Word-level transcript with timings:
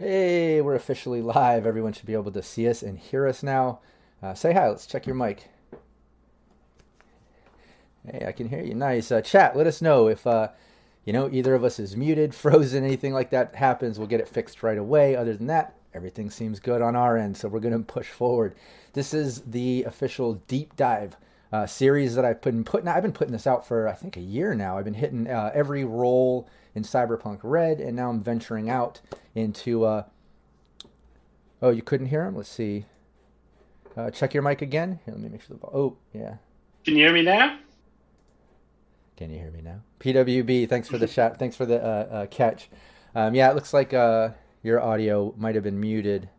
Hey, 0.00 0.60
we're 0.60 0.76
officially 0.76 1.20
live. 1.20 1.66
Everyone 1.66 1.92
should 1.92 2.06
be 2.06 2.12
able 2.12 2.30
to 2.30 2.40
see 2.40 2.68
us 2.68 2.84
and 2.84 2.96
hear 2.96 3.26
us 3.26 3.42
now. 3.42 3.80
Uh, 4.22 4.32
say 4.32 4.52
hi. 4.52 4.68
Let's 4.68 4.86
check 4.86 5.06
your 5.06 5.16
mic. 5.16 5.48
Hey, 8.08 8.24
I 8.24 8.30
can 8.30 8.48
hear 8.48 8.62
you. 8.62 8.76
Nice. 8.76 9.10
Uh, 9.10 9.20
chat, 9.20 9.56
let 9.56 9.66
us 9.66 9.82
know 9.82 10.06
if, 10.06 10.24
uh, 10.24 10.50
you 11.04 11.12
know, 11.12 11.28
either 11.32 11.52
of 11.56 11.64
us 11.64 11.80
is 11.80 11.96
muted, 11.96 12.32
frozen, 12.36 12.84
anything 12.84 13.12
like 13.12 13.30
that 13.30 13.56
happens. 13.56 13.98
We'll 13.98 14.06
get 14.06 14.20
it 14.20 14.28
fixed 14.28 14.62
right 14.62 14.78
away. 14.78 15.16
Other 15.16 15.34
than 15.36 15.48
that, 15.48 15.74
everything 15.92 16.30
seems 16.30 16.60
good 16.60 16.80
on 16.80 16.94
our 16.94 17.16
end. 17.16 17.36
So 17.36 17.48
we're 17.48 17.58
going 17.58 17.76
to 17.76 17.80
push 17.80 18.06
forward. 18.06 18.54
This 18.92 19.12
is 19.12 19.40
the 19.40 19.82
official 19.82 20.34
deep 20.46 20.76
dive 20.76 21.16
uh, 21.52 21.66
series 21.66 22.14
that 22.14 22.24
I've 22.24 22.40
been 22.40 22.62
putting. 22.62 22.86
I've 22.86 23.02
been 23.02 23.10
putting 23.10 23.32
this 23.32 23.48
out 23.48 23.66
for 23.66 23.88
I 23.88 23.94
think 23.94 24.16
a 24.16 24.20
year 24.20 24.54
now. 24.54 24.78
I've 24.78 24.84
been 24.84 24.94
hitting 24.94 25.26
uh, 25.26 25.50
every 25.52 25.84
role 25.84 26.48
in 26.78 26.84
Cyberpunk 26.84 27.40
Red, 27.42 27.80
and 27.80 27.94
now 27.94 28.08
I'm 28.08 28.22
venturing 28.22 28.70
out 28.70 29.02
into. 29.34 29.84
Uh... 29.84 30.04
Oh, 31.60 31.70
you 31.70 31.82
couldn't 31.82 32.06
hear 32.06 32.24
him. 32.24 32.36
Let's 32.36 32.48
see. 32.48 32.86
Uh, 33.96 34.10
check 34.10 34.32
your 34.32 34.44
mic 34.44 34.62
again. 34.62 35.00
Here, 35.04 35.12
let 35.12 35.22
me 35.22 35.28
make 35.28 35.42
sure 35.42 35.56
the. 35.56 35.66
Oh, 35.66 35.96
yeah. 36.14 36.36
Can 36.84 36.96
you 36.96 37.04
hear 37.04 37.12
me 37.12 37.22
now? 37.22 37.58
Can 39.16 39.30
you 39.30 39.40
hear 39.40 39.50
me 39.50 39.60
now? 39.60 39.80
PWB, 39.98 40.68
thanks 40.68 40.88
for 40.88 40.96
the 40.96 41.08
chat. 41.08 41.38
Thanks 41.38 41.56
for 41.56 41.66
the 41.66 41.82
uh, 41.84 42.06
uh, 42.10 42.26
catch. 42.26 42.70
Um, 43.16 43.34
yeah, 43.34 43.50
it 43.50 43.56
looks 43.56 43.74
like 43.74 43.92
uh, 43.92 44.30
your 44.62 44.80
audio 44.80 45.34
might 45.36 45.56
have 45.56 45.64
been 45.64 45.80
muted. 45.80 46.30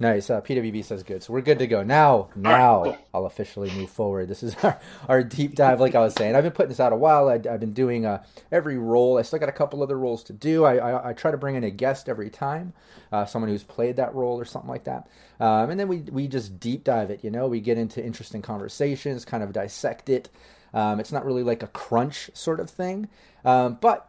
Nice. 0.00 0.30
Uh, 0.30 0.40
PWB 0.40 0.84
says 0.84 1.02
good. 1.02 1.24
So 1.24 1.32
we're 1.32 1.40
good 1.40 1.58
to 1.58 1.66
go. 1.66 1.82
Now, 1.82 2.28
now 2.36 2.84
cool. 2.84 2.98
I'll 3.12 3.26
officially 3.26 3.68
move 3.72 3.90
forward. 3.90 4.28
This 4.28 4.44
is 4.44 4.54
our, 4.62 4.78
our 5.08 5.24
deep 5.24 5.56
dive, 5.56 5.80
like 5.80 5.96
I 5.96 6.00
was 6.00 6.14
saying. 6.14 6.36
I've 6.36 6.44
been 6.44 6.52
putting 6.52 6.68
this 6.68 6.78
out 6.78 6.92
a 6.92 6.96
while. 6.96 7.28
I, 7.28 7.34
I've 7.34 7.58
been 7.58 7.72
doing 7.72 8.06
uh, 8.06 8.22
every 8.52 8.78
role. 8.78 9.18
I 9.18 9.22
still 9.22 9.40
got 9.40 9.48
a 9.48 9.52
couple 9.52 9.82
other 9.82 9.98
roles 9.98 10.22
to 10.24 10.32
do. 10.32 10.64
I, 10.64 10.76
I, 10.76 11.08
I 11.10 11.12
try 11.14 11.32
to 11.32 11.36
bring 11.36 11.56
in 11.56 11.64
a 11.64 11.70
guest 11.70 12.08
every 12.08 12.30
time, 12.30 12.74
uh, 13.10 13.26
someone 13.26 13.50
who's 13.50 13.64
played 13.64 13.96
that 13.96 14.14
role 14.14 14.38
or 14.38 14.44
something 14.44 14.70
like 14.70 14.84
that. 14.84 15.08
Um, 15.40 15.70
and 15.70 15.80
then 15.80 15.88
we, 15.88 15.98
we 15.98 16.28
just 16.28 16.60
deep 16.60 16.84
dive 16.84 17.10
it. 17.10 17.24
You 17.24 17.30
know, 17.30 17.48
we 17.48 17.60
get 17.60 17.76
into 17.76 18.04
interesting 18.04 18.40
conversations, 18.40 19.24
kind 19.24 19.42
of 19.42 19.52
dissect 19.52 20.08
it. 20.08 20.28
Um, 20.74 21.00
it's 21.00 21.10
not 21.10 21.24
really 21.24 21.42
like 21.42 21.64
a 21.64 21.68
crunch 21.68 22.30
sort 22.34 22.60
of 22.60 22.70
thing, 22.70 23.08
um, 23.44 23.78
but 23.80 24.08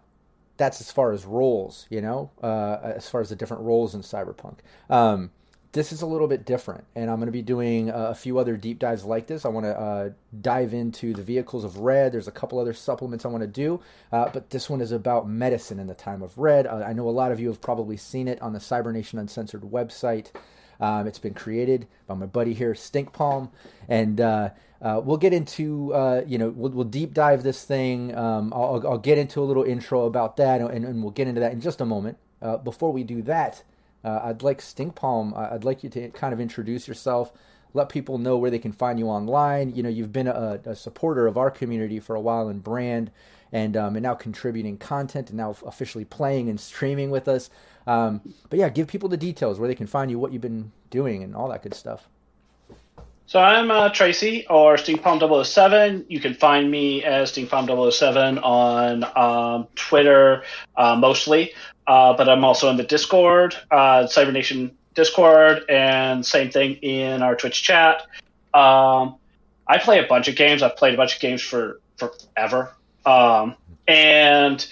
that's 0.58 0.82
as 0.82 0.92
far 0.92 1.14
as 1.14 1.26
roles, 1.26 1.88
you 1.90 2.02
know, 2.02 2.30
uh, 2.44 2.78
as 2.84 3.10
far 3.10 3.22
as 3.22 3.30
the 3.30 3.36
different 3.36 3.64
roles 3.64 3.96
in 3.96 4.02
Cyberpunk. 4.02 4.58
Um, 4.90 5.32
this 5.72 5.92
is 5.92 6.02
a 6.02 6.06
little 6.06 6.28
bit 6.28 6.46
different, 6.46 6.84
and 6.96 7.12
I'm 7.12 7.18
going 7.18 7.28
to 7.28 7.32
be 7.32 7.44
doing 7.44 7.90
a 7.90 8.16
few 8.16 8.40
other 8.40 8.58
deep 8.58 8.80
dives 8.80 9.06
like 9.06 9.28
this. 9.28 9.46
I 9.46 9.50
want 9.50 9.68
to 9.68 9.80
uh, 9.80 10.10
dive 10.42 10.74
into 10.74 11.14
the 11.14 11.22
vehicles 11.22 11.64
of 11.64 11.78
Red. 11.78 12.12
There's 12.12 12.28
a 12.28 12.32
couple 12.32 12.58
other 12.58 12.74
supplements 12.74 13.24
I 13.24 13.28
want 13.28 13.44
to 13.44 13.48
do, 13.48 13.80
uh, 14.12 14.30
but 14.34 14.50
this 14.50 14.68
one 14.68 14.82
is 14.82 14.92
about 14.92 15.30
medicine 15.30 15.80
in 15.80 15.86
the 15.86 15.94
time 15.94 16.24
of 16.24 16.36
Red. 16.40 16.66
Uh, 16.66 16.84
I 16.88 16.94
know 16.94 17.08
a 17.08 17.12
lot 17.12 17.32
of 17.32 17.40
you 17.40 17.50
have 17.50 17.62
probably 17.62 17.98
seen 17.98 18.28
it 18.28 18.42
on 18.42 18.54
the 18.54 18.60
Cybernation 18.60 19.20
Uncensored 19.20 19.62
website. 19.62 20.32
Um, 20.80 21.06
it's 21.06 21.20
been 21.20 21.36
created 21.36 21.88
by 22.08 22.16
my 22.16 22.26
buddy 22.26 22.54
here, 22.54 22.74
Stink 22.74 23.14
Palm, 23.14 23.52
and 23.88 24.20
uh, 24.20 24.50
uh, 24.82 25.02
we'll 25.04 25.18
get 25.18 25.34
into 25.34 25.94
uh, 25.94 26.24
you 26.26 26.40
know 26.40 26.50
we'll, 26.50 26.72
we'll, 26.72 26.86
deep 26.86 27.14
dive 27.14 27.44
this 27.44 27.64
thing. 27.64 28.16
Um, 28.16 28.52
I'll, 28.56 28.82
I'll, 28.88 28.98
get 28.98 29.20
into 29.20 29.42
a 29.42 29.46
little 29.46 29.64
intro 29.64 30.06
about 30.06 30.38
that, 30.38 30.62
and, 30.62 30.86
and, 30.86 31.04
we'll 31.04 31.12
get 31.12 31.28
into 31.28 31.42
that 31.42 31.52
in 31.52 31.62
just 31.62 31.80
a 31.80 31.86
moment. 31.86 32.18
Before 32.64 32.94
we 32.94 33.04
do 33.04 33.22
that, 33.24 33.64
uh, 34.04 34.20
I'd 34.24 34.44
like 34.44 34.62
Stink 34.62 34.96
Palm. 34.96 35.34
I'd 35.36 35.64
like 35.64 35.84
you 35.84 35.90
to 35.92 36.10
kind 36.10 36.34
of 36.34 36.40
introduce 36.40 36.88
yourself. 36.88 37.34
Let 37.74 37.90
people 37.90 38.18
know 38.18 38.38
where 38.38 38.50
they 38.50 38.60
can 38.60 38.72
find 38.72 38.98
you 38.98 39.08
online. 39.08 39.76
You 39.76 39.84
know, 39.84 39.90
you've 39.90 40.14
been 40.14 40.28
a, 40.28 40.60
a 40.66 40.76
supporter 40.76 41.28
of 41.28 41.38
our 41.38 41.52
community 41.52 42.00
for 42.00 42.16
a 42.16 42.22
while 42.22 42.50
in 42.50 42.60
brand, 42.60 43.12
and 43.52 43.78
um, 43.78 43.96
and 43.96 44.04
now 44.04 44.16
contributing 44.16 44.78
content, 44.78 45.30
and 45.30 45.38
now 45.38 45.56
officially 45.66 46.06
playing 46.06 46.50
and 46.50 46.60
streaming 46.60 47.12
with 47.12 47.28
us. 47.28 47.50
Um, 47.86 48.22
but 48.50 48.60
yeah, 48.60 48.70
give 48.70 48.88
people 48.88 49.10
the 49.10 49.18
details 49.18 49.60
where 49.60 49.68
they 49.68 49.76
can 49.76 49.88
find 49.88 50.10
you, 50.10 50.18
what 50.18 50.32
you've 50.32 50.42
been 50.42 50.72
doing, 50.90 51.24
and 51.24 51.36
all 51.36 51.50
that 51.50 51.64
good 51.64 51.74
stuff. 51.74 52.08
So 53.30 53.40
I'm 53.40 53.70
uh, 53.70 53.90
Tracy 53.90 54.48
or 54.50 54.74
StinkPalm007. 54.74 56.06
You 56.10 56.20
can 56.20 56.34
find 56.34 56.72
me 56.72 57.04
as 57.04 57.32
StinkPalm007 57.32 58.44
on 58.44 59.04
um, 59.16 59.68
Twitter 59.76 60.42
uh, 60.76 60.96
mostly, 60.96 61.54
uh, 61.86 62.18
but 62.18 62.28
I'm 62.28 62.44
also 62.44 62.72
in 62.72 62.78
the 62.78 62.84
Discord, 62.84 63.56
uh, 63.70 64.08
Cybernation 64.08 64.76
Discord, 64.96 65.62
and 65.70 66.26
same 66.26 66.50
thing 66.50 66.78
in 66.78 67.22
our 67.22 67.36
Twitch 67.36 67.62
chat. 67.62 68.02
Um, 68.52 69.18
I 69.68 69.78
play 69.78 70.04
a 70.04 70.08
bunch 70.08 70.28
of 70.28 70.36
games. 70.36 70.64
I've 70.64 70.76
played 70.76 70.96
a 70.96 70.98
bunch 70.98 71.14
of 71.14 71.22
games 71.22 71.44
for 71.44 71.82
forever, 71.98 72.74
um, 73.06 73.56
and 73.88 74.66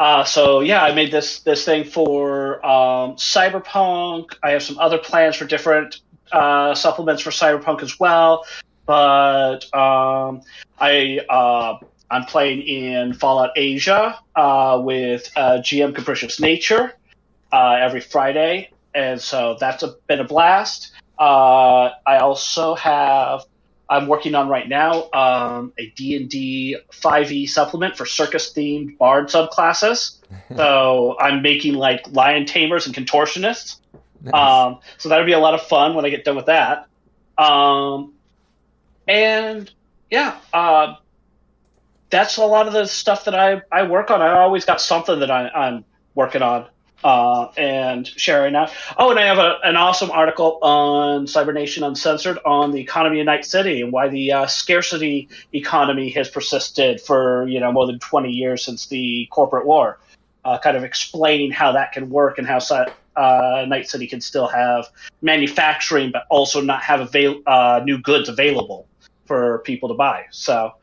uh, 0.00 0.24
so 0.24 0.58
yeah, 0.58 0.82
I 0.82 0.92
made 0.94 1.12
this 1.12 1.42
this 1.42 1.64
thing 1.64 1.84
for 1.84 2.54
um, 2.66 3.14
Cyberpunk. 3.14 4.34
I 4.42 4.50
have 4.50 4.64
some 4.64 4.80
other 4.80 4.98
plans 4.98 5.36
for 5.36 5.44
different 5.44 6.00
uh, 6.32 6.74
supplements 6.74 7.22
for 7.22 7.30
Cyberpunk 7.30 7.82
as 7.82 7.98
well. 7.98 8.44
But 8.86 9.72
um, 9.74 10.42
I 10.78 11.20
uh, 11.28 11.78
I'm 12.10 12.24
playing 12.24 12.62
in 12.62 13.14
Fallout 13.14 13.50
Asia 13.56 14.18
uh, 14.34 14.80
with 14.82 15.30
uh, 15.36 15.58
GM 15.58 15.94
Capricious 15.94 16.40
Nature 16.40 16.94
uh, 17.52 17.78
every 17.80 18.00
Friday, 18.00 18.70
and 18.94 19.20
so 19.20 19.56
that's 19.60 19.82
a, 19.82 19.94
been 20.06 20.20
a 20.20 20.24
blast. 20.24 20.92
Uh, 21.18 21.90
I 22.06 22.18
also 22.18 22.74
have 22.74 23.44
I'm 23.90 24.06
working 24.06 24.36
on 24.36 24.48
right 24.48 24.68
now 24.68 25.10
um, 25.12 25.72
a 25.76 25.90
D&D 25.90 26.76
5e 26.92 27.48
supplement 27.48 27.96
for 27.96 28.06
circus 28.06 28.54
themed 28.54 28.96
bard 28.98 29.26
subclasses. 29.28 30.18
so 30.56 31.16
I'm 31.18 31.42
making 31.42 31.74
like 31.74 32.06
lion 32.12 32.46
tamers 32.46 32.86
and 32.86 32.94
contortionists. 32.94 33.78
Nice. 34.22 34.34
Um, 34.34 34.80
so 34.98 35.08
that'll 35.08 35.26
be 35.26 35.32
a 35.32 35.38
lot 35.38 35.54
of 35.54 35.62
fun 35.62 35.94
when 35.94 36.04
I 36.04 36.10
get 36.10 36.24
done 36.24 36.36
with 36.36 36.46
that. 36.46 36.86
Um, 37.38 38.12
and 39.08 39.70
yeah, 40.10 40.36
uh, 40.52 40.96
that's 42.10 42.36
a 42.36 42.44
lot 42.44 42.66
of 42.66 42.72
the 42.72 42.86
stuff 42.86 43.24
that 43.24 43.34
I, 43.34 43.62
I 43.72 43.84
work 43.84 44.10
on. 44.10 44.20
I 44.20 44.40
always 44.40 44.64
got 44.64 44.80
something 44.80 45.20
that 45.20 45.30
I, 45.30 45.48
I'm 45.48 45.84
working 46.14 46.42
on 46.42 46.66
uh, 47.02 47.48
and 47.56 48.06
sharing 48.06 48.54
out. 48.54 48.72
Oh, 48.96 49.10
and 49.10 49.18
I 49.18 49.26
have 49.26 49.38
a, 49.38 49.58
an 49.64 49.76
awesome 49.76 50.10
article 50.10 50.58
on 50.62 51.26
Cybernation 51.26 51.84
Uncensored 51.84 52.38
on 52.44 52.72
the 52.72 52.80
economy 52.80 53.20
of 53.20 53.26
Night 53.26 53.44
City 53.44 53.80
and 53.80 53.92
why 53.92 54.08
the 54.08 54.32
uh, 54.32 54.46
scarcity 54.46 55.28
economy 55.52 56.10
has 56.10 56.28
persisted 56.28 57.00
for 57.00 57.48
you 57.48 57.60
know 57.60 57.72
more 57.72 57.86
than 57.86 57.98
20 57.98 58.30
years 58.30 58.64
since 58.64 58.86
the 58.86 59.26
corporate 59.30 59.66
war. 59.66 59.98
Uh, 60.42 60.58
kind 60.58 60.74
of 60.76 60.84
explaining 60.84 61.50
how 61.50 61.72
that 61.72 61.92
can 61.92 62.08
work 62.08 62.38
and 62.38 62.46
how 62.46 62.58
uh, 63.16 63.64
Night 63.68 63.88
City 63.88 64.06
can 64.06 64.20
still 64.20 64.46
have 64.46 64.86
manufacturing, 65.22 66.12
but 66.12 66.24
also 66.30 66.60
not 66.60 66.82
have 66.82 67.00
avail- 67.00 67.42
uh, 67.46 67.80
new 67.84 67.98
goods 67.98 68.28
available 68.28 68.86
for 69.26 69.58
people 69.60 69.88
to 69.88 69.94
buy. 69.94 70.26
So 70.30 70.74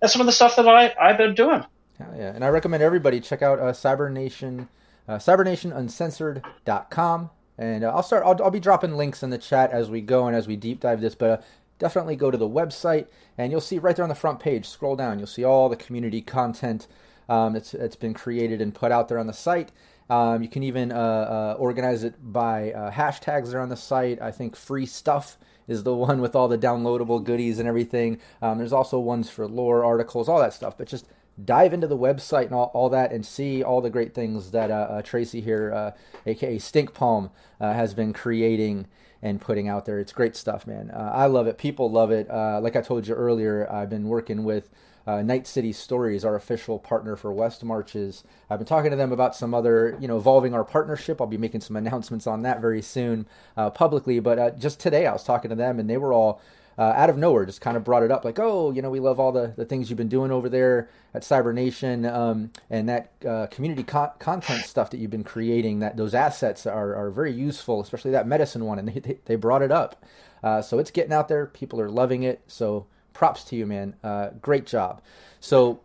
that's 0.00 0.12
some 0.12 0.20
of 0.20 0.26
the 0.26 0.32
stuff 0.32 0.56
that 0.56 0.68
I, 0.68 0.94
I've 1.00 1.18
been 1.18 1.34
doing. 1.34 1.64
Hell 1.98 2.14
yeah. 2.16 2.32
And 2.34 2.44
I 2.44 2.48
recommend 2.48 2.82
everybody 2.82 3.20
check 3.20 3.42
out 3.42 3.58
uh, 3.58 3.72
Cybernation, 3.72 4.68
uh, 5.08 5.16
cybernationuncensored.com. 5.16 7.30
And 7.58 7.84
uh, 7.84 7.94
I'll 7.94 8.02
start, 8.02 8.22
I'll, 8.26 8.42
I'll 8.42 8.50
be 8.50 8.60
dropping 8.60 8.96
links 8.96 9.22
in 9.22 9.30
the 9.30 9.38
chat 9.38 9.70
as 9.70 9.88
we 9.88 10.02
go 10.02 10.26
and 10.26 10.36
as 10.36 10.46
we 10.46 10.56
deep 10.56 10.80
dive 10.80 11.00
this, 11.00 11.14
but 11.14 11.30
uh, 11.30 11.38
definitely 11.78 12.16
go 12.16 12.30
to 12.30 12.36
the 12.36 12.48
website 12.48 13.06
and 13.38 13.50
you'll 13.50 13.62
see 13.62 13.78
right 13.78 13.96
there 13.96 14.02
on 14.02 14.10
the 14.10 14.14
front 14.14 14.40
page, 14.40 14.68
scroll 14.68 14.96
down, 14.96 15.18
you'll 15.18 15.26
see 15.26 15.44
all 15.44 15.70
the 15.70 15.76
community 15.76 16.20
content 16.20 16.86
um, 17.28 17.54
that's, 17.54 17.72
that's 17.72 17.96
been 17.96 18.14
created 18.14 18.60
and 18.60 18.74
put 18.74 18.92
out 18.92 19.08
there 19.08 19.18
on 19.18 19.26
the 19.26 19.32
site. 19.32 19.72
Um, 20.08 20.42
you 20.42 20.48
can 20.48 20.62
even 20.62 20.92
uh, 20.92 20.96
uh, 20.96 21.56
organize 21.58 22.04
it 22.04 22.14
by 22.20 22.72
uh, 22.72 22.90
hashtags 22.90 23.46
that 23.46 23.56
are 23.56 23.60
on 23.60 23.68
the 23.68 23.76
site. 23.76 24.20
I 24.20 24.30
think 24.30 24.56
free 24.56 24.86
stuff 24.86 25.36
is 25.66 25.82
the 25.82 25.94
one 25.94 26.20
with 26.20 26.36
all 26.36 26.48
the 26.48 26.58
downloadable 26.58 27.22
goodies 27.22 27.58
and 27.58 27.68
everything. 27.68 28.20
Um, 28.40 28.58
there's 28.58 28.72
also 28.72 28.98
ones 28.98 29.28
for 29.28 29.46
lore 29.46 29.84
articles, 29.84 30.28
all 30.28 30.38
that 30.40 30.52
stuff. 30.52 30.78
But 30.78 30.88
just 30.88 31.06
dive 31.44 31.74
into 31.74 31.86
the 31.86 31.98
website 31.98 32.46
and 32.46 32.54
all, 32.54 32.70
all 32.72 32.88
that 32.90 33.12
and 33.12 33.26
see 33.26 33.62
all 33.62 33.80
the 33.80 33.90
great 33.90 34.14
things 34.14 34.52
that 34.52 34.70
uh, 34.70 34.86
uh, 34.90 35.02
Tracy 35.02 35.40
here, 35.40 35.92
aka 36.24 36.56
uh, 36.56 36.58
Stink 36.58 36.94
Palm, 36.94 37.30
has 37.60 37.92
been 37.92 38.12
creating 38.12 38.86
and 39.22 39.40
putting 39.40 39.66
out 39.68 39.86
there. 39.86 39.98
It's 39.98 40.12
great 40.12 40.36
stuff, 40.36 40.66
man. 40.66 40.90
I 40.94 41.26
love 41.26 41.46
it. 41.46 41.58
People 41.58 41.90
love 41.90 42.10
it. 42.10 42.28
like 42.28 42.76
I 42.76 42.80
told 42.80 43.06
you 43.08 43.14
earlier, 43.14 43.70
I've 43.70 43.90
been 43.90 44.08
working 44.08 44.44
with 44.44 44.70
uh, 45.06 45.22
Night 45.22 45.46
City 45.46 45.72
Stories, 45.72 46.24
our 46.24 46.34
official 46.34 46.78
partner 46.78 47.16
for 47.16 47.32
West 47.32 47.62
Marches. 47.62 48.24
I've 48.50 48.58
been 48.58 48.66
talking 48.66 48.90
to 48.90 48.96
them 48.96 49.12
about 49.12 49.36
some 49.36 49.54
other, 49.54 49.96
you 50.00 50.08
know, 50.08 50.16
evolving 50.16 50.54
our 50.54 50.64
partnership. 50.64 51.20
I'll 51.20 51.26
be 51.26 51.38
making 51.38 51.60
some 51.60 51.76
announcements 51.76 52.26
on 52.26 52.42
that 52.42 52.60
very 52.60 52.82
soon 52.82 53.26
uh, 53.56 53.70
publicly. 53.70 54.20
But 54.20 54.38
uh, 54.38 54.50
just 54.50 54.80
today, 54.80 55.06
I 55.06 55.12
was 55.12 55.24
talking 55.24 55.48
to 55.50 55.54
them, 55.54 55.78
and 55.78 55.88
they 55.88 55.96
were 55.96 56.12
all 56.12 56.40
uh, 56.78 56.92
out 56.94 57.08
of 57.08 57.16
nowhere 57.16 57.46
just 57.46 57.60
kind 57.60 57.76
of 57.76 57.84
brought 57.84 58.02
it 58.02 58.10
up, 58.10 58.24
like, 58.24 58.38
oh, 58.38 58.70
you 58.70 58.82
know, 58.82 58.90
we 58.90 59.00
love 59.00 59.18
all 59.18 59.32
the, 59.32 59.54
the 59.56 59.64
things 59.64 59.88
you've 59.88 59.96
been 59.96 60.08
doing 60.08 60.30
over 60.30 60.48
there 60.48 60.90
at 61.14 61.24
Cybernation, 61.24 62.04
um, 62.04 62.50
and 62.68 62.88
that 62.88 63.12
uh, 63.26 63.46
community 63.46 63.82
co- 63.82 64.12
content 64.18 64.64
stuff 64.64 64.90
that 64.90 64.98
you've 64.98 65.10
been 65.10 65.24
creating. 65.24 65.80
That 65.80 65.96
those 65.96 66.14
assets 66.14 66.66
are, 66.66 66.94
are 66.94 67.10
very 67.10 67.32
useful, 67.32 67.80
especially 67.80 68.10
that 68.10 68.26
medicine 68.26 68.64
one, 68.64 68.78
and 68.78 68.88
they 68.88 69.18
they 69.24 69.36
brought 69.36 69.62
it 69.62 69.72
up. 69.72 70.04
Uh, 70.42 70.60
so 70.60 70.78
it's 70.78 70.90
getting 70.90 71.12
out 71.12 71.28
there. 71.28 71.46
People 71.46 71.80
are 71.80 71.88
loving 71.88 72.22
it. 72.22 72.42
So 72.46 72.86
props 73.16 73.44
to 73.44 73.56
you, 73.56 73.66
man. 73.66 73.94
Uh, 74.04 74.28
great 74.42 74.66
job. 74.66 75.00
So, 75.40 75.80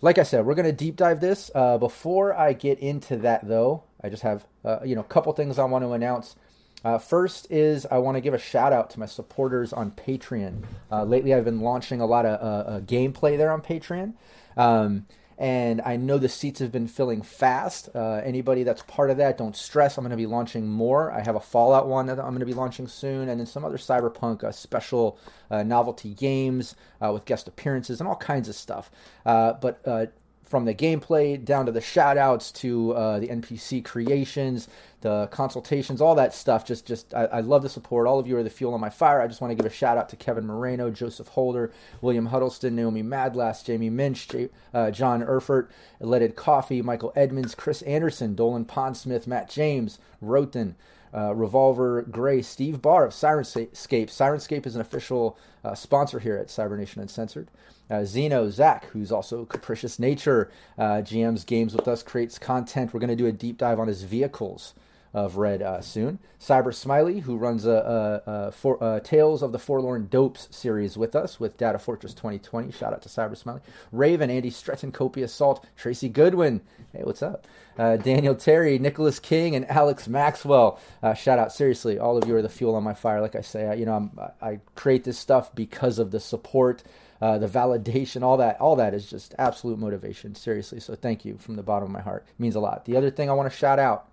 like 0.00 0.16
I 0.16 0.22
said, 0.22 0.46
we're 0.46 0.54
going 0.54 0.66
to 0.66 0.72
deep 0.72 0.94
dive 0.94 1.20
this. 1.20 1.50
Uh, 1.52 1.76
before 1.76 2.32
I 2.32 2.52
get 2.52 2.78
into 2.78 3.16
that, 3.18 3.46
though, 3.46 3.82
I 4.02 4.08
just 4.08 4.22
have 4.22 4.46
uh, 4.64 4.78
you 4.84 4.94
know 4.94 5.00
a 5.00 5.04
couple 5.04 5.32
things 5.32 5.58
I 5.58 5.64
want 5.64 5.84
to 5.84 5.92
announce. 5.92 6.36
Uh, 6.84 6.96
first 6.96 7.50
is 7.50 7.84
I 7.90 7.98
want 7.98 8.16
to 8.16 8.20
give 8.20 8.32
a 8.32 8.38
shout 8.38 8.72
out 8.72 8.90
to 8.90 9.00
my 9.00 9.06
supporters 9.06 9.72
on 9.72 9.90
Patreon. 9.90 10.62
Uh, 10.90 11.02
lately, 11.02 11.34
I've 11.34 11.44
been 11.44 11.60
launching 11.60 12.00
a 12.00 12.06
lot 12.06 12.24
of 12.24 12.38
uh, 12.40 12.80
gameplay 12.86 13.36
there 13.36 13.50
on 13.50 13.60
Patreon. 13.60 14.14
Um, 14.56 15.06
and 15.38 15.80
I 15.84 15.96
know 15.96 16.18
the 16.18 16.28
seats 16.28 16.58
have 16.58 16.72
been 16.72 16.88
filling 16.88 17.22
fast. 17.22 17.88
Uh, 17.94 18.20
anybody 18.24 18.64
that's 18.64 18.82
part 18.82 19.10
of 19.10 19.18
that, 19.18 19.38
don't 19.38 19.56
stress. 19.56 19.96
I'm 19.96 20.02
going 20.02 20.10
to 20.10 20.16
be 20.16 20.26
launching 20.26 20.66
more. 20.66 21.12
I 21.12 21.20
have 21.20 21.36
a 21.36 21.40
Fallout 21.40 21.86
one 21.86 22.06
that 22.06 22.18
I'm 22.18 22.30
going 22.30 22.40
to 22.40 22.46
be 22.46 22.54
launching 22.54 22.88
soon, 22.88 23.28
and 23.28 23.38
then 23.38 23.46
some 23.46 23.64
other 23.64 23.76
Cyberpunk 23.76 24.42
uh, 24.42 24.50
special 24.50 25.16
uh, 25.48 25.62
novelty 25.62 26.12
games 26.12 26.74
uh, 27.00 27.12
with 27.12 27.24
guest 27.24 27.46
appearances 27.46 28.00
and 28.00 28.08
all 28.08 28.16
kinds 28.16 28.48
of 28.48 28.56
stuff. 28.56 28.90
Uh, 29.24 29.52
but 29.52 29.80
uh, 29.86 30.06
from 30.48 30.64
the 30.64 30.74
gameplay 30.74 31.42
down 31.42 31.66
to 31.66 31.72
the 31.72 31.80
shoutouts 31.80 32.52
to 32.54 32.94
uh, 32.94 33.20
the 33.20 33.28
NPC 33.28 33.84
creations, 33.84 34.66
the 35.02 35.28
consultations, 35.30 36.00
all 36.00 36.14
that 36.14 36.34
stuff. 36.34 36.64
Just, 36.64 36.86
just 36.86 37.12
I, 37.12 37.24
I, 37.24 37.40
love 37.40 37.62
the 37.62 37.68
support. 37.68 38.06
All 38.06 38.18
of 38.18 38.26
you 38.26 38.36
are 38.38 38.42
the 38.42 38.50
fuel 38.50 38.72
on 38.72 38.80
my 38.80 38.88
fire. 38.88 39.20
I 39.20 39.26
just 39.26 39.40
want 39.42 39.50
to 39.50 39.54
give 39.54 39.70
a 39.70 39.74
shout 39.74 39.98
out 39.98 40.08
to 40.08 40.16
Kevin 40.16 40.46
Moreno, 40.46 40.90
Joseph 40.90 41.28
Holder, 41.28 41.70
William 42.00 42.26
Huddleston, 42.26 42.74
Naomi 42.74 43.02
Madlass, 43.02 43.62
Jamie 43.62 43.90
Minch, 43.90 44.26
J, 44.26 44.48
uh, 44.72 44.90
John 44.90 45.22
Erfurt, 45.22 45.70
Leaded 46.00 46.34
Coffee, 46.34 46.80
Michael 46.80 47.12
Edmonds, 47.14 47.54
Chris 47.54 47.82
Anderson, 47.82 48.34
Dolan 48.34 48.64
Pondsmith, 48.64 49.26
Matt 49.26 49.50
James, 49.50 49.98
Roten. 50.22 50.74
Uh, 51.14 51.34
Revolver 51.34 52.02
Gray, 52.02 52.42
Steve 52.42 52.82
Barr 52.82 53.04
of 53.04 53.12
Syrinscape. 53.12 54.08
Syrinscape 54.08 54.66
is 54.66 54.74
an 54.74 54.80
official 54.80 55.38
uh, 55.64 55.74
sponsor 55.74 56.18
here 56.18 56.36
at 56.36 56.50
Cybernation 56.50 57.02
Uncensored. 57.02 57.48
Uh, 57.90 58.04
Zeno, 58.04 58.50
Zach, 58.50 58.86
who's 58.86 59.10
also 59.10 59.44
Capricious 59.46 59.98
Nature, 59.98 60.50
uh, 60.76 61.02
GM's 61.02 61.44
games 61.44 61.74
with 61.74 61.88
us, 61.88 62.02
creates 62.02 62.38
content. 62.38 62.92
We're 62.92 63.00
going 63.00 63.08
to 63.08 63.16
do 63.16 63.26
a 63.26 63.32
deep 63.32 63.58
dive 63.58 63.80
on 63.80 63.88
his 63.88 64.02
vehicles 64.02 64.74
of 65.14 65.36
Red 65.36 65.62
uh, 65.62 65.80
soon. 65.80 66.18
Cyber 66.40 66.74
Smiley, 66.74 67.20
who 67.20 67.36
runs 67.36 67.64
a, 67.66 68.22
a, 68.26 68.30
a 68.30 68.52
for, 68.52 68.82
uh, 68.82 69.00
Tales 69.00 69.42
of 69.42 69.52
the 69.52 69.58
Forlorn 69.58 70.08
Dopes 70.08 70.48
series 70.50 70.96
with 70.96 71.16
us 71.16 71.40
with 71.40 71.56
Data 71.56 71.78
Fortress 71.78 72.14
2020. 72.14 72.72
Shout 72.72 72.92
out 72.92 73.02
to 73.02 73.08
Cyber 73.08 73.36
Smiley. 73.36 73.60
Raven, 73.90 74.30
Andy 74.30 74.50
Stretton, 74.50 74.92
Copious 74.92 75.32
Salt, 75.32 75.66
Tracy 75.76 76.08
Goodwin. 76.08 76.60
Hey, 76.92 77.02
what's 77.02 77.22
up? 77.22 77.46
Uh, 77.78 77.96
Daniel 77.96 78.34
Terry, 78.34 78.78
Nicholas 78.78 79.18
King, 79.18 79.54
and 79.54 79.68
Alex 79.70 80.08
Maxwell. 80.08 80.80
Uh, 81.02 81.14
shout 81.14 81.38
out, 81.38 81.52
seriously, 81.52 81.98
all 81.98 82.16
of 82.16 82.26
you 82.26 82.34
are 82.36 82.42
the 82.42 82.48
fuel 82.48 82.74
on 82.74 82.82
my 82.82 82.94
fire. 82.94 83.20
Like 83.20 83.36
I 83.36 83.40
say, 83.40 83.66
I, 83.68 83.74
you 83.74 83.86
know, 83.86 83.94
I'm, 83.94 84.20
I 84.40 84.60
create 84.74 85.04
this 85.04 85.18
stuff 85.18 85.54
because 85.54 85.98
of 85.98 86.10
the 86.10 86.20
support 86.20 86.82
uh, 87.20 87.38
the 87.38 87.48
validation, 87.48 88.22
all 88.22 88.36
that, 88.36 88.60
all 88.60 88.76
that 88.76 88.94
is 88.94 89.08
just 89.08 89.34
absolute 89.38 89.78
motivation. 89.78 90.34
Seriously, 90.34 90.80
so 90.80 90.94
thank 90.94 91.24
you 91.24 91.36
from 91.38 91.56
the 91.56 91.62
bottom 91.62 91.86
of 91.86 91.90
my 91.90 92.00
heart. 92.00 92.24
It 92.28 92.40
means 92.40 92.54
a 92.54 92.60
lot. 92.60 92.84
The 92.84 92.96
other 92.96 93.10
thing 93.10 93.28
I 93.28 93.32
want 93.32 93.50
to 93.50 93.56
shout 93.56 93.78
out. 93.78 94.08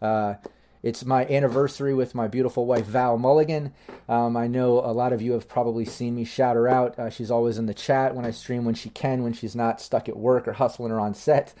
Uh, 0.00 0.34
it's 0.82 1.04
my 1.04 1.26
anniversary 1.26 1.94
with 1.94 2.14
my 2.14 2.28
beautiful 2.28 2.64
wife 2.64 2.84
Val 2.86 3.18
Mulligan. 3.18 3.72
Um, 4.08 4.36
I 4.36 4.46
know 4.46 4.78
a 4.78 4.92
lot 4.92 5.12
of 5.12 5.20
you 5.20 5.32
have 5.32 5.48
probably 5.48 5.84
seen 5.84 6.14
me 6.14 6.24
shout 6.24 6.54
her 6.54 6.68
out. 6.68 6.96
Uh, 6.96 7.10
she's 7.10 7.30
always 7.30 7.58
in 7.58 7.66
the 7.66 7.74
chat 7.74 8.14
when 8.14 8.24
I 8.24 8.30
stream 8.30 8.64
when 8.64 8.76
she 8.76 8.90
can, 8.90 9.24
when 9.24 9.32
she's 9.32 9.56
not 9.56 9.80
stuck 9.80 10.08
at 10.08 10.16
work 10.16 10.46
or 10.46 10.52
hustling 10.52 10.92
or 10.92 11.00
on 11.00 11.14
set. 11.14 11.54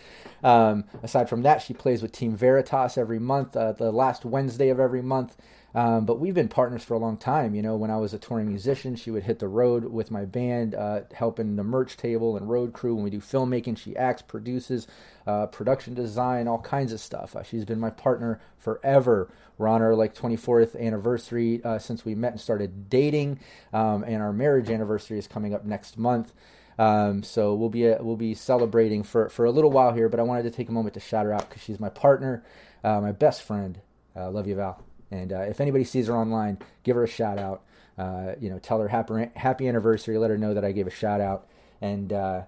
Um, 0.44 0.84
aside 1.02 1.28
from 1.28 1.42
that, 1.42 1.60
she 1.60 1.74
plays 1.74 2.02
with 2.02 2.12
Team 2.12 2.36
Veritas 2.36 2.96
every 2.96 3.18
month, 3.18 3.56
uh, 3.56 3.72
the 3.72 3.90
last 3.90 4.24
Wednesday 4.24 4.68
of 4.68 4.78
every 4.78 5.02
month. 5.02 5.36
Um, 5.76 6.06
but 6.06 6.18
we've 6.18 6.34
been 6.34 6.48
partners 6.48 6.82
for 6.82 6.94
a 6.94 6.98
long 6.98 7.18
time. 7.18 7.54
You 7.54 7.60
know, 7.60 7.76
when 7.76 7.90
I 7.90 7.98
was 7.98 8.14
a 8.14 8.18
touring 8.18 8.48
musician, 8.48 8.96
she 8.96 9.10
would 9.10 9.24
hit 9.24 9.40
the 9.40 9.46
road 9.46 9.84
with 9.84 10.10
my 10.10 10.24
band, 10.24 10.74
uh, 10.74 11.02
helping 11.12 11.56
the 11.56 11.64
merch 11.64 11.98
table 11.98 12.34
and 12.34 12.48
road 12.48 12.72
crew. 12.72 12.94
When 12.94 13.04
we 13.04 13.10
do 13.10 13.20
filmmaking, 13.20 13.76
she 13.76 13.94
acts, 13.94 14.22
produces, 14.22 14.86
uh, 15.26 15.46
production 15.48 15.92
design, 15.92 16.48
all 16.48 16.60
kinds 16.62 16.94
of 16.94 17.00
stuff. 17.00 17.36
Uh, 17.36 17.42
she's 17.42 17.66
been 17.66 17.78
my 17.78 17.90
partner 17.90 18.40
forever. 18.56 19.28
We're 19.58 19.68
on 19.68 19.82
our 19.82 19.94
like 19.94 20.14
24th 20.14 20.80
anniversary 20.80 21.62
uh, 21.62 21.78
since 21.78 22.06
we 22.06 22.14
met 22.14 22.32
and 22.32 22.40
started 22.40 22.88
dating, 22.88 23.38
um, 23.74 24.02
and 24.02 24.22
our 24.22 24.32
marriage 24.32 24.70
anniversary 24.70 25.18
is 25.18 25.26
coming 25.26 25.52
up 25.52 25.66
next 25.66 25.98
month. 25.98 26.32
Um, 26.78 27.22
so 27.22 27.54
we'll 27.54 27.68
be 27.68 27.86
uh, 27.86 28.02
we'll 28.02 28.16
be 28.16 28.34
celebrating 28.34 29.02
for 29.02 29.28
for 29.28 29.44
a 29.44 29.50
little 29.50 29.70
while 29.70 29.92
here. 29.92 30.08
But 30.08 30.20
I 30.20 30.22
wanted 30.22 30.44
to 30.44 30.50
take 30.50 30.70
a 30.70 30.72
moment 30.72 30.94
to 30.94 31.00
shout 31.00 31.26
her 31.26 31.34
out 31.34 31.50
because 31.50 31.62
she's 31.62 31.78
my 31.78 31.90
partner, 31.90 32.42
uh, 32.82 33.02
my 33.02 33.12
best 33.12 33.42
friend. 33.42 33.78
love 34.14 34.46
you, 34.46 34.54
Val. 34.54 34.82
And 35.10 35.32
uh, 35.32 35.40
if 35.42 35.60
anybody 35.60 35.84
sees 35.84 36.08
her 36.08 36.14
online, 36.14 36.58
give 36.82 36.96
her 36.96 37.04
a 37.04 37.08
shout 37.08 37.38
out. 37.38 37.62
Uh, 37.98 38.34
you 38.40 38.50
know, 38.50 38.58
tell 38.58 38.80
her 38.80 38.88
happy 38.88 39.30
happy 39.36 39.68
anniversary. 39.68 40.18
Let 40.18 40.30
her 40.30 40.38
know 40.38 40.52
that 40.54 40.64
I 40.64 40.72
gave 40.72 40.86
a 40.86 40.90
shout 40.90 41.20
out, 41.20 41.46
and 41.80 42.12
uh, 42.12 42.42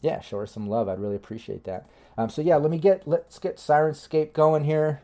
yeah, 0.00 0.20
show 0.20 0.38
her 0.38 0.46
some 0.46 0.68
love. 0.68 0.88
I'd 0.88 0.98
really 0.98 1.16
appreciate 1.16 1.64
that. 1.64 1.86
Um, 2.16 2.30
so 2.30 2.40
yeah, 2.40 2.56
let 2.56 2.70
me 2.70 2.78
get 2.78 3.06
let's 3.06 3.38
get 3.38 3.56
Syrinscape 3.56 4.32
going 4.32 4.64
here. 4.64 5.02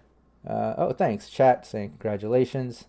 Uh, 0.49 0.75
oh, 0.79 0.93
thanks, 0.93 1.29
chat 1.29 1.67
saying 1.67 1.91
congratulations. 1.91 2.87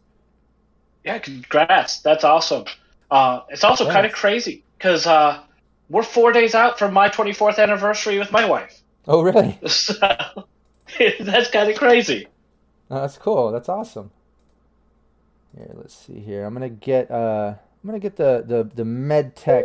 Yeah, 1.03 1.17
congrats. 1.19 1.99
That's 1.99 2.23
awesome. 2.23 2.65
Uh, 3.09 3.41
it's 3.49 3.63
also 3.63 3.89
kind 3.89 4.05
of 4.05 4.13
crazy 4.13 4.63
because 4.77 5.05
uh, 5.05 5.41
we're 5.89 6.03
four 6.03 6.31
days 6.31 6.55
out 6.55 6.79
from 6.79 6.93
my 6.93 7.09
24th 7.09 7.59
anniversary 7.59 8.17
with 8.19 8.31
my 8.31 8.45
wife. 8.45 8.81
Oh, 9.07 9.21
really? 9.21 9.59
So, 9.67 9.93
that's 11.19 11.49
kind 11.49 11.69
of 11.69 11.77
crazy. 11.77 12.27
Oh, 12.91 12.99
that's 12.99 13.17
cool. 13.17 13.53
That's 13.53 13.69
awesome. 13.69 14.11
Here, 15.55 15.71
let's 15.75 15.95
see 15.95 16.19
here. 16.19 16.43
I'm 16.43 16.53
gonna 16.53 16.67
get 16.67 17.09
uh, 17.09 17.53
I'm 17.55 17.87
gonna 17.87 17.99
get 17.99 18.17
the 18.17 18.43
the 18.45 18.69
the 18.75 18.83
MedTech 18.83 19.63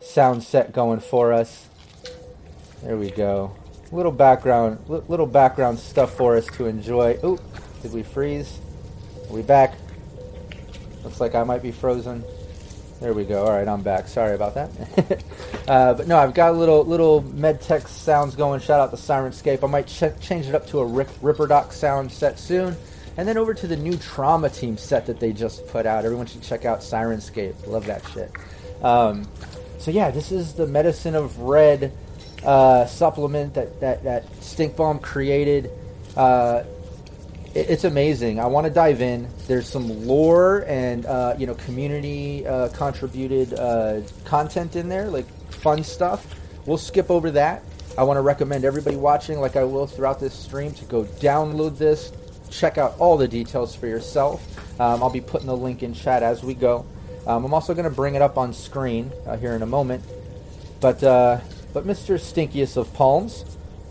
sound 0.00 0.42
set 0.42 0.72
going 0.72 0.98
for 0.98 1.32
us. 1.32 1.68
There 2.82 2.96
we 2.96 3.12
go. 3.12 3.56
Little 3.92 4.10
background, 4.10 4.80
little 4.88 5.26
background 5.26 5.78
stuff 5.78 6.16
for 6.16 6.36
us 6.36 6.46
to 6.56 6.66
enjoy. 6.66 7.16
Oop, 7.24 7.40
did 7.80 7.92
we 7.92 8.02
freeze? 8.02 8.58
Are 9.30 9.34
we 9.34 9.42
back? 9.42 9.74
Looks 11.04 11.20
like 11.20 11.36
I 11.36 11.44
might 11.44 11.62
be 11.62 11.70
frozen. 11.70 12.24
There 13.02 13.12
we 13.12 13.24
go. 13.24 13.44
All 13.44 13.50
right, 13.50 13.66
I'm 13.66 13.82
back. 13.82 14.06
Sorry 14.06 14.32
about 14.32 14.54
that. 14.54 15.24
uh, 15.68 15.94
but 15.94 16.06
no, 16.06 16.16
I've 16.16 16.34
got 16.34 16.50
a 16.50 16.56
little 16.56 16.84
little 16.84 17.20
MedTech 17.20 17.88
sounds 17.88 18.36
going. 18.36 18.60
Shout 18.60 18.78
out 18.78 18.92
to 18.92 18.96
Syrinscape. 18.96 19.64
I 19.64 19.66
might 19.66 19.88
ch- 19.88 20.16
change 20.20 20.46
it 20.46 20.54
up 20.54 20.68
to 20.68 20.78
a 20.78 20.86
Rip- 20.86 21.10
Ripperdoc 21.20 21.72
sound 21.72 22.12
set 22.12 22.38
soon. 22.38 22.76
And 23.16 23.26
then 23.26 23.36
over 23.36 23.54
to 23.54 23.66
the 23.66 23.74
new 23.74 23.96
Trauma 23.96 24.50
Team 24.50 24.76
set 24.76 25.06
that 25.06 25.18
they 25.18 25.32
just 25.32 25.66
put 25.66 25.84
out. 25.84 26.04
Everyone 26.04 26.26
should 26.26 26.44
check 26.44 26.64
out 26.64 26.78
Syrinscape. 26.78 27.66
Love 27.66 27.86
that 27.86 28.06
shit. 28.14 28.30
Um, 28.84 29.26
so 29.78 29.90
yeah, 29.90 30.12
this 30.12 30.30
is 30.30 30.52
the 30.52 30.68
Medicine 30.68 31.16
of 31.16 31.40
Red 31.40 31.92
uh, 32.44 32.86
supplement 32.86 33.54
that, 33.54 33.80
that, 33.80 34.04
that 34.04 34.44
Stink 34.44 34.76
Bomb 34.76 35.00
created. 35.00 35.72
Uh, 36.16 36.62
it's 37.54 37.84
amazing. 37.84 38.40
I 38.40 38.46
want 38.46 38.66
to 38.66 38.72
dive 38.72 39.02
in. 39.02 39.28
There's 39.46 39.68
some 39.68 40.06
lore 40.06 40.64
and 40.66 41.04
uh, 41.06 41.34
you 41.38 41.46
know 41.46 41.54
community 41.54 42.46
uh, 42.46 42.68
contributed 42.68 43.54
uh, 43.54 44.00
content 44.24 44.76
in 44.76 44.88
there, 44.88 45.08
like 45.08 45.26
fun 45.52 45.84
stuff. 45.84 46.26
We'll 46.66 46.78
skip 46.78 47.10
over 47.10 47.30
that. 47.32 47.62
I 47.98 48.04
want 48.04 48.16
to 48.16 48.22
recommend 48.22 48.64
everybody 48.64 48.96
watching, 48.96 49.38
like 49.38 49.56
I 49.56 49.64
will 49.64 49.86
throughout 49.86 50.18
this 50.18 50.32
stream, 50.32 50.72
to 50.74 50.84
go 50.86 51.04
download 51.04 51.76
this, 51.76 52.10
check 52.50 52.78
out 52.78 52.94
all 52.98 53.18
the 53.18 53.28
details 53.28 53.74
for 53.74 53.86
yourself. 53.86 54.80
Um, 54.80 55.02
I'll 55.02 55.10
be 55.10 55.20
putting 55.20 55.46
the 55.46 55.56
link 55.56 55.82
in 55.82 55.92
chat 55.92 56.22
as 56.22 56.42
we 56.42 56.54
go. 56.54 56.86
Um, 57.26 57.44
I'm 57.44 57.52
also 57.52 57.74
going 57.74 57.84
to 57.84 57.94
bring 57.94 58.14
it 58.14 58.22
up 58.22 58.38
on 58.38 58.54
screen 58.54 59.12
uh, 59.26 59.36
here 59.36 59.52
in 59.52 59.62
a 59.62 59.66
moment. 59.66 60.02
But, 60.80 61.02
uh, 61.04 61.40
but 61.74 61.86
Mr. 61.86 62.18
Stinkiest 62.18 62.78
of 62.78 62.92
Palms, 62.94 63.44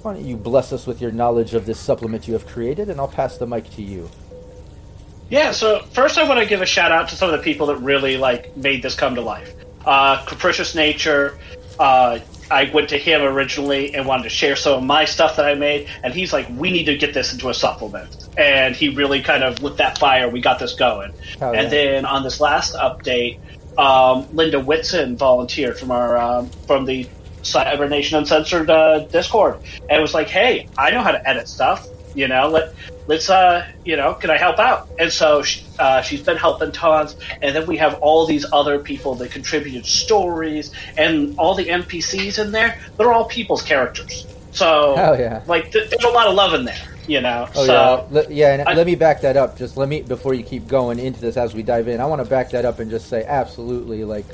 why 0.03 0.13
don't 0.13 0.25
you 0.25 0.35
bless 0.35 0.73
us 0.73 0.87
with 0.87 1.01
your 1.01 1.11
knowledge 1.11 1.53
of 1.53 1.65
this 1.65 1.79
supplement 1.79 2.27
you 2.27 2.33
have 2.33 2.47
created, 2.47 2.89
and 2.89 2.99
I'll 2.99 3.07
pass 3.07 3.37
the 3.37 3.47
mic 3.47 3.69
to 3.75 3.81
you. 3.81 4.09
Yeah, 5.29 5.51
so 5.51 5.83
first 5.93 6.17
I 6.17 6.27
want 6.27 6.39
to 6.39 6.45
give 6.45 6.61
a 6.61 6.65
shout 6.65 6.91
out 6.91 7.07
to 7.09 7.15
some 7.15 7.29
of 7.29 7.37
the 7.37 7.43
people 7.43 7.67
that 7.67 7.77
really 7.77 8.17
like 8.17 8.55
made 8.57 8.81
this 8.83 8.95
come 8.95 9.15
to 9.15 9.21
life. 9.21 9.53
Uh, 9.85 10.23
Capricious 10.25 10.75
Nature, 10.75 11.37
uh, 11.79 12.19
I 12.51 12.69
went 12.73 12.89
to 12.89 12.97
him 12.97 13.21
originally 13.21 13.95
and 13.95 14.05
wanted 14.05 14.23
to 14.23 14.29
share 14.29 14.57
some 14.57 14.73
of 14.79 14.83
my 14.83 15.05
stuff 15.05 15.37
that 15.37 15.45
I 15.45 15.55
made, 15.55 15.87
and 16.03 16.13
he's 16.13 16.33
like, 16.33 16.47
"We 16.57 16.69
need 16.69 16.83
to 16.85 16.97
get 16.97 17.13
this 17.13 17.31
into 17.31 17.49
a 17.49 17.53
supplement," 17.53 18.27
and 18.37 18.75
he 18.75 18.89
really 18.89 19.21
kind 19.21 19.43
of 19.43 19.63
lit 19.63 19.77
that 19.77 19.97
fire. 19.97 20.29
We 20.29 20.41
got 20.41 20.59
this 20.59 20.73
going, 20.73 21.13
Oh, 21.41 21.51
and 21.53 21.63
yeah. 21.63 21.69
then 21.69 22.05
on 22.05 22.23
this 22.23 22.41
last 22.41 22.75
update, 22.75 23.39
um, 23.77 24.27
Linda 24.33 24.59
Whitson 24.59 25.15
volunteered 25.15 25.79
from 25.79 25.91
our 25.91 26.17
um, 26.17 26.49
from 26.67 26.83
the 26.85 27.07
Cyber 27.43 27.89
Nation 27.89 28.17
Uncensored 28.17 28.69
uh, 28.69 28.99
Discord, 29.05 29.59
and 29.89 29.97
it 29.97 30.01
was 30.01 30.13
like, 30.13 30.27
"Hey, 30.27 30.67
I 30.77 30.91
know 30.91 31.01
how 31.01 31.11
to 31.11 31.29
edit 31.29 31.47
stuff. 31.47 31.87
You 32.13 32.27
know, 32.27 32.49
let 32.49 32.73
let's 33.07 33.29
uh, 33.29 33.65
you 33.85 33.95
know, 33.95 34.13
can 34.13 34.29
I 34.29 34.37
help 34.37 34.59
out?" 34.59 34.89
And 34.99 35.11
so 35.11 35.41
she, 35.43 35.63
uh, 35.79 36.01
she's 36.01 36.21
been 36.21 36.37
helping 36.37 36.71
tons, 36.71 37.15
and 37.41 37.55
then 37.55 37.65
we 37.67 37.77
have 37.77 37.95
all 37.95 38.25
these 38.25 38.45
other 38.51 38.79
people 38.79 39.15
that 39.15 39.31
contributed 39.31 39.85
stories 39.85 40.71
and 40.97 41.37
all 41.39 41.55
the 41.55 41.65
NPCs 41.65 42.43
in 42.43 42.51
there. 42.51 42.79
They're 42.97 43.11
all 43.11 43.25
people's 43.25 43.61
characters. 43.61 44.25
So, 44.51 44.95
Hell 44.97 45.17
yeah. 45.17 45.41
like, 45.47 45.71
th- 45.71 45.89
there's 45.89 46.03
a 46.03 46.09
lot 46.09 46.27
of 46.27 46.35
love 46.35 46.53
in 46.53 46.65
there. 46.65 46.75
You 47.07 47.19
know, 47.21 47.47
Oh 47.55 47.65
so 47.65 48.07
yeah, 48.11 48.19
Le- 48.19 48.29
yeah. 48.33 48.53
And 48.53 48.69
I- 48.69 48.73
let 48.73 48.85
me 48.85 48.95
back 48.95 49.21
that 49.21 49.35
up. 49.35 49.57
Just 49.57 49.75
let 49.75 49.89
me 49.89 50.01
before 50.01 50.33
you 50.33 50.43
keep 50.43 50.67
going 50.67 50.99
into 50.99 51.19
this 51.19 51.35
as 51.35 51.53
we 51.53 51.63
dive 51.63 51.87
in. 51.87 51.99
I 51.99 52.05
want 52.05 52.21
to 52.21 52.29
back 52.29 52.51
that 52.51 52.63
up 52.63 52.79
and 52.79 52.91
just 52.91 53.07
say 53.09 53.23
absolutely. 53.25 54.03
Like 54.03 54.25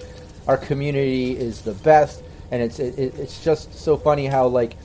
our 0.48 0.58
community 0.58 1.38
is 1.38 1.62
the 1.62 1.74
best, 1.74 2.24
and 2.52 2.62
it's 2.62 2.80
it, 2.80 2.98
it- 2.98 3.16
it's 3.20 3.44
just 3.44 3.74
so 3.74 3.98
funny 3.98 4.26
how 4.28 4.48
like 4.48 4.76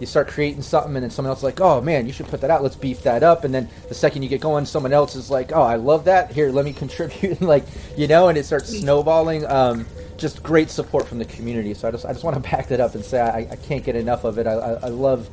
you 0.00 0.06
start 0.06 0.26
creating 0.26 0.62
something 0.62 0.96
and 0.96 1.04
then 1.04 1.10
someone 1.10 1.30
else 1.30 1.40
is 1.40 1.44
like, 1.44 1.60
oh 1.60 1.80
man, 1.80 2.06
you 2.06 2.12
should 2.12 2.26
put 2.26 2.40
that 2.40 2.50
out. 2.50 2.62
Let's 2.62 2.74
beef 2.74 3.02
that 3.02 3.22
up. 3.22 3.44
And 3.44 3.54
then 3.54 3.68
the 3.88 3.94
second 3.94 4.22
you 4.24 4.28
get 4.28 4.40
going, 4.40 4.64
someone 4.64 4.92
else 4.92 5.14
is 5.14 5.30
like, 5.30 5.52
oh, 5.52 5.62
I 5.62 5.76
love 5.76 6.04
that. 6.06 6.32
Here, 6.32 6.50
let 6.50 6.64
me 6.64 6.72
contribute. 6.84 7.38
and 7.38 7.48
like 7.48 7.64
you 7.96 8.06
know, 8.08 8.28
and 8.28 8.36
it 8.38 8.44
starts 8.44 8.68
snowballing. 8.70 9.46
Um, 9.46 9.86
just 10.16 10.42
great 10.42 10.70
support 10.70 11.08
from 11.08 11.18
the 11.18 11.24
community. 11.24 11.74
So 11.74 11.88
I 11.88 11.90
just 11.90 12.04
I 12.06 12.12
just 12.12 12.24
want 12.24 12.34
to 12.42 12.50
back 12.50 12.68
that 12.68 12.80
up 12.80 12.94
and 12.94 13.04
say 13.04 13.20
I, 13.20 13.38
I 13.50 13.56
can't 13.56 13.84
get 13.84 13.96
enough 13.96 14.24
of 14.24 14.38
it. 14.38 14.46
I, 14.46 14.52
I, 14.54 14.72
I 14.74 14.88
love 14.88 15.28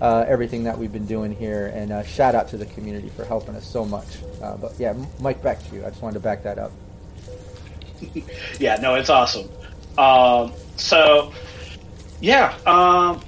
uh, 0.00 0.24
everything 0.28 0.64
that 0.64 0.76
we've 0.78 0.92
been 0.92 1.06
doing 1.06 1.34
here, 1.34 1.66
and 1.74 1.90
uh, 1.92 2.02
shout 2.04 2.34
out 2.34 2.48
to 2.48 2.56
the 2.58 2.66
community 2.66 3.08
for 3.10 3.24
helping 3.24 3.54
us 3.56 3.66
so 3.66 3.84
much. 3.84 4.06
Uh, 4.42 4.56
but 4.56 4.72
yeah, 4.78 4.94
Mike, 5.20 5.42
back 5.42 5.66
to 5.68 5.74
you. 5.74 5.84
I 5.86 5.90
just 5.90 6.02
wanted 6.02 6.14
to 6.14 6.20
back 6.20 6.42
that 6.42 6.58
up. 6.58 6.72
yeah, 8.58 8.76
no, 8.76 8.94
it's 8.94 9.08
awesome. 9.10 9.48
Um, 9.98 10.52
so, 10.76 11.32
yeah, 12.20 12.56
um, 12.66 13.22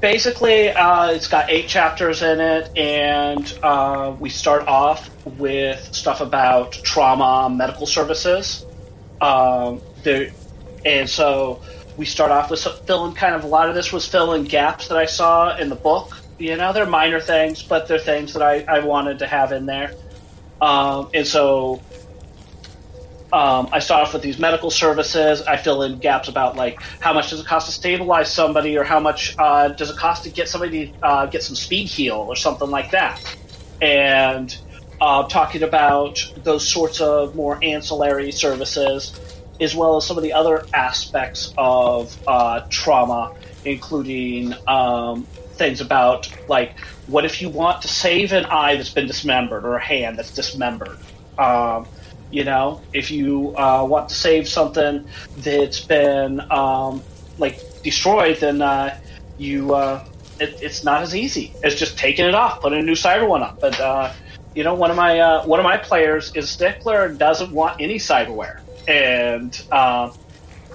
basically, 0.00 0.70
uh, 0.70 1.10
it's 1.10 1.28
got 1.28 1.50
eight 1.50 1.68
chapters 1.68 2.22
in 2.22 2.40
it, 2.40 2.76
and 2.76 3.58
uh, 3.62 4.14
we 4.18 4.28
start 4.28 4.66
off 4.66 5.10
with 5.38 5.94
stuff 5.94 6.20
about 6.20 6.72
trauma 6.72 7.48
medical 7.48 7.86
services. 7.86 8.66
Um, 9.20 9.80
there, 10.02 10.30
and 10.84 11.08
so 11.08 11.62
we 11.96 12.04
start 12.04 12.30
off 12.30 12.50
with 12.50 12.62
filling 12.86 13.14
kind 13.14 13.34
of 13.34 13.44
a 13.44 13.46
lot 13.46 13.68
of 13.68 13.74
this 13.74 13.92
was 13.92 14.06
filling 14.06 14.44
gaps 14.44 14.88
that 14.88 14.98
I 14.98 15.06
saw 15.06 15.56
in 15.56 15.68
the 15.68 15.76
book. 15.76 16.16
You 16.38 16.56
know, 16.56 16.72
they're 16.72 16.86
minor 16.86 17.20
things, 17.20 17.62
but 17.62 17.86
they're 17.88 17.98
things 17.98 18.32
that 18.34 18.42
I, 18.42 18.64
I 18.68 18.80
wanted 18.80 19.20
to 19.20 19.26
have 19.26 19.52
in 19.52 19.66
there. 19.66 19.94
Um, 20.60 21.10
and 21.14 21.26
so 21.26 21.80
um, 23.34 23.68
I 23.72 23.80
start 23.80 24.06
off 24.06 24.12
with 24.12 24.22
these 24.22 24.38
medical 24.38 24.70
services. 24.70 25.42
I 25.42 25.56
fill 25.56 25.82
in 25.82 25.98
gaps 25.98 26.28
about 26.28 26.54
like 26.54 26.80
how 27.00 27.12
much 27.12 27.30
does 27.30 27.40
it 27.40 27.46
cost 27.46 27.66
to 27.66 27.72
stabilize 27.72 28.32
somebody, 28.32 28.78
or 28.78 28.84
how 28.84 29.00
much 29.00 29.34
uh, 29.36 29.68
does 29.70 29.90
it 29.90 29.96
cost 29.96 30.22
to 30.22 30.30
get 30.30 30.48
somebody 30.48 30.92
to 30.92 31.04
uh, 31.04 31.26
get 31.26 31.42
some 31.42 31.56
speed 31.56 31.88
heal, 31.88 32.14
or 32.14 32.36
something 32.36 32.70
like 32.70 32.92
that. 32.92 33.36
And 33.82 34.56
uh, 35.00 35.26
talking 35.26 35.64
about 35.64 36.24
those 36.44 36.66
sorts 36.68 37.00
of 37.00 37.34
more 37.34 37.58
ancillary 37.60 38.30
services, 38.30 39.18
as 39.60 39.74
well 39.74 39.96
as 39.96 40.06
some 40.06 40.16
of 40.16 40.22
the 40.22 40.32
other 40.32 40.64
aspects 40.72 41.52
of 41.58 42.16
uh, 42.28 42.64
trauma, 42.70 43.34
including 43.64 44.54
um, 44.68 45.24
things 45.56 45.80
about 45.80 46.32
like 46.48 46.78
what 47.08 47.24
if 47.24 47.42
you 47.42 47.48
want 47.48 47.82
to 47.82 47.88
save 47.88 48.32
an 48.32 48.44
eye 48.44 48.76
that's 48.76 48.94
been 48.94 49.08
dismembered 49.08 49.64
or 49.64 49.74
a 49.74 49.84
hand 49.84 50.20
that's 50.20 50.32
dismembered. 50.32 50.98
Um, 51.36 51.88
you 52.30 52.44
know, 52.44 52.80
if 52.92 53.10
you 53.10 53.56
uh, 53.56 53.84
want 53.88 54.08
to 54.08 54.14
save 54.14 54.48
something 54.48 55.06
that's 55.38 55.80
been 55.80 56.40
um, 56.50 57.02
like 57.38 57.60
destroyed, 57.82 58.38
then 58.38 58.62
uh, 58.62 58.98
you 59.38 59.74
uh, 59.74 60.04
it, 60.40 60.58
it's 60.62 60.84
not 60.84 61.02
as 61.02 61.14
easy 61.14 61.52
as 61.62 61.74
just 61.74 61.98
taking 61.98 62.26
it 62.26 62.34
off, 62.34 62.60
putting 62.60 62.78
a 62.78 62.82
new 62.82 62.94
cyber 62.94 63.28
one 63.28 63.42
up. 63.42 63.60
But 63.60 63.78
uh, 63.80 64.12
you 64.54 64.64
know, 64.64 64.74
one 64.74 64.90
of 64.90 64.96
my 64.96 65.18
uh, 65.20 65.46
one 65.46 65.60
of 65.60 65.64
my 65.64 65.76
players 65.76 66.34
is 66.34 66.48
stickler 66.48 67.06
and 67.06 67.18
doesn't 67.18 67.52
want 67.52 67.80
any 67.80 67.96
cyberware, 67.96 68.60
and 68.88 69.60
um, 69.72 70.12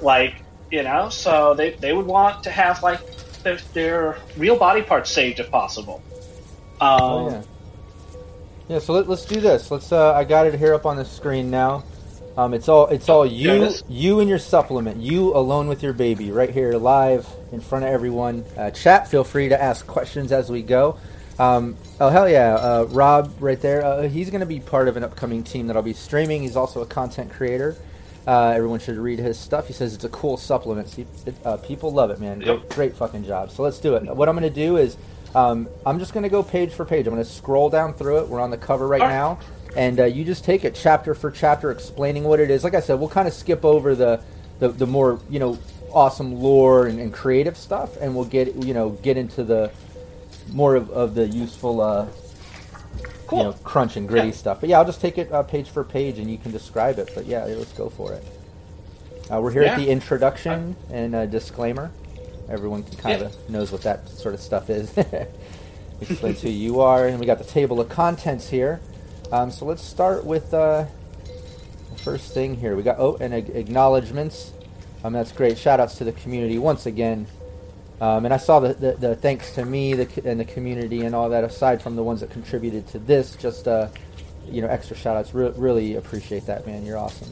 like 0.02 0.36
you 0.72 0.84
know, 0.84 1.10
so 1.10 1.54
they 1.54 1.72
they 1.72 1.94
would 1.94 2.06
want 2.06 2.44
to 2.44 2.52
have 2.52 2.82
like 2.84 3.02
their, 3.44 3.58
their 3.74 4.18
real 4.38 4.58
body 4.58 4.82
parts 4.82 5.12
saved 5.12 5.40
if 5.40 5.50
possible. 5.50 6.02
Um, 6.82 7.02
Oh 7.02 7.30
yeah. 7.30 7.44
Yeah, 8.70 8.78
so 8.78 8.94
let, 8.94 9.10
let's 9.10 9.26
do 9.26 9.42
this. 9.42 9.72
Let's. 9.72 9.92
Uh, 9.92 10.14
I 10.14 10.24
got 10.24 10.46
it 10.46 10.54
here 10.54 10.76
up 10.76 10.86
on 10.86 10.96
the 10.96 11.04
screen 11.04 11.50
now. 11.50 11.84
Um, 12.38 12.54
it's 12.54 12.70
all. 12.70 12.86
It's 12.88 13.10
all 13.10 13.26
you. 13.26 13.72
You 13.90 14.20
and 14.20 14.30
your 14.30 14.38
supplement. 14.38 15.02
You 15.02 15.36
alone 15.36 15.68
with 15.68 15.82
your 15.82 15.94
baby, 15.94 16.32
right 16.32 16.52
here, 16.52 16.74
live 16.74 17.28
in 17.52 17.62
front 17.62 17.86
of 17.86 17.92
everyone. 17.92 18.46
Uh, 18.56 18.70
chat. 18.70 19.08
Feel 19.08 19.24
free 19.24 19.50
to 19.50 19.60
ask 19.60 19.88
questions 19.88 20.32
as 20.32 20.52
we 20.52 20.62
go. 20.62 21.00
Um, 21.40 21.78
oh 22.00 22.10
hell 22.10 22.30
yeah, 22.30 22.56
uh, 22.56 22.86
Rob 22.90 23.34
right 23.40 23.60
there. 23.60 23.84
Uh, 23.84 24.08
he's 24.08 24.30
going 24.30 24.42
to 24.42 24.46
be 24.46 24.60
part 24.60 24.88
of 24.88 24.98
an 24.98 25.04
upcoming 25.04 25.44
team 25.44 25.66
that 25.68 25.76
I'll 25.76 25.82
be 25.82 25.94
streaming. 25.94 26.44
He's 26.44 26.56
also 26.56 26.82
a 26.82 26.86
content 26.86 27.32
creator. 27.32 27.76
Uh, 28.28 28.54
everyone 28.56 28.80
should 28.80 28.98
read 28.98 29.18
his 29.18 29.40
stuff. 29.40 29.66
He 29.66 29.74
says 29.74 29.96
it's 29.96 30.04
a 30.04 30.10
cool 30.10 30.38
supplement. 30.38 30.90
See, 30.90 31.08
it, 31.26 31.34
uh, 31.44 31.58
people 31.58 31.92
love 31.92 32.12
it, 32.12 32.20
man. 32.20 32.40
Great, 32.40 32.70
great 32.70 32.96
fucking 32.96 33.24
job. 33.26 33.50
So 33.50 33.64
let's 33.64 33.80
do 33.80 33.96
it. 33.96 34.04
What 34.04 34.30
I'm 34.30 34.38
going 34.38 34.48
to 34.48 34.54
do 34.54 34.78
is 34.78 34.96
um, 35.36 35.68
I'm 35.86 36.00
just 36.00 36.14
going 36.14 36.24
to 36.24 36.30
go 36.30 36.42
page 36.44 36.72
for 36.72 36.86
page. 36.86 37.08
I'm 37.08 37.14
going 37.14 37.24
to 37.24 37.30
scroll 37.30 37.70
down 37.70 37.94
through 37.94 38.20
it. 38.20 38.28
We're 38.28 38.40
on 38.42 38.50
the 38.52 38.58
cover 38.58 38.88
right 38.88 39.00
now, 39.00 39.40
and 39.76 40.00
uh, 40.00 40.06
you 40.06 40.26
just 40.26 40.44
take 40.44 40.66
it 40.66 40.76
chapter 40.76 41.14
for 41.14 41.30
chapter, 41.32 41.72
explaining 41.72 42.24
what 42.24 42.40
it 42.40 42.50
is. 42.50 42.64
Like 42.64 42.74
I 42.76 42.80
said, 42.80 43.00
we'll 43.00 43.10
kind 43.10 43.28
of 43.28 43.34
skip 43.34 43.64
over 43.66 43.96
the, 43.96 44.22
the 44.60 44.70
the 44.70 44.88
more 44.88 45.20
you 45.30 45.40
know 45.40 45.58
awesome 45.92 46.36
lore 46.36 46.88
and, 46.88 47.00
and 47.00 47.14
creative 47.14 47.58
stuff, 47.58 47.98
and 48.02 48.16
we'll 48.16 48.26
get 48.26 48.56
you 48.56 48.74
know 48.74 48.90
get 48.90 49.18
into 49.18 49.44
the 49.44 49.72
more 50.52 50.76
of, 50.76 50.90
of 50.90 51.16
the 51.16 51.28
useful. 51.28 51.82
Uh, 51.82 52.08
Cool. 53.28 53.38
You 53.38 53.46
know, 53.46 53.54
crunch 53.64 53.96
and 53.96 54.08
gritty 54.08 54.30
Yeah. 54.30 54.34
stuff. 54.34 54.60
But 54.60 54.70
yeah, 54.70 54.80
I'll 54.80 54.86
just 54.86 55.02
take 55.02 55.20
it 55.20 55.32
uh, 55.32 55.44
page 55.44 55.70
for 55.70 55.84
page, 55.84 56.18
and 56.18 56.32
you 56.32 56.40
can 56.40 56.52
describe 56.52 56.98
it. 56.98 57.12
But 57.14 57.28
yeah, 57.28 57.44
let's 57.46 57.72
go 57.74 57.88
for 57.88 58.12
it. 58.14 58.24
Uh, 59.32 59.40
we're 59.40 59.52
here 59.52 59.62
at 59.62 59.78
the 59.78 59.88
introduction 59.88 60.76
and 60.92 61.14
uh, 61.14 61.26
disclaimer. 61.28 61.92
Everyone 62.50 62.84
kind 62.84 63.22
Yeah. 63.22 63.28
of 63.28 63.50
knows 63.50 63.72
what 63.72 63.82
that 63.84 64.10
sort 64.10 64.34
of 64.34 64.42
stuff 64.42 64.70
is. 64.70 64.92
Explains 66.02 66.42
who 66.42 66.50
you 66.50 66.80
are, 66.82 67.08
and 67.08 67.20
we 67.20 67.26
got 67.26 67.38
the 67.38 67.44
table 67.44 67.80
of 67.82 67.90
contents 67.90 68.50
here. 68.50 68.80
Um, 69.32 69.52
so 69.52 69.66
let's 69.66 69.84
start 69.84 70.26
with 70.26 70.54
uh, 70.54 70.86
the 71.92 71.98
first 71.98 72.34
thing 72.34 72.56
here. 72.56 72.76
We 72.76 72.84
got 72.84 72.98
oh, 73.00 73.18
and 73.20 73.34
ag- 73.34 73.50
acknowledgments. 73.50 74.54
Um, 75.04 75.14
that's 75.14 75.32
great. 75.32 75.58
Shout 75.58 75.80
outs 75.80 75.96
to 76.00 76.04
the 76.04 76.12
community 76.14 76.58
once 76.58 76.86
again. 76.86 77.28
Um, 78.02 78.24
and 78.26 78.34
I 78.34 78.38
saw 78.38 78.62
the, 78.62 78.74
the, 78.74 78.92
the 78.94 79.16
thanks 79.18 79.52
to 79.56 79.66
me 79.66 79.94
the, 79.94 80.08
and 80.30 80.40
the 80.40 80.46
community 80.46 81.02
and 81.02 81.14
all 81.14 81.30
that. 81.30 81.44
Aside 81.44 81.82
from 81.82 81.96
the 81.98 82.04
ones 82.04 82.22
that 82.22 82.30
contributed 82.32 82.88
to 82.90 83.00
this, 83.00 83.36
just 83.36 83.68
uh, 83.68 83.90
you 84.50 84.62
know, 84.62 84.68
extra 84.70 84.96
shout 84.96 85.18
outs. 85.18 85.34
Re- 85.34 85.52
really 85.58 85.96
appreciate 85.96 86.46
that, 86.48 86.66
man. 86.66 86.86
You're 86.86 86.98
awesome. 86.98 87.32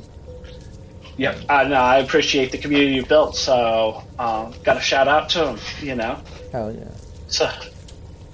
Yep. 1.18 1.38
Uh, 1.50 1.64
no, 1.64 1.76
I 1.76 1.98
appreciate 1.98 2.52
the 2.52 2.58
community 2.60 2.94
you 2.94 3.06
built, 3.06 3.36
so 3.36 4.04
um, 4.20 4.54
got 4.64 4.78
a 4.78 4.82
shout 4.82 5.08
out 5.08 5.30
to 5.30 5.40
them. 5.40 5.60
You 5.82 5.96
know, 5.96 6.20
Hell 6.52 6.72
yeah. 6.72 6.86
so 7.28 7.50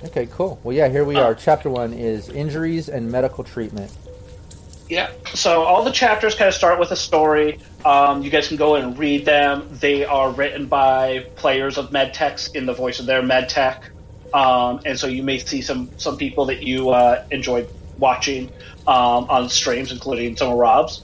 Okay, 0.06 0.28
cool. 0.32 0.60
Well, 0.64 0.76
yeah, 0.76 0.90
here 0.90 1.06
we 1.06 1.16
Uh, 1.16 1.24
are. 1.28 1.36
Chapter 1.36 1.70
one 1.70 1.94
is 1.94 2.28
injuries 2.30 2.90
and 2.90 3.10
medical 3.10 3.44
treatment. 3.46 3.90
yeah. 4.90 5.12
So 5.34 5.64
all 5.64 5.84
the 5.86 5.92
chapters 5.92 6.36
kind 6.36 6.50
of 6.50 6.54
start 6.54 6.78
with 6.78 6.92
a 6.92 6.96
story. 6.98 7.60
Um, 7.86 8.22
you 8.22 8.30
guys 8.30 8.50
can 8.50 8.58
go 8.58 8.76
and 8.76 8.98
read 9.00 9.24
them. 9.26 9.68
They 9.80 10.04
are 10.04 10.32
written 10.32 10.66
by 10.68 11.26
players 11.38 11.78
of 11.78 11.90
medtechs 11.92 12.54
in 12.54 12.66
the 12.66 12.74
voice 12.74 13.00
of 13.00 13.06
their 13.06 13.22
medtech, 13.22 13.80
um, 14.34 14.82
and 14.86 15.00
so 15.00 15.08
you 15.08 15.24
may 15.24 15.40
see 15.40 15.62
some 15.62 15.90
some 15.98 16.18
people 16.18 16.46
that 16.48 16.64
you 16.64 16.90
uh, 16.90 17.24
enjoyed 17.32 17.70
watching 17.98 18.50
um, 18.88 19.30
on 19.30 19.48
streams, 19.48 19.92
including 19.94 20.36
some 20.36 20.50
of 20.52 20.58
Rob's. 20.58 21.02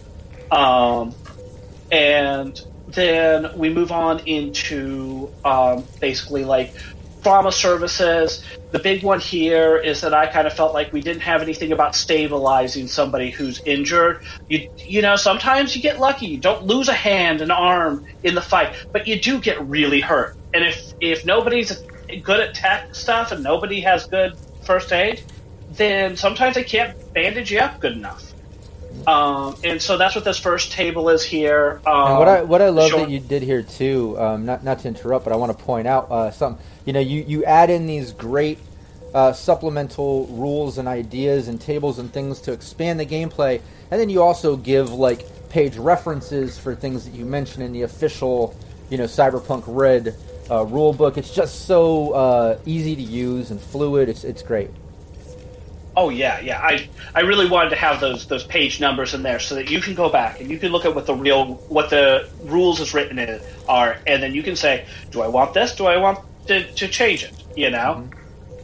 And 1.91 2.59
then 2.87 3.57
we 3.57 3.69
move 3.69 3.91
on 3.91 4.19
into 4.27 5.31
um, 5.45 5.83
basically 5.99 6.43
like 6.43 6.73
trauma 7.21 7.51
services. 7.51 8.43
The 8.71 8.79
big 8.79 9.03
one 9.03 9.19
here 9.19 9.77
is 9.77 10.01
that 10.01 10.13
I 10.13 10.27
kind 10.27 10.47
of 10.47 10.53
felt 10.53 10.73
like 10.73 10.93
we 10.93 11.01
didn't 11.01 11.21
have 11.21 11.41
anything 11.41 11.71
about 11.71 11.95
stabilizing 11.95 12.87
somebody 12.87 13.31
who's 13.31 13.61
injured. 13.65 14.23
You 14.47 14.69
you 14.77 15.01
know, 15.01 15.15
sometimes 15.15 15.75
you 15.75 15.81
get 15.81 15.99
lucky. 15.99 16.27
You 16.27 16.37
don't 16.37 16.65
lose 16.65 16.87
a 16.87 16.93
hand, 16.93 17.41
an 17.41 17.51
arm 17.51 18.05
in 18.23 18.35
the 18.35 18.41
fight, 18.41 18.73
but 18.91 19.07
you 19.07 19.19
do 19.19 19.39
get 19.39 19.61
really 19.67 20.01
hurt. 20.01 20.37
And 20.53 20.63
if 20.63 20.93
if 21.01 21.25
nobody's 21.25 21.83
good 22.23 22.39
at 22.39 22.55
tech 22.55 22.95
stuff 22.95 23.31
and 23.31 23.43
nobody 23.43 23.81
has 23.81 24.05
good 24.05 24.35
first 24.63 24.91
aid, 24.91 25.23
then 25.71 26.15
sometimes 26.15 26.55
they 26.55 26.63
can't 26.63 26.95
bandage 27.13 27.51
you 27.51 27.59
up 27.59 27.79
good 27.79 27.93
enough. 27.93 28.28
Um, 29.07 29.55
and 29.63 29.81
so 29.81 29.97
that's 29.97 30.15
what 30.15 30.23
this 30.23 30.39
first 30.39 30.71
table 30.71 31.09
is 31.09 31.23
here. 31.23 31.81
Um, 31.85 32.17
what 32.17 32.27
I 32.27 32.41
what 32.43 32.61
I 32.61 32.69
love 32.69 32.89
showing- 32.89 33.05
that 33.05 33.11
you 33.11 33.19
did 33.19 33.41
here 33.41 33.61
too, 33.61 34.19
um, 34.19 34.45
not 34.45 34.63
not 34.63 34.79
to 34.79 34.87
interrupt, 34.87 35.23
but 35.25 35.33
I 35.33 35.35
want 35.35 35.57
to 35.57 35.63
point 35.63 35.87
out 35.87 36.11
uh, 36.11 36.31
something. 36.31 36.63
You 36.85 36.93
know, 36.93 36.99
you 36.99 37.23
you 37.27 37.43
add 37.45 37.69
in 37.69 37.87
these 37.87 38.11
great 38.11 38.59
uh, 39.13 39.33
supplemental 39.33 40.27
rules 40.27 40.77
and 40.77 40.87
ideas 40.87 41.47
and 41.47 41.59
tables 41.59 41.99
and 41.99 42.11
things 42.11 42.41
to 42.41 42.51
expand 42.51 42.99
the 42.99 43.05
gameplay, 43.05 43.61
and 43.91 43.99
then 43.99 44.09
you 44.09 44.21
also 44.21 44.55
give 44.55 44.91
like 44.91 45.25
page 45.49 45.77
references 45.77 46.59
for 46.59 46.75
things 46.75 47.05
that 47.05 47.13
you 47.15 47.25
mention 47.25 47.61
in 47.63 47.73
the 47.73 47.81
official, 47.81 48.55
you 48.89 48.97
know, 48.97 49.05
Cyberpunk 49.05 49.63
Red 49.65 50.15
uh, 50.51 50.63
rule 50.65 50.93
book. 50.93 51.17
It's 51.17 51.33
just 51.33 51.65
so 51.65 52.11
uh, 52.11 52.59
easy 52.65 52.95
to 52.95 53.01
use 53.01 53.49
and 53.51 53.59
fluid. 53.59 54.09
It's 54.09 54.23
it's 54.23 54.43
great. 54.43 54.69
Oh 55.95 56.09
yeah, 56.09 56.39
yeah. 56.39 56.59
I 56.59 56.87
I 57.15 57.21
really 57.21 57.49
wanted 57.49 57.71
to 57.71 57.75
have 57.75 57.99
those 57.99 58.27
those 58.27 58.43
page 58.43 58.79
numbers 58.79 59.13
in 59.13 59.23
there 59.23 59.39
so 59.39 59.55
that 59.55 59.69
you 59.69 59.81
can 59.81 59.95
go 59.95 60.09
back 60.09 60.39
and 60.39 60.49
you 60.49 60.57
can 60.57 60.71
look 60.71 60.85
at 60.85 60.93
what 60.93 61.05
the 61.05 61.15
real 61.15 61.55
what 61.67 61.89
the 61.89 62.29
rules 62.43 62.79
is 62.79 62.93
written 62.93 63.19
in 63.19 63.41
are, 63.67 63.97
and 64.07 64.21
then 64.21 64.33
you 64.33 64.43
can 64.43 64.55
say, 64.55 64.85
do 65.11 65.21
I 65.21 65.27
want 65.27 65.53
this? 65.53 65.75
Do 65.75 65.87
I 65.87 65.97
want 65.97 66.19
to, 66.47 66.71
to 66.73 66.87
change 66.87 67.23
it? 67.23 67.33
You 67.55 67.71
know. 67.71 68.07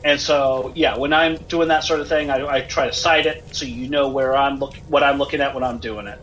And 0.03 0.22
so 0.22 0.72
yeah, 0.75 0.98
when 0.98 1.13
I'm 1.13 1.38
doing 1.48 1.70
that 1.70 1.84
sort 1.84 2.00
of 2.00 2.08
thing, 2.08 2.29
I, 2.29 2.46
I 2.48 2.62
try 2.62 2.86
to 2.86 2.94
cite 2.94 3.25
it 3.25 3.55
so 3.55 3.65
you 3.65 3.89
know 3.89 4.08
where 4.08 4.36
I'm 4.36 4.60
look 4.60 4.75
what 4.88 5.03
I'm 5.03 5.17
looking 5.17 5.41
at 5.41 5.55
when 5.55 5.63
I'm 5.63 5.79
doing 5.79 6.08
it. 6.08 6.20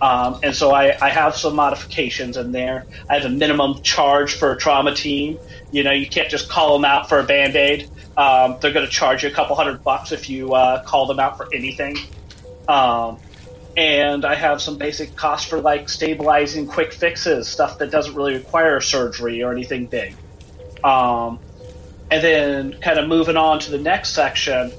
Um, 0.00 0.38
and 0.42 0.54
so 0.54 0.72
I, 0.72 0.96
I 1.00 1.08
have 1.08 1.36
some 1.36 1.56
modifications 1.56 2.36
in 2.36 2.52
there. 2.52 2.86
I 3.08 3.14
have 3.18 3.24
a 3.24 3.34
minimum 3.34 3.82
charge 3.82 4.34
for 4.34 4.52
a 4.52 4.56
trauma 4.56 4.94
team. 4.94 5.38
You 5.72 5.82
know, 5.82 5.90
you 5.90 6.06
can't 6.06 6.28
just 6.28 6.48
call 6.48 6.74
them 6.74 6.84
out 6.84 7.08
for 7.08 7.18
a 7.18 7.24
band 7.24 7.56
aid. 7.56 7.90
Um, 8.16 8.56
they're 8.60 8.72
going 8.72 8.86
to 8.86 8.92
charge 8.92 9.22
you 9.22 9.28
a 9.28 9.32
couple 9.32 9.56
hundred 9.56 9.84
bucks 9.84 10.12
if 10.12 10.30
you 10.30 10.54
uh, 10.54 10.82
call 10.84 11.06
them 11.06 11.20
out 11.20 11.36
for 11.36 11.48
anything. 11.54 11.96
Um, 12.68 13.18
and 13.76 14.24
I 14.24 14.34
have 14.34 14.62
some 14.62 14.78
basic 14.78 15.14
costs 15.16 15.48
for 15.48 15.60
like 15.60 15.88
stabilizing 15.88 16.66
quick 16.66 16.92
fixes, 16.94 17.46
stuff 17.46 17.78
that 17.78 17.90
doesn't 17.90 18.14
really 18.14 18.34
require 18.34 18.80
surgery 18.80 19.42
or 19.42 19.52
anything 19.52 19.86
big. 19.86 20.16
Um, 20.82 21.38
and 22.10 22.22
then, 22.22 22.80
kind 22.80 22.98
of 22.98 23.08
moving 23.08 23.36
on 23.36 23.58
to 23.60 23.70
the 23.70 23.78
next 23.78 24.10
section, 24.10 24.72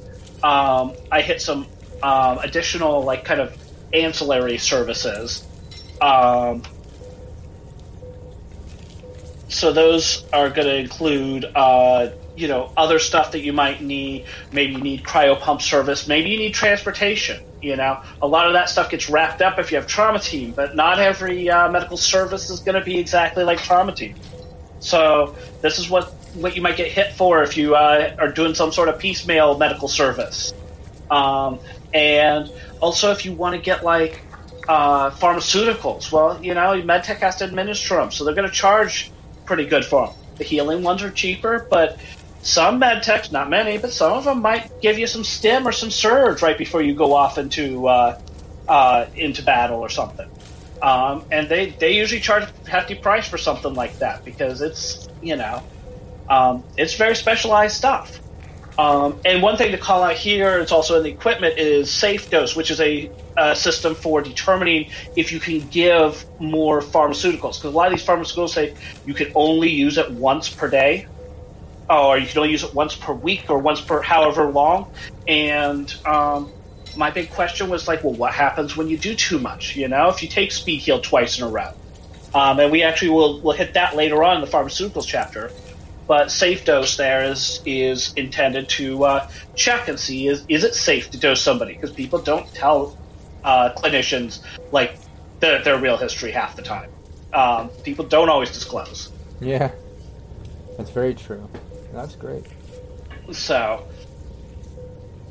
um, 0.43 0.93
I 1.11 1.21
hit 1.21 1.41
some 1.41 1.67
um, 2.01 2.39
additional, 2.39 3.03
like, 3.03 3.25
kind 3.25 3.41
of 3.41 3.55
ancillary 3.93 4.57
services. 4.57 5.45
Um, 5.99 6.63
so 9.49 9.73
those 9.73 10.25
are 10.31 10.49
going 10.49 10.67
to 10.67 10.77
include, 10.77 11.45
uh, 11.53 12.09
you 12.37 12.47
know, 12.47 12.71
other 12.77 12.99
stuff 12.99 13.31
that 13.31 13.41
you 13.41 13.51
might 13.51 13.81
need. 13.81 14.25
Maybe 14.51 14.73
you 14.73 14.81
need 14.81 15.03
cryo 15.03 15.39
pump 15.39 15.61
service. 15.61 16.07
Maybe 16.07 16.29
you 16.29 16.37
need 16.37 16.53
transportation. 16.53 17.43
You 17.61 17.75
know, 17.75 18.01
a 18.21 18.27
lot 18.27 18.45
of 18.45 18.53
that 18.53 18.69
stuff 18.69 18.91
gets 18.91 19.09
wrapped 19.09 19.41
up 19.41 19.57
if 19.57 19.71
you 19.71 19.77
have 19.77 19.87
trauma 19.87 20.19
team, 20.19 20.51
but 20.51 20.75
not 20.75 20.99
every 20.99 21.49
uh, 21.49 21.69
medical 21.71 21.97
service 21.97 22.51
is 22.51 22.59
going 22.59 22.75
to 22.75 22.85
be 22.85 22.99
exactly 22.99 23.43
like 23.43 23.57
trauma 23.57 23.93
team. 23.93 24.15
So 24.79 25.35
this 25.61 25.79
is 25.79 25.89
what 25.89 26.13
what 26.35 26.55
you 26.55 26.61
might 26.61 26.77
get 26.77 26.91
hit 26.91 27.13
for 27.13 27.41
if 27.41 27.57
you 27.57 27.75
uh, 27.75 28.15
are 28.19 28.31
doing 28.31 28.53
some 28.53 28.71
sort 28.71 28.89
of 28.89 28.99
piecemeal 28.99 29.57
medical 29.57 29.87
service. 29.87 30.53
Um, 31.09 31.59
and 31.93 32.51
also, 32.79 33.11
if 33.11 33.25
you 33.25 33.33
want 33.33 33.55
to 33.55 33.61
get 33.61 33.83
like 33.83 34.21
uh, 34.67 35.09
pharmaceuticals, 35.11 36.11
well, 36.11 36.43
you 36.43 36.53
know, 36.53 36.79
MedTech 36.81 37.17
has 37.17 37.37
to 37.37 37.45
administer 37.45 37.95
them, 37.95 38.11
so 38.11 38.23
they're 38.23 38.35
going 38.35 38.47
to 38.47 38.53
charge 38.53 39.11
pretty 39.45 39.65
good 39.65 39.83
for 39.83 40.07
them. 40.07 40.15
The 40.35 40.43
healing 40.43 40.83
ones 40.83 41.01
are 41.01 41.09
cheaper, 41.09 41.65
but 41.69 41.99
some 42.47 42.79
med 42.79 43.03
techs, 43.03 43.29
not 43.29 43.49
many, 43.49 43.77
but 43.77 43.91
some 43.91 44.13
of 44.13 44.23
them 44.23 44.41
might 44.41 44.81
give 44.81 44.97
you 44.97 45.05
some 45.05 45.25
stim 45.25 45.67
or 45.67 45.73
some 45.73 45.91
surge 45.91 46.41
right 46.41 46.57
before 46.57 46.81
you 46.81 46.95
go 46.95 47.13
off 47.13 47.37
into 47.37 47.87
uh, 47.87 48.19
uh, 48.69 49.05
into 49.15 49.43
battle 49.43 49.79
or 49.79 49.89
something. 49.89 50.29
Um, 50.81 51.25
and 51.29 51.49
they, 51.49 51.71
they 51.71 51.91
usually 51.97 52.21
charge 52.21 52.43
a 52.43 52.69
hefty 52.69 52.95
price 52.95 53.27
for 53.27 53.37
something 53.37 53.73
like 53.73 53.99
that 53.99 54.23
because 54.23 54.61
it's 54.61 55.09
you 55.21 55.35
know 55.35 55.61
um, 56.29 56.63
it's 56.77 56.95
very 56.95 57.15
specialized 57.15 57.75
stuff. 57.75 58.17
Um, 58.79 59.19
and 59.25 59.41
one 59.41 59.57
thing 59.57 59.71
to 59.71 59.77
call 59.77 60.03
out 60.03 60.15
here, 60.15 60.59
it's 60.59 60.71
also 60.71 60.97
in 60.97 61.03
the 61.03 61.09
equipment, 61.09 61.57
is 61.57 61.91
Safe 61.91 62.29
Dose, 62.29 62.55
which 62.55 62.71
is 62.71 62.79
a, 62.79 63.11
uh 63.35 63.53
system 63.53 63.93
for 63.93 64.21
determining 64.21 64.89
if 65.15 65.31
you 65.31 65.39
can 65.39 65.67
give 65.67 66.25
more 66.39 66.81
pharmaceuticals. 66.81 67.57
Because 67.57 67.65
a 67.65 67.69
lot 67.69 67.91
of 67.91 67.97
these 67.97 68.07
pharmaceuticals 68.07 68.49
say 68.49 68.73
you 69.05 69.13
can 69.13 69.31
only 69.35 69.69
use 69.69 69.97
it 69.97 70.09
once 70.11 70.47
per 70.49 70.69
day, 70.69 71.07
or 71.89 72.17
you 72.17 72.27
can 72.27 72.39
only 72.39 72.51
use 72.51 72.63
it 72.63 72.73
once 72.73 72.95
per 72.95 73.13
week, 73.13 73.49
or 73.49 73.59
once 73.59 73.81
per 73.81 74.01
however 74.01 74.45
long. 74.45 74.91
And 75.27 75.93
um, 76.05 76.51
my 76.95 77.11
big 77.11 77.29
question 77.31 77.69
was 77.69 77.87
like, 77.87 78.03
well, 78.03 78.13
what 78.13 78.33
happens 78.33 78.75
when 78.75 78.87
you 78.87 78.97
do 78.97 79.15
too 79.15 79.39
much? 79.39 79.75
You 79.75 79.87
know, 79.87 80.09
if 80.09 80.21
you 80.21 80.29
take 80.29 80.51
Speed 80.51 80.79
Heal 80.79 80.99
twice 80.99 81.37
in 81.37 81.45
a 81.45 81.49
row, 81.49 81.71
um, 82.33 82.59
and 82.59 82.71
we 82.71 82.83
actually 82.83 83.09
will 83.09 83.41
will 83.41 83.53
hit 83.53 83.73
that 83.75 83.95
later 83.95 84.23
on 84.23 84.35
in 84.37 84.41
the 84.41 84.47
pharmaceuticals 84.47 85.07
chapter. 85.07 85.51
But 86.07 86.31
safe 86.31 86.63
dose 86.63 86.95
there 86.97 87.23
is 87.23 87.61
is 87.65 88.13
intended 88.13 88.69
to 88.69 89.03
uh, 89.03 89.29
check 89.55 89.87
and 89.87 89.99
see 89.99 90.27
is 90.27 90.45
is 90.47 90.63
it 90.63 90.73
safe 90.73 91.11
to 91.11 91.17
dose 91.17 91.41
somebody 91.41 91.73
because 91.73 91.91
people 91.91 92.19
don't 92.19 92.47
tell 92.53 92.97
uh, 93.43 93.73
clinicians 93.75 94.41
like 94.71 94.97
their, 95.39 95.63
their 95.63 95.77
real 95.79 95.97
history 95.97 96.31
half 96.31 96.55
the 96.55 96.61
time. 96.61 96.89
Um, 97.33 97.69
people 97.83 98.05
don't 98.05 98.29
always 98.29 98.51
disclose. 98.51 99.11
Yeah, 99.39 99.71
that's 100.77 100.91
very 100.91 101.13
true. 101.13 101.47
That's 101.97 102.15
great. 102.15 102.45
So, 103.31 103.87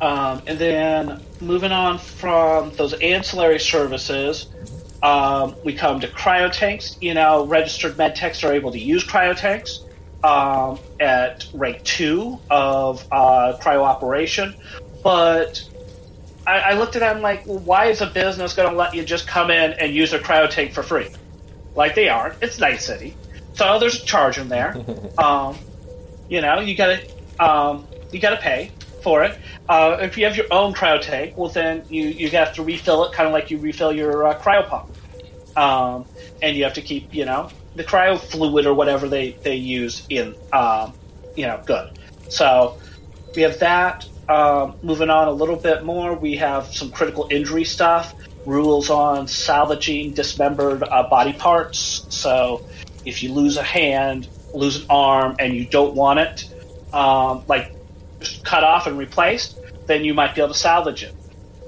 um, 0.00 0.42
and 0.48 0.59
then 0.59 1.22
moving 1.40 1.70
on 1.70 2.00
from 2.00 2.74
those 2.74 2.92
ancillary 2.94 3.61
services, 3.61 4.48
um, 5.00 5.55
we 5.62 5.74
come 5.74 6.00
to 6.00 6.09
cryotanks. 6.09 7.00
You 7.00 7.14
know, 7.14 7.46
registered 7.46 7.96
med 7.96 8.16
techs 8.16 8.42
are 8.42 8.52
able 8.52 8.72
to 8.72 8.81
use 8.81 9.05
cryotanks 9.05 9.85
um, 10.24 10.81
at 10.98 11.46
rate 11.55 11.85
two 11.85 12.40
of 12.50 13.07
uh, 13.12 13.57
cryo 13.62 13.83
operation, 13.85 14.57
but 15.05 15.62
I, 16.48 16.59
I 16.59 16.72
looked 16.72 16.96
at 16.96 17.00
them 17.00 17.22
like, 17.22 17.46
well, 17.46 17.61
why 17.61 17.87
is 17.87 18.00
a 18.00 18.07
business 18.07 18.55
going 18.55 18.70
to 18.70 18.76
let 18.76 18.92
you 18.92 19.05
just 19.05 19.29
come 19.29 19.52
in 19.52 19.72
and 19.74 19.94
use 19.94 20.12
a 20.12 20.18
cryotank 20.18 20.72
for 20.72 20.83
free? 20.83 21.11
Like 21.76 21.94
they 21.94 22.09
aren't. 22.09 22.42
It's 22.42 22.59
Night 22.59 22.83
City, 22.83 23.14
so 23.52 23.79
there's 23.79 24.02
a 24.02 24.05
charge 24.05 24.37
in 24.37 24.48
there. 24.48 24.76
um, 25.18 25.57
you 26.28 26.40
know, 26.40 26.60
you 26.60 26.74
gotta 26.74 27.06
um, 27.38 27.86
you 28.12 28.20
gotta 28.20 28.36
pay 28.36 28.70
for 29.02 29.22
it. 29.24 29.38
Uh, 29.68 29.98
if 30.00 30.16
you 30.16 30.24
have 30.24 30.36
your 30.36 30.46
own 30.50 30.74
cryo 30.74 31.00
tank, 31.00 31.36
well 31.36 31.50
then 31.50 31.84
you 31.88 32.08
you 32.08 32.28
have 32.30 32.54
to 32.54 32.62
refill 32.62 33.04
it, 33.04 33.12
kind 33.12 33.26
of 33.26 33.32
like 33.32 33.50
you 33.50 33.58
refill 33.58 33.92
your 33.92 34.26
uh, 34.26 34.38
cryo 34.40 34.66
pump, 34.68 34.88
um, 35.56 36.04
and 36.42 36.56
you 36.56 36.64
have 36.64 36.74
to 36.74 36.82
keep 36.82 37.14
you 37.14 37.24
know 37.24 37.48
the 37.74 37.84
cryo 37.84 38.18
fluid 38.18 38.66
or 38.66 38.74
whatever 38.74 39.08
they 39.08 39.32
they 39.42 39.56
use 39.56 40.06
in 40.08 40.34
um, 40.52 40.92
you 41.36 41.46
know 41.46 41.60
good. 41.64 41.98
So 42.28 42.78
we 43.34 43.42
have 43.42 43.58
that. 43.60 44.08
Um, 44.28 44.74
moving 44.82 45.08
on 45.08 45.28
a 45.28 45.32
little 45.32 45.54
bit 45.54 45.84
more, 45.84 46.14
we 46.14 46.34
have 46.36 46.66
some 46.74 46.90
critical 46.90 47.28
injury 47.30 47.64
stuff. 47.64 48.12
Rules 48.44 48.90
on 48.90 49.28
salvaging 49.28 50.14
dismembered 50.14 50.82
uh, 50.82 51.08
body 51.08 51.32
parts. 51.32 52.06
So 52.08 52.64
if 53.04 53.22
you 53.22 53.32
lose 53.32 53.56
a 53.56 53.62
hand, 53.62 54.26
lose 54.57 54.83
an 54.83 54.87
arm, 54.90 55.37
and 55.38 55.55
you 55.55 55.66
don't 55.66 55.95
want 55.95 56.19
it, 56.19 56.49
um, 56.92 57.45
like 57.47 57.75
cut 58.42 58.64
off 58.64 58.87
and 58.87 58.99
replaced, 58.99 59.59
then 59.87 60.05
you 60.05 60.14
might 60.14 60.35
be 60.35 60.40
able 60.40 60.53
to 60.53 60.59
salvage 60.59 61.03
it. 61.03 61.14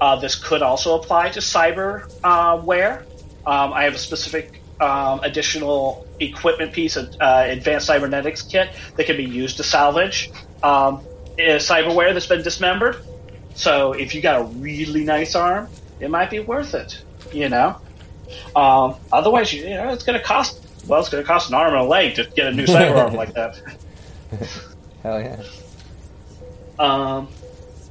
Uh, 0.00 0.16
this 0.16 0.34
could 0.34 0.62
also 0.62 0.98
apply 0.98 1.28
to 1.30 1.40
cyberware. 1.40 2.08
uh. 2.24 3.02
Um, 3.46 3.72
I 3.72 3.84
have 3.84 3.94
a 3.94 3.98
specific 3.98 4.60
um, 4.80 5.20
additional 5.22 6.06
equipment 6.20 6.72
piece, 6.72 6.96
an 6.96 7.08
uh, 7.20 7.46
advanced 7.48 7.86
cybernetics 7.86 8.42
kit 8.42 8.70
that 8.96 9.06
can 9.06 9.16
be 9.16 9.24
used 9.24 9.56
to 9.56 9.64
salvage 9.64 10.30
um, 10.62 11.02
cyberware 11.36 12.12
that's 12.12 12.26
been 12.26 12.42
dismembered. 12.42 12.96
So 13.54 13.92
if 13.92 14.14
you 14.14 14.20
got 14.20 14.40
a 14.40 14.44
really 14.44 15.04
nice 15.04 15.34
arm, 15.34 15.68
it 16.00 16.10
might 16.10 16.30
be 16.30 16.40
worth 16.40 16.74
it. 16.74 17.02
You 17.32 17.48
know. 17.48 17.80
Um, 18.54 18.96
otherwise, 19.12 19.52
you, 19.52 19.62
you 19.64 19.74
know, 19.74 19.92
it's 19.92 20.04
going 20.04 20.18
to 20.18 20.24
cost. 20.24 20.64
Well, 20.88 21.00
it's 21.00 21.10
going 21.10 21.22
to 21.22 21.26
cost 21.26 21.50
an 21.50 21.54
arm 21.54 21.74
and 21.74 21.82
a 21.82 21.84
leg 21.84 22.14
to 22.16 22.24
get 22.24 22.46
a 22.46 22.52
new 22.52 22.64
cyber 22.64 22.96
arm 22.96 23.14
like 23.14 23.34
that. 23.34 23.60
Hell 25.02 25.20
yeah. 25.20 25.42
Um, 26.78 27.28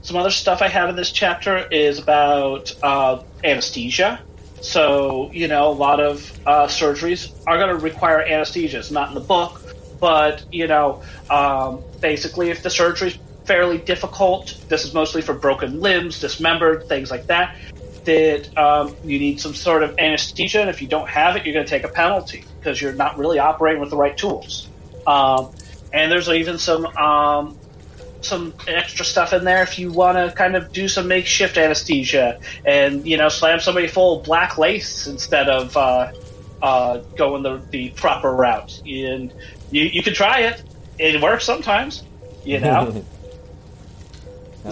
some 0.01 0.17
other 0.17 0.31
stuff 0.31 0.61
I 0.61 0.67
have 0.67 0.89
in 0.89 0.95
this 0.95 1.11
chapter 1.11 1.67
is 1.69 1.99
about 1.99 2.75
uh, 2.81 3.21
anesthesia. 3.43 4.19
So, 4.61 5.31
you 5.31 5.47
know, 5.47 5.69
a 5.69 5.73
lot 5.73 5.99
of 5.99 6.31
uh, 6.47 6.65
surgeries 6.67 7.31
are 7.45 7.57
going 7.57 7.69
to 7.69 7.75
require 7.75 8.21
anesthesia. 8.21 8.79
It's 8.79 8.89
not 8.89 9.09
in 9.09 9.13
the 9.13 9.21
book, 9.21 9.61
but 9.99 10.43
you 10.51 10.67
know, 10.67 11.03
um, 11.29 11.83
basically, 12.01 12.49
if 12.49 12.63
the 12.63 12.69
surgery's 12.69 13.17
fairly 13.45 13.77
difficult, 13.77 14.57
this 14.67 14.83
is 14.83 14.93
mostly 14.93 15.21
for 15.21 15.33
broken 15.33 15.79
limbs, 15.79 16.19
dismembered, 16.19 16.87
things 16.87 17.11
like 17.11 17.27
that. 17.27 17.55
That 18.07 18.57
um, 18.57 18.95
you 19.03 19.19
need 19.19 19.41
some 19.41 19.53
sort 19.53 19.83
of 19.83 19.99
anesthesia, 19.99 20.61
and 20.61 20.69
if 20.69 20.81
you 20.81 20.87
don't 20.87 21.09
have 21.09 21.35
it, 21.35 21.45
you're 21.45 21.53
going 21.53 21.65
to 21.65 21.69
take 21.69 21.83
a 21.83 21.89
penalty 21.89 22.45
because 22.57 22.81
you're 22.81 22.93
not 22.93 23.17
really 23.17 23.37
operating 23.37 23.81
with 23.81 23.89
the 23.89 23.97
right 23.97 24.17
tools. 24.17 24.69
Um, 25.05 25.51
and 25.91 26.09
there's 26.09 26.29
even 26.29 26.57
some 26.57 26.85
um, 26.85 27.57
some 28.21 28.53
extra 28.65 29.03
stuff 29.03 29.33
in 29.33 29.43
there 29.43 29.61
if 29.61 29.77
you 29.77 29.91
want 29.91 30.17
to 30.17 30.33
kind 30.37 30.55
of 30.55 30.71
do 30.71 30.87
some 30.87 31.09
makeshift 31.09 31.57
anesthesia 31.57 32.39
and 32.65 33.05
you 33.05 33.17
know 33.17 33.27
slam 33.27 33.59
somebody 33.59 33.87
full 33.87 34.19
of 34.19 34.25
black 34.25 34.57
lace 34.57 35.07
instead 35.07 35.49
of 35.49 35.75
uh, 35.75 36.11
uh, 36.61 36.99
going 37.17 37.43
the, 37.43 37.61
the 37.71 37.89
proper 37.89 38.33
route. 38.33 38.81
And 38.85 39.33
you, 39.69 39.83
you 39.83 40.01
can 40.01 40.13
try 40.13 40.43
it; 40.43 40.63
it 40.97 41.21
works 41.21 41.43
sometimes, 41.43 42.03
you 42.45 42.61
know. 42.61 43.03
Oh, 44.65 44.71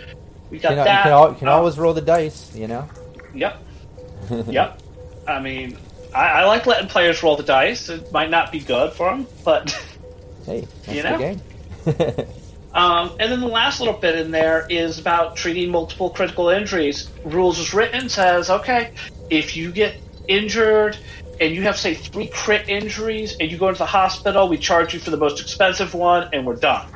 yeah. 0.00 0.09
We 0.50 0.58
got 0.58 0.70
You, 0.70 0.76
know, 0.76 0.82
you 0.82 0.84
that. 0.86 1.02
can, 1.04 1.12
al- 1.12 1.30
you 1.30 1.36
can 1.38 1.48
always 1.48 1.78
roll 1.78 1.94
the 1.94 2.00
dice, 2.00 2.54
you 2.54 2.66
know. 2.66 2.88
Yep. 3.34 3.62
yep. 4.48 4.80
I 5.26 5.40
mean, 5.40 5.78
I, 6.14 6.26
I 6.28 6.44
like 6.46 6.66
letting 6.66 6.88
players 6.88 7.22
roll 7.22 7.36
the 7.36 7.42
dice. 7.42 7.88
It 7.88 8.10
might 8.12 8.30
not 8.30 8.50
be 8.50 8.60
good 8.60 8.92
for 8.92 9.10
them, 9.10 9.26
but 9.44 9.70
Hey, 10.46 10.66
that's 10.84 10.88
You 10.96 11.02
the 11.02 11.10
know? 11.10 11.18
game. 11.18 12.26
Um, 12.72 13.16
and 13.18 13.32
then 13.32 13.40
the 13.40 13.48
last 13.48 13.80
little 13.80 13.98
bit 13.98 14.16
in 14.16 14.30
there 14.30 14.64
is 14.70 15.00
about 15.00 15.34
treating 15.34 15.72
multiple 15.72 16.08
critical 16.10 16.50
injuries. 16.50 17.10
Rules 17.24 17.58
is 17.58 17.74
written 17.74 18.08
says, 18.08 18.48
okay, 18.48 18.92
if 19.28 19.56
you 19.56 19.72
get 19.72 19.96
injured 20.28 20.96
and 21.40 21.52
you 21.52 21.62
have, 21.62 21.76
say, 21.76 21.94
three 21.94 22.28
crit 22.28 22.68
injuries 22.68 23.34
and 23.40 23.50
you 23.50 23.58
go 23.58 23.66
into 23.68 23.78
the 23.78 23.86
hospital, 23.86 24.48
we 24.48 24.56
charge 24.56 24.94
you 24.94 25.00
for 25.00 25.10
the 25.10 25.16
most 25.16 25.40
expensive 25.40 25.94
one 25.94 26.28
and 26.32 26.46
we're 26.46 26.54
done. 26.54 26.86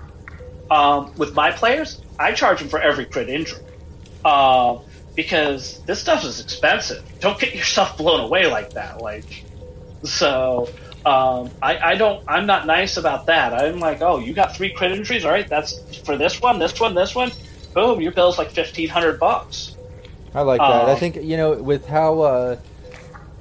Um, 0.70 1.12
with 1.16 1.34
my 1.34 1.50
players, 1.50 2.00
I 2.18 2.32
charge 2.32 2.60
them 2.60 2.68
for 2.68 2.80
every 2.80 3.06
crit 3.06 3.28
injury. 3.28 3.60
Um, 4.24 4.80
because 5.14 5.80
this 5.86 6.00
stuff 6.00 6.24
is 6.24 6.40
expensive. 6.40 7.04
Don't 7.20 7.38
get 7.38 7.54
yourself 7.54 7.96
blown 7.98 8.20
away 8.20 8.46
like 8.46 8.72
that. 8.74 9.00
Like, 9.00 9.44
so 10.02 10.68
um, 11.04 11.50
I, 11.62 11.78
I 11.78 11.94
don't. 11.94 12.22
I'm 12.26 12.46
not 12.46 12.66
nice 12.66 12.96
about 12.96 13.26
that. 13.26 13.52
I'm 13.54 13.78
like, 13.78 14.02
oh, 14.02 14.18
you 14.18 14.32
got 14.32 14.56
three 14.56 14.72
crit 14.72 14.92
injuries. 14.92 15.24
All 15.24 15.30
right, 15.30 15.48
that's 15.48 15.98
for 15.98 16.16
this 16.16 16.40
one, 16.40 16.58
this 16.58 16.78
one, 16.80 16.94
this 16.94 17.14
one. 17.14 17.30
Boom, 17.74 18.00
your 18.00 18.12
bill's 18.12 18.38
like 18.38 18.50
fifteen 18.50 18.88
hundred 18.88 19.20
bucks. 19.20 19.76
I 20.34 20.40
like 20.42 20.60
that. 20.60 20.88
I 20.88 20.92
Um, 20.92 20.98
think 20.98 21.16
you 21.16 21.36
know 21.36 21.52
with 21.52 21.86
how 21.86 22.20
uh, 22.20 22.56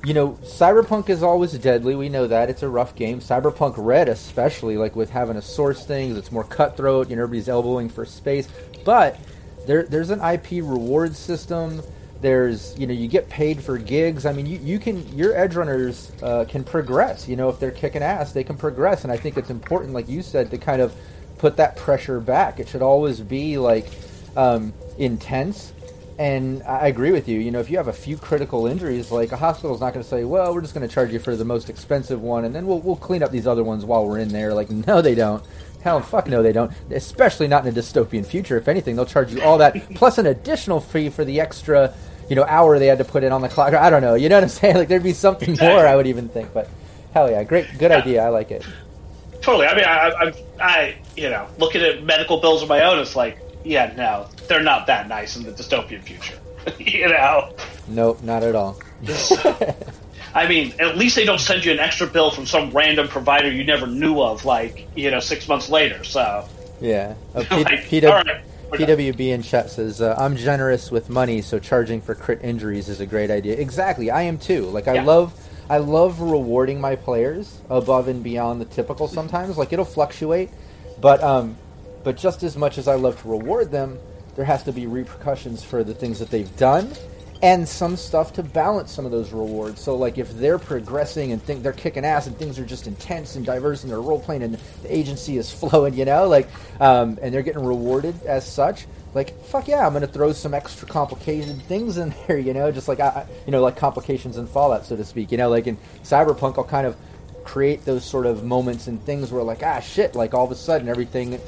you 0.03 0.13
know 0.13 0.31
Cyberpunk 0.43 1.09
is 1.09 1.23
always 1.23 1.53
deadly. 1.53 1.95
We 1.95 2.09
know 2.09 2.27
that 2.27 2.49
it's 2.49 2.61
a 2.61 2.69
rough 2.69 2.95
game. 2.95 3.19
Cyberpunk 3.19 3.75
Red, 3.77 4.09
especially, 4.09 4.77
like 4.77 4.95
with 4.95 5.09
having 5.09 5.35
to 5.35 5.41
source 5.41 5.85
things, 5.85 6.17
it's 6.17 6.31
more 6.31 6.43
cutthroat. 6.43 7.09
You 7.09 7.15
know, 7.15 7.23
everybody's 7.23 7.49
elbowing 7.49 7.89
for 7.89 8.05
space. 8.05 8.49
But 8.83 9.17
there, 9.65 9.83
there's 9.83 10.09
an 10.09 10.21
IP 10.21 10.63
reward 10.63 11.15
system. 11.15 11.81
There's 12.19 12.77
you 12.77 12.85
know 12.85 12.93
you 12.93 13.07
get 13.07 13.29
paid 13.29 13.63
for 13.63 13.77
gigs. 13.77 14.25
I 14.25 14.33
mean, 14.33 14.45
you, 14.45 14.59
you 14.59 14.79
can 14.79 15.07
your 15.17 15.35
edge 15.35 15.55
runners 15.55 16.11
uh, 16.21 16.45
can 16.49 16.65
progress. 16.65 17.27
You 17.27 17.37
know, 17.37 17.47
if 17.49 17.59
they're 17.59 17.71
kicking 17.71 18.03
ass, 18.03 18.33
they 18.33 18.43
can 18.43 18.57
progress. 18.57 19.03
And 19.03 19.11
I 19.11 19.17
think 19.17 19.37
it's 19.37 19.49
important, 19.49 19.93
like 19.93 20.09
you 20.09 20.21
said, 20.21 20.51
to 20.51 20.57
kind 20.57 20.81
of 20.81 20.93
put 21.37 21.57
that 21.57 21.77
pressure 21.77 22.19
back. 22.19 22.59
It 22.59 22.67
should 22.67 22.81
always 22.81 23.21
be 23.21 23.57
like 23.57 23.87
um, 24.35 24.73
intense 24.97 25.73
and 26.19 26.61
I 26.63 26.87
agree 26.87 27.11
with 27.11 27.27
you. 27.27 27.39
You 27.39 27.51
know, 27.51 27.59
if 27.59 27.69
you 27.69 27.77
have 27.77 27.87
a 27.87 27.93
few 27.93 28.17
critical 28.17 28.67
injuries, 28.67 29.11
like 29.11 29.31
a 29.31 29.37
hospital's 29.37 29.81
not 29.81 29.93
going 29.93 30.03
to 30.03 30.09
say, 30.09 30.23
"Well, 30.23 30.53
we're 30.53 30.61
just 30.61 30.73
going 30.73 30.87
to 30.87 30.93
charge 30.93 31.11
you 31.11 31.19
for 31.19 31.35
the 31.35 31.45
most 31.45 31.69
expensive 31.69 32.21
one, 32.21 32.45
and 32.45 32.53
then 32.53 32.67
we'll 32.67 32.79
we'll 32.79 32.95
clean 32.95 33.23
up 33.23 33.31
these 33.31 33.47
other 33.47 33.63
ones 33.63 33.85
while 33.85 34.07
we're 34.07 34.19
in 34.19 34.29
there." 34.29 34.53
Like, 34.53 34.69
no, 34.69 35.01
they 35.01 35.15
don't. 35.15 35.43
Hell, 35.83 35.99
fuck 35.99 36.27
no, 36.27 36.41
they 36.41 36.53
don't. 36.53 36.71
Especially 36.91 37.47
not 37.47 37.65
in 37.65 37.75
a 37.75 37.75
dystopian 37.77 38.25
future. 38.25 38.57
If 38.57 38.67
anything, 38.67 38.95
they'll 38.95 39.05
charge 39.05 39.33
you 39.33 39.41
all 39.41 39.57
that 39.57 39.75
plus 39.95 40.17
an 40.17 40.27
additional 40.27 40.79
fee 40.79 41.09
for 41.09 41.25
the 41.25 41.41
extra, 41.41 41.93
you 42.29 42.35
know, 42.35 42.45
hour 42.45 42.79
they 42.79 42.87
had 42.87 42.99
to 42.99 43.03
put 43.03 43.23
in 43.23 43.31
on 43.31 43.41
the 43.41 43.49
clock. 43.49 43.73
I 43.73 43.89
don't 43.89 44.01
know. 44.01 44.15
You 44.15 44.29
know 44.29 44.37
what 44.37 44.43
I'm 44.43 44.49
saying? 44.49 44.75
Like, 44.83 44.87
there'd 44.87 45.03
be 45.03 45.13
something 45.13 45.57
more. 45.59 45.85
I 45.85 45.95
would 45.95 46.07
even 46.07 46.29
think, 46.29 46.53
but 46.53 46.69
hell 47.13 47.29
yeah, 47.29 47.43
great, 47.43 47.77
good 47.77 47.91
idea. 47.91 48.23
I 48.23 48.29
like 48.29 48.51
it. 48.51 48.65
Totally. 49.41 49.67
I 49.67 49.75
mean, 49.75 49.83
I, 49.83 50.09
I, 50.09 50.33
I, 50.61 50.97
you 51.17 51.29
know, 51.29 51.47
looking 51.57 51.81
at 51.81 52.03
medical 52.03 52.39
bills 52.39 52.63
of 52.63 52.69
my 52.69 52.81
own, 52.81 52.99
it's 52.99 53.15
like, 53.15 53.39
yeah, 53.63 53.93
no, 53.95 54.27
they're 54.47 54.63
not 54.63 54.87
that 54.87 55.07
nice 55.07 55.35
in 55.35 55.43
the 55.43 55.51
dystopian 55.51 56.01
future. 56.01 56.39
you 56.79 57.07
know. 57.07 57.53
Nope, 57.87 58.21
not 58.23 58.43
at 58.43 58.55
all. 58.55 58.79
I 60.35 60.47
mean, 60.47 60.73
at 60.79 60.97
least 60.97 61.15
they 61.15 61.25
don't 61.25 61.39
send 61.39 61.63
you 61.63 61.71
an 61.71 61.79
extra 61.79 62.07
bill 62.07 62.31
from 62.31 62.45
some 62.45 62.71
random 62.71 63.07
provider 63.07 63.51
you 63.51 63.63
never 63.63 63.85
knew 63.85 64.21
of, 64.21 64.45
like 64.45 64.87
you 64.95 65.11
know, 65.11 65.19
six 65.19 65.47
months 65.47 65.69
later. 65.69 66.03
So, 66.03 66.47
Yeah. 66.81 67.15
Uh, 67.35 67.43
P- 67.49 67.55
like, 67.63 67.91
right. 68.01 68.43
PWB 68.71 69.19
in 69.29 69.43
chat 69.43 69.69
says, 69.69 70.01
uh, 70.01 70.15
"I'm 70.17 70.35
generous 70.35 70.89
with 70.89 71.09
money, 71.09 71.41
so 71.43 71.59
charging 71.59 72.01
for 72.01 72.15
crit 72.15 72.39
injuries 72.43 72.89
is 72.89 72.99
a 72.99 73.05
great 73.05 73.29
idea." 73.29 73.55
Exactly, 73.57 74.09
I 74.09 74.23
am 74.23 74.37
too. 74.39 74.65
Like 74.65 74.87
I 74.87 74.95
Yeah. 74.95 75.03
love, 75.03 75.33
I 75.69 75.77
love 75.77 76.19
rewarding 76.21 76.81
my 76.81 76.95
players 76.95 77.59
above 77.69 78.07
and 78.07 78.23
beyond 78.23 78.59
the 78.61 78.65
typical. 78.65 79.07
Sometimes, 79.07 79.57
like 79.57 79.71
it'll 79.73 79.85
fluctuate, 79.85 80.49
but 80.99 81.21
um, 81.23 81.55
but 82.03 82.17
just 82.17 82.43
as 82.43 82.57
much 82.57 82.77
as 82.77 82.87
I 82.87 82.95
love 82.95 83.21
to 83.21 83.29
reward 83.29 83.71
them, 83.71 83.97
there 84.35 84.45
has 84.45 84.63
to 84.63 84.71
be 84.71 84.87
repercussions 84.87 85.63
for 85.63 85.83
the 85.83 85.93
things 85.93 86.19
that 86.19 86.29
they've 86.29 86.55
done. 86.57 86.91
And 87.41 87.67
some 87.67 87.97
stuff 87.97 88.31
to 88.33 88.43
balance 88.43 88.89
some 88.89 89.05
of 89.05 89.11
those 89.11 89.33
rewards. 89.33 89.81
So, 89.81 89.97
like, 89.97 90.17
if 90.17 90.33
they're 90.37 90.57
progressing 90.57 91.33
and 91.33 91.43
think 91.43 91.61
they're 91.61 91.73
kicking 91.73 92.05
ass 92.05 92.25
and 92.25 92.37
things 92.37 92.57
are 92.57 92.65
just 92.65 92.87
intense 92.87 93.35
and 93.35 93.45
diverse 93.45 93.83
and 93.83 93.91
they're 93.91 93.99
role 93.99 94.21
playing 94.21 94.43
and 94.43 94.53
the 94.53 94.95
agency 94.97 95.37
is 95.37 95.51
flowing, 95.59 95.93
you 95.93 96.05
know, 96.05 96.29
like, 96.29 96.47
um, 96.79 97.19
and 97.21 97.33
they're 97.33 97.41
getting 97.41 97.65
rewarded 97.65 98.15
as 98.25 98.49
such, 98.49 98.87
like, 99.13 99.37
fuck 99.43 99.67
yeah, 99.67 99.85
I'm 99.85 99.91
going 99.91 100.01
to 100.01 100.07
throw 100.07 100.31
some 100.31 100.53
extra 100.53 100.87
complicated 100.87 101.61
things 101.63 101.97
in 101.97 102.13
there, 102.27 102.37
you 102.37 102.53
know, 102.53 102.71
just 102.71 102.87
like, 102.87 103.01
I, 103.01 103.25
you 103.45 103.51
know, 103.51 103.61
like 103.61 103.75
complications 103.75 104.37
in 104.37 104.47
Fallout, 104.47 104.85
so 104.85 104.95
to 104.95 105.03
speak, 105.03 105.29
you 105.29 105.37
know, 105.37 105.49
like 105.49 105.67
in 105.67 105.77
Cyberpunk, 106.03 106.57
I'll 106.57 106.63
kind 106.63 106.87
of 106.87 106.95
create 107.43 107.83
those 107.83 108.05
sort 108.05 108.25
of 108.25 108.45
moments 108.45 108.87
and 108.87 109.03
things 109.03 109.33
where, 109.33 109.43
like, 109.43 109.63
ah, 109.63 109.81
shit, 109.81 110.15
like 110.15 110.33
all 110.33 110.45
of 110.45 110.51
a 110.51 110.55
sudden 110.55 110.87
everything 110.87 111.41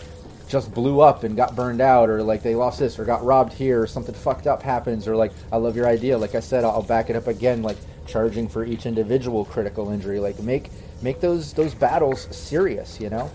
just 0.47 0.73
blew 0.73 1.01
up 1.01 1.23
and 1.23 1.35
got 1.35 1.55
burned 1.55 1.81
out, 1.81 2.09
or 2.09 2.23
like 2.23 2.43
they 2.43 2.55
lost 2.55 2.79
this, 2.79 2.99
or 2.99 3.05
got 3.05 3.23
robbed 3.23 3.53
here, 3.53 3.81
or 3.81 3.87
something 3.87 4.15
fucked 4.15 4.47
up 4.47 4.61
happens, 4.61 5.07
or 5.07 5.15
like 5.15 5.31
I 5.51 5.57
love 5.57 5.75
your 5.75 5.87
idea. 5.87 6.17
Like 6.17 6.35
I 6.35 6.39
said, 6.39 6.63
I'll 6.63 6.81
back 6.81 7.09
it 7.09 7.15
up 7.15 7.27
again, 7.27 7.61
like 7.61 7.77
charging 8.05 8.47
for 8.47 8.63
each 8.63 8.85
individual 8.85 9.45
critical 9.45 9.91
injury. 9.91 10.19
Like 10.19 10.39
make 10.39 10.69
make 11.01 11.19
those 11.19 11.53
those 11.53 11.73
battles 11.73 12.27
serious, 12.35 12.99
you 12.99 13.09
know? 13.09 13.31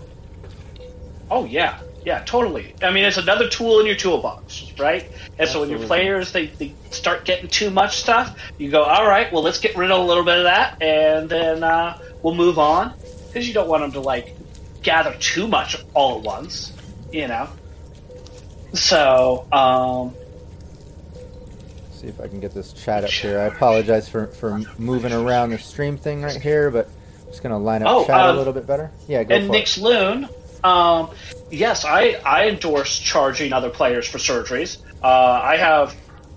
Oh 1.29 1.45
yeah, 1.45 1.79
yeah, 2.05 2.23
totally. 2.25 2.73
I 2.81 2.91
mean, 2.91 3.05
it's 3.05 3.17
another 3.17 3.47
tool 3.47 3.79
in 3.79 3.85
your 3.85 3.95
toolbox, 3.95 4.73
right? 4.79 5.09
And 5.37 5.47
so 5.47 5.61
when 5.61 5.69
your 5.69 5.79
players 5.79 6.31
they, 6.31 6.47
they 6.47 6.73
start 6.89 7.25
getting 7.25 7.49
too 7.49 7.69
much 7.69 7.97
stuff, 7.97 8.37
you 8.57 8.71
go, 8.71 8.83
all 8.83 9.07
right, 9.07 9.31
well, 9.31 9.43
let's 9.43 9.59
get 9.59 9.75
rid 9.77 9.91
of 9.91 9.99
a 9.99 10.03
little 10.03 10.23
bit 10.23 10.37
of 10.37 10.43
that, 10.43 10.81
and 10.81 11.29
then 11.29 11.63
uh, 11.63 11.99
we'll 12.23 12.35
move 12.35 12.57
on 12.57 12.93
because 13.27 13.47
you 13.47 13.53
don't 13.53 13.69
want 13.69 13.81
them 13.81 13.91
to 13.93 14.01
like 14.01 14.35
gather 14.81 15.15
too 15.19 15.47
much 15.47 15.77
all 15.93 16.17
at 16.17 16.23
once, 16.23 16.73
you 17.11 17.27
know. 17.27 17.49
So, 18.73 19.45
um, 19.51 20.15
See 21.93 22.07
if 22.07 22.19
I 22.19 22.27
can 22.27 22.39
get 22.39 22.53
this 22.53 22.73
chat 22.73 23.03
up 23.03 23.11
here. 23.11 23.39
I 23.39 23.43
apologize 23.43 24.09
for 24.09 24.27
for 24.27 24.59
moving 24.79 25.13
around 25.13 25.51
the 25.51 25.59
stream 25.59 25.97
thing 25.97 26.23
right 26.23 26.41
here, 26.41 26.71
but 26.71 26.87
I'm 26.87 27.27
just 27.27 27.43
gonna 27.43 27.59
line 27.59 27.83
up 27.83 27.89
Oh, 27.89 28.05
chat 28.05 28.19
a 28.19 28.29
um, 28.29 28.37
little 28.37 28.53
bit 28.53 28.65
better. 28.65 28.91
Yeah, 29.07 29.23
go 29.23 29.35
and 29.35 29.45
for 29.45 29.51
Nix 29.51 29.77
Loon, 29.77 30.27
um, 30.63 31.11
yes, 31.49 31.85
I, 31.85 32.19
I 32.25 32.47
endorse 32.47 32.97
charging 32.99 33.53
other 33.53 33.69
players 33.69 34.07
for 34.07 34.17
surgeries. 34.17 34.77
Uh, 35.03 35.07
I 35.43 35.57
have 35.57 35.95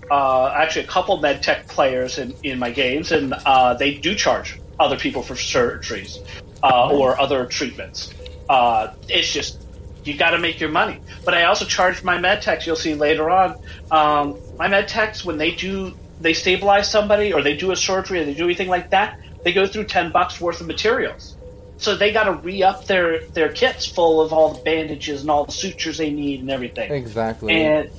uh, 0.09 0.47
actually 0.55 0.85
a 0.85 0.87
couple 0.87 1.19
medtech 1.19 1.67
players 1.67 2.17
in, 2.17 2.35
in 2.43 2.59
my 2.59 2.71
games, 2.71 3.11
and 3.11 3.33
uh, 3.33 3.73
they 3.75 3.95
do 3.95 4.15
charge 4.15 4.59
other 4.79 4.97
people 4.97 5.21
for 5.21 5.35
surgeries 5.35 6.19
uh, 6.63 6.89
or 6.89 7.19
other 7.19 7.45
treatments. 7.45 8.13
Uh, 8.49 8.93
it's 9.07 9.31
just 9.31 9.64
you 10.05 10.15
got 10.15 10.31
to 10.31 10.37
make 10.37 10.59
your 10.59 10.69
money. 10.69 10.99
But 11.23 11.33
I 11.33 11.43
also 11.45 11.65
charge 11.65 12.03
my 12.03 12.17
medtechs. 12.17 12.65
You'll 12.65 12.75
see 12.75 12.95
later 12.95 13.29
on. 13.29 13.57
Um, 13.91 14.37
my 14.57 14.67
medtechs 14.67 15.25
when 15.25 15.37
they 15.37 15.51
do 15.51 15.93
they 16.21 16.33
stabilize 16.33 16.89
somebody 16.89 17.33
or 17.33 17.41
they 17.41 17.57
do 17.57 17.71
a 17.71 17.75
surgery 17.75 18.21
or 18.21 18.25
they 18.25 18.33
do 18.33 18.45
anything 18.45 18.69
like 18.69 18.91
that, 18.91 19.19
they 19.43 19.51
go 19.51 19.67
through 19.67 19.85
ten 19.85 20.11
bucks 20.11 20.39
worth 20.39 20.61
of 20.61 20.67
materials. 20.67 21.35
So 21.77 21.95
they 21.95 22.13
got 22.13 22.23
to 22.25 22.33
re 22.33 22.63
up 22.63 22.85
their 22.85 23.25
their 23.27 23.49
kits 23.49 23.85
full 23.85 24.21
of 24.21 24.31
all 24.31 24.53
the 24.53 24.63
bandages 24.63 25.21
and 25.21 25.29
all 25.29 25.45
the 25.45 25.51
sutures 25.51 25.97
they 25.97 26.09
need 26.09 26.39
and 26.41 26.49
everything. 26.49 26.91
Exactly. 26.91 27.53
And 27.53 27.89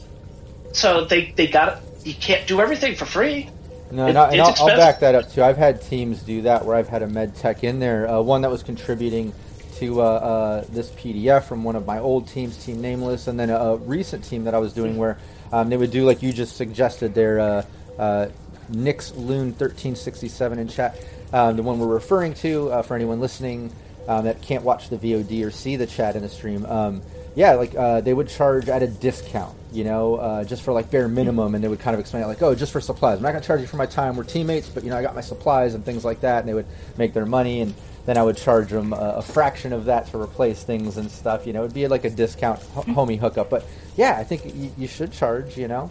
so 0.72 1.04
they 1.04 1.32
they 1.32 1.46
got 1.46 1.82
you 2.04 2.14
can't 2.14 2.46
do 2.46 2.60
everything 2.60 2.94
for 2.94 3.04
free. 3.04 3.50
No, 3.90 4.06
It- 4.06 4.14
no, 4.14 4.24
and 4.24 4.40
I'll, 4.40 4.54
I'll 4.58 4.76
back 4.76 5.00
that 5.00 5.14
up 5.14 5.30
too. 5.30 5.42
I've 5.42 5.56
had 5.56 5.82
teams 5.82 6.22
do 6.22 6.42
that 6.42 6.64
where 6.64 6.74
I've 6.76 6.88
had 6.88 7.02
a 7.02 7.06
med 7.06 7.36
tech 7.36 7.62
in 7.64 7.78
there. 7.78 8.08
Uh, 8.08 8.20
one 8.20 8.42
that 8.42 8.50
was 8.50 8.62
contributing 8.62 9.32
to 9.80 10.00
uh, 10.00 10.04
uh, 10.04 10.64
this 10.70 10.90
PDF 10.90 11.44
from 11.44 11.64
one 11.64 11.76
of 11.76 11.86
my 11.86 11.98
old 11.98 12.28
teams, 12.28 12.62
Team 12.64 12.80
Nameless, 12.80 13.26
and 13.28 13.38
then 13.38 13.50
a, 13.50 13.56
a 13.56 13.76
recent 13.76 14.24
team 14.24 14.44
that 14.44 14.54
I 14.54 14.58
was 14.58 14.72
doing 14.72 14.96
where 14.96 15.18
um, 15.52 15.68
they 15.70 15.76
would 15.76 15.90
do 15.90 16.04
like 16.06 16.22
you 16.22 16.32
just 16.32 16.56
suggested. 16.56 17.14
Their 17.14 17.40
uh, 17.40 17.62
uh, 17.98 18.28
Nix 18.68 19.12
Loon 19.14 19.52
thirteen 19.52 19.94
sixty 19.96 20.28
seven 20.28 20.58
in 20.58 20.68
chat, 20.68 20.96
um, 21.32 21.56
the 21.56 21.62
one 21.62 21.78
we're 21.78 21.86
referring 21.86 22.34
to 22.34 22.70
uh, 22.72 22.82
for 22.82 22.94
anyone 22.96 23.20
listening. 23.20 23.72
um, 24.08 24.24
that 24.24 24.40
can't 24.42 24.64
watch 24.64 24.88
the 24.88 24.96
VOD 24.96 25.44
or 25.44 25.50
see 25.50 25.76
the 25.76 25.86
chat 25.86 26.16
in 26.16 26.22
the 26.22 26.28
stream, 26.28 26.64
um, 26.66 27.02
yeah, 27.34 27.52
like 27.52 27.74
uh, 27.74 28.00
they 28.00 28.14
would 28.14 28.28
charge 28.28 28.68
at 28.68 28.82
a 28.82 28.86
discount, 28.86 29.54
you 29.72 29.84
know, 29.84 30.14
uh, 30.16 30.44
just 30.44 30.62
for 30.62 30.72
like 30.72 30.90
bare 30.90 31.08
minimum, 31.08 31.54
and 31.54 31.62
they 31.62 31.68
would 31.68 31.80
kind 31.80 31.94
of 31.94 32.00
explain 32.00 32.22
it 32.22 32.26
like, 32.26 32.40
oh, 32.42 32.54
just 32.54 32.72
for 32.72 32.80
supplies. 32.80 33.16
I'm 33.18 33.22
not 33.22 33.32
going 33.32 33.42
to 33.42 33.46
charge 33.46 33.60
you 33.60 33.66
for 33.66 33.76
my 33.76 33.86
time. 33.86 34.16
We're 34.16 34.24
teammates, 34.24 34.68
but 34.68 34.84
you 34.84 34.90
know, 34.90 34.96
I 34.96 35.02
got 35.02 35.14
my 35.14 35.20
supplies 35.20 35.74
and 35.74 35.84
things 35.84 36.04
like 36.04 36.20
that, 36.20 36.40
and 36.40 36.48
they 36.48 36.54
would 36.54 36.66
make 36.96 37.12
their 37.12 37.26
money, 37.26 37.60
and 37.60 37.74
then 38.06 38.16
I 38.16 38.22
would 38.22 38.36
charge 38.36 38.70
them 38.70 38.92
a, 38.92 39.14
a 39.16 39.22
fraction 39.22 39.72
of 39.72 39.84
that 39.86 40.06
to 40.08 40.20
replace 40.20 40.62
things 40.62 40.96
and 40.96 41.10
stuff. 41.10 41.46
You 41.46 41.52
know, 41.52 41.62
it'd 41.64 41.74
be 41.74 41.86
like 41.88 42.04
a 42.04 42.10
discount 42.10 42.60
ho- 42.74 42.82
homie 42.82 43.18
hookup. 43.18 43.50
But 43.50 43.66
yeah, 43.96 44.16
I 44.16 44.24
think 44.24 44.44
y- 44.46 44.70
you 44.78 44.86
should 44.88 45.12
charge. 45.12 45.56
You 45.58 45.68
know, 45.68 45.90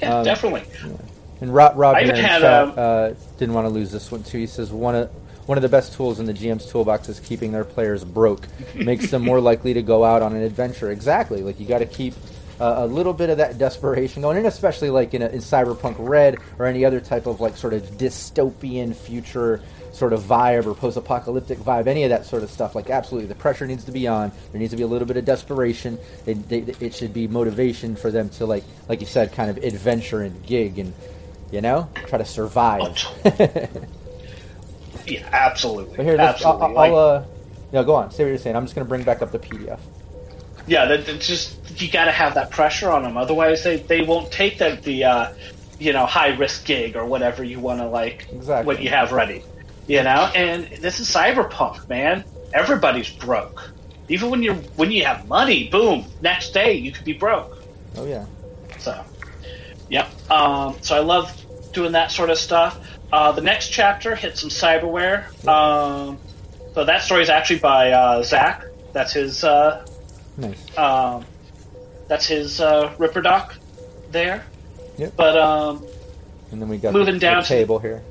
Yeah, 0.00 0.18
Um, 0.18 0.24
definitely. 0.24 0.64
and 1.40 1.52
Rob, 1.54 1.72
Rob 1.76 1.96
I 1.96 2.00
in 2.00 2.08
had, 2.10 2.40
chat, 2.40 2.44
um, 2.44 2.74
uh, 2.76 3.10
didn't 3.38 3.54
want 3.54 3.64
to 3.66 3.70
lose 3.70 3.90
this 3.90 4.12
one 4.12 4.22
too. 4.22 4.38
He 4.38 4.46
says 4.46 4.70
one 4.70 4.94
of 4.94 5.10
one 5.46 5.56
of 5.56 5.62
the 5.62 5.68
best 5.70 5.94
tools 5.94 6.20
in 6.20 6.26
the 6.26 6.34
GM's 6.34 6.66
toolbox 6.66 7.08
is 7.08 7.20
keeping 7.20 7.52
their 7.52 7.64
players 7.64 8.04
broke. 8.04 8.46
Makes 8.74 9.10
them 9.10 9.22
more 9.22 9.40
likely 9.40 9.72
to 9.74 9.82
go 9.82 10.04
out 10.04 10.20
on 10.20 10.36
an 10.36 10.42
adventure. 10.42 10.90
Exactly. 10.90 11.42
Like 11.42 11.58
you 11.58 11.64
got 11.66 11.78
to 11.78 11.86
keep 11.86 12.12
uh, 12.60 12.74
a 12.78 12.86
little 12.86 13.14
bit 13.14 13.30
of 13.30 13.38
that 13.38 13.56
desperation 13.56 14.20
going, 14.20 14.36
and 14.36 14.46
especially 14.46 14.90
like 14.90 15.14
in, 15.14 15.22
a, 15.22 15.28
in 15.28 15.38
Cyberpunk 15.38 15.94
Red 15.98 16.36
or 16.58 16.66
any 16.66 16.84
other 16.84 17.00
type 17.00 17.24
of 17.26 17.40
like 17.40 17.56
sort 17.56 17.72
of 17.72 17.82
dystopian 17.92 18.94
future 18.94 19.62
sort 19.98 20.12
of 20.12 20.22
vibe 20.22 20.66
or 20.66 20.74
post-apocalyptic 20.74 21.58
vibe, 21.58 21.86
any 21.88 22.04
of 22.04 22.10
that 22.10 22.24
sort 22.24 22.42
of 22.42 22.50
stuff. 22.50 22.74
Like 22.74 22.88
absolutely, 22.88 23.28
the 23.28 23.34
pressure 23.34 23.66
needs 23.66 23.84
to 23.84 23.92
be 23.92 24.06
on. 24.06 24.32
There 24.52 24.58
needs 24.60 24.70
to 24.70 24.76
be 24.76 24.84
a 24.84 24.86
little 24.86 25.06
bit 25.06 25.16
of 25.16 25.24
desperation. 25.24 25.98
It, 26.26 26.48
they, 26.48 26.58
it 26.80 26.94
should 26.94 27.12
be 27.12 27.26
motivation 27.28 27.96
for 27.96 28.10
them 28.10 28.30
to 28.30 28.46
like, 28.46 28.64
like 28.88 29.00
you 29.00 29.06
said, 29.06 29.32
kind 29.32 29.50
of 29.50 29.58
adventure 29.58 30.20
and 30.22 30.44
gig 30.46 30.78
and 30.78 30.94
you 31.50 31.60
know 31.60 31.88
try 32.06 32.18
to 32.18 32.24
survive. 32.24 32.96
Yeah, 35.06 35.26
absolutely. 35.32 35.96
But 35.96 36.04
here, 36.04 36.16
let's, 36.16 36.44
I'll, 36.44 36.52
absolutely. 36.62 36.76
I'll, 36.76 36.92
Like, 36.92 37.22
uh, 37.22 37.26
no, 37.72 37.84
go 37.84 37.94
on. 37.94 38.10
Say 38.10 38.24
what 38.24 38.28
you're 38.28 38.38
saying. 38.38 38.56
I'm 38.56 38.64
just 38.64 38.74
going 38.74 38.84
to 38.86 38.88
bring 38.88 39.04
back 39.04 39.22
up 39.22 39.32
the 39.32 39.38
PDF. 39.38 39.80
yeah, 40.66 40.84
that, 40.84 41.06
that 41.06 41.20
just 41.20 41.80
you 41.80 41.90
got 41.90 42.04
to 42.06 42.12
have 42.12 42.34
that 42.34 42.50
pressure 42.50 42.90
on 42.90 43.02
them. 43.04 43.16
Otherwise, 43.16 43.64
they, 43.64 43.76
they 43.76 44.02
won't 44.02 44.30
take 44.30 44.58
the 44.58 44.78
the 44.82 45.04
uh, 45.04 45.32
you 45.78 45.92
know 45.94 46.04
high 46.04 46.36
risk 46.36 46.66
gig 46.66 46.94
or 46.96 47.06
whatever 47.06 47.42
you 47.42 47.58
want 47.58 47.80
to 47.80 47.86
like 47.86 48.26
Exactly. 48.32 48.66
what 48.66 48.82
you 48.82 48.90
have 48.90 49.12
ready. 49.12 49.42
You 49.88 50.02
know, 50.02 50.30
and 50.34 50.66
this 50.82 51.00
is 51.00 51.08
cyberpunk, 51.08 51.88
man. 51.88 52.24
Everybody's 52.52 53.08
broke. 53.10 53.72
Even 54.08 54.30
when 54.30 54.42
you're 54.42 54.54
when 54.76 54.90
you 54.90 55.04
have 55.04 55.26
money, 55.28 55.68
boom, 55.68 56.04
next 56.20 56.52
day 56.54 56.74
you 56.74 56.92
could 56.92 57.04
be 57.04 57.12
broke. 57.14 57.62
Oh 57.96 58.06
yeah. 58.06 58.24
So, 58.78 59.02
yep. 59.90 60.08
Um, 60.30 60.76
so 60.82 60.94
I 60.94 61.00
love 61.00 61.34
doing 61.72 61.92
that 61.92 62.10
sort 62.12 62.30
of 62.30 62.38
stuff. 62.38 62.78
Uh, 63.12 63.32
the 63.32 63.40
next 63.40 63.68
chapter 63.70 64.14
hits 64.14 64.40
some 64.42 64.50
cyberware. 64.50 65.26
Um, 65.48 66.18
so 66.74 66.84
that 66.84 67.02
story 67.02 67.22
is 67.22 67.30
actually 67.30 67.58
by 67.60 67.90
uh, 67.92 68.22
Zach. 68.22 68.64
That's 68.92 69.12
his. 69.14 69.42
Uh, 69.42 69.84
Nice. 70.36 70.78
um, 70.78 71.24
that's 72.06 72.26
his 72.26 72.60
uh, 72.60 72.94
Ripper 72.98 73.20
Doc 73.22 73.56
there. 74.12 74.44
Yep. 74.98 75.14
But 75.16 75.36
um, 75.36 75.84
And 76.52 76.62
then 76.62 76.68
we 76.68 76.78
got 76.78 76.92
moving 76.92 77.14
the, 77.14 77.20
down 77.20 77.36
the 77.38 77.42
to- 77.42 77.48
table 77.48 77.78
here. 77.80 78.02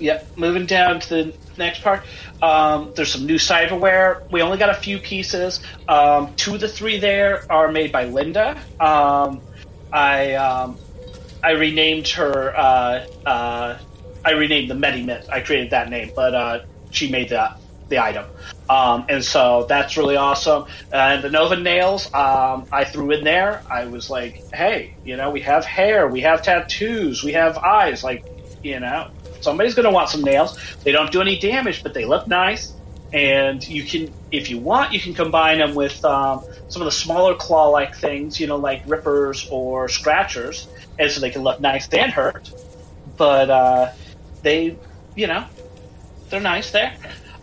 Yep, 0.00 0.38
moving 0.38 0.64
down 0.64 0.98
to 1.00 1.08
the 1.08 1.34
next 1.58 1.82
part. 1.82 2.02
Um, 2.40 2.92
there's 2.96 3.12
some 3.12 3.26
new 3.26 3.36
cyberware. 3.36 4.28
We 4.30 4.40
only 4.40 4.56
got 4.56 4.70
a 4.70 4.74
few 4.74 4.98
pieces. 4.98 5.60
Um, 5.88 6.34
two 6.36 6.54
of 6.54 6.60
the 6.60 6.68
three 6.68 6.98
there 6.98 7.44
are 7.52 7.70
made 7.70 7.92
by 7.92 8.04
Linda. 8.04 8.58
Um, 8.80 9.42
I 9.92 10.34
um, 10.34 10.78
I 11.44 11.50
renamed 11.50 12.08
her. 12.08 12.56
Uh, 12.56 13.06
uh, 13.26 13.78
I 14.24 14.30
renamed 14.32 14.70
the 14.70 14.74
Medimit. 14.74 15.28
I 15.30 15.40
created 15.40 15.70
that 15.70 15.90
name, 15.90 16.12
but 16.16 16.34
uh, 16.34 16.60
she 16.90 17.10
made 17.10 17.28
the 17.28 17.54
the 17.88 17.98
item, 17.98 18.24
um, 18.70 19.04
and 19.08 19.22
so 19.22 19.66
that's 19.68 19.96
really 19.96 20.16
awesome. 20.16 20.64
And 20.92 21.22
the 21.24 21.28
Nova 21.28 21.56
nails, 21.56 22.06
um, 22.14 22.66
I 22.70 22.84
threw 22.84 23.10
in 23.10 23.24
there. 23.24 23.62
I 23.68 23.86
was 23.86 24.08
like, 24.08 24.44
hey, 24.54 24.94
you 25.04 25.16
know, 25.16 25.30
we 25.30 25.40
have 25.40 25.64
hair, 25.64 26.06
we 26.06 26.20
have 26.20 26.42
tattoos, 26.42 27.24
we 27.24 27.32
have 27.32 27.58
eyes. 27.58 28.04
Like, 28.04 28.24
you 28.62 28.78
know, 28.78 29.10
somebody's 29.40 29.74
going 29.74 29.84
to 29.84 29.92
want 29.92 30.08
some 30.08 30.22
nails. 30.22 30.58
They 30.84 30.92
don't 30.92 31.10
do 31.10 31.20
any 31.20 31.38
damage, 31.38 31.82
but 31.82 31.94
they 31.94 32.04
look 32.04 32.26
nice. 32.26 32.72
And 33.12 33.66
you 33.66 33.82
can, 33.82 34.12
if 34.30 34.50
you 34.50 34.58
want, 34.58 34.92
you 34.92 35.00
can 35.00 35.14
combine 35.14 35.58
them 35.58 35.74
with 35.74 36.04
um, 36.04 36.44
some 36.68 36.80
of 36.82 36.86
the 36.86 36.92
smaller 36.92 37.34
claw-like 37.34 37.96
things, 37.96 38.38
you 38.38 38.46
know, 38.46 38.56
like 38.56 38.82
rippers 38.86 39.48
or 39.50 39.88
scratchers, 39.88 40.68
and 40.98 41.10
so 41.10 41.20
they 41.20 41.30
can 41.30 41.42
look 41.42 41.60
nice 41.60 41.88
and 41.88 42.12
hurt. 42.12 42.52
But 43.16 43.50
uh, 43.50 43.92
they, 44.42 44.76
you 45.16 45.26
know, 45.26 45.44
they're 46.28 46.40
nice 46.40 46.70
there. 46.70 46.94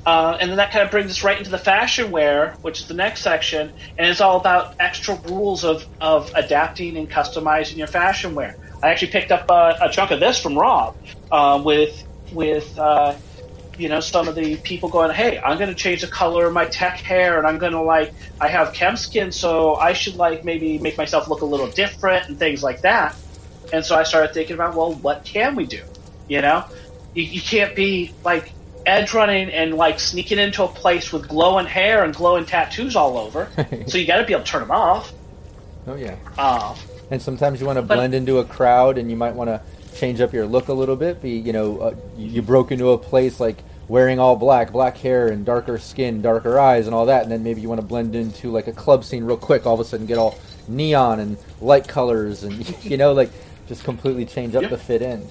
Uh, 0.05 0.37
and 0.39 0.49
then 0.49 0.55
that 0.55 0.71
kind 0.71 0.85
of 0.85 0.89
brings 0.89 1.11
us 1.11 1.21
right 1.21 1.37
into 1.37 1.49
the 1.49 1.57
fashion 1.57 2.11
wear, 2.11 2.55
which 2.61 2.79
is 2.79 2.87
the 2.87 2.93
next 2.93 3.21
section, 3.21 3.73
and 3.97 4.09
it's 4.09 4.21
all 4.21 4.39
about 4.39 4.75
extra 4.79 5.15
rules 5.25 5.65
of, 5.65 5.85
of 5.99 6.31
adapting 6.33 6.95
and 6.95 7.09
customizing 7.09 7.75
your 7.75 7.87
fashion 7.87 8.33
wear. 8.33 8.55
I 8.81 8.89
actually 8.89 9.11
picked 9.11 9.31
up 9.31 9.49
a, 9.49 9.77
a 9.81 9.89
chunk 9.89 10.11
of 10.11 10.19
this 10.19 10.41
from 10.41 10.57
Rob 10.57 10.95
uh, 11.31 11.61
with 11.63 12.03
with 12.31 12.77
uh, 12.77 13.15
you 13.77 13.89
know 13.89 13.99
some 13.99 14.27
of 14.27 14.35
the 14.35 14.57
people 14.57 14.89
going, 14.89 15.11
"Hey, 15.11 15.39
I'm 15.39 15.57
going 15.57 15.69
to 15.69 15.75
change 15.75 16.01
the 16.01 16.07
color 16.07 16.47
of 16.47 16.53
my 16.53 16.65
tech 16.65 16.99
hair, 16.99 17.37
and 17.37 17.47
I'm 17.47 17.57
going 17.57 17.73
to 17.73 17.81
like 17.81 18.13
I 18.39 18.47
have 18.47 18.73
chem 18.73 18.97
skin, 18.97 19.31
so 19.31 19.75
I 19.75 19.93
should 19.93 20.15
like 20.15 20.45
maybe 20.45 20.77
make 20.77 20.97
myself 20.97 21.27
look 21.27 21.41
a 21.41 21.45
little 21.45 21.67
different 21.67 22.29
and 22.29 22.37
things 22.37 22.63
like 22.63 22.81
that." 22.81 23.15
And 23.73 23.83
so 23.83 23.95
I 23.95 24.03
started 24.03 24.33
thinking 24.33 24.53
about, 24.53 24.75
well, 24.75 24.93
what 24.93 25.25
can 25.25 25.55
we 25.55 25.65
do? 25.65 25.83
You 26.27 26.41
know, 26.41 26.65
you, 27.13 27.23
you 27.23 27.41
can't 27.41 27.75
be 27.75 28.13
like 28.23 28.51
edge 28.85 29.13
running 29.13 29.49
and 29.49 29.73
like 29.73 29.99
sneaking 29.99 30.39
into 30.39 30.63
a 30.63 30.67
place 30.67 31.11
with 31.11 31.27
glowing 31.27 31.65
hair 31.65 32.03
and 32.03 32.15
glowing 32.15 32.45
tattoos 32.45 32.95
all 32.95 33.17
over. 33.17 33.49
so 33.87 33.97
you 33.97 34.07
got 34.07 34.17
to 34.17 34.25
be 34.25 34.33
able 34.33 34.43
to 34.43 34.49
turn 34.49 34.61
them 34.61 34.71
off. 34.71 35.11
Oh 35.85 35.95
yeah. 35.95 36.15
Uh, 36.37 36.75
And 37.09 37.21
sometimes 37.21 37.59
you 37.59 37.65
want 37.65 37.77
to 37.77 37.81
blend 37.83 38.13
into 38.13 38.39
a 38.39 38.45
crowd, 38.45 38.97
and 38.97 39.09
you 39.09 39.15
might 39.15 39.33
want 39.33 39.49
to 39.49 39.61
change 39.95 40.21
up 40.21 40.33
your 40.33 40.45
look 40.45 40.67
a 40.67 40.73
little 40.73 40.95
bit. 40.95 41.21
Be 41.21 41.31
you 41.31 41.53
know, 41.53 41.79
uh, 41.79 41.95
you 42.17 42.41
broke 42.41 42.71
into 42.71 42.89
a 42.91 42.97
place 42.97 43.39
like 43.39 43.57
wearing 43.87 44.19
all 44.19 44.35
black, 44.35 44.71
black 44.73 44.97
hair 44.97 45.29
and 45.29 45.45
darker 45.45 45.77
skin, 45.77 46.21
darker 46.21 46.59
eyes, 46.59 46.85
and 46.87 46.93
all 46.93 47.05
that, 47.05 47.23
and 47.23 47.31
then 47.31 47.43
maybe 47.43 47.61
you 47.61 47.69
want 47.69 47.79
to 47.79 47.87
blend 47.87 48.15
into 48.15 48.51
like 48.51 48.67
a 48.67 48.73
club 48.73 49.03
scene 49.05 49.23
real 49.23 49.37
quick. 49.37 49.65
All 49.65 49.73
of 49.73 49.79
a 49.79 49.85
sudden, 49.85 50.05
get 50.05 50.17
all 50.17 50.37
neon 50.67 51.19
and 51.21 51.37
light 51.61 51.87
colors, 51.87 52.43
and 52.43 52.67
you 52.83 52.97
know, 52.97 53.13
like 53.13 53.31
just 53.67 53.83
completely 53.83 54.25
change 54.25 54.55
up 54.55 54.63
Yeah. 54.63 54.69
the 54.69 54.77
fit 54.77 55.01
in. 55.01 55.27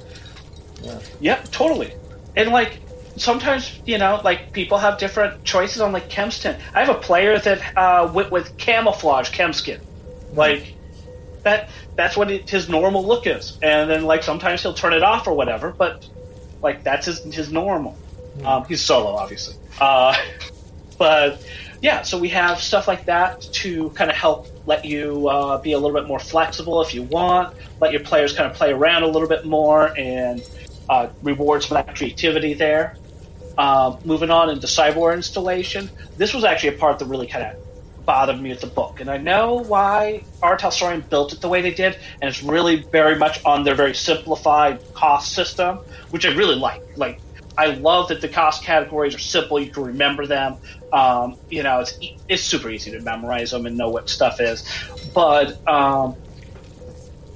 Yep, 1.21 1.51
totally. 1.51 1.93
And 2.37 2.51
like 2.51 2.81
sometimes, 3.17 3.81
you 3.87 3.99
know, 3.99 4.21
like 4.25 4.53
people 4.53 4.79
have 4.79 4.99
different 4.99 5.43
choices 5.45 5.81
on 5.81 5.93
like 5.93 6.09
chemskin. 6.09 6.59
I 6.75 6.85
have 6.85 6.95
a 6.95 6.99
player 7.01 7.39
that 7.39 7.77
uh, 7.77 8.11
with, 8.13 8.31
with 8.31 8.57
camouflage 8.59 9.31
chemskin, 9.31 9.81
like 10.35 10.75
that. 11.47 11.71
That's 11.97 12.17
what 12.17 12.31
it, 12.31 12.49
his 12.49 12.69
normal 12.69 13.05
look 13.05 13.27
is. 13.27 13.59
And 13.63 13.91
then 13.91 14.05
like 14.05 14.23
sometimes 14.23 14.63
he'll 14.63 14.75
turn 14.75 14.93
it 14.93 15.03
off 15.03 15.27
or 15.27 15.35
whatever, 15.35 15.73
but 15.73 16.09
like 16.63 16.85
that's 16.85 17.07
his 17.07 17.23
his 17.35 17.51
normal. 17.51 17.97
Um, 18.45 18.65
he's 18.67 18.83
solo, 18.83 19.17
obviously. 19.17 19.57
Uh, 19.81 20.15
but 20.99 21.45
yeah, 21.81 22.03
so 22.03 22.19
we 22.19 22.29
have 22.31 22.59
stuff 22.61 22.89
like 22.89 23.07
that 23.07 23.41
to 23.41 23.91
kind 23.91 24.11
of 24.11 24.17
help 24.17 24.49
let 24.67 24.85
you 24.85 25.29
uh, 25.29 25.59
be 25.59 25.73
a 25.73 25.79
little 25.79 25.99
bit 25.99 26.07
more 26.07 26.19
flexible 26.19 26.83
if 26.83 26.95
you 26.95 27.03
want. 27.03 27.57
Let 27.81 27.93
your 27.93 28.03
players 28.03 28.35
kind 28.35 28.51
of 28.51 28.57
play 28.57 28.73
around 28.73 29.03
a 29.03 29.09
little 29.09 29.29
bit 29.29 29.45
more 29.45 29.97
and 29.97 30.43
uh, 30.89 31.09
reward 31.23 31.63
some 31.63 31.77
of 31.77 31.87
that 31.87 31.97
creativity 31.97 32.55
there. 32.55 32.97
Um, 33.59 33.99
moving 34.05 34.31
on 34.31 34.51
into 34.51 34.67
cyborg 34.67 35.15
installation, 35.15 35.91
this 36.19 36.35
was 36.35 36.45
actually 36.45 36.77
a 36.77 36.79
part 36.79 36.99
that 36.99 37.07
really 37.07 37.27
kind 37.27 37.47
of 37.47 37.66
bothered 38.07 38.41
me 38.41 38.51
with 38.51 38.61
the 38.61 38.67
book, 38.69 39.01
and 39.01 39.11
I 39.11 39.19
know 39.19 39.65
why 39.67 40.25
R. 40.43 40.57
Talsorian 40.57 41.09
built 41.11 41.33
it 41.33 41.41
the 41.41 41.49
way 41.49 41.61
they 41.61 41.73
did, 41.73 41.99
and 42.23 42.29
it's 42.29 42.43
really 42.43 42.77
very 42.77 43.17
much 43.17 43.45
on 43.45 43.65
their 43.65 43.75
very 43.75 43.95
simplified 43.95 44.81
cost 44.95 45.33
system, 45.33 45.79
which 46.11 46.25
I 46.25 46.31
really 46.35 46.55
like. 46.55 46.83
Like, 46.97 47.21
I 47.59 47.67
love 47.67 48.09
that 48.09 48.21
the 48.21 48.29
cost 48.29 48.63
categories 48.63 49.15
are 49.15 49.19
simple; 49.19 49.61
you 49.61 49.71
can 49.71 49.83
remember 49.83 50.27
them. 50.27 50.57
Um, 50.93 51.37
you 51.51 51.63
know, 51.63 51.81
it's 51.81 51.99
it's 52.29 52.43
super 52.43 52.71
easy 52.71 52.93
to 52.93 53.01
memorize 53.01 53.51
them 53.51 53.67
and 53.67 53.77
know 53.77 53.91
what 53.91 54.09
stuff 54.09 54.41
is, 54.41 54.65
but 55.13 55.59
um, 55.69 56.17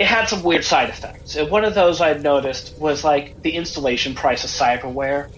it 0.01 0.07
had 0.07 0.31
some 0.31 0.43
weird 0.43 0.65
side 0.65 0.89
effects. 0.89 1.37
And 1.37 1.51
one 1.51 1.63
of 1.63 1.75
those 1.75 2.01
I 2.01 2.15
noticed 2.15 2.79
was 2.79 3.05
like 3.05 3.43
the 3.43 3.51
installation 3.51 4.15
price 4.15 4.45
of 4.45 4.51
cyberware. 4.51 5.31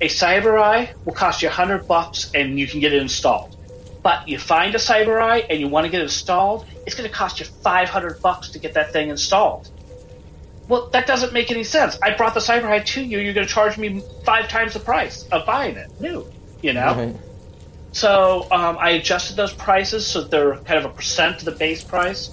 A 0.00 0.08
Cyber 0.08 0.58
Eye 0.58 0.94
will 1.04 1.12
cost 1.12 1.42
you 1.42 1.50
hundred 1.50 1.86
bucks 1.86 2.30
and 2.34 2.58
you 2.58 2.66
can 2.66 2.80
get 2.80 2.94
it 2.94 3.02
installed. 3.02 3.57
But 4.02 4.28
you 4.28 4.38
find 4.38 4.74
a 4.74 4.78
Cyber 4.78 5.20
Eye 5.20 5.40
and 5.50 5.58
you 5.58 5.68
want 5.68 5.84
to 5.86 5.90
get 5.90 6.00
it 6.00 6.04
installed, 6.04 6.66
it's 6.86 6.94
going 6.94 7.08
to 7.08 7.14
cost 7.14 7.40
you 7.40 7.46
five 7.46 7.88
hundred 7.88 8.22
bucks 8.22 8.50
to 8.50 8.58
get 8.58 8.74
that 8.74 8.92
thing 8.92 9.10
installed. 9.10 9.70
Well, 10.68 10.88
that 10.90 11.06
doesn't 11.06 11.32
make 11.32 11.50
any 11.50 11.64
sense. 11.64 11.98
I 12.02 12.14
brought 12.14 12.34
the 12.34 12.40
Cyber 12.40 12.66
Eye 12.66 12.80
to 12.80 13.02
you. 13.02 13.18
You're 13.18 13.34
going 13.34 13.46
to 13.46 13.52
charge 13.52 13.78
me 13.78 14.02
five 14.24 14.48
times 14.48 14.74
the 14.74 14.80
price 14.80 15.26
of 15.28 15.46
buying 15.46 15.76
it 15.76 16.00
new. 16.00 16.30
You 16.62 16.74
know. 16.74 16.94
Right. 16.94 17.16
So 17.92 18.46
um, 18.50 18.76
I 18.78 18.90
adjusted 18.90 19.36
those 19.36 19.52
prices 19.52 20.06
so 20.06 20.22
they're 20.22 20.56
kind 20.58 20.78
of 20.78 20.84
a 20.84 20.94
percent 20.94 21.38
to 21.40 21.46
the 21.46 21.52
base 21.52 21.82
price, 21.82 22.30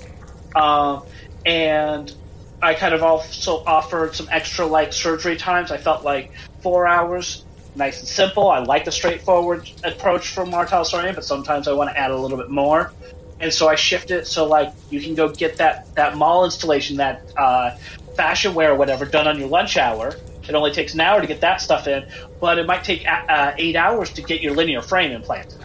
um, 0.54 1.04
and 1.45 2.13
I 2.62 2.73
kind 2.73 2.93
of 2.93 3.04
also 3.04 3.63
offered 3.65 4.15
some 4.15 4.28
extra 4.30 4.65
like 4.65 4.93
surgery 4.93 5.38
times. 5.38 5.71
I 5.71 5.78
felt 5.78 6.04
like 6.04 6.32
four 6.62 6.88
hours 6.88 7.45
nice 7.75 7.99
and 7.99 8.07
simple. 8.07 8.49
I 8.49 8.59
like 8.59 8.85
the 8.85 8.91
straightforward 8.91 9.69
approach 9.83 10.29
from 10.29 10.53
R. 10.53 10.65
Talsorian, 10.65 11.15
but 11.15 11.25
sometimes 11.25 11.67
I 11.67 11.73
want 11.73 11.89
to 11.89 11.97
add 11.97 12.11
a 12.11 12.17
little 12.17 12.38
bit 12.38 12.49
more. 12.49 12.91
And 13.39 13.53
so 13.53 13.67
I 13.67 13.75
shift 13.75 14.11
it 14.11 14.27
so 14.27 14.47
like 14.47 14.73
you 14.89 15.01
can 15.01 15.13
go 15.13 15.29
get 15.29 15.57
that 15.57 15.93
that 15.95 16.15
mall 16.15 16.45
installation, 16.45 16.97
that 16.97 17.21
uh, 17.38 17.75
fashion 18.15 18.53
wear 18.53 18.71
or 18.71 18.75
whatever, 18.75 19.05
done 19.05 19.27
on 19.27 19.38
your 19.39 19.49
lunch 19.49 19.77
hour. 19.77 20.15
It 20.47 20.53
only 20.53 20.71
takes 20.71 20.93
an 20.93 21.01
hour 21.01 21.21
to 21.21 21.27
get 21.27 21.41
that 21.41 21.59
stuff 21.59 21.88
in, 21.88 22.07
but 22.39 22.59
it 22.59 22.67
might 22.67 22.83
take 22.83 23.05
uh, 23.07 23.53
eight 23.57 23.75
hours 23.75 24.11
to 24.13 24.21
get 24.21 24.41
your 24.41 24.53
linear 24.53 24.81
frame 24.81 25.11
implanted. 25.11 25.59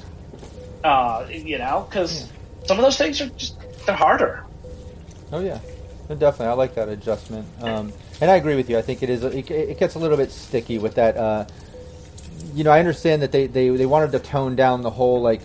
Uh, 0.82 1.26
you 1.30 1.58
know, 1.58 1.86
because 1.88 2.28
some 2.66 2.78
of 2.78 2.84
those 2.84 2.96
things 2.96 3.20
are 3.20 3.28
just 3.30 3.56
they're 3.86 3.94
harder. 3.94 4.44
Oh 5.32 5.40
yeah, 5.40 5.60
No, 6.08 6.16
definitely. 6.16 6.46
I 6.46 6.52
like 6.54 6.74
that 6.74 6.88
adjustment, 6.88 7.46
um, 7.62 7.92
and 8.20 8.30
I 8.30 8.36
agree 8.36 8.56
with 8.56 8.68
you. 8.68 8.78
I 8.78 8.82
think 8.82 9.02
it 9.02 9.10
is. 9.10 9.22
It, 9.22 9.48
it 9.50 9.78
gets 9.78 9.94
a 9.94 9.98
little 9.98 10.16
bit 10.16 10.32
sticky 10.32 10.78
with 10.78 10.94
that. 10.96 11.16
Uh, 11.16 11.46
you 12.54 12.64
know, 12.64 12.70
I 12.70 12.78
understand 12.78 13.22
that 13.22 13.32
they, 13.32 13.46
they 13.46 13.68
they 13.70 13.86
wanted 13.86 14.12
to 14.12 14.18
tone 14.18 14.56
down 14.56 14.82
the 14.82 14.90
whole 14.90 15.20
like 15.20 15.40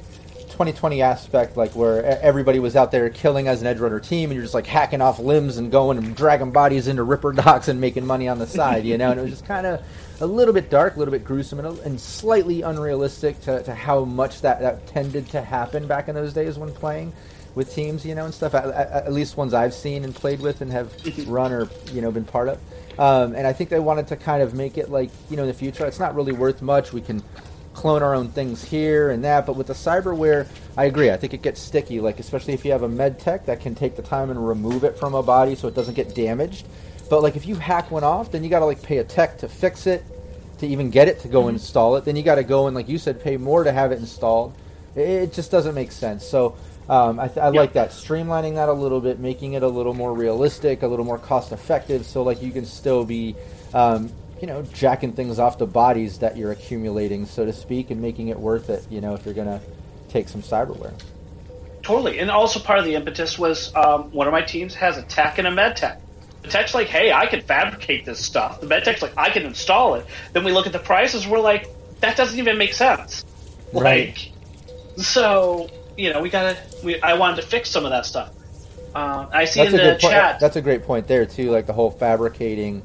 2020 0.56 1.02
aspect, 1.02 1.58
like 1.58 1.76
where 1.76 2.04
everybody 2.22 2.60
was 2.60 2.78
out 2.78 2.90
there 2.90 3.10
killing 3.10 3.50
as 3.50 3.60
an 3.60 3.68
edge 3.68 3.80
runner 3.80 4.00
team, 4.00 4.30
and 4.30 4.36
you're 4.36 4.44
just 4.44 4.54
like 4.54 4.66
hacking 4.66 5.02
off 5.02 5.20
limbs 5.20 5.58
and 5.58 5.70
going 5.70 5.98
and 5.98 6.16
dragging 6.16 6.52
bodies 6.52 6.88
into 6.88 7.04
ripperdocs 7.04 7.68
and 7.68 7.82
making 7.82 8.06
money 8.06 8.30
on 8.30 8.40
the 8.40 8.48
side, 8.48 8.86
you 8.86 8.98
know. 8.98 9.12
And 9.12 9.20
it 9.20 9.24
was 9.24 9.32
just 9.32 9.46
kind 9.46 9.68
of 9.68 9.84
a 10.22 10.26
little 10.26 10.54
bit 10.54 10.70
dark, 10.70 10.96
a 10.96 11.00
little 11.00 11.12
bit 11.12 11.26
gruesome, 11.26 11.60
and, 11.60 11.78
and 11.80 12.00
slightly 12.00 12.62
unrealistic 12.62 13.40
to, 13.42 13.62
to 13.64 13.76
how 13.76 14.06
much 14.06 14.42
that, 14.42 14.62
that 14.62 14.88
tended 14.88 15.28
to 15.32 15.42
happen 15.42 15.88
back 15.88 16.08
in 16.08 16.16
those 16.16 16.34
days 16.34 16.58
when 16.58 16.72
playing 16.72 17.12
with 17.56 17.74
teams, 17.74 18.06
you 18.06 18.16
know, 18.16 18.24
and 18.24 18.34
stuff. 18.34 18.54
At, 18.54 18.66
at, 18.68 18.92
at 19.08 19.14
least 19.14 19.36
ones 19.36 19.54
I've 19.54 19.74
seen 19.74 20.06
and 20.06 20.16
played 20.16 20.40
with 20.40 20.62
and 20.62 20.72
have 20.72 20.94
run 21.28 21.52
or 21.52 21.68
you 21.92 22.02
know 22.02 22.12
been 22.12 22.26
part 22.26 22.48
of. 22.48 22.60
Um, 22.98 23.36
and 23.36 23.46
I 23.46 23.54
think 23.54 23.70
they 23.70 23.80
wanted 23.80 24.08
to 24.08 24.16
kind 24.16 24.42
of 24.42 24.54
make 24.54 24.78
it 24.78 24.90
like 24.90 25.12
you 25.30 25.38
know 25.38 25.44
in 25.44 25.48
the 25.48 25.54
future, 25.54 25.86
it's 25.86 26.00
not 26.00 26.16
really 26.16 26.32
worth 26.32 26.62
much. 26.62 26.94
We 26.94 27.02
can 27.02 27.22
clone 27.74 28.02
our 28.02 28.16
own 28.16 28.30
things 28.30 28.64
here 28.64 29.10
and 29.10 29.24
that. 29.24 29.46
But 29.46 29.56
with 29.56 29.68
the 29.68 29.74
cyberware, 29.74 30.48
I 30.78 30.86
agree. 30.86 31.12
I 31.12 31.18
think 31.18 31.34
it 31.34 31.42
gets 31.42 31.62
sticky, 31.62 32.00
like 32.00 32.20
especially 32.20 32.54
if 32.54 32.66
you 32.66 32.72
have 32.72 32.84
a 32.84 32.90
med 32.90 33.20
tech 33.20 33.46
that 33.46 33.60
can 33.60 33.76
take 33.76 33.96
the 33.96 34.02
time 34.02 34.30
and 34.30 34.48
remove 34.48 34.84
it 34.84 34.98
from 34.98 35.14
a 35.14 35.22
body 35.22 35.56
so 35.56 35.68
it 35.68 35.76
doesn't 35.76 35.94
get 35.94 36.16
damaged. 36.16 36.68
But 37.10 37.22
like 37.22 37.36
if 37.36 37.46
you 37.46 37.56
hack 37.56 37.92
one 37.92 38.04
off, 38.04 38.32
then 38.32 38.44
you 38.44 38.50
got 38.50 38.60
to 38.60 38.66
like 38.66 38.82
pay 38.82 38.98
a 38.98 39.04
tech 39.04 39.38
to 39.40 39.50
fix 39.50 39.86
it, 39.88 40.04
to 40.60 40.68
even 40.68 40.90
get 40.90 41.08
it 41.08 41.20
to 41.20 41.28
go 41.28 41.50
install 41.50 41.98
it. 41.98 42.06
Then 42.06 42.16
you 42.16 42.24
got 42.24 42.36
to 42.36 42.44
go 42.44 42.68
and 42.68 42.76
like 42.76 42.88
you 42.88 42.98
said, 42.98 43.22
pay 43.22 43.38
more 43.38 43.64
to 43.64 43.72
have 43.72 43.92
it 43.92 44.00
installed. 44.00 44.56
It, 44.96 45.02
it 45.02 45.34
just 45.34 45.52
doesn't 45.52 45.76
make 45.76 45.92
sense. 45.92 46.26
So. 46.26 46.56
Um, 46.88 47.20
I, 47.20 47.28
th- 47.28 47.40
I 47.40 47.50
like 47.50 47.74
that 47.74 47.90
streamlining 47.90 48.56
that 48.56 48.70
a 48.70 48.74
little 48.74 49.02
bit, 49.02 49.20
making 49.20 49.54
it 49.54 49.64
a 49.64 49.68
little 49.68 49.94
more 49.94 50.14
realistic, 50.14 50.84
a 50.84 50.88
little 50.88 51.06
more 51.06 51.18
cost 51.18 51.52
effective, 51.52 52.06
so 52.06 52.22
like 52.22 52.42
you 52.42 52.52
can 52.52 52.66
still 52.66 53.04
be 53.06 53.36
um, 53.74 54.12
you 54.40 54.48
know, 54.48 54.62
jacking 54.62 55.14
things 55.14 55.40
off 55.40 55.58
the 55.58 55.66
bodies 55.66 56.20
that 56.20 56.38
you're 56.38 56.52
accumulating, 56.52 57.26
so 57.26 57.46
to 57.46 57.54
speak, 57.54 57.90
and 57.90 58.02
making 58.02 58.28
it 58.28 58.40
worth 58.40 58.70
it. 58.70 58.86
You 58.90 59.02
know, 59.02 59.14
if 59.14 59.26
you're 59.26 59.34
gonna 59.34 59.62
take 60.10 60.30
some 60.30 60.42
cyberware. 60.42 60.94
Totally, 61.82 62.20
and 62.20 62.32
also 62.32 62.60
part 62.60 62.80
of 62.80 62.86
the 62.86 62.96
impetus 62.96 63.38
was 63.38 63.74
um, 63.76 64.12
one 64.12 64.28
of 64.28 64.32
my 64.32 64.42
teams 64.42 64.74
has 64.76 64.98
a 64.98 65.04
tech 65.04 65.38
and 65.38 65.48
a 65.48 65.52
med 65.52 65.78
tech. 65.78 66.02
The 66.42 66.50
tech's 66.50 66.74
like, 66.74 66.88
"Hey, 66.88 67.12
I 67.12 67.26
can 67.28 67.42
fabricate 67.42 68.06
this 68.06 68.24
stuff." 68.24 68.62
The 68.62 68.68
med 68.68 68.84
tech's 68.84 69.02
like, 69.02 69.14
"I 69.18 69.30
can 69.30 69.44
install 69.44 69.96
it." 69.96 70.06
Then 70.34 70.44
we 70.44 70.52
look 70.52 70.68
at 70.68 70.74
the 70.74 70.80
prices, 70.80 71.28
we're 71.28 71.40
like, 71.40 71.68
"That 72.02 72.18
doesn't 72.18 72.38
even 72.38 72.58
make 72.58 72.74
sense." 72.74 73.26
Right. 73.74 74.16
Like, 74.16 75.04
so 75.04 75.70
you 75.98 76.12
know, 76.14 76.22
we 76.22 76.30
gotta. 76.30 76.58
We, 76.84 77.02
I 77.02 77.14
wanted 77.14 77.38
to 77.38 77.48
fix 77.48 77.70
some 77.70 77.86
of 77.86 77.92
that 77.92 78.06
stuff. 78.06 78.32
Uh, 78.94 79.28
I 79.34 79.46
see 79.46 79.62
That's 79.62 79.74
in 79.74 79.80
a 79.80 79.84
the 79.84 79.90
good 79.92 80.02
point. 80.02 80.14
chat. 80.14 80.40
That's 80.40 80.56
a 80.56 80.62
great 80.62 80.84
point 80.84 81.08
there 81.08 81.26
too. 81.26 81.52
Like 81.52 81.66
the 81.66 81.74
whole 81.74 81.92
fabricating, 81.92 82.82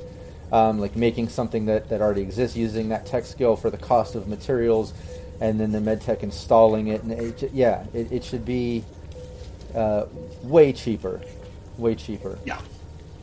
um, 0.53 0.81
like 0.81 0.96
making 0.96 1.29
something 1.29 1.66
that, 1.66 1.88
that 1.88 2.01
already 2.01 2.23
exists, 2.23 2.57
using 2.57 2.88
that 2.88 3.07
tech 3.07 3.25
skill 3.25 3.55
for 3.57 3.70
the 3.70 3.79
cost 3.79 4.16
of 4.16 4.27
materials, 4.27 4.92
and 5.40 5.61
then 5.61 5.70
the 5.70 5.79
medtech 5.79 6.23
installing 6.23 6.88
it. 6.88 7.03
And 7.03 7.12
it, 7.12 7.53
yeah, 7.53 7.85
it, 7.94 8.11
it 8.11 8.25
should 8.25 8.44
be 8.44 8.85
uh, 9.75 10.07
way 10.42 10.73
cheaper, 10.73 11.20
way 11.79 11.94
cheaper. 11.94 12.38
yeah. 12.44 12.61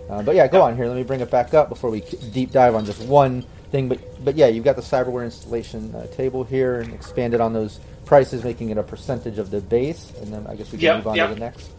Uh, 0.09 0.21
but 0.21 0.35
yeah, 0.35 0.47
go 0.47 0.61
on 0.61 0.77
here. 0.77 0.87
Let 0.87 0.95
me 0.95 1.03
bring 1.03 1.19
it 1.19 1.29
back 1.29 1.53
up 1.53 1.67
before 1.67 1.89
we 1.89 1.99
deep 2.31 2.51
dive 2.51 2.75
on 2.75 2.85
just 2.85 3.01
one 3.01 3.41
thing. 3.71 3.89
But 3.89 4.23
but 4.23 4.37
yeah, 4.37 4.47
you've 4.47 4.63
got 4.63 4.77
the 4.77 4.81
cyberware 4.81 5.25
installation 5.25 5.93
uh, 5.93 6.07
table 6.07 6.45
here 6.45 6.79
and 6.79 6.93
expanded 6.93 7.41
on 7.41 7.51
those 7.51 7.81
prices, 8.07 8.43
making 8.43 8.69
it 8.71 8.77
a 8.77 8.83
percentage 8.83 9.37
of 9.37 9.51
the 9.51 9.61
base. 9.61 10.11
And 10.21 10.33
then 10.33 10.47
I 10.47 10.55
guess 10.55 10.71
we 10.71 10.79
can 10.79 10.85
Yep, 10.85 10.95
move 10.97 11.07
on 11.07 11.15
yep. 11.15 11.29
to 11.29 11.33
the 11.35 11.39
next. 11.39 11.69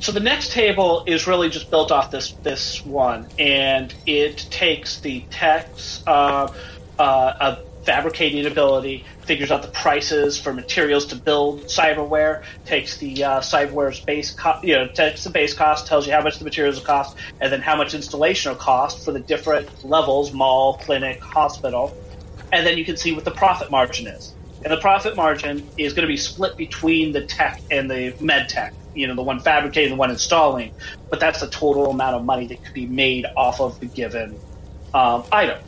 so 0.00 0.12
the 0.12 0.20
next 0.20 0.52
table 0.52 1.04
is 1.06 1.26
really 1.26 1.48
just 1.48 1.70
built 1.70 1.90
off 1.92 2.10
this 2.10 2.32
this 2.42 2.84
one, 2.84 3.26
and 3.38 3.92
it 4.06 4.36
takes 4.50 5.00
the 5.00 5.24
text 5.30 6.06
uh, 6.08 6.52
uh, 6.98 7.32
of 7.40 7.58
fabricating 7.84 8.46
ability, 8.46 9.04
figures 9.22 9.50
out 9.50 9.62
the 9.62 9.68
prices 9.68 10.38
for 10.38 10.52
materials 10.52 11.06
to 11.06 11.16
build 11.16 11.62
cyberware, 11.64 12.44
takes 12.64 12.96
the 12.98 13.24
uh, 13.24 13.40
cyberware's 13.40 13.98
base 14.00 14.30
cost, 14.32 14.62
you 14.64 14.74
know, 14.74 14.86
takes 14.86 15.24
the 15.24 15.30
base 15.30 15.52
cost, 15.54 15.86
tells 15.88 16.06
you 16.06 16.12
how 16.12 16.22
much 16.22 16.38
the 16.38 16.44
materials 16.44 16.76
will 16.76 16.86
cost, 16.86 17.16
and 17.40 17.52
then 17.52 17.60
how 17.60 17.74
much 17.74 17.92
installation 17.94 18.52
will 18.52 18.58
cost 18.58 19.04
for 19.04 19.10
the 19.12 19.18
different 19.20 19.84
levels, 19.84 20.32
mall, 20.32 20.78
clinic, 20.78 21.20
hospital, 21.20 21.96
and 22.52 22.64
then 22.66 22.78
you 22.78 22.84
can 22.84 22.96
see 22.96 23.12
what 23.12 23.24
the 23.24 23.32
profit 23.32 23.68
margin 23.70 24.06
is. 24.06 24.31
And 24.64 24.72
the 24.72 24.78
profit 24.80 25.16
margin 25.16 25.68
is 25.76 25.92
going 25.92 26.02
to 26.02 26.12
be 26.12 26.16
split 26.16 26.56
between 26.56 27.12
the 27.12 27.26
tech 27.26 27.60
and 27.70 27.90
the 27.90 28.14
med 28.20 28.48
tech, 28.48 28.72
you 28.94 29.06
know, 29.06 29.14
the 29.14 29.22
one 29.22 29.40
fabricating, 29.40 29.90
the 29.90 29.96
one 29.96 30.10
installing. 30.10 30.72
But 31.10 31.18
that's 31.20 31.40
the 31.40 31.48
total 31.48 31.90
amount 31.90 32.16
of 32.16 32.24
money 32.24 32.46
that 32.46 32.64
could 32.64 32.74
be 32.74 32.86
made 32.86 33.26
off 33.36 33.60
of 33.60 33.80
the 33.80 33.86
given 33.86 34.38
um, 34.94 35.24
item. 35.32 35.60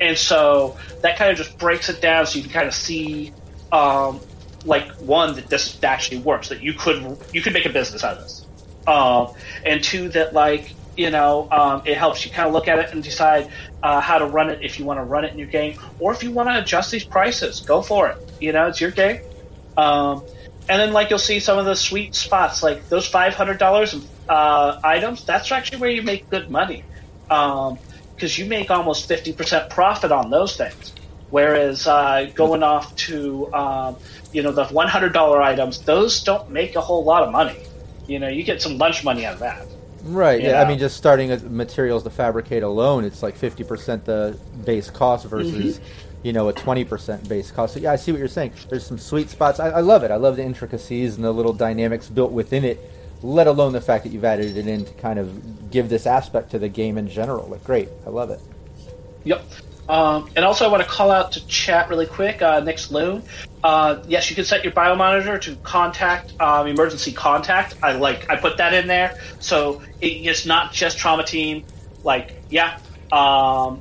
And 0.00 0.16
so 0.16 0.78
that 1.02 1.18
kind 1.18 1.32
of 1.32 1.36
just 1.36 1.58
breaks 1.58 1.88
it 1.88 2.00
down 2.00 2.26
so 2.26 2.36
you 2.36 2.44
can 2.44 2.52
kind 2.52 2.68
of 2.68 2.74
see, 2.74 3.32
um, 3.72 4.20
like, 4.64 4.88
one, 5.00 5.34
that 5.34 5.48
this 5.48 5.82
actually 5.82 6.18
works, 6.20 6.50
that 6.50 6.62
you 6.62 6.72
could 6.74 7.18
you 7.32 7.42
could 7.42 7.52
make 7.52 7.66
a 7.66 7.72
business 7.72 8.04
out 8.04 8.18
of 8.18 8.22
this. 8.22 8.46
Um, 8.86 9.34
and 9.66 9.82
two, 9.82 10.08
that, 10.10 10.32
like, 10.32 10.74
you 10.98 11.10
know, 11.10 11.48
um, 11.52 11.82
it 11.86 11.96
helps 11.96 12.24
you 12.24 12.30
kind 12.32 12.48
of 12.48 12.52
look 12.52 12.66
at 12.66 12.78
it 12.80 12.92
and 12.92 13.02
decide 13.02 13.48
uh, 13.82 14.00
how 14.00 14.18
to 14.18 14.26
run 14.26 14.50
it 14.50 14.58
if 14.62 14.78
you 14.78 14.84
want 14.84 14.98
to 14.98 15.04
run 15.04 15.24
it 15.24 15.32
in 15.32 15.38
your 15.38 15.46
game, 15.48 15.78
or 16.00 16.12
if 16.12 16.24
you 16.24 16.32
want 16.32 16.48
to 16.48 16.58
adjust 16.58 16.90
these 16.90 17.04
prices, 17.04 17.60
go 17.60 17.80
for 17.80 18.08
it. 18.08 18.18
You 18.40 18.52
know, 18.52 18.66
it's 18.66 18.80
your 18.80 18.90
game. 18.90 19.20
Um, 19.76 20.24
and 20.68 20.80
then, 20.80 20.92
like, 20.92 21.08
you'll 21.08 21.20
see 21.20 21.40
some 21.40 21.56
of 21.56 21.64
the 21.64 21.76
sweet 21.76 22.14
spots, 22.16 22.62
like 22.62 22.88
those 22.88 23.06
five 23.06 23.34
hundred 23.34 23.58
dollars 23.58 23.94
uh, 24.28 24.80
items. 24.82 25.24
That's 25.24 25.50
actually 25.52 25.78
where 25.78 25.90
you 25.90 26.02
make 26.02 26.28
good 26.28 26.50
money, 26.50 26.84
because 27.28 28.36
you 28.36 28.46
make 28.46 28.70
almost 28.70 29.06
fifty 29.06 29.32
percent 29.32 29.70
profit 29.70 30.10
on 30.10 30.30
those 30.30 30.56
things. 30.56 30.92
Whereas 31.30 31.86
uh, 31.86 32.30
going 32.34 32.62
off 32.62 32.94
to 33.06 33.54
um, 33.54 33.96
you 34.32 34.42
know 34.42 34.50
the 34.50 34.66
one 34.66 34.88
hundred 34.88 35.12
dollar 35.12 35.40
items, 35.40 35.80
those 35.84 36.24
don't 36.24 36.50
make 36.50 36.74
a 36.74 36.80
whole 36.80 37.04
lot 37.04 37.22
of 37.22 37.30
money. 37.30 37.56
You 38.06 38.18
know, 38.18 38.28
you 38.28 38.42
get 38.42 38.60
some 38.60 38.78
lunch 38.78 39.04
money 39.04 39.24
out 39.24 39.34
of 39.34 39.40
that. 39.40 39.66
Right. 40.08 40.42
Yeah. 40.42 40.62
I 40.62 40.68
mean, 40.68 40.78
just 40.78 40.96
starting 40.96 41.28
with 41.30 41.50
materials 41.50 42.02
to 42.04 42.10
fabricate 42.10 42.62
alone, 42.62 43.04
it's 43.04 43.22
like 43.22 43.36
fifty 43.36 43.64
percent 43.64 44.04
the 44.04 44.38
base 44.64 44.90
cost 44.90 45.26
mm-hmm. 45.26 45.36
versus, 45.36 45.80
you 46.22 46.32
know, 46.32 46.48
a 46.48 46.52
twenty 46.52 46.84
percent 46.84 47.28
base 47.28 47.50
cost. 47.50 47.74
So 47.74 47.80
yeah, 47.80 47.92
I 47.92 47.96
see 47.96 48.12
what 48.12 48.18
you're 48.18 48.28
saying. 48.28 48.52
There's 48.68 48.86
some 48.86 48.98
sweet 48.98 49.28
spots. 49.30 49.60
I, 49.60 49.68
I 49.68 49.80
love 49.80 50.04
it. 50.04 50.10
I 50.10 50.16
love 50.16 50.36
the 50.36 50.44
intricacies 50.44 51.16
and 51.16 51.24
the 51.24 51.32
little 51.32 51.52
dynamics 51.52 52.08
built 52.08 52.32
within 52.32 52.64
it. 52.64 52.78
Let 53.22 53.48
alone 53.48 53.72
the 53.72 53.80
fact 53.80 54.04
that 54.04 54.10
you've 54.10 54.24
added 54.24 54.56
it 54.56 54.66
in 54.68 54.84
to 54.84 54.92
kind 54.94 55.18
of 55.18 55.70
give 55.70 55.88
this 55.88 56.06
aspect 56.06 56.52
to 56.52 56.58
the 56.58 56.68
game 56.68 56.96
in 56.96 57.08
general. 57.08 57.48
Like, 57.48 57.64
great. 57.64 57.88
I 58.06 58.10
love 58.10 58.30
it. 58.30 58.40
Yep. 59.24 59.44
Um, 59.88 60.30
and 60.36 60.44
also, 60.44 60.66
I 60.66 60.68
want 60.68 60.82
to 60.82 60.88
call 60.88 61.10
out 61.10 61.32
to 61.32 61.46
chat 61.46 61.88
really 61.88 62.06
quick. 62.06 62.42
Uh, 62.42 62.60
Nix 62.60 62.90
Loon. 62.90 63.22
Uh, 63.64 64.02
yes, 64.06 64.28
you 64.28 64.36
can 64.36 64.44
set 64.44 64.62
your 64.62 64.72
biomonitor 64.72 65.40
to 65.40 65.56
contact 65.56 66.38
um, 66.40 66.66
emergency 66.66 67.12
contact. 67.12 67.74
I 67.82 67.92
like 67.92 68.28
I 68.28 68.36
put 68.36 68.58
that 68.58 68.74
in 68.74 68.86
there, 68.86 69.18
so 69.40 69.82
it, 70.00 70.06
it's 70.06 70.46
not 70.46 70.72
just 70.72 70.98
trauma 70.98 71.24
team. 71.24 71.64
Like, 72.04 72.36
yeah, 72.50 72.78
um, 73.10 73.80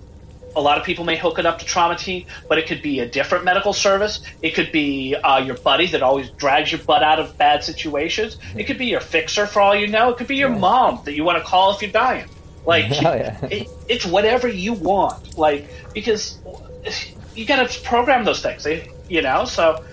a 0.55 0.61
lot 0.61 0.77
of 0.77 0.83
people 0.83 1.05
may 1.05 1.17
hook 1.17 1.37
it 1.39 1.45
up 1.45 1.59
to 1.59 1.65
trauma 1.65 1.95
team, 1.95 2.25
but 2.47 2.57
it 2.57 2.67
could 2.67 2.81
be 2.81 3.01
a 3.01 3.07
different 3.07 3.45
medical 3.45 3.73
service. 3.73 4.21
It 4.41 4.55
could 4.55 4.71
be 4.71 5.13
uh, 5.15 5.37
your 5.37 5.57
buddy 5.57 5.87
that 5.87 6.01
always 6.01 6.29
drags 6.31 6.71
your 6.71 6.81
butt 6.81 7.03
out 7.03 7.19
of 7.19 7.37
bad 7.37 7.63
situations. 7.63 8.37
It 8.55 8.63
could 8.63 8.77
be 8.77 8.87
your 8.87 9.01
fixer, 9.01 9.45
for 9.45 9.61
all 9.61 9.75
you 9.75 9.87
know. 9.87 10.09
It 10.09 10.17
could 10.17 10.27
be 10.27 10.37
your 10.37 10.49
mom 10.49 11.01
that 11.05 11.13
you 11.13 11.23
want 11.23 11.37
to 11.37 11.43
call 11.43 11.75
if 11.75 11.81
you're 11.81 11.91
dying. 11.91 12.27
Like, 12.67 12.89
yeah. 13.01 13.43
it, 13.45 13.69
it's 13.87 14.05
whatever 14.05 14.47
you 14.47 14.73
want. 14.73 15.37
Like, 15.37 15.69
because 15.93 16.37
you 17.33 17.45
got 17.45 17.67
to 17.67 17.81
program 17.81 18.25
those 18.25 18.41
things, 18.41 18.65
eh, 18.67 18.85
you 19.09 19.21
know. 19.21 19.45
So, 19.45 19.85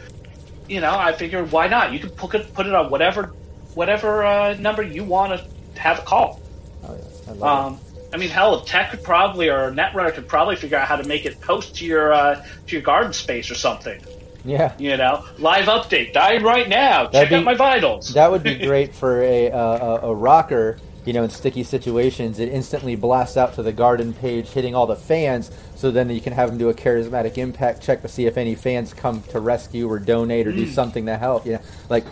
you 0.69 0.81
know, 0.81 0.91
I 0.95 1.13
figured 1.13 1.53
why 1.53 1.69
not? 1.69 1.93
You 1.93 2.01
can 2.01 2.11
put 2.11 2.35
it 2.35 2.53
put 2.53 2.67
it 2.67 2.75
on 2.75 2.91
whatever 2.91 3.33
whatever 3.75 4.25
uh, 4.25 4.55
number 4.55 4.83
you 4.83 5.05
want 5.05 5.41
to 5.41 5.81
have 5.81 6.01
a 6.01 6.03
call. 6.03 6.41
Oh, 6.83 6.99
yeah. 7.37 7.45
I. 7.45 7.67
Um, 7.67 7.79
I 8.13 8.17
mean, 8.17 8.29
hell, 8.29 8.61
if 8.61 8.67
Tech 8.67 8.91
could 8.91 9.03
probably 9.03 9.49
or 9.49 9.73
Netrunner 9.73 10.13
could 10.15 10.29
probably 10.29 10.55
figure 10.55 10.79
out 10.79 10.87
how 10.87 10.95
to 10.97 11.07
make 11.07 11.27
it 11.27 11.41
post 11.41 11.77
to 11.77 11.85
your 11.85 12.13
uh, 12.13 12.45
to 12.67 12.73
your 12.77 12.83
garden 12.83 13.13
space 13.13 13.51
or 13.51 13.55
something. 13.55 14.01
Yeah. 14.45 14.75
You 14.79 14.97
know, 14.97 15.25
live 15.39 15.67
update, 15.67 16.13
dying 16.13 16.43
right 16.43 16.69
now. 16.69 17.07
That'd 17.07 17.29
Check 17.29 17.33
out 17.33 17.41
be- 17.41 17.45
my 17.45 17.55
vitals. 17.55 18.13
That 18.15 18.31
would 18.31 18.43
be 18.43 18.57
great 18.59 18.95
for 18.95 19.23
a, 19.23 19.51
uh, 19.51 20.01
a 20.03 20.09
a 20.11 20.15
rocker 20.15 20.79
you 21.05 21.13
know, 21.13 21.23
in 21.25 21.31
sticky 21.31 21.63
situations, 21.65 22.39
it 22.39 22.49
instantly 22.49 22.97
blasts 22.97 23.37
out 23.37 23.55
to 23.55 23.63
the 23.63 23.73
garden 23.73 24.13
page, 24.15 24.49
hitting 24.49 24.75
all 24.75 24.87
the 24.87 24.97
fans. 24.97 25.51
So 25.75 25.91
then 25.91 26.09
you 26.11 26.21
can 26.21 26.33
have 26.33 26.49
them 26.49 26.59
do 26.59 26.69
a 26.71 26.75
charismatic 26.75 27.37
impact 27.39 27.83
check 27.83 28.03
to 28.03 28.09
see 28.09 28.27
if 28.27 28.37
any 28.37 28.55
fans 28.55 28.95
come 28.95 29.23
to 29.31 29.41
rescue 29.41 29.89
or 29.89 29.99
donate 29.99 30.47
or 30.47 30.53
do 30.53 30.67
something 30.67 31.07
to 31.07 31.17
help. 31.17 31.45
You 31.47 31.53
know, 31.53 31.61
like 31.91 32.05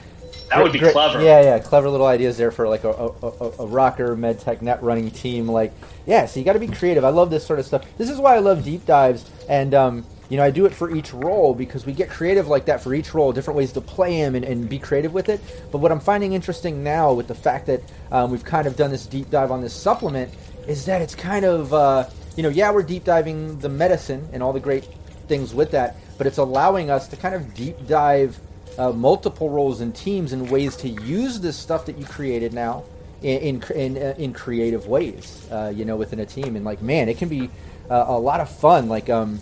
That 0.50 0.62
would 0.62 0.72
be 0.72 0.78
Great- 0.78 0.92
clever. 0.92 1.22
Yeah, 1.22 1.40
yeah, 1.42 1.58
clever 1.58 1.88
little 1.88 2.06
ideas 2.06 2.36
there 2.36 2.50
for 2.50 2.68
like 2.68 2.84
a, 2.84 2.90
a, 2.90 3.06
a, 3.22 3.50
a 3.60 3.66
rocker 3.66 4.14
medtech 4.16 4.60
net 4.60 4.82
running 4.82 5.10
team. 5.10 5.48
Like, 5.48 5.72
yeah, 6.06 6.26
so 6.26 6.38
you 6.40 6.44
got 6.44 6.52
to 6.54 6.58
be 6.58 6.66
creative. 6.68 7.04
I 7.04 7.08
love 7.10 7.30
this 7.30 7.46
sort 7.46 7.58
of 7.58 7.64
stuff. 7.66 7.84
This 7.96 8.10
is 8.10 8.18
why 8.18 8.34
I 8.36 8.40
love 8.40 8.62
deep 8.64 8.84
dives, 8.84 9.30
and 9.48 9.72
um, 9.72 10.04
you 10.32 10.38
know, 10.38 10.44
I 10.44 10.50
do 10.50 10.64
it 10.64 10.72
for 10.72 10.90
each 10.90 11.12
role 11.12 11.52
because 11.52 11.84
we 11.84 11.92
get 11.92 12.08
creative 12.08 12.48
like 12.48 12.64
that 12.64 12.82
for 12.82 12.94
each 12.94 13.12
role, 13.12 13.32
different 13.32 13.58
ways 13.58 13.70
to 13.72 13.82
play 13.82 14.14
him 14.14 14.34
and, 14.34 14.46
and 14.46 14.66
be 14.66 14.78
creative 14.78 15.12
with 15.12 15.28
it. 15.28 15.42
But 15.70 15.78
what 15.82 15.92
I'm 15.92 16.00
finding 16.00 16.32
interesting 16.32 16.82
now 16.82 17.12
with 17.12 17.28
the 17.28 17.34
fact 17.34 17.66
that 17.66 17.82
um, 18.10 18.30
we've 18.30 18.42
kind 18.42 18.66
of 18.66 18.74
done 18.74 18.90
this 18.90 19.04
deep 19.04 19.28
dive 19.28 19.50
on 19.50 19.60
this 19.60 19.74
supplement 19.74 20.32
is 20.66 20.86
that 20.86 21.02
it's 21.02 21.14
kind 21.14 21.44
of 21.44 21.74
uh, 21.74 22.08
you 22.34 22.42
know, 22.42 22.48
yeah, 22.48 22.70
we're 22.70 22.82
deep 22.82 23.04
diving 23.04 23.58
the 23.58 23.68
medicine 23.68 24.26
and 24.32 24.42
all 24.42 24.54
the 24.54 24.60
great 24.60 24.84
things 25.28 25.54
with 25.54 25.70
that, 25.72 25.96
but 26.16 26.26
it's 26.26 26.38
allowing 26.38 26.88
us 26.88 27.08
to 27.08 27.16
kind 27.16 27.34
of 27.34 27.52
deep 27.52 27.76
dive 27.86 28.40
uh, 28.78 28.90
multiple 28.90 29.50
roles 29.50 29.82
and 29.82 29.94
teams 29.94 30.32
and 30.32 30.50
ways 30.50 30.76
to 30.76 30.88
use 30.88 31.40
this 31.40 31.58
stuff 31.58 31.84
that 31.84 31.98
you 31.98 32.06
created 32.06 32.54
now 32.54 32.84
in 33.20 33.60
in 33.60 33.96
in, 34.16 34.32
uh, 34.32 34.38
creative 34.38 34.86
ways. 34.86 35.46
Uh, 35.50 35.70
you 35.74 35.84
know, 35.84 35.96
within 35.96 36.20
a 36.20 36.26
team, 36.26 36.56
and 36.56 36.64
like, 36.64 36.80
man, 36.80 37.10
it 37.10 37.18
can 37.18 37.28
be 37.28 37.50
uh, 37.90 38.04
a 38.08 38.18
lot 38.18 38.40
of 38.40 38.48
fun. 38.48 38.88
Like, 38.88 39.10
um, 39.10 39.38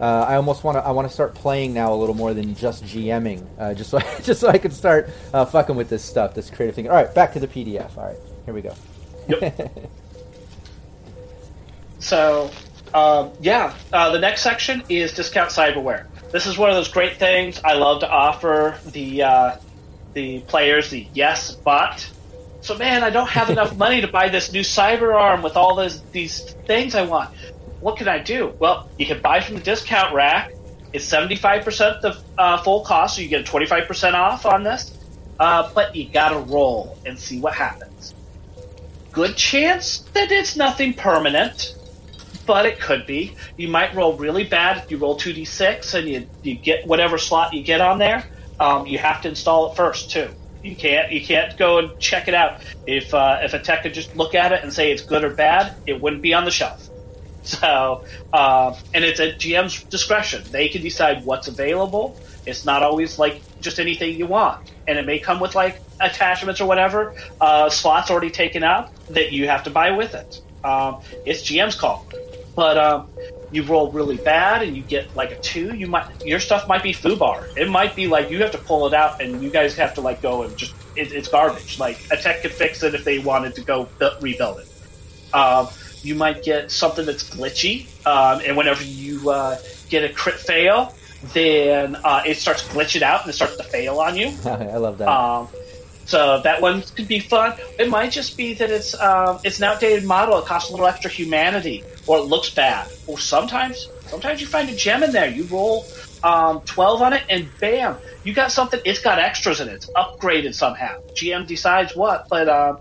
uh, 0.00 0.26
I 0.28 0.36
almost 0.36 0.64
want 0.64 0.76
to 0.76 0.84
I 0.84 0.90
want 0.92 1.08
to 1.08 1.14
start 1.14 1.34
playing 1.34 1.74
now 1.74 1.92
a 1.92 1.96
little 1.96 2.14
more 2.14 2.34
than 2.34 2.54
just 2.54 2.84
GMing, 2.84 3.46
uh, 3.58 3.74
just 3.74 3.90
so 3.90 3.98
just 4.22 4.40
so 4.40 4.48
I 4.48 4.58
can 4.58 4.70
start 4.70 5.10
uh, 5.32 5.44
fucking 5.44 5.76
with 5.76 5.88
this 5.88 6.04
stuff, 6.04 6.34
this 6.34 6.50
creative 6.50 6.74
thing. 6.74 6.88
All 6.88 6.94
right, 6.94 7.12
back 7.14 7.32
to 7.34 7.40
the 7.40 7.48
PDF. 7.48 7.96
All 7.96 8.06
right, 8.06 8.18
here 8.44 8.54
we 8.54 8.62
go. 8.62 8.74
So, 11.98 12.50
um, 12.94 13.32
yeah, 13.40 13.74
uh, 13.92 14.10
the 14.10 14.18
next 14.18 14.42
section 14.42 14.82
is 14.88 15.12
discount 15.12 15.50
cyberware. 15.50 16.06
This 16.30 16.46
is 16.46 16.58
one 16.58 16.70
of 16.70 16.76
those 16.76 16.88
great 16.88 17.16
things 17.16 17.60
I 17.64 17.74
love 17.74 18.00
to 18.00 18.10
offer 18.10 18.78
the 18.86 19.22
uh, 19.22 19.56
the 20.14 20.40
players. 20.40 20.90
The 20.90 21.06
yes, 21.14 21.54
but 21.54 22.08
so 22.60 22.76
man, 22.76 23.02
I 23.02 23.10
don't 23.10 23.28
have 23.28 23.50
enough 23.50 23.76
money 23.84 24.00
to 24.00 24.08
buy 24.08 24.28
this 24.28 24.52
new 24.52 24.60
cyber 24.60 25.14
arm 25.14 25.42
with 25.42 25.56
all 25.56 25.74
those 25.74 26.00
these 26.12 26.40
things 26.66 26.94
I 26.94 27.02
want. 27.02 27.30
What 27.80 27.96
can 27.96 28.08
I 28.08 28.18
do? 28.18 28.54
Well, 28.58 28.88
you 28.98 29.06
can 29.06 29.20
buy 29.20 29.40
from 29.40 29.56
the 29.56 29.60
discount 29.60 30.14
rack. 30.14 30.52
It's 30.92 31.04
seventy 31.04 31.36
five 31.36 31.64
percent 31.64 32.02
the 32.02 32.20
uh, 32.36 32.58
full 32.62 32.84
cost, 32.84 33.16
so 33.16 33.22
you 33.22 33.28
get 33.28 33.46
twenty 33.46 33.66
five 33.66 33.86
percent 33.86 34.16
off 34.16 34.46
on 34.46 34.62
this. 34.62 34.96
Uh, 35.38 35.70
but 35.74 35.94
you 35.94 36.08
gotta 36.08 36.38
roll 36.38 36.98
and 37.06 37.18
see 37.18 37.40
what 37.40 37.54
happens. 37.54 38.14
Good 39.12 39.36
chance 39.36 40.00
that 40.14 40.32
it's 40.32 40.56
nothing 40.56 40.94
permanent 40.94 41.74
but 42.48 42.64
it 42.64 42.80
could 42.80 43.06
be. 43.06 43.36
You 43.58 43.68
might 43.68 43.94
roll 43.94 44.16
really 44.16 44.44
bad 44.44 44.78
if 44.78 44.90
you 44.90 44.96
roll 44.96 45.18
2d6 45.18 45.94
and 45.94 46.08
you, 46.08 46.26
you 46.42 46.54
get 46.54 46.86
whatever 46.86 47.18
slot 47.18 47.52
you 47.52 47.62
get 47.62 47.82
on 47.82 47.98
there. 47.98 48.24
Um, 48.58 48.86
you 48.86 48.96
have 48.98 49.20
to 49.22 49.28
install 49.28 49.70
it 49.70 49.76
first 49.76 50.10
too. 50.10 50.30
You 50.62 50.74
can't 50.74 51.12
you 51.12 51.24
can't 51.24 51.56
go 51.56 51.78
and 51.78 52.00
check 52.00 52.26
it 52.26 52.34
out. 52.34 52.62
If 52.86 53.12
uh, 53.14 53.40
if 53.42 53.52
a 53.52 53.60
tech 53.60 53.82
could 53.82 53.94
just 53.94 54.16
look 54.16 54.34
at 54.34 54.50
it 54.52 54.64
and 54.64 54.72
say 54.72 54.90
it's 54.90 55.02
good 55.02 55.22
or 55.24 55.30
bad, 55.30 55.76
it 55.86 56.00
wouldn't 56.00 56.22
be 56.22 56.32
on 56.34 56.46
the 56.46 56.50
shelf. 56.50 56.87
So 57.48 58.04
um, 58.32 58.74
and 58.92 59.04
it's 59.04 59.20
at 59.20 59.38
GM's 59.38 59.82
discretion. 59.84 60.42
They 60.50 60.68
can 60.68 60.82
decide 60.82 61.24
what's 61.24 61.48
available. 61.48 62.20
It's 62.44 62.64
not 62.64 62.82
always 62.82 63.18
like 63.18 63.40
just 63.60 63.78
anything 63.78 64.18
you 64.18 64.26
want, 64.26 64.70
and 64.86 64.98
it 64.98 65.06
may 65.06 65.18
come 65.18 65.40
with 65.40 65.54
like 65.54 65.80
attachments 66.00 66.60
or 66.60 66.66
whatever 66.66 67.14
uh, 67.40 67.70
slots 67.70 68.10
already 68.10 68.30
taken 68.30 68.62
up 68.62 68.92
that 69.08 69.32
you 69.32 69.48
have 69.48 69.64
to 69.64 69.70
buy 69.70 69.92
with 69.92 70.14
it. 70.14 70.42
Um, 70.62 71.00
it's 71.24 71.42
GM's 71.42 71.74
call 71.74 72.06
but 72.58 72.76
um, 72.76 73.08
you 73.52 73.62
roll 73.62 73.92
really 73.92 74.16
bad 74.16 74.64
and 74.64 74.76
you 74.76 74.82
get 74.82 75.14
like 75.14 75.30
a 75.30 75.38
two, 75.38 75.76
you 75.76 75.86
might 75.86 76.26
your 76.26 76.40
stuff 76.40 76.66
might 76.66 76.82
be 76.82 76.92
foobar. 76.92 77.56
It 77.56 77.70
might 77.70 77.94
be 77.94 78.08
like 78.08 78.30
you 78.32 78.42
have 78.42 78.50
to 78.50 78.58
pull 78.58 78.88
it 78.88 78.94
out 78.94 79.22
and 79.22 79.40
you 79.40 79.48
guys 79.48 79.76
have 79.76 79.94
to 79.94 80.00
like 80.00 80.20
go 80.20 80.42
and 80.42 80.56
just 80.56 80.74
it, 80.96 81.12
it's 81.12 81.28
garbage. 81.28 81.78
Like 81.78 82.04
a 82.10 82.16
tech 82.16 82.42
could 82.42 82.50
fix 82.50 82.82
it 82.82 82.96
if 82.96 83.04
they 83.04 83.20
wanted 83.20 83.54
to 83.54 83.60
go 83.60 83.88
bu- 84.00 84.18
rebuild 84.20 84.58
it. 84.58 85.32
Um, 85.32 85.68
you 86.08 86.14
might 86.14 86.42
get 86.42 86.70
something 86.70 87.04
that's 87.04 87.28
glitchy, 87.28 87.86
um, 88.06 88.40
and 88.44 88.56
whenever 88.56 88.82
you 88.82 89.28
uh, 89.28 89.58
get 89.90 90.02
a 90.08 90.12
crit 90.12 90.36
fail, 90.36 90.94
then 91.34 91.96
uh, 91.96 92.22
it 92.24 92.38
starts 92.38 92.66
glitching 92.68 93.02
out 93.02 93.22
and 93.22 93.30
it 93.30 93.34
starts 93.34 93.56
to 93.56 93.64
fail 93.64 94.00
on 94.00 94.16
you. 94.16 94.28
I 94.44 94.76
love 94.76 94.98
that. 94.98 95.08
Um, 95.08 95.48
so 96.06 96.40
that 96.42 96.62
one 96.62 96.80
could 96.96 97.06
be 97.06 97.20
fun. 97.20 97.58
It 97.78 97.90
might 97.90 98.10
just 98.10 98.38
be 98.38 98.54
that 98.54 98.70
it's 98.70 98.98
um, 98.98 99.40
it's 99.44 99.58
an 99.58 99.64
outdated 99.64 100.04
model. 100.04 100.38
It 100.38 100.46
costs 100.46 100.70
a 100.70 100.72
little 100.72 100.86
extra 100.86 101.10
humanity, 101.10 101.84
or 102.06 102.16
it 102.18 102.22
looks 102.22 102.48
bad. 102.48 102.88
Or 103.06 103.18
sometimes, 103.18 103.88
sometimes 104.06 104.40
you 104.40 104.46
find 104.46 104.70
a 104.70 104.74
gem 104.74 105.02
in 105.02 105.12
there. 105.12 105.28
You 105.28 105.44
roll 105.44 105.84
um, 106.22 106.62
twelve 106.62 107.02
on 107.02 107.12
it, 107.12 107.24
and 107.28 107.46
bam, 107.60 107.98
you 108.24 108.32
got 108.32 108.52
something. 108.52 108.80
It's 108.86 109.00
got 109.00 109.18
extras 109.18 109.60
in 109.60 109.68
it. 109.68 109.74
It's 109.74 109.90
upgraded 109.90 110.54
somehow. 110.54 110.98
GM 111.12 111.46
decides 111.46 111.94
what, 111.94 112.26
but 112.30 112.48
um, 112.48 112.78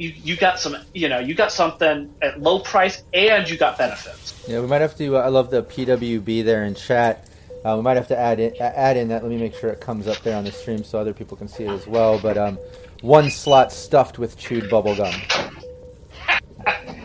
you 0.00 0.12
you 0.16 0.36
got 0.36 0.58
some. 0.58 0.76
You 0.94 1.08
know, 1.10 1.18
you 1.18 1.34
got 1.34 1.52
something 1.52 2.14
at 2.22 2.40
low 2.40 2.60
price, 2.60 3.02
and 3.12 3.48
you 3.48 3.58
got 3.58 3.76
benefits. 3.76 4.48
Yeah, 4.48 4.60
we 4.60 4.66
might 4.66 4.80
have 4.80 4.96
to. 4.96 5.16
Uh, 5.16 5.20
I 5.20 5.28
love 5.28 5.50
the 5.50 5.62
PWB 5.62 6.42
there 6.42 6.64
in 6.64 6.74
chat. 6.74 7.28
Uh, 7.64 7.74
we 7.76 7.82
might 7.82 7.98
have 7.98 8.08
to 8.08 8.18
add 8.18 8.40
in, 8.40 8.54
add 8.58 8.96
in 8.96 9.08
that. 9.08 9.22
Let 9.22 9.30
me 9.30 9.36
make 9.36 9.54
sure 9.54 9.68
it 9.68 9.82
comes 9.82 10.08
up 10.08 10.22
there 10.22 10.34
on 10.36 10.44
the 10.44 10.52
stream 10.52 10.82
so 10.82 10.98
other 10.98 11.12
people 11.12 11.36
can 11.36 11.48
see 11.48 11.64
it 11.64 11.70
as 11.70 11.86
well. 11.86 12.18
But 12.18 12.38
um, 12.38 12.58
one 13.02 13.28
slot 13.28 13.72
stuffed 13.72 14.18
with 14.18 14.38
chewed 14.38 14.70
bubble 14.70 14.96
gum. 14.96 15.12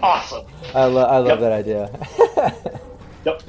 Awesome. 0.02 0.46
I, 0.76 0.86
lo- 0.86 1.06
I 1.06 1.18
love 1.18 1.40
Yep. 1.40 1.40
that 1.40 1.52
idea. 1.52 2.80
Yep. 3.26 3.42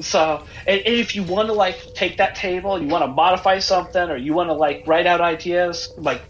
So, 0.00 0.44
and, 0.66 0.80
and 0.80 0.94
if 0.96 1.14
you 1.14 1.22
want 1.22 1.46
to 1.46 1.52
like 1.52 1.78
take 1.94 2.16
that 2.16 2.34
table 2.34 2.82
you 2.82 2.88
want 2.88 3.04
to 3.04 3.06
modify 3.06 3.60
something, 3.60 4.10
or 4.10 4.16
you 4.16 4.34
want 4.34 4.48
to 4.48 4.54
like 4.54 4.82
write 4.84 5.06
out 5.06 5.20
ideas, 5.20 5.92
like 5.96 6.22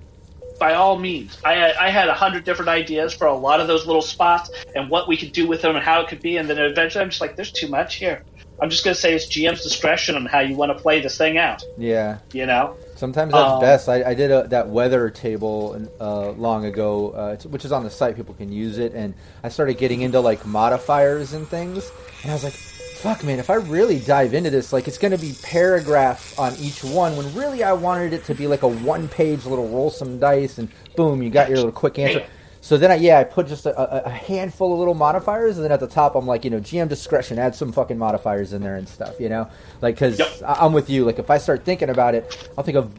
by 0.58 0.74
all 0.74 0.98
means, 0.98 1.36
I 1.44 1.72
I 1.72 1.90
had 1.90 2.08
a 2.08 2.14
hundred 2.14 2.44
different 2.44 2.68
ideas 2.68 3.12
for 3.14 3.26
a 3.26 3.34
lot 3.36 3.60
of 3.60 3.66
those 3.66 3.86
little 3.86 4.02
spots 4.02 4.50
and 4.76 4.88
what 4.90 5.08
we 5.08 5.16
could 5.16 5.32
do 5.32 5.46
with 5.48 5.62
them 5.62 5.74
and 5.76 5.84
how 5.84 6.00
it 6.02 6.08
could 6.08 6.20
be, 6.22 6.36
and 6.36 6.48
then 6.48 6.58
eventually 6.58 7.02
I'm 7.02 7.10
just 7.10 7.20
like, 7.20 7.36
there's 7.36 7.52
too 7.52 7.68
much 7.68 7.96
here. 7.96 8.22
I'm 8.60 8.70
just 8.70 8.84
gonna 8.84 8.94
say 8.94 9.14
it's 9.14 9.26
GM's 9.26 9.62
discretion 9.62 10.14
on 10.14 10.26
how 10.26 10.38
you 10.40 10.54
want 10.54 10.76
to 10.76 10.80
play 10.80 11.00
this 11.00 11.18
thing 11.18 11.36
out. 11.38 11.62
yeah. 11.78 12.18
You 12.32 12.46
know. 12.46 12.76
Sometimes 12.94 13.32
that's 13.32 13.50
Um, 13.54 13.60
best. 13.60 13.88
I, 13.88 14.04
I 14.10 14.14
did 14.14 14.30
a, 14.30 14.46
that 14.48 14.68
weather 14.68 15.10
table 15.10 15.88
uh, 16.00 16.30
long 16.32 16.64
ago, 16.66 17.12
uh, 17.16 17.32
it's- 17.32 17.46
which 17.46 17.64
is 17.64 17.72
on 17.72 17.82
the 17.82 17.90
site. 17.90 18.14
People 18.14 18.34
can 18.34 18.52
use 18.52 18.78
it, 18.78 18.92
and 18.94 19.14
I 19.42 19.48
started 19.48 19.78
getting 19.78 20.02
into 20.02 20.20
like 20.20 20.46
modifiers 20.46 21.32
and 21.32 21.48
things. 21.48 21.90
And 22.22 22.30
I 22.30 22.34
was 22.34 22.44
like, 22.44 22.54
"Fuck, 23.02 23.24
man! 23.24 23.38
If 23.38 23.50
I 23.50 23.54
really 23.54 23.98
dive 23.98 24.32
into 24.32 24.50
this, 24.50 24.72
like, 24.72 24.86
it's 24.86 24.98
going 24.98 25.10
to 25.10 25.18
be 25.18 25.34
paragraph 25.42 26.38
on 26.38 26.54
each 26.56 26.84
one. 26.84 27.16
When 27.16 27.34
really, 27.34 27.64
I 27.64 27.72
wanted 27.72 28.12
it 28.12 28.24
to 28.26 28.34
be 28.34 28.46
like 28.46 28.62
a 28.62 28.68
one-page 28.68 29.44
little 29.44 29.68
roll 29.68 29.90
some 29.90 30.18
dice, 30.18 30.58
and 30.58 30.68
boom, 30.96 31.22
you 31.22 31.28
got 31.30 31.48
your 31.48 31.56
little 31.58 31.72
quick 31.72 31.98
answer." 31.98 32.24
So 32.64 32.76
then, 32.76 32.92
I, 32.92 32.94
yeah, 32.94 33.18
I 33.18 33.24
put 33.24 33.48
just 33.48 33.66
a, 33.66 33.76
a, 33.76 34.06
a 34.06 34.08
handful 34.08 34.72
of 34.72 34.78
little 34.78 34.94
modifiers, 34.94 35.56
and 35.56 35.64
then 35.64 35.72
at 35.72 35.80
the 35.80 35.88
top, 35.88 36.14
I'm 36.14 36.28
like, 36.28 36.44
you 36.44 36.50
know, 36.50 36.60
GM 36.60 36.88
discretion, 36.88 37.36
add 37.36 37.56
some 37.56 37.72
fucking 37.72 37.98
modifiers 37.98 38.52
in 38.52 38.62
there 38.62 38.76
and 38.76 38.88
stuff, 38.88 39.18
you 39.18 39.28
know, 39.28 39.48
like 39.80 39.96
because 39.96 40.20
Yep. 40.20 40.28
I'm 40.46 40.72
with 40.72 40.88
you. 40.88 41.04
Like 41.04 41.18
if 41.18 41.28
I 41.28 41.38
start 41.38 41.64
thinking 41.64 41.90
about 41.90 42.14
it, 42.14 42.48
I'll 42.56 42.62
think 42.62 42.76
of 42.76 42.94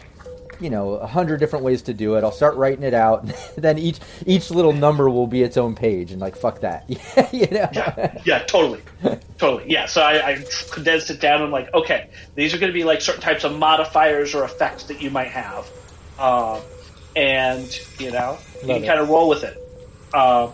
you 0.63 0.69
know 0.69 0.93
a 0.93 1.05
hundred 1.05 1.39
different 1.39 1.65
ways 1.65 1.81
to 1.83 1.93
do 1.93 2.15
it. 2.15 2.23
I'll 2.23 2.31
start 2.31 2.55
writing 2.55 2.83
it 2.83 2.93
out. 2.93 3.23
and 3.23 3.33
then 3.57 3.77
each 3.77 3.99
each 4.25 4.49
little 4.49 4.73
number 4.73 5.09
will 5.09 5.27
be 5.27 5.43
its 5.43 5.57
own 5.57 5.75
page, 5.75 6.11
and 6.11 6.21
like 6.21 6.35
fuck 6.35 6.61
that, 6.61 6.89
you 7.33 7.47
know. 7.51 7.69
Yeah, 7.73 8.21
yeah, 8.25 8.39
totally, 8.43 8.81
totally. 9.37 9.69
Yeah, 9.69 9.85
so 9.85 10.01
I, 10.01 10.31
I 10.31 10.45
condensed 10.71 11.09
it 11.09 11.19
down. 11.19 11.41
and 11.41 11.51
like, 11.51 11.73
okay, 11.73 12.09
these 12.35 12.53
are 12.53 12.57
going 12.57 12.71
to 12.71 12.77
be 12.77 12.85
like 12.85 13.01
certain 13.01 13.21
types 13.21 13.43
of 13.43 13.57
modifiers 13.57 14.33
or 14.33 14.45
effects 14.45 14.85
that 14.85 15.01
you 15.01 15.11
might 15.11 15.27
have, 15.27 15.69
um, 16.17 16.61
and 17.15 17.77
you 17.99 18.11
know, 18.11 18.37
you 18.61 18.67
can 18.67 18.85
kind 18.85 18.99
of 18.99 19.09
roll 19.09 19.27
with 19.27 19.43
it. 19.43 19.57
Um, 20.15 20.51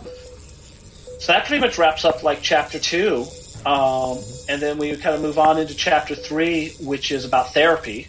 so 1.19 1.33
that 1.33 1.45
pretty 1.45 1.61
much 1.61 1.77
wraps 1.77 2.05
up 2.05 2.23
like 2.23 2.41
chapter 2.41 2.79
two, 2.79 3.25
um, 3.65 4.17
and 4.47 4.61
then 4.61 4.77
we 4.77 4.95
kind 4.95 5.15
of 5.15 5.21
move 5.21 5.37
on 5.37 5.59
into 5.59 5.75
chapter 5.75 6.15
three, 6.15 6.69
which 6.81 7.11
is 7.11 7.25
about 7.25 7.53
therapy. 7.53 8.07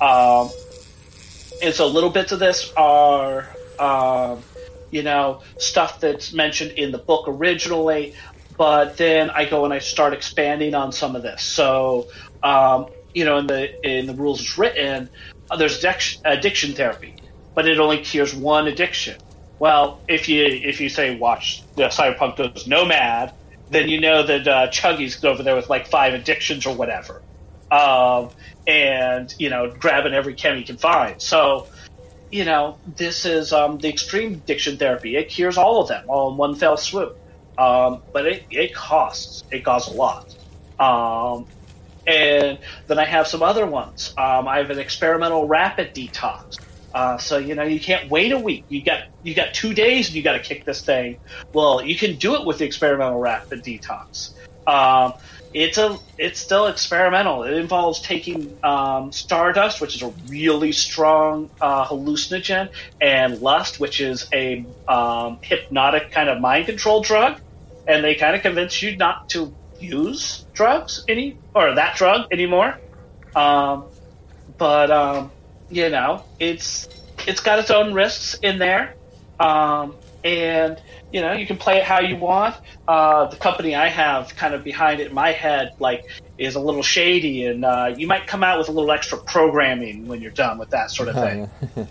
Um, 0.00 0.50
and 1.64 1.74
so 1.74 1.86
little 1.86 2.10
bits 2.10 2.32
of 2.32 2.38
this 2.38 2.72
are, 2.76 3.48
um, 3.78 4.42
you 4.90 5.02
know, 5.02 5.42
stuff 5.58 6.00
that's 6.00 6.32
mentioned 6.32 6.72
in 6.72 6.92
the 6.92 6.98
book 6.98 7.26
originally, 7.26 8.14
but 8.56 8.96
then 8.96 9.30
I 9.30 9.46
go 9.46 9.64
and 9.64 9.72
I 9.72 9.78
start 9.78 10.12
expanding 10.12 10.74
on 10.74 10.92
some 10.92 11.16
of 11.16 11.22
this. 11.22 11.42
So, 11.42 12.08
um, 12.42 12.86
you 13.14 13.24
know, 13.24 13.38
in 13.38 13.46
the 13.46 13.98
in 13.98 14.06
the 14.06 14.14
rules 14.14 14.40
it's 14.40 14.58
written, 14.58 15.08
uh, 15.50 15.56
there's 15.56 15.78
addiction, 15.78 16.22
addiction 16.24 16.72
therapy, 16.74 17.16
but 17.54 17.66
it 17.66 17.78
only 17.78 17.98
cures 17.98 18.34
one 18.34 18.66
addiction. 18.66 19.16
Well, 19.58 20.00
if 20.08 20.28
you 20.28 20.44
if 20.44 20.80
you 20.80 20.88
say 20.88 21.16
watch 21.16 21.62
the 21.76 21.84
Cyberpunk 21.84 22.36
goes 22.36 22.66
nomad, 22.66 23.32
then 23.70 23.88
you 23.88 24.00
know 24.00 24.22
that 24.22 24.46
uh, 24.46 24.68
Chuggy's 24.68 25.24
over 25.24 25.42
there 25.42 25.56
with 25.56 25.70
like 25.70 25.86
five 25.86 26.12
addictions 26.14 26.66
or 26.66 26.74
whatever, 26.76 27.22
um, 27.70 28.30
and 28.66 29.34
you 29.38 29.50
know 29.50 29.70
grabbing 29.70 30.14
every 30.14 30.34
chem 30.34 30.56
he 30.56 30.64
can 30.64 30.76
find. 30.76 31.20
So 31.20 31.68
you 32.30 32.44
know, 32.44 32.78
this 32.96 33.24
is 33.24 33.52
um, 33.52 33.78
the 33.78 33.88
extreme 33.88 34.34
addiction 34.34 34.76
therapy. 34.76 35.16
It 35.16 35.28
cures 35.28 35.56
all 35.56 35.80
of 35.80 35.86
them 35.86 36.04
all 36.08 36.32
in 36.32 36.36
one 36.36 36.56
fell 36.56 36.76
swoop. 36.76 37.16
Um, 37.56 38.02
but 38.12 38.26
it, 38.26 38.44
it 38.50 38.74
costs. 38.74 39.44
It 39.52 39.64
costs 39.64 39.88
a 39.88 39.94
lot. 39.94 40.34
Um, 40.80 41.46
and 42.06 42.58
then 42.88 42.98
I 42.98 43.04
have 43.04 43.28
some 43.28 43.42
other 43.42 43.66
ones. 43.66 44.12
Um, 44.18 44.48
I 44.48 44.58
have 44.58 44.70
an 44.70 44.80
experimental 44.80 45.46
rapid 45.46 45.94
detox. 45.94 46.58
Uh, 46.92 47.18
so 47.18 47.38
you 47.38 47.54
know 47.54 47.64
you 47.64 47.80
can't 47.80 48.08
wait 48.10 48.32
a 48.32 48.38
week. 48.38 48.64
You 48.68 48.82
got 48.82 49.04
you 49.22 49.34
got 49.34 49.52
two 49.54 49.74
days 49.74 50.08
and 50.08 50.16
you 50.16 50.22
got 50.22 50.32
to 50.32 50.40
kick 50.40 50.64
this 50.64 50.82
thing. 50.82 51.18
Well, 51.52 51.84
you 51.84 51.96
can 51.96 52.16
do 52.16 52.34
it 52.36 52.46
with 52.46 52.58
the 52.58 52.64
experimental 52.64 53.18
rapid 53.18 53.62
detox. 53.64 54.30
It's 55.54 55.78
a 55.78 55.96
it's 56.18 56.40
still 56.40 56.66
experimental. 56.66 57.44
It 57.44 57.54
involves 57.54 58.00
taking 58.00 58.58
um, 58.64 59.12
stardust, 59.12 59.80
which 59.80 59.94
is 59.94 60.02
a 60.02 60.12
really 60.26 60.72
strong 60.72 61.48
uh, 61.60 61.86
hallucinogen, 61.86 62.70
and 63.00 63.40
lust, 63.40 63.78
which 63.78 64.00
is 64.00 64.28
a 64.32 64.66
um, 64.88 65.38
hypnotic 65.42 66.10
kind 66.10 66.28
of 66.28 66.40
mind 66.40 66.66
control 66.66 67.02
drug, 67.02 67.40
and 67.86 68.02
they 68.02 68.16
kind 68.16 68.34
of 68.34 68.42
convince 68.42 68.82
you 68.82 68.96
not 68.96 69.28
to 69.30 69.54
use 69.78 70.44
drugs 70.54 71.04
any 71.06 71.38
or 71.54 71.76
that 71.76 71.96
drug 71.96 72.32
anymore. 72.32 72.76
Um, 73.36 73.84
but 74.58 74.90
um, 74.90 75.30
you 75.70 75.88
know, 75.88 76.24
it's 76.40 76.88
it's 77.28 77.40
got 77.40 77.60
its 77.60 77.70
own 77.70 77.94
risks 77.94 78.34
in 78.42 78.58
there, 78.58 78.94
um, 79.38 79.94
and 80.24 80.80
you 81.14 81.20
know, 81.20 81.32
you 81.32 81.46
can 81.46 81.56
play 81.56 81.76
it 81.76 81.84
how 81.84 82.00
you 82.00 82.16
want. 82.16 82.56
Uh, 82.88 83.26
the 83.26 83.36
company 83.36 83.76
I 83.76 83.86
have 83.86 84.34
kind 84.34 84.52
of 84.52 84.64
behind 84.64 85.00
it 85.00 85.06
in 85.06 85.14
my 85.14 85.30
head, 85.30 85.76
like, 85.78 86.06
is 86.38 86.56
a 86.56 86.60
little 86.60 86.82
shady, 86.82 87.46
and 87.46 87.64
uh, 87.64 87.94
you 87.96 88.08
might 88.08 88.26
come 88.26 88.42
out 88.42 88.58
with 88.58 88.68
a 88.68 88.72
little 88.72 88.90
extra 88.90 89.18
programming 89.18 90.08
when 90.08 90.20
you're 90.20 90.32
done 90.32 90.58
with 90.58 90.70
that 90.70 90.90
sort 90.90 91.08
of 91.08 91.14
thing. 91.14 91.48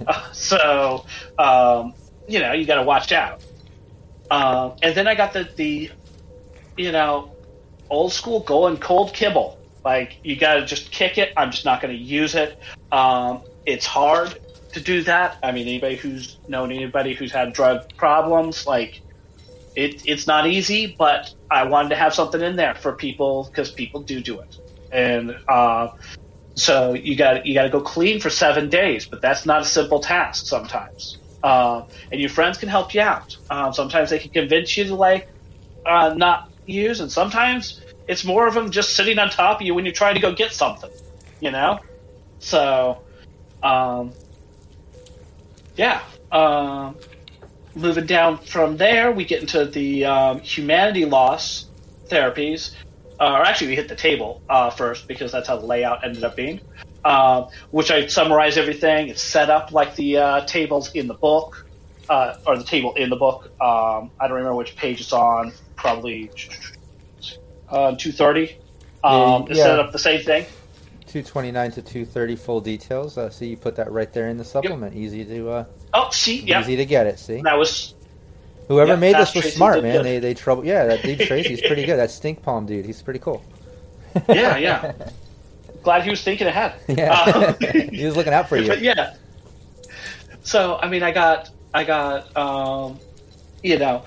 uh, 0.08 0.30
so, 0.34 1.06
um, 1.40 1.94
you 2.28 2.40
know, 2.40 2.52
you 2.52 2.66
got 2.66 2.76
to 2.76 2.84
watch 2.84 3.14
out. 3.14 3.42
Um, 4.30 4.76
and 4.84 4.94
then 4.94 5.08
I 5.08 5.16
got 5.16 5.32
the, 5.32 5.50
the, 5.56 5.90
you 6.76 6.92
know, 6.92 7.34
old 7.90 8.12
school 8.12 8.42
going 8.42 8.76
cold 8.76 9.14
kibble. 9.14 9.58
Like, 9.86 10.18
you 10.24 10.36
got 10.36 10.56
to 10.56 10.66
just 10.66 10.92
kick 10.92 11.18
it. 11.18 11.32
I'm 11.38 11.52
just 11.52 11.64
not 11.64 11.82
going 11.82 11.96
to 11.96 12.04
use 12.04 12.36
it. 12.36 12.60
Um, 12.92 13.44
it's 13.66 13.86
hard 13.86 14.38
to 14.74 14.82
do 14.82 15.02
that. 15.04 15.38
I 15.42 15.54
mean, 15.54 15.66
anybody 15.66 15.96
who's 15.96 16.40
known 16.50 16.74
anybody 16.74 17.14
who's 17.14 17.32
had 17.32 17.54
drug 17.54 17.96
problems, 17.96 18.68
like, 18.68 19.00
it, 19.76 20.04
it's 20.06 20.28
not 20.28 20.48
easy, 20.48 20.96
but 20.98 21.34
I 21.50 21.64
wanted 21.64 21.90
to 21.90 21.96
have 21.96 22.14
something 22.14 22.42
in 22.42 22.56
there 22.56 22.76
for 22.76 22.94
people 22.94 23.46
because 23.46 23.72
people 23.72 24.02
do 24.02 24.22
do 24.22 24.40
it, 24.40 24.58
and 24.92 25.36
uh, 25.48 25.90
so 26.56 26.94
you 26.94 27.16
got 27.16 27.46
you 27.46 27.54
got 27.54 27.64
to 27.64 27.70
go 27.70 27.82
clean 27.82 28.20
for 28.20 28.30
seven 28.30 28.70
days, 28.70 29.06
but 29.08 29.22
that's 29.22 29.46
not 29.46 29.62
a 29.62 29.66
simple 29.66 30.00
task 30.00 30.46
sometimes. 30.46 31.18
Uh, 31.42 31.84
and 32.12 32.22
your 32.22 32.30
friends 32.30 32.58
can 32.58 32.70
help 32.70 32.94
you 32.94 33.02
out. 33.02 33.36
Um, 33.50 33.74
sometimes 33.74 34.10
they 34.12 34.20
can 34.20 34.32
convince 34.32 34.78
you 34.78 34.86
to 34.86 34.96
like 34.96 35.28
uh, 35.86 36.14
not 36.16 36.50
use, 36.66 37.00
and 37.00 37.12
sometimes 37.12 37.82
it's 38.08 38.24
more 38.24 38.48
of 38.48 38.54
them 38.54 38.72
just 38.72 38.96
sitting 38.96 39.20
on 39.20 39.30
top 39.30 39.62
of 39.62 39.68
you 39.68 39.74
when 39.74 39.86
you're 39.86 39.94
trying 39.94 40.16
to 40.16 40.22
go 40.22 40.34
get 40.34 40.54
something, 40.54 40.92
you 41.40 41.52
know. 41.52 41.80
So, 42.40 43.00
um, 43.62 44.14
yeah. 45.76 46.02
Um, 46.32 46.96
moving 47.76 48.06
down 48.06 48.38
from 48.40 48.78
there, 48.78 49.12
we 49.12 49.26
get 49.26 49.42
into 49.42 49.66
the 49.66 50.06
um, 50.06 50.40
humanity 50.40 51.06
loss 51.06 51.66
therapies. 52.08 52.76
Uh, 53.20 53.38
or 53.38 53.42
actually, 53.44 53.68
we 53.68 53.76
hit 53.76 53.88
the 53.88 53.96
table 53.96 54.42
uh, 54.50 54.70
first 54.70 55.08
because 55.08 55.32
that's 55.32 55.48
how 55.48 55.58
the 55.58 55.66
layout 55.66 56.04
ended 56.04 56.24
up 56.24 56.36
being. 56.36 56.60
Uh, 57.06 57.50
which 57.72 57.92
I 57.92 58.08
summarize 58.08 58.58
everything. 58.58 59.10
It's 59.10 59.22
set 59.22 59.50
up 59.50 59.72
like 59.72 59.96
the 59.96 60.18
uh, 60.18 60.46
tables 60.46 60.92
in 60.94 61.08
the 61.08 61.14
book, 61.14 61.66
uh, 62.10 62.36
or 62.48 62.58
the 62.58 62.64
table 62.64 62.94
in 62.96 63.10
the 63.10 63.18
book. 63.18 63.46
Um, 63.62 64.10
I 64.20 64.28
don't 64.28 64.38
remember 64.38 64.56
which 64.56 64.76
page 64.76 65.02
it's 65.02 65.12
on. 65.12 65.52
Probably 65.76 66.32
uh, 67.70 67.96
two 67.96 68.12
thirty. 68.12 68.58
Um, 69.04 69.48
it's 69.50 69.60
set 69.60 69.80
up 69.80 69.92
the 69.92 70.00
same 70.00 70.24
thing. 70.24 70.46
229 71.14 71.72
to 71.72 71.82
230 71.82 72.36
full 72.36 72.60
details. 72.62 73.18
Uh, 73.18 73.30
see, 73.30 73.48
you 73.48 73.58
put 73.58 73.76
that 73.76 73.92
right 73.92 74.12
there 74.12 74.30
in 74.30 74.38
the 74.38 74.44
supplement. 74.44 74.96
Easy 74.96 75.24
to 75.24 75.50
uh, 75.50 75.66
Oh, 75.94 76.10
see, 76.12 76.40
yeah, 76.42 76.60
easy 76.62 76.76
to 76.76 76.86
get 76.86 77.06
it. 77.08 77.20
See, 77.20 77.42
that 77.44 77.58
was 77.58 77.94
whoever 78.68 78.94
yeah, 78.94 78.98
made 79.00 79.16
this 79.16 79.34
was 79.36 79.44
Tracy 79.44 79.56
smart, 79.58 79.84
man. 79.84 79.98
good. 79.98 80.06
They 80.06 80.20
they 80.20 80.34
trouble. 80.34 80.66
Yeah, 80.66 80.86
that 80.88 81.04
dude 81.04 81.20
Tracy's 81.28 81.62
pretty 81.62 81.86
good. 81.86 81.98
That 81.98 82.10
stink 82.12 82.42
palm 82.42 82.66
dude, 82.66 82.86
he's 82.86 83.02
pretty 83.02 83.20
cool. 83.20 83.44
yeah, 84.28 84.58
yeah. 84.58 84.92
Glad 85.84 86.04
he 86.04 86.10
was 86.10 86.24
thinking 86.24 86.48
ahead. 86.48 86.74
Yeah, 86.88 87.12
Um, 87.14 87.56
he 87.92 88.06
was 88.06 88.16
looking 88.16 88.34
out 88.34 88.48
for 88.50 88.58
you. 88.58 88.68
But 88.68 88.82
yeah. 88.82 89.16
So 90.44 90.78
I 90.78 90.90
mean, 90.90 91.04
I 91.04 91.12
got 91.12 91.50
I 91.74 91.84
got 91.84 92.36
um, 92.36 93.00
you 93.62 93.78
know 93.78 94.04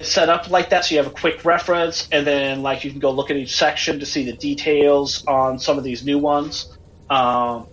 set 0.00 0.28
up 0.28 0.50
like 0.50 0.70
that, 0.70 0.84
so 0.84 0.94
you 0.94 1.02
have 1.02 1.06
a 1.10 1.14
quick 1.14 1.44
reference, 1.44 2.08
and 2.10 2.26
then 2.26 2.62
like 2.62 2.84
you 2.84 2.90
can 2.90 3.00
go 3.00 3.10
look 3.10 3.30
at 3.30 3.36
each 3.36 3.54
section 3.56 4.00
to 4.00 4.06
see 4.06 4.24
the 4.24 4.32
details 4.32 5.24
on 5.26 5.58
some 5.58 5.78
of 5.78 5.84
these 5.84 6.04
new 6.04 6.18
ones. 6.18 6.76
Um, 7.08 7.66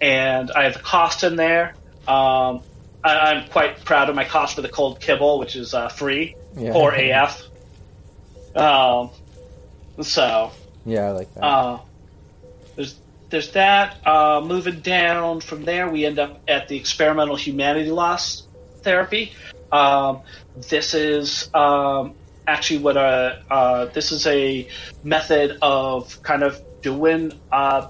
and 0.00 0.50
I 0.50 0.64
have 0.64 0.74
the 0.74 0.80
cost 0.80 1.24
in 1.24 1.36
there. 1.36 1.74
Um, 2.06 2.62
I, 3.04 3.32
I'm 3.32 3.48
quite 3.50 3.84
proud 3.84 4.08
of 4.08 4.14
my 4.16 4.24
cost 4.24 4.54
for 4.56 4.62
the 4.62 4.68
cold 4.68 5.00
kibble, 5.00 5.38
which 5.38 5.56
is 5.56 5.74
uh, 5.74 5.88
free 5.88 6.34
Yeah. 6.56 6.72
or 6.72 6.94
AF. 6.94 7.42
Um, 8.54 9.10
so 10.02 10.50
Yeah, 10.84 11.06
I 11.08 11.10
like 11.10 11.32
that. 11.34 11.44
uh, 11.44 11.78
there's 12.76 12.98
there's 13.30 13.50
that. 13.52 13.96
Uh, 14.06 14.40
moving 14.44 14.80
down 14.80 15.40
from 15.40 15.64
there, 15.64 15.88
we 15.88 16.06
end 16.06 16.18
up 16.18 16.40
at 16.48 16.68
the 16.68 16.76
experimental 16.76 17.36
humanity 17.36 17.90
loss 17.90 18.44
therapy. 18.82 19.32
Um, 19.70 20.20
this 20.68 20.94
is 20.94 21.48
um, 21.54 22.14
actually 22.46 22.78
what 22.78 22.96
a 22.96 23.42
uh, 23.50 23.86
this 23.86 24.12
is 24.12 24.26
a 24.26 24.68
method 25.04 25.58
of 25.62 26.22
kind 26.22 26.42
of 26.42 26.60
doing 26.82 27.32
uh, 27.52 27.88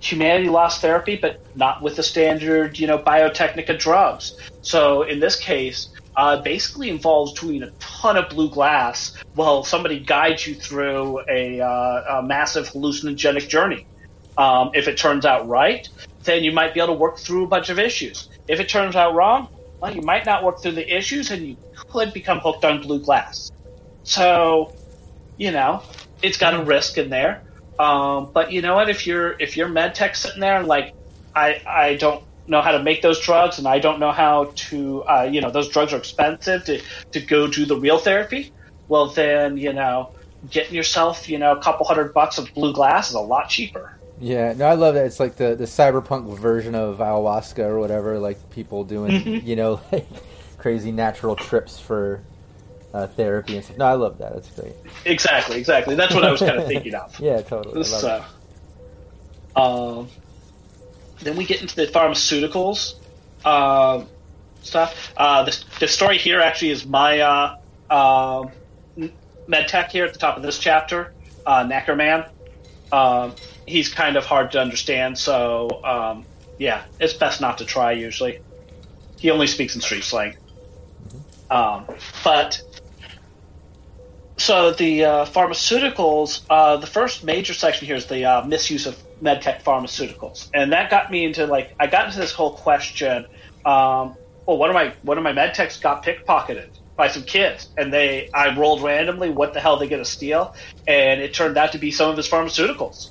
humanity 0.00 0.48
loss 0.48 0.80
therapy, 0.80 1.16
but 1.16 1.40
not 1.56 1.80
with 1.80 1.96
the 1.96 2.02
standard, 2.02 2.78
you 2.78 2.86
know, 2.86 2.98
biotechnica 2.98 3.78
drugs. 3.78 4.36
So 4.62 5.02
in 5.02 5.20
this 5.20 5.36
case, 5.36 5.88
uh, 6.16 6.42
basically 6.42 6.90
involves 6.90 7.38
doing 7.40 7.62
a 7.62 7.70
ton 7.78 8.16
of 8.16 8.28
blue 8.28 8.50
glass 8.50 9.16
while 9.34 9.62
somebody 9.62 10.00
guides 10.00 10.46
you 10.46 10.54
through 10.54 11.20
a, 11.30 11.60
uh, 11.60 12.18
a 12.18 12.22
massive 12.22 12.68
hallucinogenic 12.68 13.48
journey. 13.48 13.86
Um, 14.36 14.70
if 14.74 14.88
it 14.88 14.98
turns 14.98 15.24
out 15.24 15.46
right, 15.48 15.88
then 16.24 16.42
you 16.42 16.52
might 16.52 16.74
be 16.74 16.80
able 16.80 16.94
to 16.94 16.98
work 16.98 17.18
through 17.18 17.44
a 17.44 17.48
bunch 17.48 17.70
of 17.70 17.78
issues. 17.78 18.28
If 18.48 18.60
it 18.60 18.68
turns 18.68 18.96
out 18.96 19.14
wrong, 19.14 19.48
well, 19.82 19.92
you 19.92 20.02
might 20.02 20.24
not 20.24 20.44
work 20.44 20.62
through 20.62 20.72
the 20.72 20.96
issues 20.96 21.32
and 21.32 21.44
you 21.44 21.56
could 21.90 22.12
become 22.12 22.38
hooked 22.38 22.64
on 22.64 22.80
blue 22.82 23.00
glass. 23.00 23.50
So, 24.04 24.72
you 25.36 25.50
know, 25.50 25.82
it's 26.22 26.38
got 26.38 26.54
a 26.54 26.62
risk 26.62 26.98
in 26.98 27.10
there. 27.10 27.42
Um, 27.80 28.30
but 28.32 28.52
you 28.52 28.62
know 28.62 28.76
what? 28.76 28.88
If 28.88 29.08
you're 29.08 29.34
if 29.40 29.56
you're 29.56 29.68
med 29.68 29.96
tech 29.96 30.14
sitting 30.14 30.40
there 30.40 30.56
and 30.56 30.68
like, 30.68 30.94
I 31.34 31.60
I 31.66 31.94
don't 31.96 32.22
know 32.46 32.60
how 32.60 32.72
to 32.72 32.82
make 32.82 33.02
those 33.02 33.20
drugs 33.20 33.58
and 33.58 33.66
I 33.66 33.80
don't 33.80 33.98
know 33.98 34.12
how 34.12 34.52
to 34.54 35.02
uh, 35.02 35.28
you 35.30 35.40
know 35.40 35.50
those 35.50 35.68
drugs 35.68 35.92
are 35.92 35.98
expensive 35.98 36.64
to 36.66 36.80
to 37.10 37.20
go 37.20 37.48
do 37.48 37.66
the 37.66 37.76
real 37.76 37.98
therapy. 37.98 38.52
Well, 38.86 39.08
then 39.08 39.56
you 39.56 39.72
know 39.72 40.12
getting 40.48 40.76
yourself 40.76 41.28
you 41.28 41.38
know 41.38 41.52
a 41.52 41.60
couple 41.60 41.86
hundred 41.86 42.14
bucks 42.14 42.38
of 42.38 42.54
blue 42.54 42.72
glass 42.72 43.08
is 43.08 43.16
a 43.16 43.20
lot 43.20 43.48
cheaper. 43.48 43.90
Yeah, 44.22 44.52
no, 44.56 44.66
I 44.66 44.74
love 44.74 44.94
that. 44.94 45.04
It's 45.06 45.18
like 45.18 45.34
the, 45.34 45.56
the 45.56 45.64
cyberpunk 45.64 46.38
version 46.38 46.76
of 46.76 46.98
ayahuasca 46.98 47.58
or 47.58 47.80
whatever. 47.80 48.18
Like 48.20 48.50
people 48.50 48.84
doing, 48.84 49.10
Mm-hmm. 49.10 49.46
you 49.46 49.56
know, 49.56 49.80
like 49.92 50.06
crazy 50.58 50.92
natural 50.92 51.34
trips 51.34 51.80
for 51.80 52.22
uh, 52.94 53.08
therapy 53.08 53.56
and 53.56 53.64
stuff. 53.64 53.78
No, 53.78 53.86
I 53.86 53.94
love 53.94 54.18
that. 54.18 54.32
That's 54.34 54.48
great. 54.50 54.74
Exactly, 55.04 55.58
exactly. 55.58 55.96
That's 55.96 56.14
what 56.14 56.24
I 56.24 56.30
was 56.30 56.38
kind 56.40 56.56
of 56.56 56.66
thinking 56.68 56.94
of. 56.94 57.18
Yeah, 57.18 57.42
totally. 57.42 57.74
I 57.74 57.78
love 57.78 57.86
So, 57.86 58.24
um, 59.56 60.08
then 61.20 61.36
we 61.36 61.44
get 61.44 61.60
into 61.60 61.74
the 61.74 61.86
pharmaceuticals 61.88 62.94
um, 63.44 64.06
stuff. 64.62 65.12
Uh, 65.16 65.42
the, 65.42 65.64
the 65.80 65.88
story 65.88 66.18
here 66.18 66.40
actually 66.40 66.70
is 66.70 66.86
my 66.86 67.18
uh, 67.20 67.56
um 67.90 68.50
med 69.48 69.66
tech 69.66 69.90
here 69.90 70.04
at 70.04 70.12
the 70.12 70.18
top 70.18 70.36
of 70.36 70.42
this 70.44 70.58
chapter, 70.60 71.12
uh, 71.44 71.64
Knackerman. 71.64 72.28
Um, 72.92 73.34
he's 73.66 73.88
kind 73.88 74.16
of 74.16 74.26
hard 74.26 74.52
to 74.52 74.60
understand, 74.60 75.18
so 75.18 75.82
um, 75.84 76.24
yeah, 76.58 76.84
it's 77.00 77.14
best 77.14 77.40
not 77.40 77.58
to 77.58 77.64
try 77.64 77.92
usually. 77.92 78.40
He 79.18 79.30
only 79.30 79.46
speaks 79.46 79.74
in 79.74 79.80
street 79.80 80.04
slang. 80.04 80.36
Um, 81.50 81.86
but 82.24 82.62
so 84.38 84.72
the 84.72 85.04
uh, 85.04 85.24
pharmaceuticals, 85.26 86.42
uh, 86.48 86.78
the 86.78 86.86
first 86.86 87.24
major 87.24 87.54
section 87.54 87.86
here 87.86 87.96
is 87.96 88.06
the 88.06 88.24
uh, 88.24 88.44
misuse 88.44 88.86
of 88.86 89.00
medtech 89.22 89.62
pharmaceuticals, 89.62 90.48
and 90.54 90.72
that 90.72 90.90
got 90.90 91.10
me 91.10 91.24
into 91.24 91.46
like 91.46 91.74
I 91.78 91.86
got 91.86 92.06
into 92.06 92.18
this 92.18 92.32
whole 92.32 92.54
question. 92.54 93.26
Um, 93.64 94.16
well, 94.46 94.58
one 94.58 94.70
of 94.70 94.74
my 94.74 94.94
one 95.02 95.18
of 95.18 95.24
my 95.24 95.32
medtechs 95.32 95.80
got 95.80 96.04
pickpocketed 96.04 96.70
by 96.96 97.08
some 97.08 97.22
kids, 97.22 97.68
and 97.76 97.92
they 97.92 98.30
I 98.32 98.56
rolled 98.56 98.82
randomly 98.82 99.30
what 99.30 99.54
the 99.54 99.60
hell 99.60 99.76
they 99.76 99.88
gonna 99.88 100.04
steal, 100.04 100.54
and 100.88 101.20
it 101.20 101.34
turned 101.34 101.56
out 101.56 101.72
to 101.72 101.78
be 101.78 101.90
some 101.90 102.10
of 102.10 102.16
his 102.16 102.28
pharmaceuticals. 102.28 103.10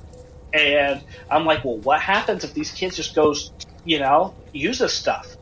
And 0.54 1.02
I'm 1.30 1.44
like, 1.46 1.64
well, 1.64 1.78
what 1.78 2.00
happens 2.00 2.44
if 2.44 2.52
these 2.54 2.70
kids 2.70 2.96
just 2.96 3.14
goes, 3.14 3.52
you 3.84 3.98
know, 3.98 4.34
use 4.52 4.78
this 4.78 4.92
stuff? 4.92 5.36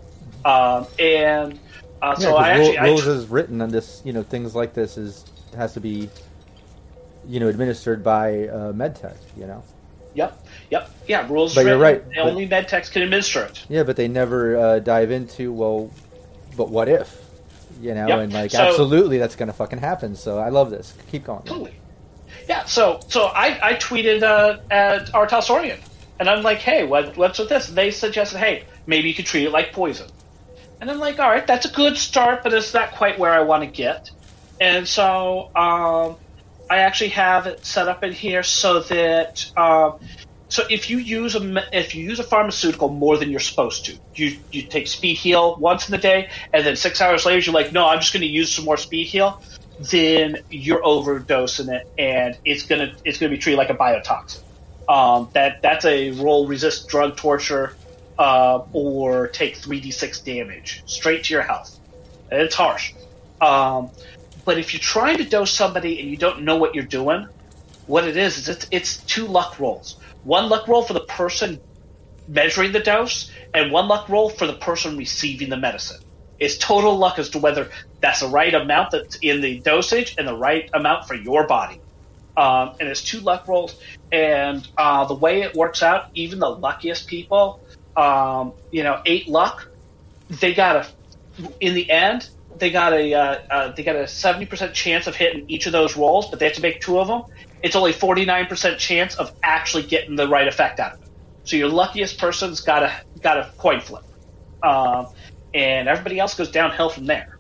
Um, 0.45 0.87
and 0.99 1.59
uh, 2.01 2.15
so 2.15 2.37
I 2.37 2.51
actually 2.51 2.79
I 2.79 2.87
rules 2.87 3.03
tr- 3.03 3.11
is 3.11 3.27
written 3.27 3.61
on 3.61 3.71
this. 3.71 4.01
You 4.05 4.13
know, 4.13 4.23
things 4.23 4.55
like 4.55 4.73
this 4.75 4.97
is 4.97 5.25
has 5.57 5.75
to 5.75 5.81
be, 5.81 6.09
you 7.29 7.41
know, 7.41 7.49
administered 7.49 8.03
by 8.03 8.49
uh, 8.49 8.73
medtech. 8.73 9.17
You 9.37 9.47
know. 9.47 9.63
Yep, 10.15 10.47
yep, 10.71 10.91
yeah. 11.07 11.27
Rules. 11.29 11.55
But 11.55 11.67
you're 11.67 11.79
right, 11.79 12.05
but- 12.09 12.19
Only 12.19 12.47
med 12.47 12.67
techs 12.69 12.89
can 12.89 13.03
administer 13.03 13.45
it. 13.45 13.65
Yeah, 13.69 13.83
but 13.85 13.97
they 13.97 14.09
never 14.09 14.57
uh, 14.57 14.79
dive 14.81 15.11
into 15.13 15.53
well, 15.53 15.91
but 16.57 16.69
what 16.71 16.89
if? 16.89 17.17
You 17.81 17.95
know, 17.95 18.09
Yep. 18.09 18.19
and 18.19 18.33
like 18.33 18.51
So- 18.51 18.61
absolutely 18.63 19.19
that's 19.19 19.37
gonna 19.37 19.53
fucking 19.53 19.79
happen. 19.79 20.17
So 20.17 20.39
I 20.39 20.49
love 20.49 20.71
this. 20.71 20.95
Keep 21.13 21.25
going. 21.25 21.43
Totally. 21.43 21.75
Yeah. 22.51 22.65
So 22.65 22.99
so 23.07 23.27
I 23.27 23.61
I 23.63 23.75
tweeted 23.75 24.25
uh, 24.25 24.59
at 24.73 25.15
R. 25.15 25.29
Talsorian, 25.29 25.79
and 26.19 26.29
I'm 26.29 26.43
like, 26.43 26.59
hey, 26.59 26.85
what 26.85 27.17
what's 27.17 27.39
with 27.39 27.49
this? 27.49 27.69
They 27.69 27.93
suggested, 27.93 28.39
hey, 28.39 28.65
maybe 28.87 29.09
you 29.09 29.15
could 29.15 29.27
treat 29.27 29.45
it 29.45 29.53
like 29.53 29.73
poison. 29.73 30.11
And 30.81 30.91
I'm 30.91 30.99
like, 30.99 31.21
all 31.21 31.31
right, 31.31 31.47
that's 31.47 31.67
a 31.67 31.71
good 31.71 31.97
start, 31.97 32.43
but 32.43 32.53
it's 32.53 32.75
not 32.75 32.91
quite 32.91 33.21
where 33.21 33.33
I 33.33 33.43
want 33.43 33.63
to 33.63 33.71
get. 33.71 34.11
And 34.61 34.89
so 34.89 35.53
um, 35.55 36.17
I 36.69 36.79
actually 36.79 37.11
have 37.11 37.47
it 37.47 37.65
set 37.65 37.87
up 37.87 38.03
in 38.03 38.13
here 38.13 38.43
so 38.43 38.81
that 38.81 39.47
um, 39.57 40.01
so 40.49 40.65
if 40.69 40.91
you 40.91 40.99
use 40.99 41.37
a 41.37 41.63
if 41.73 41.95
you 41.95 42.03
use 42.03 42.19
a 42.19 42.25
pharmaceutical 42.25 42.89
more 42.89 43.17
than 43.17 43.31
you're 43.31 43.39
supposed 43.39 43.85
to, 43.85 43.97
you 44.17 44.37
you 44.51 44.63
take 44.63 44.89
speed 44.89 45.19
heal 45.19 45.55
once 45.61 45.89
in 45.89 45.93
the 45.93 46.03
day, 46.03 46.29
and 46.53 46.67
then 46.67 46.75
six 46.75 47.01
hours 47.01 47.25
later 47.25 47.39
you're 47.39 47.55
like, 47.55 47.73
no, 47.73 47.87
I'm 47.87 48.01
just 48.01 48.13
going 48.13 48.23
to 48.23 48.35
use 48.41 48.53
some 48.53 48.65
more 48.65 48.77
speed 48.77 49.07
heal. 49.07 49.41
Then 49.81 50.37
you're 50.51 50.83
overdosing 50.83 51.75
it, 51.75 51.89
and 51.97 52.37
it's 52.45 52.65
gonna 52.65 52.95
it's 53.03 53.19
gonna 53.19 53.31
be 53.31 53.39
treated 53.39 53.57
like 53.57 53.71
a 53.71 53.75
biotoxin. 53.75 54.43
Um, 54.87 55.31
that 55.33 55.63
that's 55.63 55.87
a 55.87 56.11
roll 56.11 56.47
resist 56.47 56.89
drug 56.89 57.17
torture, 57.17 57.75
uh, 58.19 58.63
or 58.75 59.29
take 59.29 59.57
three 59.57 59.81
d 59.81 59.91
six 59.91 60.21
damage 60.21 60.83
straight 60.85 61.25
to 61.25 61.33
your 61.35 61.43
health. 61.43 61.79
And 62.31 62.43
it's 62.43 62.55
harsh. 62.55 62.93
Um, 63.41 63.91
but 64.45 64.59
if 64.59 64.75
you're 64.75 64.81
trying 64.81 65.17
to 65.17 65.25
dose 65.25 65.51
somebody 65.51 65.99
and 65.99 66.11
you 66.11 66.19
don't 66.19 66.43
know 66.43 66.59
what 66.59 66.75
you're 66.75 66.85
doing, 66.85 67.27
what 67.87 68.07
it 68.07 68.19
is 68.19 68.37
is 68.37 68.49
it's, 68.51 68.67
it's 68.71 68.97
two 68.99 69.27
luck 69.27 69.59
rolls. 69.59 69.97
One 70.25 70.51
luck 70.51 70.69
roll 70.69 70.83
for 70.83 70.93
the 70.93 71.01
person 71.01 71.59
measuring 72.29 72.73
the 72.73 72.81
dose, 72.81 73.31
and 73.55 73.73
one 73.73 73.89
luck 73.89 74.11
roll 74.11 74.29
for 74.29 74.47
the 74.47 74.53
person 74.53 74.99
receiving 74.99 75.49
the 75.49 75.57
medicine. 75.57 76.03
It's 76.41 76.57
total 76.59 76.97
luck 76.97 77.19
as 77.19 77.31
to 77.31 77.39
whether 77.39 77.71
that's 78.01 78.21
the 78.21 78.29
right 78.29 78.55
amount 78.55 78.91
that's 78.93 79.17
in 79.17 79.43
the 79.43 79.61
dosage 79.61 80.15
and 80.19 80.27
the 80.27 80.37
right 80.37 80.69
amount 80.73 81.07
for 81.07 81.15
your 81.15 81.47
body. 81.47 81.81
Um, 82.37 82.73
and 82.81 82.89
it's 82.89 83.03
two 83.03 83.21
luck 83.21 83.47
rolls, 83.47 83.79
and 84.11 84.67
uh, 84.79 85.05
the 85.05 85.15
way 85.15 85.43
it 85.43 85.55
works 85.55 85.83
out, 85.83 86.09
even 86.15 86.39
the 86.39 86.49
luckiest 86.49 87.07
people, 87.07 87.61
um, 87.97 88.55
you 88.71 88.83
know, 88.83 89.03
eight 89.05 89.29
luck, 89.29 89.69
they 90.31 90.55
got 90.55 90.77
a 90.77 90.87
in 91.59 91.75
the 91.75 91.91
end, 91.91 92.29
they 92.57 92.71
got 92.71 92.93
a 92.93 93.13
uh, 93.13 93.39
uh, 93.51 93.73
they 93.73 93.83
got 93.83 93.97
a 93.97 94.07
seventy 94.07 94.47
percent 94.47 94.73
chance 94.75 95.07
of 95.07 95.17
hitting 95.17 95.45
each 95.49 95.67
of 95.67 95.73
those 95.73 95.97
rolls, 95.97 96.31
but 96.31 96.39
they 96.39 96.47
have 96.47 96.55
to 96.55 96.63
make 96.63 96.81
two 96.81 96.99
of 96.99 97.09
them. 97.09 97.25
It's 97.63 97.77
only 97.77 97.93
forty 97.93 98.25
nine 98.25 98.47
percent 98.47 98.79
chance 98.79 99.17
of 99.17 99.33
actually 99.43 99.83
getting 99.83 100.17
the 100.17 100.29
right 100.29 100.49
effect 100.49 100.81
out 100.81 100.95
of 100.95 101.03
it. 101.03 101.09
So 101.45 101.57
your 101.57 101.69
luckiest 101.69 102.19
person's 102.19 102.61
got 102.61 102.85
a 102.85 102.93
got 103.21 103.39
a 103.39 103.51
coin 103.59 103.81
flip, 103.81 104.05
um, 104.63 105.09
and 105.55 105.89
everybody 105.89 106.19
else 106.19 106.35
goes 106.35 106.51
downhill 106.51 106.89
from 106.89 107.07
there. 107.07 107.39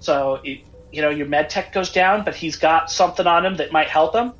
So 0.00 0.40
it, 0.44 0.64
you 0.92 1.02
know 1.02 1.10
your 1.10 1.26
med 1.26 1.50
tech 1.50 1.72
goes 1.72 1.92
down, 1.92 2.24
but 2.24 2.34
he's 2.34 2.56
got 2.56 2.90
something 2.90 3.26
on 3.26 3.44
him 3.44 3.56
that 3.56 3.72
might 3.72 3.88
help 3.88 4.14
him. 4.14 4.32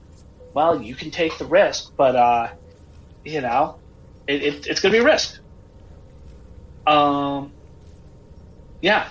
Well, 0.54 0.82
you 0.82 0.94
can 0.94 1.10
take 1.10 1.38
the 1.38 1.46
risk, 1.46 1.92
but 1.96 2.16
uh, 2.16 2.48
you 3.24 3.40
know 3.40 3.80
it, 4.26 4.42
it, 4.42 4.66
it's 4.66 4.80
going 4.80 4.92
to 4.92 4.98
be 4.98 5.02
a 5.02 5.04
risk. 5.04 5.40
Um, 6.86 7.52
yeah. 8.80 9.08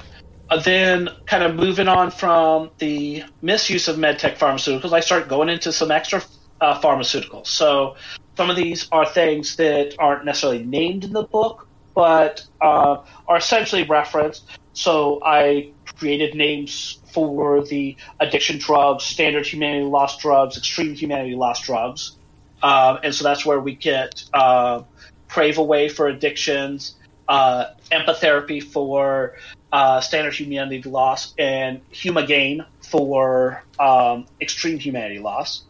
Uh, 0.50 0.60
then, 0.62 1.10
kind 1.28 1.44
of 1.44 1.56
moving 1.56 1.88
on 1.88 2.10
from 2.10 2.72
the 2.80 3.24
misuse 3.42 3.88
of 3.88 4.00
med 4.00 4.18
medtech 4.18 4.38
pharmaceuticals, 4.38 4.94
I 4.94 5.00
start 5.00 5.28
going 5.28 5.50
into 5.50 5.72
some 5.72 5.92
extra 5.92 6.24
uh, 6.60 6.82
pharmaceuticals. 6.82 7.48
So, 7.48 7.96
some 8.36 8.50
of 8.50 8.56
these 8.56 8.88
are 8.92 9.06
things 9.06 9.58
that 9.58 9.94
aren't 10.00 10.26
necessarily 10.26 10.66
named 10.66 11.04
in 11.04 11.14
the 11.14 11.24
book, 11.24 11.69
but 11.94 12.46
uh, 12.62 12.98
are 13.28 13.38
essentially 13.38 13.84
referenced. 13.84 14.46
So, 14.74 15.22
I 15.24 15.72
created 15.98 16.36
names 16.36 17.00
for 17.12 17.64
the 17.64 17.98
addiction 18.20 18.58
drugs, 18.58 19.04
standard 19.04 19.46
humanity 19.46 19.86
loss 19.86 20.18
drugs, 20.18 20.58
extreme 20.58 20.96
humanity 20.96 21.36
loss 21.36 21.62
drugs. 21.62 22.16
Um, 22.62 23.00
and 23.04 23.16
so 23.16 23.24
that's 23.24 23.46
where 23.46 23.60
we 23.60 23.76
get 23.76 24.24
uh, 24.34 24.84
Crave 25.28 25.58
Away 25.58 25.90
for 25.90 26.08
addictions, 26.08 26.96
uh, 27.28 27.66
empatherapy 27.92 28.62
for 28.64 29.36
uh, 29.72 30.02
standard 30.02 30.34
humanity 30.34 30.88
loss, 30.90 31.34
and 31.38 31.82
Humagain 31.92 32.66
for 32.82 33.64
um, 33.78 34.26
extreme 34.42 34.80
humanity 34.80 35.20
loss. 35.20 35.64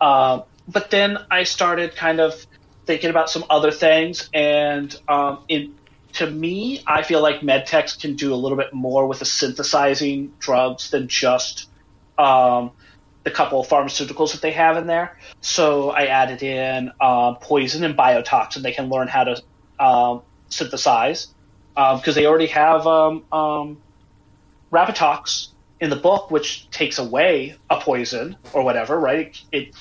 Um, 0.00 0.44
but 0.68 0.90
then 0.90 1.18
I 1.30 1.44
started 1.44 1.94
kind 1.94 2.20
of 2.20 2.46
thinking 2.86 3.10
about 3.10 3.28
some 3.28 3.44
other 3.50 3.70
things, 3.70 4.30
and 4.32 4.94
um, 5.08 5.40
in, 5.48 5.74
to 6.14 6.30
me, 6.30 6.82
I 6.86 7.02
feel 7.02 7.20
like 7.20 7.40
medtechs 7.40 8.00
can 8.00 8.14
do 8.16 8.32
a 8.32 8.36
little 8.36 8.56
bit 8.56 8.72
more 8.72 9.06
with 9.06 9.18
the 9.18 9.24
synthesizing 9.24 10.32
drugs 10.38 10.90
than 10.90 11.08
just 11.08 11.68
um, 12.16 12.70
the 13.24 13.30
couple 13.30 13.60
of 13.60 13.68
pharmaceuticals 13.68 14.32
that 14.32 14.40
they 14.40 14.52
have 14.52 14.76
in 14.76 14.86
there. 14.86 15.18
So 15.40 15.90
I 15.90 16.06
added 16.06 16.42
in 16.42 16.92
um, 17.00 17.36
poison 17.40 17.84
and 17.84 17.96
biotoxin. 17.96 18.62
They 18.62 18.72
can 18.72 18.88
learn 18.88 19.08
how 19.08 19.24
to 19.24 19.42
um, 19.78 20.22
synthesize 20.48 21.28
because 21.74 22.14
they 22.14 22.26
already 22.26 22.46
have 22.46 22.86
um, 22.86 23.24
um, 23.32 23.78
in 25.80 25.90
the 25.90 25.96
book, 25.96 26.30
which 26.30 26.70
takes 26.70 26.98
away 26.98 27.56
a 27.68 27.80
poison 27.80 28.36
or 28.52 28.62
whatever, 28.62 28.98
right? 28.98 29.38
It, 29.52 29.68
it 29.68 29.74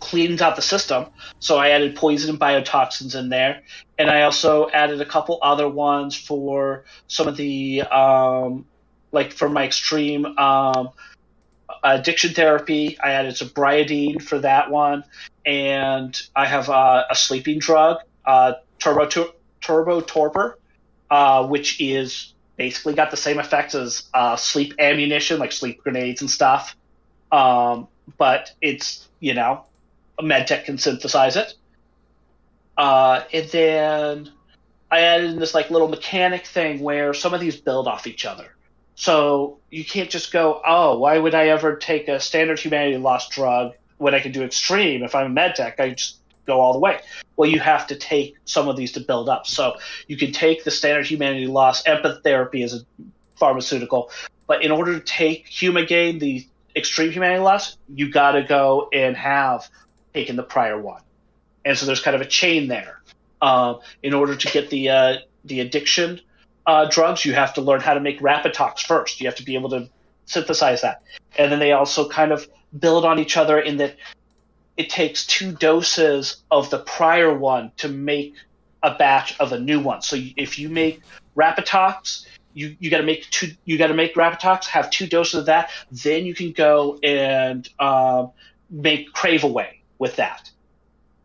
cleans 0.00 0.40
out 0.40 0.56
the 0.56 0.62
system. 0.62 1.06
So 1.40 1.58
I 1.58 1.70
added 1.70 1.96
poison 1.96 2.30
and 2.30 2.40
biotoxins 2.40 3.18
in 3.18 3.28
there, 3.28 3.62
and 3.98 4.10
I 4.10 4.22
also 4.22 4.68
added 4.70 5.00
a 5.00 5.06
couple 5.06 5.38
other 5.42 5.68
ones 5.68 6.16
for 6.16 6.84
some 7.06 7.28
of 7.28 7.36
the 7.36 7.82
um, 7.82 8.66
like 9.12 9.32
for 9.32 9.48
my 9.48 9.64
extreme 9.64 10.26
um, 10.38 10.90
addiction 11.82 12.34
therapy. 12.34 12.98
I 13.00 13.12
added 13.12 13.34
sobriodine 13.34 14.22
for 14.22 14.38
that 14.40 14.70
one, 14.70 15.04
and 15.44 16.20
I 16.34 16.46
have 16.46 16.68
uh, 16.68 17.04
a 17.10 17.14
sleeping 17.14 17.58
drug, 17.58 17.98
uh, 18.24 18.54
turbo 18.78 19.08
turbo 19.60 20.00
torpor, 20.00 20.58
uh, 21.10 21.46
which 21.46 21.80
is 21.80 22.34
basically 22.56 22.94
got 22.94 23.10
the 23.10 23.16
same 23.16 23.38
effects 23.38 23.74
as 23.74 24.08
uh, 24.14 24.36
sleep 24.36 24.74
ammunition, 24.78 25.38
like 25.38 25.52
sleep 25.52 25.82
grenades 25.82 26.20
and 26.20 26.30
stuff. 26.30 26.76
Um, 27.30 27.88
but 28.16 28.52
it's 28.60 29.08
you 29.20 29.34
know, 29.34 29.64
medtech 30.22 30.64
can 30.64 30.78
synthesize 30.78 31.36
it. 31.36 31.54
Uh, 32.76 33.22
and 33.32 33.48
then 33.48 34.32
I 34.90 35.00
added 35.00 35.30
in 35.30 35.38
this 35.38 35.54
like 35.54 35.70
little 35.70 35.88
mechanic 35.88 36.46
thing 36.46 36.80
where 36.80 37.12
some 37.14 37.34
of 37.34 37.40
these 37.40 37.56
build 37.56 37.88
off 37.88 38.06
each 38.06 38.24
other. 38.24 38.54
So 38.94 39.58
you 39.70 39.84
can't 39.84 40.10
just 40.10 40.32
go, 40.32 40.60
oh, 40.66 40.98
why 40.98 41.18
would 41.18 41.34
I 41.34 41.48
ever 41.48 41.76
take 41.76 42.08
a 42.08 42.18
standard 42.18 42.58
humanity 42.58 42.96
loss 42.96 43.28
drug 43.28 43.74
when 43.98 44.14
I 44.14 44.20
can 44.20 44.32
do 44.32 44.42
extreme? 44.42 45.02
If 45.02 45.14
I'm 45.14 45.36
a 45.36 45.40
medtech, 45.40 45.78
I 45.78 45.90
just 45.90 46.18
go 46.46 46.60
all 46.60 46.72
the 46.72 46.78
way. 46.80 47.00
Well, 47.36 47.48
you 47.48 47.60
have 47.60 47.86
to 47.88 47.96
take 47.96 48.34
some 48.44 48.68
of 48.68 48.76
these 48.76 48.92
to 48.92 49.00
build 49.00 49.28
up. 49.28 49.46
So 49.46 49.76
you 50.08 50.16
can 50.16 50.32
take 50.32 50.64
the 50.64 50.70
standard 50.70 51.06
humanity 51.06 51.46
loss 51.46 51.84
empatherapy 51.84 52.64
as 52.64 52.74
a 52.74 52.80
pharmaceutical, 53.36 54.10
but 54.48 54.64
in 54.64 54.72
order 54.72 54.98
to 54.98 55.04
take 55.04 55.46
Humagain, 55.46 56.18
the 56.18 56.48
extreme 56.74 57.12
humanity 57.12 57.40
loss, 57.40 57.76
you 57.94 58.10
got 58.10 58.32
to 58.32 58.42
go 58.42 58.88
and 58.92 59.16
have 59.16 59.68
taken 60.18 60.34
the 60.34 60.42
prior 60.42 60.80
one. 60.80 61.02
And 61.64 61.78
so 61.78 61.86
there's 61.86 62.00
kind 62.00 62.16
of 62.16 62.22
a 62.22 62.26
chain 62.26 62.66
there. 62.68 63.00
Uh, 63.40 63.74
in 64.02 64.14
order 64.14 64.34
to 64.34 64.48
get 64.48 64.68
the 64.68 64.88
uh, 64.88 65.16
the 65.44 65.60
addiction 65.60 66.20
uh, 66.66 66.86
drugs, 66.90 67.24
you 67.24 67.34
have 67.34 67.54
to 67.54 67.60
learn 67.60 67.80
how 67.80 67.94
to 67.94 68.00
make 68.00 68.18
Rapitox 68.20 68.80
first. 68.80 69.20
You 69.20 69.28
have 69.28 69.36
to 69.36 69.44
be 69.44 69.54
able 69.54 69.70
to 69.70 69.88
synthesize 70.26 70.82
that, 70.82 71.02
and 71.38 71.52
then 71.52 71.60
they 71.60 71.70
also 71.70 72.08
kind 72.08 72.32
of 72.32 72.48
build 72.76 73.04
on 73.04 73.20
each 73.20 73.36
other 73.36 73.60
in 73.60 73.76
that 73.76 73.94
it 74.76 74.90
takes 74.90 75.24
two 75.24 75.52
doses 75.52 76.42
of 76.50 76.68
the 76.70 76.78
prior 76.78 77.32
one 77.32 77.70
to 77.76 77.88
make 77.88 78.34
a 78.82 78.94
batch 78.94 79.38
of 79.38 79.52
a 79.52 79.60
new 79.60 79.80
one. 79.80 80.02
So 80.02 80.16
if 80.36 80.58
you 80.58 80.68
make 80.68 81.00
Rapitox, 81.36 82.26
you, 82.54 82.76
you 82.80 82.90
got 82.90 82.98
to 82.98 83.06
make 83.06 83.30
two. 83.30 83.52
You 83.64 83.78
got 83.78 83.86
to 83.86 83.94
make 83.94 84.16
Rapitox, 84.16 84.64
have 84.66 84.90
two 84.90 85.06
doses 85.06 85.34
of 85.40 85.46
that. 85.46 85.70
Then 85.92 86.26
you 86.26 86.34
can 86.34 86.50
go 86.50 86.98
and 87.04 87.68
um, 87.78 88.32
make 88.68 89.12
Crave 89.12 89.44
Away 89.44 89.77
with 89.98 90.16
that. 90.16 90.50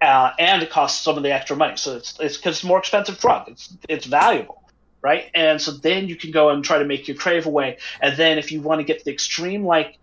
Uh, 0.01 0.31
and 0.37 0.61
it 0.61 0.69
costs 0.69 1.03
some 1.03 1.17
of 1.17 1.23
the 1.23 1.31
extra 1.31 1.55
money, 1.55 1.77
so 1.77 1.95
it's 1.95 2.19
it's 2.19 2.37
because 2.37 2.57
it's 2.57 2.63
more 2.63 2.79
expensive 2.79 3.17
drug. 3.19 3.47
It's 3.47 3.73
it's 3.87 4.05
valuable, 4.05 4.61
right? 5.01 5.31
And 5.33 5.61
so 5.61 5.71
then 5.71 6.07
you 6.09 6.15
can 6.15 6.31
go 6.31 6.49
and 6.49 6.63
try 6.63 6.79
to 6.79 6.85
make 6.85 7.07
your 7.07 7.15
Crave 7.15 7.45
Away, 7.45 7.77
and 8.01 8.17
then 8.17 8.37
if 8.37 8.51
you 8.51 8.61
want 8.61 8.79
to 8.79 8.83
get 8.83 9.03
the 9.05 9.11
extreme 9.11 9.65
like 9.65 9.97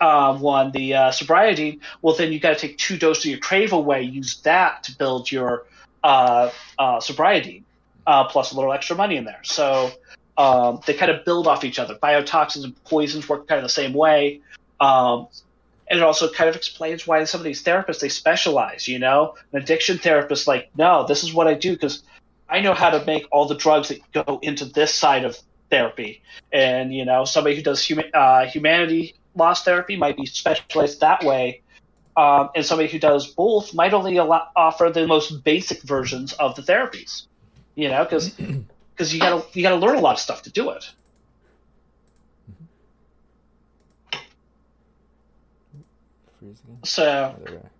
uh, 0.00 0.38
one, 0.38 0.70
the 0.72 0.94
uh, 0.94 1.10
sobriety, 1.10 1.80
well, 2.00 2.14
then 2.14 2.32
you 2.32 2.38
got 2.38 2.58
to 2.58 2.60
take 2.66 2.78
two 2.78 2.96
doses 2.96 3.24
of 3.24 3.30
your 3.30 3.40
crave 3.40 3.72
away, 3.72 4.02
use 4.02 4.40
that 4.42 4.84
to 4.84 4.96
build 4.96 5.30
your 5.32 5.66
uh, 6.04 6.50
uh, 6.78 7.00
sobriety, 7.00 7.64
uh, 8.06 8.24
plus 8.24 8.52
a 8.52 8.56
little 8.56 8.72
extra 8.72 8.96
money 8.96 9.16
in 9.16 9.24
there. 9.24 9.42
So 9.42 9.90
Um, 10.38 10.80
they 10.86 10.94
kind 10.94 11.10
of 11.10 11.24
build 11.26 11.46
off 11.46 11.64
each 11.64 11.78
other. 11.78 11.94
Biotoxins 11.96 12.64
and 12.64 12.72
poisons 12.84 13.28
work 13.28 13.46
kind 13.46 13.58
of 13.58 13.64
the 13.64 13.82
same 13.82 13.92
way. 13.92 14.40
Um, 14.78 15.28
it 15.98 16.04
also 16.04 16.30
kind 16.30 16.48
of 16.48 16.56
explains 16.56 17.06
why 17.06 17.24
some 17.24 17.40
of 17.40 17.44
these 17.44 17.62
therapists 17.64 18.00
they 18.00 18.08
specialize. 18.08 18.86
You 18.86 18.98
know, 18.98 19.34
an 19.52 19.62
addiction 19.62 19.98
therapist 19.98 20.46
like, 20.46 20.70
no, 20.76 21.06
this 21.06 21.24
is 21.24 21.34
what 21.34 21.48
I 21.48 21.54
do 21.54 21.72
because 21.72 22.02
I 22.48 22.60
know 22.60 22.74
how 22.74 22.90
to 22.90 23.04
make 23.04 23.26
all 23.32 23.46
the 23.46 23.56
drugs 23.56 23.88
that 23.88 24.00
go 24.12 24.38
into 24.42 24.64
this 24.64 24.94
side 24.94 25.24
of 25.24 25.36
therapy. 25.70 26.22
And 26.52 26.94
you 26.94 27.04
know, 27.04 27.24
somebody 27.24 27.56
who 27.56 27.62
does 27.62 27.82
human 27.82 28.10
uh, 28.14 28.46
humanity 28.46 29.14
loss 29.34 29.64
therapy 29.64 29.96
might 29.96 30.16
be 30.16 30.26
specialized 30.26 31.00
that 31.00 31.24
way. 31.24 31.62
Um, 32.16 32.50
and 32.54 32.66
somebody 32.66 32.88
who 32.88 32.98
does 32.98 33.28
both 33.28 33.72
might 33.72 33.94
only 33.94 34.16
allow, 34.16 34.48
offer 34.56 34.90
the 34.90 35.06
most 35.06 35.44
basic 35.44 35.82
versions 35.82 36.32
of 36.34 36.54
the 36.56 36.62
therapies. 36.62 37.26
You 37.76 37.88
know, 37.88 38.04
because 38.04 38.30
because 38.30 39.14
you 39.14 39.20
gotta 39.20 39.44
you 39.54 39.62
gotta 39.62 39.76
learn 39.76 39.96
a 39.96 40.00
lot 40.00 40.14
of 40.14 40.20
stuff 40.20 40.42
to 40.42 40.50
do 40.50 40.70
it. 40.70 40.90
Freeze 46.40 46.60
again. 46.64 46.78
So 46.84 47.36
Oh, 47.38 47.42
there 47.44 47.52
we 47.52 47.58
are. 47.58 47.70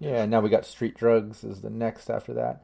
Yeah, 0.00 0.26
now 0.26 0.40
we 0.40 0.48
got 0.50 0.66
street 0.66 0.96
drugs 0.96 1.44
is 1.44 1.60
the 1.60 1.70
next 1.70 2.10
after 2.10 2.34
that. 2.34 2.62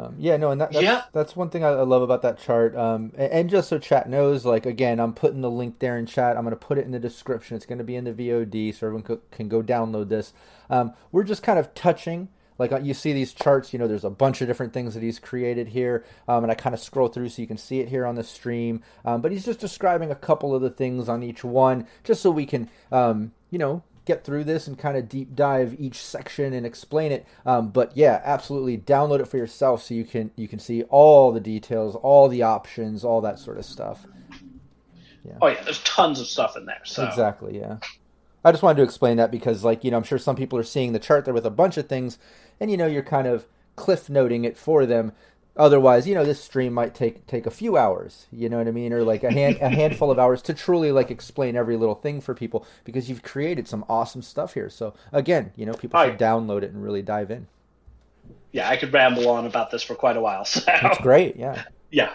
Um, 0.00 0.14
yeah, 0.18 0.36
no, 0.36 0.52
and 0.52 0.60
that, 0.60 0.72
that's, 0.72 0.84
Yeah. 0.84 1.02
that's 1.12 1.34
one 1.34 1.50
thing 1.50 1.64
I, 1.64 1.70
I 1.70 1.82
love 1.82 2.02
about 2.02 2.22
that 2.22 2.38
chart. 2.38 2.76
Um, 2.76 3.12
and, 3.16 3.32
and 3.32 3.50
just 3.50 3.68
so 3.68 3.78
chat 3.78 4.08
knows, 4.08 4.44
like 4.44 4.64
again, 4.66 5.00
I'm 5.00 5.12
putting 5.14 5.40
the 5.40 5.50
link 5.50 5.80
there 5.80 5.98
in 5.98 6.06
chat. 6.06 6.36
I'm 6.36 6.44
going 6.44 6.52
to 6.52 6.56
put 6.56 6.78
it 6.78 6.84
in 6.84 6.92
the 6.92 7.00
description. 7.00 7.56
It's 7.56 7.66
going 7.66 7.78
to 7.78 7.84
be 7.84 7.96
in 7.96 8.04
the 8.04 8.12
VOD, 8.12 8.74
so 8.74 8.86
everyone 8.86 9.02
co- 9.02 9.20
can 9.32 9.48
go 9.48 9.62
download 9.62 10.08
this. 10.08 10.32
Um, 10.70 10.92
we're 11.10 11.24
just 11.24 11.42
kind 11.42 11.58
of 11.58 11.74
touching. 11.74 12.28
Like 12.62 12.70
uh, 12.70 12.78
you 12.78 12.94
see 12.94 13.12
these 13.12 13.32
charts, 13.32 13.72
you 13.72 13.78
know, 13.80 13.88
there's 13.88 14.04
a 14.04 14.10
bunch 14.10 14.40
of 14.40 14.46
different 14.46 14.72
things 14.72 14.94
that 14.94 15.02
he's 15.02 15.18
created 15.18 15.66
here, 15.66 16.04
um, 16.28 16.44
and 16.44 16.52
I 16.52 16.54
kind 16.54 16.74
of 16.74 16.80
scroll 16.80 17.08
through 17.08 17.28
so 17.30 17.42
you 17.42 17.48
can 17.48 17.58
see 17.58 17.80
it 17.80 17.88
here 17.88 18.06
on 18.06 18.14
the 18.14 18.22
stream. 18.22 18.84
Um, 19.04 19.20
but 19.20 19.32
he's 19.32 19.44
just 19.44 19.58
describing 19.58 20.12
a 20.12 20.14
couple 20.14 20.54
of 20.54 20.62
the 20.62 20.70
things 20.70 21.08
on 21.08 21.24
each 21.24 21.42
one, 21.42 21.88
just 22.04 22.22
so 22.22 22.30
we 22.30 22.46
can, 22.46 22.70
um, 22.92 23.32
you 23.50 23.58
know, 23.58 23.82
get 24.04 24.22
through 24.22 24.44
this 24.44 24.68
and 24.68 24.78
kind 24.78 24.96
of 24.96 25.08
deep 25.08 25.34
dive 25.34 25.74
each 25.80 25.96
section 25.96 26.52
and 26.52 26.64
explain 26.64 27.10
it. 27.10 27.26
Um, 27.44 27.70
but 27.70 27.96
yeah, 27.96 28.22
absolutely, 28.24 28.78
download 28.78 29.18
it 29.18 29.26
for 29.26 29.38
yourself 29.38 29.82
so 29.82 29.94
you 29.94 30.04
can 30.04 30.30
you 30.36 30.46
can 30.46 30.60
see 30.60 30.84
all 30.84 31.32
the 31.32 31.40
details, 31.40 31.96
all 31.96 32.28
the 32.28 32.42
options, 32.42 33.02
all 33.02 33.20
that 33.22 33.40
sort 33.40 33.58
of 33.58 33.64
stuff. 33.64 34.06
Yeah. 35.24 35.32
oh 35.42 35.48
yeah, 35.48 35.64
there's 35.64 35.82
tons 35.82 36.20
of 36.20 36.28
stuff 36.28 36.56
in 36.56 36.66
there. 36.66 36.82
So 36.84 37.04
Exactly, 37.04 37.58
yeah. 37.58 37.78
I 38.44 38.50
just 38.50 38.62
wanted 38.62 38.78
to 38.78 38.82
explain 38.82 39.18
that 39.18 39.30
because, 39.30 39.62
like, 39.62 39.84
you 39.84 39.90
know, 39.90 39.96
I'm 39.96 40.02
sure 40.02 40.18
some 40.18 40.34
people 40.34 40.58
are 40.58 40.64
seeing 40.64 40.92
the 40.92 40.98
chart 40.98 41.24
there 41.24 41.34
with 41.34 41.46
a 41.46 41.50
bunch 41.50 41.76
of 41.76 41.88
things, 41.88 42.18
and 42.62 42.70
you 42.70 42.76
know, 42.76 42.86
you're 42.86 43.02
kind 43.02 43.26
of 43.26 43.46
cliff 43.76 44.08
noting 44.08 44.44
it 44.44 44.56
for 44.56 44.86
them. 44.86 45.10
Otherwise, 45.56 46.06
you 46.06 46.14
know, 46.14 46.24
this 46.24 46.40
stream 46.42 46.72
might 46.72 46.94
take 46.94 47.26
take 47.26 47.44
a 47.44 47.50
few 47.50 47.76
hours. 47.76 48.26
You 48.30 48.48
know 48.48 48.56
what 48.58 48.68
I 48.68 48.70
mean, 48.70 48.92
or 48.92 49.02
like 49.02 49.22
a 49.24 49.30
hand 49.32 49.58
a 49.60 49.68
handful 49.68 50.10
of 50.10 50.18
hours 50.18 50.40
to 50.42 50.54
truly 50.54 50.92
like 50.92 51.10
explain 51.10 51.56
every 51.56 51.76
little 51.76 51.94
thing 51.96 52.20
for 52.22 52.34
people 52.34 52.64
because 52.84 53.10
you've 53.10 53.22
created 53.22 53.68
some 53.68 53.84
awesome 53.88 54.22
stuff 54.22 54.54
here. 54.54 54.70
So 54.70 54.94
again, 55.12 55.52
you 55.56 55.66
know, 55.66 55.74
people 55.74 56.00
should 56.00 56.10
Right. 56.10 56.18
download 56.18 56.62
it 56.62 56.70
and 56.72 56.82
really 56.82 57.02
dive 57.02 57.30
in. 57.30 57.48
yeah, 58.52 58.68
I 58.68 58.76
could 58.76 58.92
ramble 58.94 59.28
on 59.28 59.44
about 59.44 59.70
this 59.70 59.82
for 59.82 59.94
quite 59.94 60.16
a 60.16 60.20
while. 60.22 60.44
So 60.46 60.60
That's 60.60 60.98
great. 60.98 61.36
Yeah. 61.36 61.64
Yeah. 61.90 62.12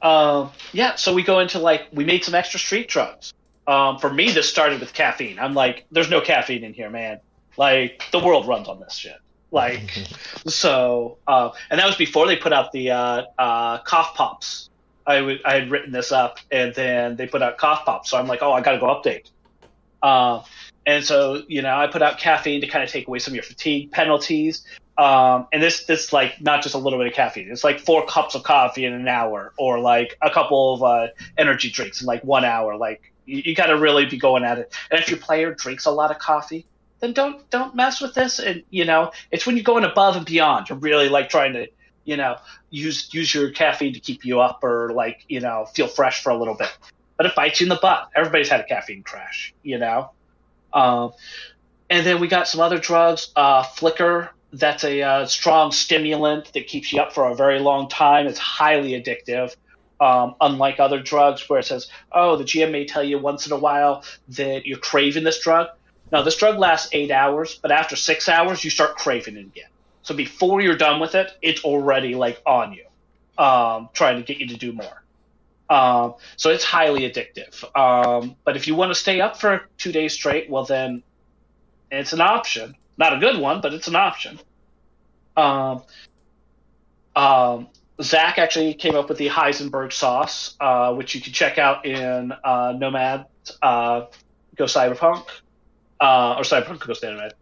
Um, 0.00 0.50
yeah, 0.72 0.94
so 0.96 1.12
we 1.14 1.22
go 1.22 1.40
into 1.40 1.58
like, 1.58 1.88
we 1.92 2.04
made 2.04 2.24
some 2.24 2.34
extra 2.34 2.58
street 2.60 2.88
drugs. 2.88 3.32
Um, 3.66 3.98
for 3.98 4.12
me, 4.12 4.30
this 4.30 4.48
started 4.48 4.80
with 4.80 4.92
caffeine. 4.92 5.38
I'm 5.38 5.54
like, 5.54 5.84
there's 5.90 6.10
no 6.10 6.20
caffeine 6.20 6.64
in 6.64 6.74
here, 6.74 6.90
man. 6.90 7.20
Like, 7.56 8.02
the 8.12 8.18
world 8.18 8.46
runs 8.46 8.68
on 8.68 8.80
this 8.80 8.94
shit. 8.94 9.16
Like, 9.54 10.08
so, 10.48 11.18
uh, 11.28 11.50
and 11.70 11.78
that 11.78 11.86
was 11.86 11.94
before 11.94 12.26
they 12.26 12.34
put 12.34 12.52
out 12.52 12.72
the 12.72 12.90
uh, 12.90 13.22
uh, 13.38 13.78
cough 13.84 14.14
pops. 14.16 14.68
I 15.06 15.38
I 15.44 15.54
had 15.54 15.70
written 15.70 15.92
this 15.92 16.10
up, 16.10 16.40
and 16.50 16.74
then 16.74 17.14
they 17.14 17.28
put 17.28 17.40
out 17.40 17.56
cough 17.56 17.84
pops. 17.84 18.10
So 18.10 18.18
I'm 18.18 18.26
like, 18.26 18.42
oh, 18.42 18.52
I 18.52 18.62
got 18.62 18.72
to 18.72 18.78
go 18.78 18.86
update. 18.86 19.30
Uh, 20.02 20.42
and 20.84 21.04
so, 21.04 21.42
you 21.46 21.62
know, 21.62 21.74
I 21.76 21.86
put 21.86 22.02
out 22.02 22.18
caffeine 22.18 22.60
to 22.62 22.66
kind 22.66 22.82
of 22.82 22.90
take 22.90 23.06
away 23.06 23.20
some 23.20 23.30
of 23.30 23.36
your 23.36 23.44
fatigue 23.44 23.92
penalties. 23.92 24.66
Um, 24.98 25.46
and 25.52 25.62
this, 25.62 25.86
this 25.86 26.12
like 26.12 26.40
not 26.40 26.62
just 26.62 26.74
a 26.74 26.78
little 26.78 26.98
bit 26.98 27.06
of 27.06 27.14
caffeine. 27.14 27.48
It's 27.50 27.64
like 27.64 27.78
four 27.78 28.04
cups 28.06 28.34
of 28.34 28.42
coffee 28.42 28.84
in 28.84 28.92
an 28.92 29.06
hour, 29.06 29.52
or 29.56 29.78
like 29.78 30.18
a 30.20 30.30
couple 30.30 30.74
of 30.74 30.82
uh, 30.82 31.06
energy 31.38 31.70
drinks 31.70 32.00
in 32.00 32.08
like 32.08 32.24
one 32.24 32.44
hour. 32.44 32.76
Like 32.76 33.12
you, 33.24 33.42
you 33.44 33.54
got 33.54 33.66
to 33.66 33.78
really 33.78 34.04
be 34.06 34.18
going 34.18 34.42
at 34.42 34.58
it. 34.58 34.74
And 34.90 34.98
if 35.00 35.08
your 35.08 35.18
player 35.18 35.54
drinks 35.54 35.86
a 35.86 35.92
lot 35.92 36.10
of 36.10 36.18
coffee, 36.18 36.66
then 37.00 37.12
don't 37.12 37.48
don't 37.50 37.74
mess 37.74 38.00
with 38.00 38.14
this. 38.14 38.38
And 38.38 38.62
you 38.70 38.84
know, 38.84 39.12
it's 39.30 39.46
when 39.46 39.56
you're 39.56 39.64
going 39.64 39.84
above 39.84 40.16
and 40.16 40.26
beyond. 40.26 40.68
You're 40.68 40.78
really 40.78 41.08
like 41.08 41.28
trying 41.28 41.52
to, 41.54 41.68
you 42.04 42.16
know, 42.16 42.36
use 42.70 43.12
use 43.12 43.34
your 43.34 43.50
caffeine 43.50 43.94
to 43.94 44.00
keep 44.00 44.24
you 44.24 44.40
up 44.40 44.64
or 44.64 44.90
like 44.94 45.24
you 45.28 45.40
know 45.40 45.66
feel 45.74 45.88
fresh 45.88 46.22
for 46.22 46.30
a 46.30 46.38
little 46.38 46.54
bit. 46.54 46.76
But 47.16 47.26
it 47.26 47.34
bites 47.36 47.60
you 47.60 47.66
in 47.66 47.68
the 47.68 47.78
butt. 47.80 48.08
Everybody's 48.14 48.48
had 48.48 48.60
a 48.60 48.64
caffeine 48.64 49.02
crash, 49.02 49.54
you 49.62 49.78
know. 49.78 50.10
Um, 50.72 51.12
and 51.88 52.04
then 52.04 52.20
we 52.20 52.26
got 52.26 52.48
some 52.48 52.60
other 52.60 52.78
drugs. 52.78 53.30
Uh, 53.36 53.62
Flicker, 53.62 54.30
that's 54.52 54.84
a 54.84 55.02
uh, 55.02 55.26
strong 55.26 55.72
stimulant 55.72 56.52
that 56.54 56.66
keeps 56.66 56.92
you 56.92 57.00
up 57.00 57.12
for 57.12 57.28
a 57.28 57.34
very 57.34 57.60
long 57.60 57.88
time. 57.88 58.26
It's 58.26 58.38
highly 58.38 59.00
addictive. 59.00 59.54
Um, 60.00 60.34
unlike 60.40 60.80
other 60.80 61.00
drugs 61.00 61.48
where 61.48 61.60
it 61.60 61.66
says, 61.66 61.88
oh, 62.10 62.36
the 62.36 62.44
GM 62.44 62.72
may 62.72 62.84
tell 62.84 63.04
you 63.04 63.18
once 63.18 63.46
in 63.46 63.52
a 63.52 63.56
while 63.56 64.04
that 64.30 64.66
you're 64.66 64.78
craving 64.78 65.22
this 65.22 65.40
drug. 65.40 65.68
No, 66.14 66.22
this 66.22 66.36
drug 66.36 66.60
lasts 66.60 66.90
eight 66.92 67.10
hours, 67.10 67.58
but 67.60 67.72
after 67.72 67.96
six 67.96 68.28
hours, 68.28 68.62
you 68.62 68.70
start 68.70 68.94
craving 68.94 69.36
it 69.36 69.46
again. 69.46 69.66
So 70.02 70.14
before 70.14 70.60
you're 70.60 70.76
done 70.76 71.00
with 71.00 71.16
it, 71.16 71.32
it's 71.42 71.64
already 71.64 72.14
like 72.14 72.40
on 72.46 72.72
you, 72.72 72.84
um, 73.36 73.88
trying 73.92 74.18
to 74.18 74.22
get 74.22 74.38
you 74.38 74.46
to 74.46 74.56
do 74.56 74.72
more. 74.72 75.02
Um, 75.68 76.14
so 76.36 76.50
it's 76.50 76.62
highly 76.62 77.00
addictive. 77.10 77.64
Um, 77.76 78.36
but 78.44 78.54
if 78.54 78.68
you 78.68 78.76
want 78.76 78.92
to 78.92 78.94
stay 78.94 79.20
up 79.20 79.40
for 79.40 79.62
two 79.76 79.90
days 79.90 80.12
straight, 80.12 80.48
well, 80.48 80.64
then 80.64 81.02
it's 81.90 82.12
an 82.12 82.20
option. 82.20 82.76
Not 82.96 83.12
a 83.12 83.18
good 83.18 83.40
one, 83.40 83.60
but 83.60 83.74
it's 83.74 83.88
an 83.88 83.96
option. 83.96 84.38
Um, 85.36 85.82
um, 87.16 87.66
Zach 88.00 88.38
actually 88.38 88.74
came 88.74 88.94
up 88.94 89.08
with 89.08 89.18
the 89.18 89.30
Heisenberg 89.30 89.92
sauce, 89.92 90.54
uh, 90.60 90.94
which 90.94 91.16
you 91.16 91.20
can 91.20 91.32
check 91.32 91.58
out 91.58 91.84
in 91.84 92.32
uh, 92.44 92.72
Nomad 92.78 93.26
uh, 93.60 94.06
Go 94.54 94.66
Cyberpunk 94.66 95.26
uh, 96.04 96.34
or 96.36 96.42
Cyberpunk 96.42 96.80
Go 96.80 96.94
Nomad. 97.02 97.32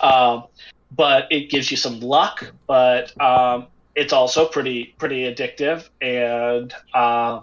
Um, 0.00 0.44
but 0.90 1.30
it 1.30 1.48
gives 1.48 1.70
you 1.70 1.76
some 1.76 2.00
luck, 2.00 2.52
but 2.66 3.18
um, 3.20 3.68
it's 3.94 4.12
also 4.12 4.46
pretty 4.46 4.94
pretty 4.98 5.32
addictive, 5.32 5.88
and 6.00 6.74
uh, 6.92 7.40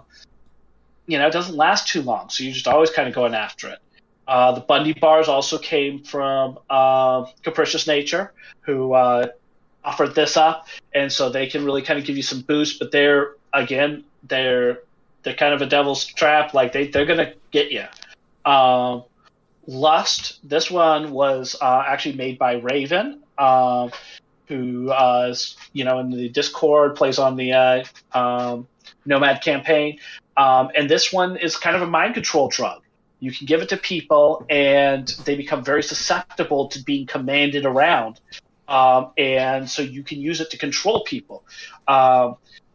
you 1.06 1.18
know 1.18 1.26
it 1.26 1.32
doesn't 1.32 1.56
last 1.56 1.88
too 1.88 2.02
long. 2.02 2.28
So 2.28 2.44
you're 2.44 2.52
just 2.52 2.68
always 2.68 2.90
kind 2.90 3.08
of 3.08 3.14
going 3.14 3.34
after 3.34 3.68
it. 3.70 3.78
Uh, 4.26 4.52
the 4.52 4.60
Bundy 4.60 4.92
bars 4.92 5.26
also 5.26 5.56
came 5.56 6.02
from 6.04 6.58
uh, 6.68 7.24
Capricious 7.42 7.86
Nature, 7.86 8.34
who 8.60 8.92
uh, 8.92 9.28
offered 9.82 10.14
this 10.14 10.36
up, 10.36 10.68
and 10.94 11.10
so 11.10 11.30
they 11.30 11.46
can 11.46 11.64
really 11.64 11.80
kind 11.80 11.98
of 11.98 12.04
give 12.04 12.18
you 12.18 12.22
some 12.22 12.42
boost. 12.42 12.78
But 12.78 12.92
they're 12.92 13.36
again, 13.54 14.04
they're 14.24 14.82
they're 15.22 15.34
kind 15.34 15.54
of 15.54 15.62
a 15.62 15.66
devil's 15.66 16.04
trap. 16.04 16.52
Like 16.52 16.72
they 16.74 16.88
they're 16.88 17.06
gonna 17.06 17.32
get 17.52 17.72
you. 17.72 17.84
Um, 18.44 19.04
Lust. 19.68 20.40
This 20.42 20.70
one 20.70 21.12
was 21.12 21.54
uh, 21.60 21.84
actually 21.86 22.16
made 22.16 22.38
by 22.38 22.54
Raven, 22.54 23.20
um, 23.36 23.92
who 24.46 24.90
uh, 24.90 25.28
is, 25.30 25.56
you 25.74 25.84
know 25.84 25.98
in 25.98 26.10
the 26.10 26.30
Discord 26.30 26.96
plays 26.96 27.18
on 27.18 27.36
the 27.36 27.52
uh, 27.52 27.84
um, 28.12 28.66
Nomad 29.04 29.42
campaign, 29.42 29.98
um, 30.38 30.70
and 30.74 30.88
this 30.88 31.12
one 31.12 31.36
is 31.36 31.56
kind 31.56 31.76
of 31.76 31.82
a 31.82 31.86
mind 31.86 32.14
control 32.14 32.48
drug. 32.48 32.82
You 33.20 33.30
can 33.30 33.46
give 33.46 33.60
it 33.60 33.68
to 33.68 33.76
people, 33.76 34.46
and 34.48 35.06
they 35.26 35.36
become 35.36 35.62
very 35.62 35.82
susceptible 35.82 36.68
to 36.68 36.82
being 36.82 37.06
commanded 37.06 37.66
around, 37.66 38.20
um, 38.68 39.10
and 39.18 39.68
so 39.68 39.82
you 39.82 40.02
can 40.02 40.18
use 40.18 40.40
it 40.40 40.50
to 40.52 40.56
control 40.56 41.04
people. 41.04 41.44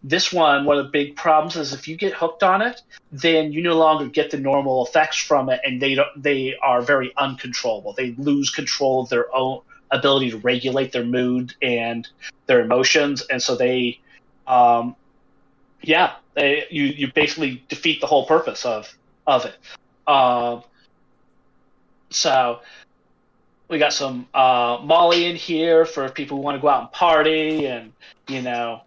This 0.03 0.33
one, 0.33 0.65
one 0.65 0.77
of 0.77 0.85
the 0.85 0.91
big 0.91 1.15
problems 1.15 1.55
is 1.55 1.73
if 1.73 1.87
you 1.87 1.95
get 1.95 2.13
hooked 2.13 2.43
on 2.43 2.61
it, 2.61 2.81
then 3.11 3.53
you 3.53 3.63
no 3.63 3.77
longer 3.77 4.07
get 4.07 4.31
the 4.31 4.37
normal 4.37 4.85
effects 4.85 5.17
from 5.17 5.49
it, 5.49 5.61
and 5.63 5.81
they 5.81 5.97
they 6.17 6.55
are 6.61 6.81
very 6.81 7.13
uncontrollable. 7.15 7.93
They 7.93 8.11
lose 8.17 8.49
control 8.49 9.03
of 9.03 9.09
their 9.09 9.33
own 9.33 9.61
ability 9.91 10.31
to 10.31 10.37
regulate 10.37 10.91
their 10.91 11.05
mood 11.05 11.55
and 11.61 12.07
their 12.47 12.59
emotions, 12.59 13.21
and 13.29 13.41
so 13.41 13.55
they, 13.55 14.01
um, 14.45 14.97
yeah, 15.81 16.15
they, 16.33 16.65
you 16.69 16.83
you 16.83 17.11
basically 17.13 17.63
defeat 17.69 18.01
the 18.01 18.07
whole 18.07 18.25
purpose 18.25 18.65
of 18.65 18.93
of 19.25 19.45
it. 19.45 19.55
Um, 20.05 20.63
so 22.09 22.59
we 23.69 23.79
got 23.79 23.93
some 23.93 24.27
uh, 24.33 24.79
Molly 24.83 25.27
in 25.27 25.37
here 25.37 25.85
for 25.85 26.09
people 26.09 26.37
who 26.37 26.43
want 26.43 26.57
to 26.57 26.61
go 26.61 26.67
out 26.67 26.81
and 26.81 26.91
party 26.91 27.67
and 27.67 27.93
you 28.27 28.41
know 28.41 28.81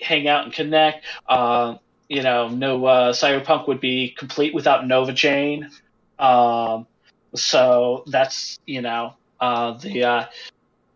hang 0.00 0.28
out 0.28 0.44
and 0.44 0.52
connect. 0.52 1.04
Uh, 1.28 1.76
you 2.08 2.22
know, 2.22 2.48
no 2.48 2.84
uh, 2.84 3.12
Cyberpunk 3.12 3.66
would 3.68 3.80
be 3.80 4.10
complete 4.10 4.54
without 4.54 4.86
Nova 4.86 5.12
Chain. 5.12 5.70
Um, 6.18 6.86
so 7.34 8.04
that's 8.06 8.58
you 8.66 8.82
know 8.82 9.14
uh, 9.40 9.72
the 9.78 10.04
uh, 10.04 10.24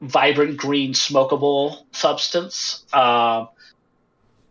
vibrant 0.00 0.56
green 0.56 0.92
smokable 0.92 1.84
substance. 1.92 2.84
Um, 2.92 3.48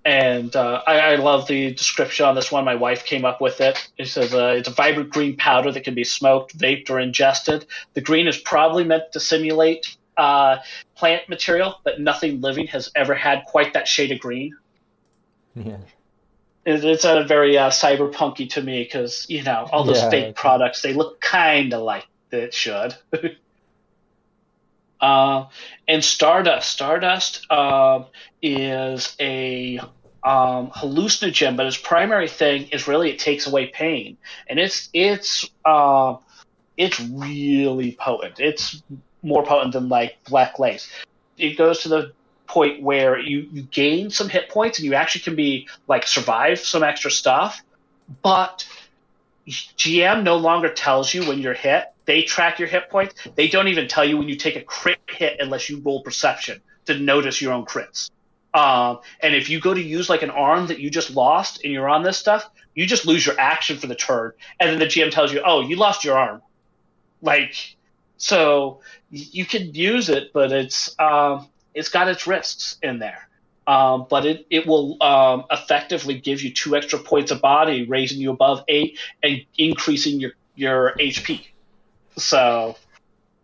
and 0.05 0.55
uh, 0.55 0.81
I, 0.87 0.99
I, 0.99 1.15
love 1.15 1.47
the 1.47 1.73
description 1.73 2.25
on 2.25 2.35
this 2.35 2.49
one. 2.49 2.63
My 2.63 2.75
wife 2.75 3.03
came 3.03 3.25
up 3.25 3.41
with 3.41 3.59
it. 3.59 3.89
It 3.97 4.07
says 4.07 4.33
uh, 4.33 4.55
it's 4.57 4.69
a 4.69 4.71
vibrant 4.71 5.09
green 5.09 5.35
powder 5.35 5.69
that 5.69 5.83
can 5.83 5.95
be 5.95 6.05
smoked, 6.05 6.57
vaped, 6.57 6.89
or 6.89 6.97
ingested. 6.97 7.65
The 7.93 7.99
green 7.99 8.25
is 8.25 8.37
probably 8.37 8.85
meant 8.85 9.11
to 9.13 9.19
simulate 9.19 9.97
uh, 10.15 10.57
plant 10.97 11.29
material, 11.29 11.79
but 11.83 11.99
nothing 11.99 12.41
living 12.41 12.67
has 12.67 12.91
ever 12.95 13.13
had 13.13 13.45
quite 13.45 13.73
that 13.73 13.87
shade 13.87 14.11
of 14.11 14.19
green. 14.19 14.55
Yeah. 15.55 15.77
It, 16.65 16.83
it's 16.83 17.05
a 17.05 17.23
very 17.23 17.57
uh, 17.57 17.69
cyberpunky 17.69 18.49
to 18.51 18.61
me 18.61 18.83
because 18.83 19.25
you 19.29 19.43
know 19.43 19.67
all 19.71 19.83
those 19.83 20.01
Yeah, 20.01 20.09
fake 20.09 20.35
products 20.35 20.81
they 20.81 20.93
look 20.93 21.21
kind 21.21 21.73
of 21.73 21.83
like 21.83 22.05
it 22.31 22.53
should. 22.53 22.95
Uh, 24.99 25.45
and 25.87 26.03
Stardust. 26.03 26.71
Stardust 26.71 27.51
um, 27.51 28.07
is 28.41 29.15
a 29.19 29.77
um, 30.23 30.71
hallucinogen, 30.71 31.55
but 31.55 31.65
its 31.65 31.77
primary 31.77 32.27
thing 32.27 32.67
is 32.69 32.87
really 32.87 33.11
it 33.11 33.19
takes 33.19 33.47
away 33.47 33.67
pain, 33.67 34.17
and 34.47 34.59
it's 34.59 34.89
it's 34.93 35.49
uh, 35.65 36.15
it's 36.75 36.99
really 36.99 37.95
potent. 37.99 38.39
It's 38.39 38.81
more 39.23 39.45
potent 39.45 39.73
than 39.73 39.89
like 39.89 40.17
black 40.25 40.59
lace. 40.59 40.89
It 41.37 41.57
goes 41.57 41.83
to 41.83 41.89
the 41.89 42.13
point 42.47 42.81
where 42.81 43.19
you, 43.19 43.47
you 43.51 43.61
gain 43.63 44.09
some 44.09 44.29
hit 44.29 44.49
points 44.49 44.79
and 44.79 44.85
you 44.85 44.93
actually 44.93 45.21
can 45.21 45.35
be 45.35 45.67
like 45.87 46.07
survive 46.07 46.59
some 46.59 46.83
extra 46.83 47.11
stuff, 47.11 47.61
but 48.21 48.65
GM 49.47 50.23
no 50.23 50.37
longer 50.37 50.69
tells 50.69 51.13
you 51.13 51.27
when 51.27 51.39
you're 51.39 51.53
hit. 51.53 51.85
They 52.05 52.21
track 52.21 52.59
your 52.59 52.67
hit 52.67 52.89
points. 52.89 53.15
They 53.35 53.47
don't 53.47 53.67
even 53.67 53.87
tell 53.87 54.05
you 54.05 54.17
when 54.17 54.29
you 54.29 54.35
take 54.35 54.55
a 54.55 54.61
crit 54.61 54.99
hit 55.09 55.37
unless 55.39 55.69
you 55.69 55.79
roll 55.79 56.01
perception 56.01 56.61
to 56.85 56.97
notice 56.97 57.41
your 57.41 57.53
own 57.53 57.65
crits. 57.65 58.09
Um, 58.53 58.99
and 59.21 59.35
if 59.35 59.49
you 59.49 59.59
go 59.59 59.73
to 59.73 59.81
use 59.81 60.09
like 60.09 60.23
an 60.23 60.29
arm 60.29 60.67
that 60.67 60.79
you 60.79 60.89
just 60.89 61.11
lost 61.11 61.63
and 61.63 61.71
you're 61.71 61.89
on 61.89 62.03
this 62.03 62.17
stuff, 62.17 62.49
you 62.73 62.85
just 62.85 63.05
lose 63.05 63.25
your 63.25 63.39
action 63.39 63.77
for 63.77 63.87
the 63.87 63.95
turn. 63.95 64.31
And 64.59 64.69
then 64.69 64.79
the 64.79 64.85
GM 64.85 65.11
tells 65.11 65.33
you, 65.33 65.41
oh, 65.45 65.61
you 65.61 65.75
lost 65.75 66.03
your 66.03 66.17
arm. 66.17 66.41
Like, 67.21 67.75
so 68.17 68.81
you 69.09 69.45
can 69.45 69.73
use 69.73 70.09
it, 70.09 70.33
but 70.33 70.51
it's 70.51 70.99
um, 70.99 71.47
it's 71.73 71.89
got 71.89 72.07
its 72.07 72.27
risks 72.27 72.77
in 72.81 72.99
there. 72.99 73.27
Um, 73.67 74.07
but 74.09 74.25
it, 74.25 74.47
it 74.49 74.65
will 74.65 75.01
um, 75.03 75.43
effectively 75.51 76.17
give 76.19 76.41
you 76.41 76.53
two 76.53 76.75
extra 76.75 76.97
points 76.99 77.31
of 77.31 77.41
body, 77.41 77.85
raising 77.85 78.17
you 78.19 78.31
above 78.31 78.63
eight 78.69 78.97
and 79.21 79.45
increasing 79.57 80.21
your, 80.21 80.31
your 80.55 80.93
HP. 80.97 81.45
So, 82.15 82.77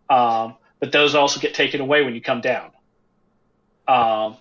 um, 0.08 0.54
but 0.80 0.92
those 0.92 1.14
also 1.14 1.40
get 1.40 1.52
taken 1.52 1.82
away 1.82 2.02
when 2.02 2.14
you 2.14 2.22
come 2.22 2.40
down. 2.40 2.70
Um, 3.86 4.38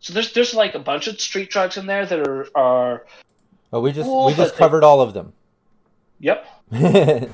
so 0.00 0.14
there's 0.14 0.32
there's 0.32 0.54
like 0.54 0.74
a 0.74 0.78
bunch 0.78 1.06
of 1.06 1.20
street 1.20 1.50
drugs 1.50 1.76
in 1.76 1.86
there 1.86 2.06
that 2.06 2.18
are 2.26 2.48
are 2.54 3.06
Oh, 3.72 3.80
we 3.80 3.92
just 3.92 4.08
Well, 4.08 4.26
we 4.26 4.34
just 4.34 4.56
covered 4.56 4.84
all 4.84 5.00
of 5.02 5.12
them. 5.12 5.34
yep 6.18 6.46
that 6.70 7.30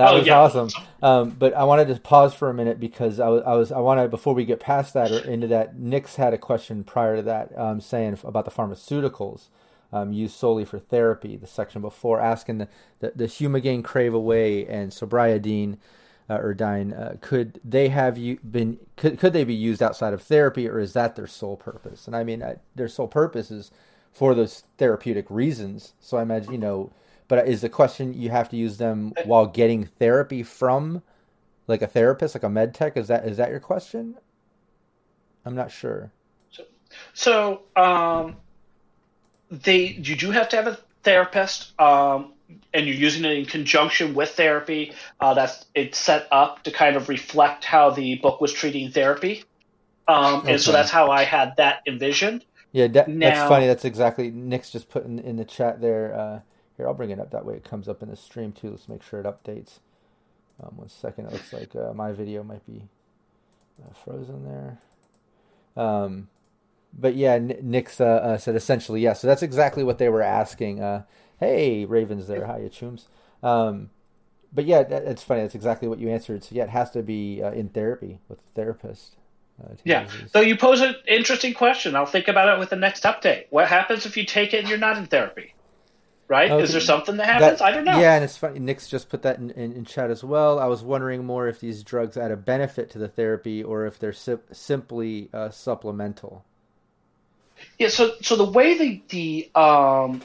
Oh, 0.00 0.14
was 0.14 0.26
yeah. 0.26 0.32
awesome. 0.32 0.74
Um, 1.02 1.30
but 1.30 1.52
I 1.54 1.64
wanted 1.64 1.88
to 1.88 2.00
pause 2.00 2.34
for 2.34 2.48
a 2.48 2.54
minute 2.54 2.80
because 2.80 3.20
I 3.20 3.28
was, 3.28 3.42
I 3.44 3.54
was 3.54 3.72
I 3.72 3.78
wanted 3.80 4.10
before 4.10 4.34
we 4.34 4.44
get 4.44 4.60
past 4.60 4.94
that 4.94 5.10
or 5.12 5.18
into 5.20 5.46
that. 5.48 5.78
Nix 5.78 6.16
had 6.16 6.32
a 6.32 6.38
question 6.38 6.84
prior 6.84 7.16
to 7.16 7.22
that, 7.22 7.56
um, 7.58 7.80
saying 7.80 8.18
about 8.24 8.44
the 8.44 8.50
pharmaceuticals 8.50 9.48
um, 9.92 10.12
used 10.12 10.36
solely 10.36 10.64
for 10.64 10.78
therapy. 10.78 11.36
The 11.36 11.46
section 11.46 11.82
before 11.82 12.20
asking 12.20 12.58
the 12.58 12.68
the, 13.00 13.12
the 13.14 13.24
Humagain, 13.24 13.84
Crave 13.84 14.14
Away, 14.14 14.66
and 14.66 14.90
Sobriadine 14.92 15.76
uh, 16.30 16.36
or 16.38 16.54
Dine, 16.54 16.92
uh, 16.92 17.16
could 17.20 17.60
they 17.64 17.88
have 17.88 18.16
you 18.16 18.38
been 18.48 18.78
could 18.96 19.18
could 19.18 19.32
they 19.32 19.44
be 19.44 19.54
used 19.54 19.82
outside 19.82 20.14
of 20.14 20.22
therapy, 20.22 20.68
or 20.68 20.78
is 20.78 20.92
that 20.94 21.16
their 21.16 21.26
sole 21.26 21.56
purpose? 21.56 22.06
And 22.06 22.14
I 22.16 22.24
mean, 22.24 22.42
I, 22.42 22.56
their 22.74 22.88
sole 22.88 23.08
purpose 23.08 23.50
is 23.50 23.70
for 24.12 24.34
those 24.34 24.62
therapeutic 24.78 25.26
reasons. 25.30 25.94
So 26.00 26.16
I 26.16 26.22
imagine 26.22 26.52
you 26.52 26.58
know. 26.58 26.92
But 27.28 27.46
is 27.46 27.60
the 27.60 27.68
question 27.68 28.14
you 28.14 28.30
have 28.30 28.48
to 28.48 28.56
use 28.56 28.78
them 28.78 29.12
while 29.24 29.46
getting 29.46 29.84
therapy 29.84 30.42
from, 30.42 31.02
like 31.66 31.82
a 31.82 31.86
therapist, 31.86 32.34
like 32.34 32.42
a 32.42 32.48
med 32.48 32.74
tech? 32.74 32.96
Is 32.96 33.08
that 33.08 33.26
is 33.26 33.36
that 33.36 33.50
your 33.50 33.60
question? 33.60 34.16
I'm 35.44 35.54
not 35.54 35.70
sure. 35.70 36.10
So 37.12 37.62
um, 37.76 38.36
they 39.50 39.86
you 39.86 40.16
do 40.16 40.30
have 40.30 40.48
to 40.50 40.56
have 40.56 40.66
a 40.66 40.78
therapist, 41.02 41.78
um, 41.80 42.32
and 42.72 42.86
you're 42.86 42.96
using 42.96 43.24
it 43.24 43.38
in 43.38 43.44
conjunction 43.44 44.14
with 44.14 44.30
therapy. 44.30 44.94
Uh, 45.20 45.34
that's 45.34 45.66
it's 45.74 45.98
set 45.98 46.28
up 46.32 46.62
to 46.64 46.70
kind 46.70 46.96
of 46.96 47.10
reflect 47.10 47.64
how 47.64 47.90
the 47.90 48.16
book 48.16 48.40
was 48.40 48.52
treating 48.52 48.90
therapy, 48.90 49.44
um, 50.06 50.46
and 50.46 50.60
so 50.60 50.72
that's 50.72 50.90
how 50.90 51.10
I 51.10 51.24
had 51.24 51.56
that 51.58 51.82
envisioned. 51.86 52.44
Yeah, 52.72 52.86
that, 52.88 53.06
that's 53.18 53.48
funny. 53.48 53.66
That's 53.66 53.84
exactly 53.84 54.30
Nix 54.30 54.70
just 54.70 54.88
putting 54.88 55.18
in, 55.18 55.24
in 55.24 55.36
the 55.36 55.44
chat 55.44 55.80
there. 55.80 56.14
Uh, 56.14 56.40
here, 56.78 56.88
I'll 56.88 56.94
bring 56.94 57.10
it 57.10 57.20
up. 57.20 57.30
That 57.32 57.44
way, 57.44 57.54
it 57.56 57.64
comes 57.64 57.88
up 57.88 58.02
in 58.02 58.08
the 58.08 58.16
stream 58.16 58.52
too. 58.52 58.70
Let's 58.70 58.88
make 58.88 59.02
sure 59.02 59.20
it 59.20 59.26
updates. 59.26 59.80
Um, 60.62 60.76
one 60.76 60.88
second. 60.88 61.26
It 61.26 61.32
looks 61.32 61.52
like 61.52 61.76
uh, 61.76 61.92
my 61.92 62.12
video 62.12 62.42
might 62.42 62.64
be 62.66 62.84
uh, 63.84 63.92
frozen 64.04 64.44
there. 64.44 64.78
Um, 65.76 66.28
but 66.98 67.14
yeah, 67.14 67.32
N- 67.34 67.58
Nix 67.62 68.00
uh, 68.00 68.04
uh, 68.06 68.38
said 68.38 68.56
essentially 68.56 69.00
yes. 69.02 69.20
So 69.20 69.26
that's 69.26 69.42
exactly 69.42 69.84
what 69.84 69.98
they 69.98 70.08
were 70.08 70.22
asking. 70.22 70.80
Uh, 70.80 71.02
hey, 71.38 71.84
Ravens 71.84 72.26
there. 72.26 72.46
Hi, 72.46 72.60
chooms. 72.72 73.04
Um, 73.42 73.90
but 74.52 74.64
yeah, 74.64 74.82
that, 74.82 75.04
it's 75.04 75.22
funny. 75.22 75.42
That's 75.42 75.54
exactly 75.54 75.88
what 75.88 75.98
you 75.98 76.08
answered. 76.08 76.42
So 76.44 76.54
yeah, 76.54 76.64
it 76.64 76.70
has 76.70 76.90
to 76.92 77.02
be 77.02 77.42
uh, 77.42 77.52
in 77.52 77.68
therapy 77.68 78.18
with 78.28 78.38
a 78.38 78.54
therapist. 78.54 79.16
Uh, 79.62 79.74
Yeah. 79.84 80.08
So 80.32 80.40
you 80.40 80.56
pose 80.56 80.80
an 80.80 80.94
interesting 81.06 81.54
question. 81.54 81.94
I'll 81.94 82.06
think 82.06 82.28
about 82.28 82.48
it 82.48 82.58
with 82.58 82.70
the 82.70 82.76
next 82.76 83.04
update. 83.04 83.46
What 83.50 83.68
happens 83.68 84.06
if 84.06 84.16
you 84.16 84.24
take 84.24 84.54
it 84.54 84.60
and 84.60 84.68
you're 84.68 84.78
not 84.78 84.96
in 84.96 85.06
therapy? 85.06 85.54
Right? 86.28 86.50
Okay. 86.50 86.62
Is 86.62 86.72
there 86.72 86.80
something 86.80 87.16
that 87.16 87.26
happens? 87.26 87.58
That- 87.60 87.64
I 87.64 87.70
don't 87.72 87.84
know. 87.84 87.98
Yeah, 87.98 88.14
and 88.14 88.22
it's 88.22 88.36
funny. 88.36 88.58
Nix 88.58 88.86
just 88.86 89.08
put 89.08 89.22
that 89.22 89.38
in, 89.38 89.50
in, 89.52 89.72
in 89.72 89.84
chat 89.86 90.10
as 90.10 90.22
well. 90.22 90.58
I 90.58 90.66
was 90.66 90.82
wondering 90.82 91.24
more 91.24 91.48
if 91.48 91.58
these 91.60 91.82
drugs 91.82 92.18
add 92.18 92.30
a 92.30 92.36
benefit 92.36 92.90
to 92.90 92.98
the 92.98 93.08
therapy 93.08 93.62
or 93.62 93.86
if 93.86 93.98
they're 93.98 94.12
sim- 94.12 94.42
simply 94.52 95.30
uh, 95.32 95.48
supplemental. 95.48 96.44
Yeah, 97.78 97.88
so 97.88 98.12
so 98.20 98.36
the 98.36 98.44
way 98.44 98.76
the 98.76 99.02
the 99.08 99.60
um, 99.60 100.20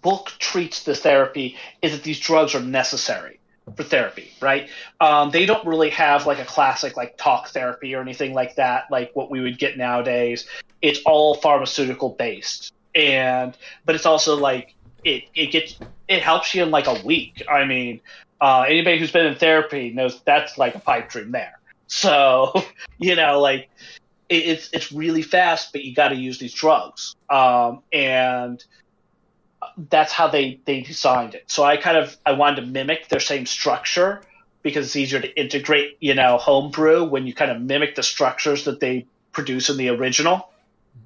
book 0.00 0.32
treats 0.38 0.84
the 0.84 0.94
therapy 0.94 1.56
is 1.82 1.92
that 1.92 2.02
these 2.02 2.18
drugs 2.18 2.54
are 2.54 2.60
necessary 2.60 3.38
for 3.76 3.82
therapy, 3.84 4.32
right? 4.40 4.68
Um, 5.00 5.30
they 5.30 5.46
don't 5.46 5.64
really 5.66 5.90
have 5.90 6.26
like 6.26 6.38
a 6.38 6.44
classic 6.44 6.96
like 6.96 7.16
talk 7.16 7.48
therapy 7.48 7.94
or 7.94 8.00
anything 8.00 8.34
like 8.34 8.56
that, 8.56 8.86
like 8.90 9.12
what 9.14 9.30
we 9.30 9.40
would 9.40 9.58
get 9.58 9.76
nowadays. 9.76 10.46
It's 10.80 11.00
all 11.04 11.34
pharmaceutical 11.36 12.10
based, 12.10 12.72
and 12.94 13.56
but 13.84 13.94
it's 13.94 14.06
also 14.06 14.36
like 14.36 14.74
it 15.04 15.24
it 15.34 15.46
gets 15.50 15.78
it 16.08 16.22
helps 16.22 16.54
you 16.54 16.62
in 16.62 16.70
like 16.70 16.86
a 16.86 17.02
week. 17.04 17.42
I 17.50 17.64
mean, 17.64 18.00
uh, 18.40 18.64
anybody 18.68 18.98
who's 18.98 19.12
been 19.12 19.26
in 19.26 19.34
therapy 19.34 19.90
knows 19.90 20.20
that's 20.22 20.58
like 20.58 20.74
a 20.74 20.80
pipe 20.80 21.10
dream 21.10 21.32
there. 21.32 21.58
So 21.86 22.52
you 22.98 23.16
know, 23.16 23.40
like 23.40 23.70
it, 24.28 24.46
it's 24.46 24.70
it's 24.72 24.92
really 24.92 25.22
fast, 25.22 25.72
but 25.72 25.84
you 25.84 25.94
got 25.94 26.08
to 26.08 26.16
use 26.16 26.38
these 26.38 26.54
drugs, 26.54 27.16
um, 27.30 27.82
and 27.92 28.62
that's 29.90 30.12
how 30.12 30.28
they 30.28 30.60
they 30.64 30.80
designed 30.82 31.34
it. 31.34 31.44
So 31.46 31.62
I 31.62 31.76
kind 31.76 31.96
of 31.96 32.16
I 32.24 32.32
wanted 32.32 32.62
to 32.62 32.66
mimic 32.66 33.08
their 33.08 33.20
same 33.20 33.46
structure 33.46 34.22
because 34.62 34.86
it's 34.86 34.96
easier 34.96 35.20
to 35.20 35.40
integrate, 35.40 35.96
you 36.00 36.14
know, 36.14 36.38
homebrew 36.38 37.04
when 37.04 37.26
you 37.26 37.34
kind 37.34 37.50
of 37.50 37.60
mimic 37.60 37.96
the 37.96 38.02
structures 38.02 38.64
that 38.64 38.80
they 38.80 39.06
produce 39.32 39.68
in 39.70 39.76
the 39.76 39.88
original. 39.88 40.48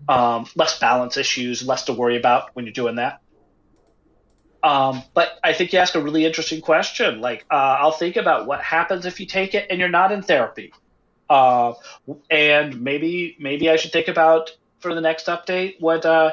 Um, 0.08 0.46
less 0.56 0.78
balance 0.78 1.16
issues, 1.16 1.66
less 1.66 1.84
to 1.84 1.92
worry 1.92 2.16
about 2.16 2.50
when 2.54 2.64
you're 2.64 2.72
doing 2.72 2.96
that. 2.96 3.20
Um, 4.66 5.04
but 5.14 5.38
I 5.44 5.52
think 5.52 5.72
you 5.72 5.78
ask 5.78 5.94
a 5.94 6.00
really 6.00 6.24
interesting 6.24 6.60
question. 6.60 7.20
Like, 7.20 7.44
uh, 7.52 7.76
I'll 7.78 7.92
think 7.92 8.16
about 8.16 8.48
what 8.48 8.60
happens 8.60 9.06
if 9.06 9.20
you 9.20 9.26
take 9.26 9.54
it 9.54 9.68
and 9.70 9.78
you're 9.78 9.88
not 9.88 10.10
in 10.10 10.22
therapy. 10.22 10.72
Uh, 11.30 11.74
and 12.30 12.80
maybe 12.80 13.36
maybe 13.38 13.70
I 13.70 13.76
should 13.76 13.92
think 13.92 14.08
about 14.08 14.50
for 14.80 14.92
the 14.92 15.00
next 15.00 15.26
update 15.26 15.80
what 15.80 16.04
uh, 16.04 16.32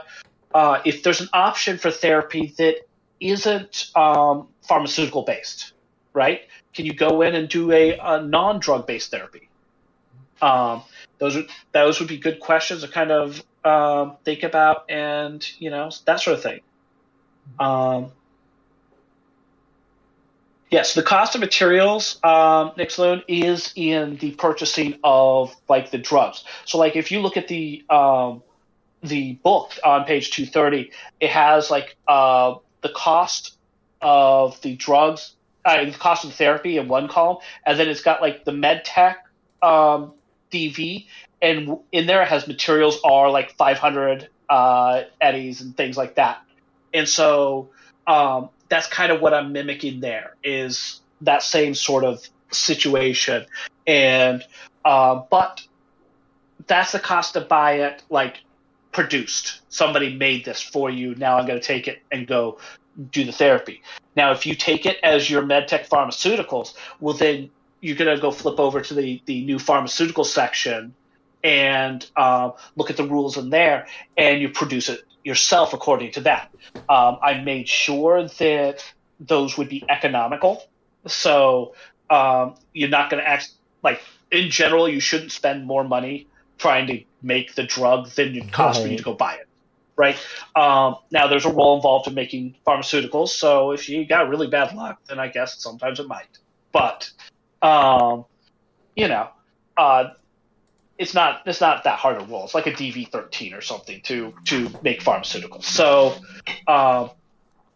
uh, 0.51 0.81
if 0.83 1.03
there's 1.03 1.21
an 1.21 1.29
option 1.31 1.77
for 1.77 1.91
therapy 1.91 2.55
that 2.57 2.77
isn't 3.19 3.91
um, 3.95 4.47
pharmaceutical 4.63 5.21
based, 5.21 5.73
right? 6.13 6.41
Can 6.73 6.85
you 6.85 6.93
go 6.93 7.21
in 7.21 7.35
and 7.35 7.47
do 7.47 7.71
a, 7.71 7.99
a 7.99 8.23
non 8.23 8.59
drug 8.59 8.87
based 8.87 9.11
therapy? 9.11 9.47
Um, 10.41 10.81
those 11.19 11.37
are, 11.37 11.43
those 11.71 11.99
would 11.99 12.09
be 12.09 12.17
good 12.17 12.39
questions 12.39 12.81
to 12.81 12.87
kind 12.87 13.11
of 13.11 13.43
um, 13.63 14.17
think 14.25 14.41
about, 14.41 14.89
and 14.89 15.47
you 15.59 15.69
know 15.69 15.91
that 16.05 16.19
sort 16.19 16.37
of 16.37 16.41
thing. 16.41 16.61
Um, 17.59 18.11
Yes, 20.73 20.95
the 20.95 21.03
cost 21.03 21.35
of 21.35 21.41
materials, 21.41 22.17
um, 22.23 22.71
Nix 22.77 22.97
Loon, 22.97 23.21
is 23.27 23.71
in 23.75 24.15
the 24.15 24.31
purchasing 24.31 24.97
of 25.03 25.55
like 25.69 25.91
the 25.91 25.99
drugs. 25.99 26.43
So, 26.65 26.79
like 26.79 26.95
if 26.95 27.11
you 27.11 27.19
look 27.19 27.37
at 27.37 27.47
the 27.47 27.85
um, 27.91 28.41
the 29.03 29.33
book 29.33 29.69
on 29.85 30.05
page 30.05 30.31
two 30.31 30.47
thirty, 30.47 30.89
it 31.19 31.29
has 31.29 31.69
like 31.69 31.95
uh, 32.07 32.55
the 32.81 32.89
cost 32.89 33.55
of 34.01 34.59
the 34.61 34.75
drugs, 34.75 35.35
uh, 35.63 35.85
the 35.85 35.91
cost 35.91 36.23
of 36.23 36.31
the 36.31 36.37
therapy 36.37 36.79
in 36.79 36.87
one 36.87 37.07
column, 37.07 37.37
and 37.67 37.79
then 37.79 37.87
it's 37.87 38.01
got 38.01 38.19
like 38.19 38.43
the 38.43 38.51
med 38.51 38.83
tech 38.83 39.27
um, 39.61 40.13
DV, 40.51 41.05
and 41.39 41.77
in 41.91 42.07
there 42.07 42.23
it 42.23 42.29
has 42.29 42.47
materials 42.47 42.99
are 43.03 43.29
like 43.29 43.55
five 43.57 43.77
hundred 43.77 44.27
uh, 44.49 45.03
eddies 45.21 45.61
and 45.61 45.77
things 45.77 45.97
like 45.97 46.15
that. 46.15 46.41
And 46.95 47.07
so 47.07 47.69
um, 48.07 48.49
that's 48.73 48.87
kind 48.87 49.11
of 49.11 49.21
what 49.21 49.35
I'm 49.35 49.51
mimicking 49.51 49.99
there 49.99 50.35
is 50.43 50.99
that 51.21 51.43
same 51.43 51.75
sort 51.75 52.03
of 52.03 52.27
situation. 52.49 53.45
And 53.85 54.43
uh, 54.83 55.21
but 55.29 55.61
that's 56.65 56.91
the 56.91 56.99
cost 56.99 57.33
to 57.33 57.41
buy 57.41 57.73
it 57.81 58.01
like 58.09 58.37
produced. 58.91 59.61
Somebody 59.69 60.15
made 60.15 60.43
this 60.43 60.59
for 60.59 60.89
you. 60.89 61.13
Now 61.13 61.37
I'm 61.37 61.45
going 61.45 61.59
to 61.59 61.65
take 61.65 61.87
it 61.87 62.01
and 62.11 62.25
go 62.25 62.57
do 63.11 63.23
the 63.23 63.31
therapy. 63.31 63.83
Now, 64.15 64.31
if 64.31 64.47
you 64.47 64.55
take 64.55 64.87
it 64.87 64.97
as 65.03 65.29
your 65.29 65.43
medtech 65.43 65.87
pharmaceuticals, 65.87 66.73
well, 66.99 67.13
then 67.13 67.51
you're 67.79 67.95
going 67.95 68.15
to 68.15 68.19
go 68.19 68.31
flip 68.31 68.59
over 68.59 68.81
to 68.81 68.93
the, 68.95 69.21
the 69.25 69.45
new 69.45 69.59
pharmaceutical 69.59 70.23
section 70.23 70.95
and 71.43 72.09
um, 72.15 72.53
look 72.75 72.89
at 72.89 72.97
the 72.97 73.07
rules 73.07 73.37
in 73.37 73.51
there, 73.51 73.85
and 74.17 74.41
you 74.41 74.49
produce 74.49 74.89
it 74.89 75.03
yourself 75.23 75.73
according 75.73 76.11
to 76.13 76.21
that. 76.21 76.51
Um, 76.89 77.17
I 77.21 77.41
made 77.43 77.67
sure 77.67 78.27
that 78.27 78.93
those 79.19 79.57
would 79.57 79.69
be 79.69 79.83
economical. 79.89 80.63
So 81.07 81.75
um, 82.09 82.55
you're 82.73 82.89
not 82.89 83.09
going 83.09 83.23
to 83.23 83.29
act 83.29 83.51
like, 83.81 84.01
in 84.31 84.49
general, 84.49 84.89
you 84.89 84.99
shouldn't 84.99 85.31
spend 85.31 85.65
more 85.65 85.83
money 85.83 86.27
trying 86.57 86.87
to 86.87 87.03
make 87.21 87.55
the 87.55 87.63
drug 87.63 88.09
than 88.11 88.35
it 88.35 88.51
costs 88.51 88.81
for 88.81 88.89
you 88.89 88.97
to 88.97 89.03
go 89.03 89.13
buy 89.13 89.35
it. 89.35 89.47
Right 89.95 90.17
um, 90.55 90.95
now, 91.11 91.27
there's 91.27 91.45
a 91.45 91.51
role 91.51 91.75
involved 91.75 92.07
in 92.07 92.15
making 92.15 92.55
pharmaceuticals. 92.65 93.29
So 93.29 93.71
if 93.71 93.89
you 93.89 94.07
got 94.07 94.27
really 94.27 94.47
bad 94.47 94.75
luck, 94.75 94.99
then 95.07 95.19
I 95.19 95.27
guess 95.27 95.61
sometimes 95.61 95.99
it 95.99 96.07
might. 96.07 96.39
But 96.71 97.11
um, 97.61 98.25
you 98.95 99.07
know, 99.07 99.29
uh, 99.77 100.09
it's 100.97 101.13
not 101.13 101.41
it's 101.45 101.61
not 101.61 101.83
that 101.85 101.99
hard 101.99 102.21
a 102.21 102.25
role. 102.25 102.45
It's 102.45 102.53
like 102.53 102.67
a 102.67 102.71
DV13 102.71 103.57
or 103.57 103.61
something 103.61 104.01
to 104.01 104.33
to 104.45 104.69
make 104.83 105.01
pharmaceuticals. 105.01 105.63
So 105.63 106.15
um, 106.67 107.09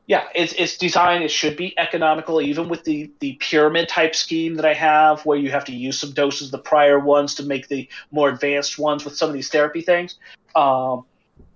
yeah, 0.06 0.28
it's 0.36 0.54
it's 0.54 0.78
designed. 0.78 1.24
It 1.24 1.32
should 1.32 1.58
be 1.58 1.78
economical, 1.78 2.42
even 2.42 2.70
with 2.70 2.84
the 2.84 3.12
the 3.20 3.34
pyramid 3.34 3.90
type 3.90 4.16
scheme 4.16 4.56
that 4.56 4.66
I 4.66 4.74
have, 4.74 5.26
where 5.26 5.38
you 5.38 5.52
have 5.52 5.66
to 5.66 5.76
use 5.76 6.00
some 6.00 6.12
doses 6.12 6.48
of 6.48 6.52
the 6.52 6.60
prior 6.60 7.00
ones 7.00 7.36
to 7.36 7.44
make 7.44 7.68
the 7.68 7.90
more 8.12 8.30
advanced 8.30 8.78
ones 8.80 9.04
with 9.04 9.18
some 9.18 9.30
of 9.30 9.34
these 9.34 9.50
therapy 9.50 9.82
things. 9.82 10.16
Um, 10.56 11.06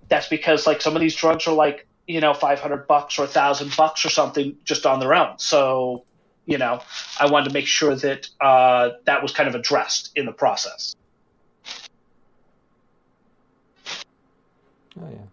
that's 0.08 0.28
because 0.28 0.66
like 0.66 0.82
some 0.82 0.94
of 0.94 1.00
these 1.00 1.14
drugs 1.14 1.46
are 1.46 1.54
like 1.54 1.86
you 2.06 2.20
know 2.20 2.34
500 2.34 2.86
bucks 2.86 3.18
or 3.18 3.24
a 3.24 3.28
thousand 3.28 3.74
bucks 3.76 4.04
or 4.04 4.10
something 4.10 4.56
just 4.64 4.84
on 4.84 5.00
their 5.00 5.14
own. 5.14 5.38
So 5.38 6.04
you 6.44 6.58
know, 6.58 6.82
I 7.20 7.30
wanted 7.30 7.48
to 7.48 7.54
make 7.54 7.66
sure 7.66 7.94
that 7.94 8.28
uh, 8.40 8.90
that 9.04 9.22
was 9.22 9.32
kind 9.32 9.48
of 9.48 9.54
addressed 9.54 10.10
in 10.16 10.26
the 10.26 10.32
process. 10.32 10.94
Oh 15.00 15.08
yeah. 15.10 15.26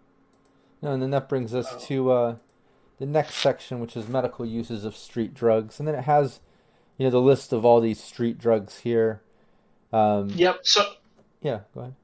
No, 0.82 0.94
and 0.94 1.02
then 1.02 1.12
that 1.12 1.28
brings 1.28 1.54
us 1.54 1.86
to 1.88 2.12
uh, 2.12 2.36
the 3.00 3.06
next 3.06 3.36
section, 3.36 3.80
which 3.80 3.98
is 3.98 4.08
medical 4.08 4.46
uses 4.46 4.86
of 4.86 4.96
street 4.96 5.34
drugs, 5.34 5.80
and 5.80 5.88
then 5.88 5.96
it 5.96 6.04
has, 6.04 6.40
you 6.98 7.06
know, 7.06 7.12
the 7.12 7.22
list 7.22 7.52
of 7.52 7.66
all 7.66 7.82
these 7.82 8.02
street 8.02 8.38
drugs 8.38 8.80
here. 8.80 9.22
Um, 9.92 10.30
Yep. 10.30 10.60
So 10.64 10.86
yeah, 11.42 11.62
go 11.74 11.82
ahead. 11.82 11.96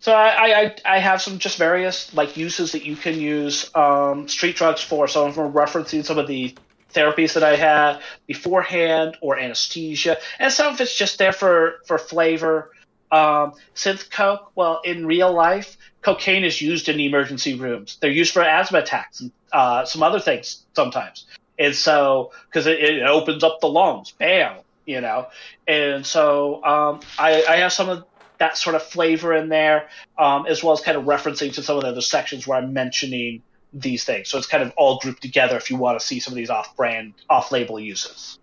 So 0.00 0.12
I, 0.12 0.62
I, 0.62 0.76
I 0.84 0.98
have 0.98 1.22
some 1.22 1.38
just 1.38 1.58
various 1.58 2.12
like 2.12 2.36
uses 2.36 2.72
that 2.72 2.84
you 2.84 2.96
can 2.96 3.20
use 3.20 3.70
um, 3.76 4.26
street 4.26 4.56
drugs 4.56 4.82
for. 4.82 5.06
So 5.06 5.26
I'm 5.26 5.32
referencing 5.32 6.04
some 6.04 6.18
of 6.18 6.26
the 6.26 6.54
therapies 6.92 7.34
that 7.34 7.44
I 7.44 7.56
had 7.56 8.00
beforehand 8.26 9.16
or 9.20 9.38
anesthesia, 9.38 10.18
and 10.38 10.52
some 10.52 10.72
of 10.72 10.80
it's 10.80 10.96
just 10.96 11.18
there 11.18 11.32
for 11.32 11.76
for 11.86 11.98
flavor. 11.98 12.72
Um, 13.12 13.52
synth 13.74 14.10
coke, 14.10 14.50
well, 14.54 14.80
in 14.84 15.06
real 15.06 15.32
life, 15.32 15.76
cocaine 16.00 16.44
is 16.44 16.60
used 16.60 16.88
in 16.88 16.98
emergency 16.98 17.54
rooms. 17.54 17.98
They're 18.00 18.10
used 18.10 18.32
for 18.32 18.42
asthma 18.42 18.78
attacks 18.78 19.20
and 19.20 19.30
uh, 19.52 19.84
some 19.84 20.02
other 20.02 20.18
things 20.18 20.64
sometimes. 20.74 21.26
And 21.58 21.74
so, 21.74 22.32
because 22.48 22.66
it, 22.66 22.80
it 22.80 23.02
opens 23.02 23.44
up 23.44 23.60
the 23.60 23.68
lungs, 23.68 24.12
bam, 24.12 24.56
you 24.86 25.02
know. 25.02 25.28
And 25.68 26.06
so 26.06 26.64
um, 26.64 27.00
I, 27.18 27.44
I 27.46 27.56
have 27.56 27.72
some 27.72 27.90
of 27.90 28.04
that 28.38 28.56
sort 28.56 28.74
of 28.74 28.82
flavor 28.82 29.34
in 29.34 29.50
there, 29.50 29.88
um, 30.18 30.46
as 30.46 30.64
well 30.64 30.72
as 30.72 30.80
kind 30.80 30.96
of 30.96 31.04
referencing 31.04 31.52
to 31.54 31.62
some 31.62 31.76
of 31.76 31.82
the 31.82 31.88
other 31.88 32.00
sections 32.00 32.46
where 32.46 32.58
I'm 32.58 32.72
mentioning 32.72 33.42
these 33.74 34.04
things. 34.04 34.30
So 34.30 34.38
it's 34.38 34.46
kind 34.46 34.62
of 34.62 34.72
all 34.76 34.98
grouped 34.98 35.22
together 35.22 35.56
if 35.56 35.70
you 35.70 35.76
want 35.76 36.00
to 36.00 36.04
see 36.04 36.18
some 36.18 36.32
of 36.32 36.36
these 36.36 36.50
off-brand, 36.50 37.12
off-label 37.28 37.78
uses. 37.78 38.38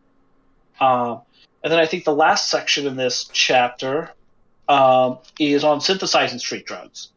Um, 0.80 1.22
and 1.64 1.74
then 1.74 1.80
I 1.80 1.88
think 1.88 2.06
the 2.06 2.16
last 2.16 2.50
section 2.50 2.88
in 2.88 2.96
this 2.96 3.30
chapter 3.34 4.12
um, 4.70 5.18
is 5.40 5.64
on 5.66 5.82
synthesizing 5.82 6.40
street 6.40 6.66
drugs, 6.66 7.10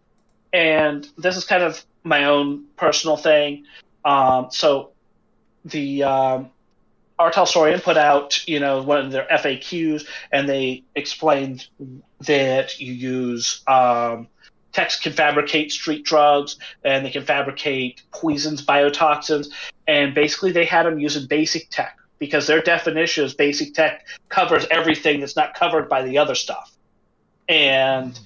and 0.52 1.08
this 1.16 1.36
is 1.36 1.44
kind 1.44 1.62
of 1.62 1.84
my 2.02 2.24
own 2.24 2.64
personal 2.76 3.16
thing. 3.16 3.64
Um, 4.04 4.48
so 4.50 4.90
the 5.64 6.02
um, 6.02 6.50
R. 7.18 7.30
Talsorian 7.30 7.82
put 7.82 7.96
out, 7.96 8.46
you 8.48 8.58
know, 8.58 8.82
one 8.82 9.06
of 9.06 9.12
their 9.12 9.26
FAQs, 9.30 10.06
and 10.32 10.48
they 10.48 10.82
explained 10.96 11.68
that 12.20 12.80
you 12.80 12.92
use 12.92 13.62
um, 13.68 14.26
can 14.72 15.12
fabricate 15.12 15.70
street 15.70 16.04
drugs, 16.04 16.56
and 16.82 17.04
they 17.04 17.10
can 17.10 17.24
fabricate 17.24 18.02
poisons, 18.10 18.64
biotoxins, 18.64 19.48
and 19.86 20.14
basically 20.14 20.50
they 20.50 20.64
had 20.64 20.86
them 20.86 20.98
using 20.98 21.26
basic 21.26 21.68
tech 21.70 21.98
because 22.18 22.46
their 22.46 22.62
definition 22.62 23.24
is 23.24 23.34
basic 23.34 23.74
tech 23.74 24.06
covers 24.28 24.66
everything 24.70 25.20
that's 25.20 25.36
not 25.36 25.54
covered 25.54 25.88
by 25.88 26.02
the 26.02 26.18
other 26.18 26.34
stuff, 26.34 26.71
and 27.48 28.18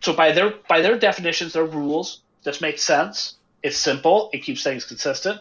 so 0.00 0.12
by 0.12 0.32
their 0.32 0.54
by 0.68 0.80
their 0.80 0.98
definitions, 0.98 1.52
their 1.52 1.64
rules, 1.64 2.20
this 2.42 2.60
makes 2.60 2.82
sense. 2.82 3.36
It's 3.62 3.76
simple. 3.76 4.30
It 4.32 4.38
keeps 4.38 4.62
things 4.62 4.84
consistent 4.84 5.40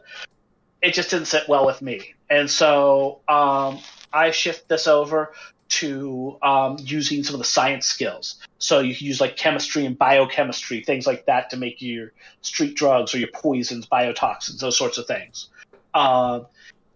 it 0.86 0.94
just 0.94 1.10
didn't 1.10 1.26
sit 1.26 1.48
well 1.50 1.66
with 1.66 1.82
me. 1.82 2.14
And 2.30 2.50
so 2.50 3.20
um, 3.28 3.80
I 4.14 4.32
shift 4.32 4.70
this 4.70 4.88
over 4.88 5.34
to 5.68 6.38
um, 6.44 6.78
using 6.80 7.24
some 7.24 7.34
of 7.34 7.40
the 7.40 7.46
science 7.46 7.88
skills. 7.88 8.36
So 8.60 8.80
you 8.80 8.96
can 8.96 9.08
use 9.08 9.20
like 9.20 9.36
chemistry 9.36 9.86
and 9.86 9.98
biochemistry, 9.98 10.84
things 10.84 11.08
like 11.08 11.26
that, 11.26 11.50
to 11.50 11.58
make 11.58 11.82
your 11.82 12.14
street 12.42 12.76
drugs 12.76 13.16
or 13.16 13.18
your 13.18 13.30
poisons, 13.34 13.88
biotoxins, 13.88 14.60
those 14.60 14.78
sorts 14.78 15.00
of 15.00 15.08
things. 15.08 15.50
Um, 15.96 16.46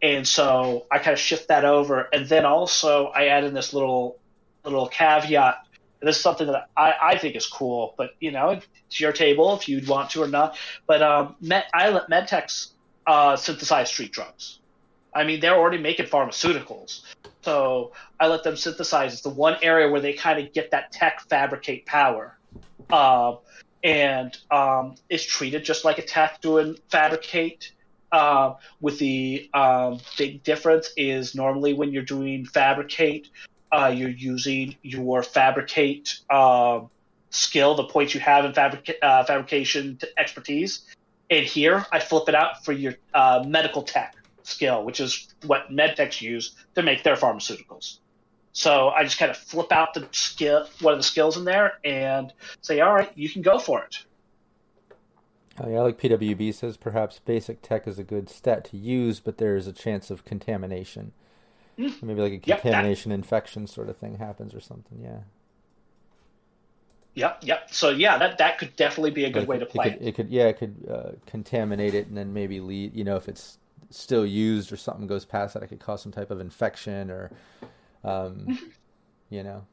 and 0.01 0.27
so 0.27 0.85
I 0.91 0.99
kind 0.99 1.13
of 1.13 1.19
shift 1.19 1.47
that 1.47 1.65
over, 1.65 2.09
and 2.13 2.27
then 2.27 2.45
also 2.45 3.07
I 3.07 3.27
add 3.27 3.43
in 3.43 3.53
this 3.53 3.73
little 3.73 4.17
little 4.63 4.87
caveat. 4.87 5.65
This 6.01 6.15
is 6.15 6.21
something 6.21 6.47
that 6.47 6.69
I, 6.77 6.93
I 7.01 7.17
think 7.17 7.35
is 7.35 7.45
cool, 7.45 7.93
but 7.97 8.11
you 8.19 8.31
know, 8.31 8.61
it's 8.87 8.99
your 8.99 9.11
table 9.11 9.55
if 9.55 9.67
you'd 9.67 9.87
want 9.87 10.11
to 10.11 10.23
or 10.23 10.27
not. 10.27 10.57
But 10.87 11.01
um, 11.01 11.35
Med, 11.41 11.65
I 11.73 11.89
let 11.89 12.09
MedTechs 12.09 12.69
uh, 13.05 13.35
synthesize 13.35 13.89
street 13.89 14.11
drugs. 14.11 14.59
I 15.13 15.23
mean, 15.23 15.39
they're 15.39 15.55
already 15.55 15.79
making 15.79 16.05
pharmaceuticals. 16.05 17.01
So 17.41 17.93
I 18.19 18.27
let 18.27 18.43
them 18.43 18.55
synthesize. 18.55 19.13
It's 19.13 19.21
the 19.23 19.29
one 19.29 19.57
area 19.61 19.89
where 19.89 20.01
they 20.01 20.13
kind 20.13 20.39
of 20.39 20.53
get 20.53 20.71
that 20.71 20.91
tech 20.91 21.21
fabricate 21.29 21.85
power. 21.85 22.37
Uh, 22.89 23.35
and 23.83 24.37
um, 24.51 24.95
it's 25.09 25.23
treated 25.23 25.63
just 25.63 25.85
like 25.85 25.97
a 25.97 26.01
tech 26.01 26.41
doing 26.41 26.77
fabricate. 26.89 27.73
Uh, 28.11 28.55
with 28.81 28.97
the 28.97 29.47
um, 29.53 29.99
big 30.17 30.41
difference 30.43 30.89
is 30.97 31.35
normally 31.35 31.73
when 31.73 31.91
you're 31.91 32.01
doing 32.01 32.43
fabricate, 32.43 33.29
uh, 33.71 33.93
you're 33.95 34.09
using 34.09 34.75
your 34.81 35.23
fabricate 35.23 36.19
um 36.29 36.89
skill, 37.29 37.75
the 37.75 37.83
points 37.83 38.13
you 38.13 38.19
have 38.19 38.45
in 38.45 38.53
fabric- 38.53 38.97
uh, 39.01 39.23
fabrication 39.23 39.99
expertise. 40.17 40.85
And 41.29 41.45
here, 41.45 41.85
I 41.91 41.99
flip 41.99 42.27
it 42.27 42.35
out 42.35 42.65
for 42.65 42.71
your 42.71 42.95
uh, 43.13 43.43
medical 43.47 43.83
tech 43.83 44.15
skill, 44.43 44.83
which 44.83 44.99
is 44.99 45.33
what 45.45 45.69
medtechs 45.71 46.21
use 46.21 46.55
to 46.75 46.81
make 46.81 47.03
their 47.03 47.15
pharmaceuticals. 47.15 47.99
So 48.51 48.89
I 48.89 49.03
just 49.03 49.19
kind 49.19 49.29
of 49.29 49.37
flip 49.37 49.71
out 49.71 49.93
the 49.93 50.07
skill, 50.11 50.67
one 50.81 50.93
of 50.93 50.99
the 50.99 51.03
skills 51.03 51.37
in 51.37 51.45
there, 51.45 51.73
and 51.83 52.33
say, 52.61 52.79
"All 52.81 52.93
right, 52.93 53.11
you 53.15 53.29
can 53.29 53.43
go 53.43 53.59
for 53.59 53.83
it." 53.83 54.03
Oh, 55.61 55.69
yeah, 55.69 55.81
like 55.81 55.99
PWB 55.99 56.53
says, 56.53 56.77
perhaps 56.77 57.19
basic 57.19 57.61
tech 57.61 57.87
is 57.87 57.99
a 57.99 58.03
good 58.03 58.29
stat 58.29 58.63
to 58.65 58.77
use, 58.77 59.19
but 59.19 59.37
there 59.37 59.55
is 59.55 59.67
a 59.67 59.73
chance 59.73 60.09
of 60.09 60.25
contamination. 60.25 61.11
Maybe 62.01 62.21
like 62.21 62.31
a 62.31 62.35
Yep, 62.35 62.43
that- 62.45 62.61
contamination 62.61 63.11
infection 63.11 63.65
sort 63.67 63.89
of 63.89 63.97
thing 63.97 64.17
happens 64.17 64.53
or 64.53 64.59
something. 64.59 64.99
Yeah. 65.01 65.19
Yep, 67.15 67.39
yep. 67.43 67.73
So 67.73 67.89
yeah, 67.89 68.17
that 68.17 68.37
that 68.37 68.57
could 68.59 68.75
definitely 68.75 69.11
be 69.11 69.25
a 69.25 69.29
good 69.29 69.41
Like, 69.41 69.47
way 69.49 69.57
to 69.59 69.65
it 69.65 69.69
play 69.71 69.83
could, 69.91 70.01
it. 70.01 70.07
it 70.07 70.15
could, 70.15 70.29
yeah, 70.29 70.45
it 70.47 70.57
could 70.57 70.75
uh, 70.89 71.11
contaminate 71.25 71.93
it 71.93 72.07
and 72.07 72.15
then 72.17 72.33
maybe 72.33 72.59
lead. 72.59 72.95
You 72.95 73.03
know, 73.03 73.15
if 73.17 73.27
it's 73.27 73.57
still 73.89 74.25
used 74.25 74.71
or 74.71 74.77
something 74.77 75.07
goes 75.07 75.25
past 75.25 75.53
that, 75.53 75.63
it 75.63 75.67
could 75.67 75.79
cause 75.79 76.01
some 76.01 76.11
type 76.11 76.31
of 76.31 76.39
infection 76.39 77.09
or, 77.09 77.31
um, 78.03 78.57
you 79.29 79.43
know. 79.43 79.65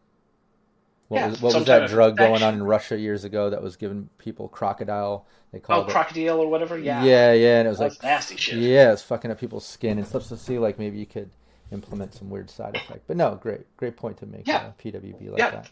What 1.09 1.19
Yeah, 1.19 1.29
was 1.31 1.43
what 1.43 1.55
was 1.55 1.65
that 1.67 1.89
drug 1.89 2.17
going 2.17 2.43
on 2.43 2.55
in 2.55 2.63
Russia 2.65 2.99
years 2.99 3.23
ago 3.23 3.51
that 3.51 3.63
was 3.63 3.77
giving 3.77 4.09
people 4.19 4.49
crocodile? 4.49 5.25
They 5.53 5.59
Oh, 5.59 5.61
called 5.61 5.89
it. 5.89 5.93
crocodile 5.93 6.41
or 6.41 6.49
whatever. 6.49 6.77
Yeah, 6.77 7.05
Yeah, 7.05 7.33
yeah, 7.33 7.59
and 7.61 7.67
it 7.67 7.71
was 7.71 7.79
That's 7.79 8.03
like 8.03 8.03
nasty 8.03 8.37
shit. 8.37 8.59
Yeah, 8.59 8.93
it's 8.93 9.03
fucking 9.03 9.31
up 9.31 9.39
people's 9.39 9.65
skin 9.67 9.99
and 9.99 10.07
stuff. 10.07 10.27
To 10.29 10.37
see 10.37 10.59
like 10.59 10.81
maybe 10.81 10.99
you 10.99 11.07
could 11.07 11.31
implement 11.73 12.15
some 12.15 12.31
weird 12.31 12.51
side 12.51 12.77
effect. 12.77 13.03
But 13.07 13.17
no, 13.17 13.35
great, 13.35 13.63
great 13.77 13.97
point 13.97 14.19
to 14.19 14.27
make. 14.27 14.47
Yeah. 14.47 14.59
Uh, 14.59 14.73
PWB 14.79 15.31
like 15.31 15.39
Yeah. 15.39 15.51
that. 15.51 15.71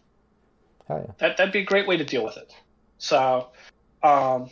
Yeah. 0.90 1.06
that 1.18 1.36
that'd 1.36 1.52
be 1.52 1.60
a 1.60 1.64
great 1.64 1.86
way 1.88 1.96
to 1.96 2.04
deal 2.04 2.24
with 2.24 2.36
it. 2.36 2.54
So, 2.98 3.48
um, 4.02 4.50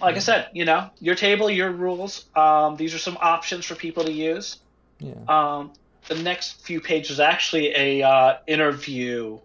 like 0.00 0.16
I 0.16 0.18
said, 0.18 0.48
you 0.52 0.64
know, 0.64 0.90
your 1.00 1.14
table, 1.14 1.48
your 1.48 1.70
rules. 1.70 2.26
Um, 2.34 2.76
these 2.76 2.94
are 2.94 2.98
some 2.98 3.16
options 3.20 3.64
for 3.64 3.74
people 3.74 4.04
to 4.04 4.12
use. 4.12 4.58
Yeah. 4.98 5.14
Um, 5.28 5.72
the 6.08 6.16
next 6.16 6.62
few 6.64 6.80
pages 6.80 7.20
actually 7.20 7.74
a 7.74 8.02
uh, 8.06 8.36
interview. 8.46 9.38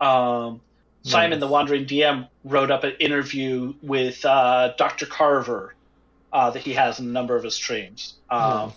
Um, 0.00 0.60
Simon, 1.02 1.38
Nice. 1.38 1.40
the 1.40 1.46
Wandering 1.48 1.86
DM, 1.86 2.28
wrote 2.44 2.70
up 2.70 2.84
an 2.84 2.94
interview 3.00 3.74
with 3.82 4.24
uh, 4.24 4.74
Dr. 4.76 5.06
Carver 5.06 5.74
uh, 6.32 6.50
that 6.50 6.62
he 6.62 6.72
has 6.74 6.98
in 7.00 7.06
a 7.06 7.10
number 7.10 7.36
of 7.36 7.44
his 7.44 7.54
streams. 7.54 8.14
Um, 8.28 8.40
Nice. 8.68 8.72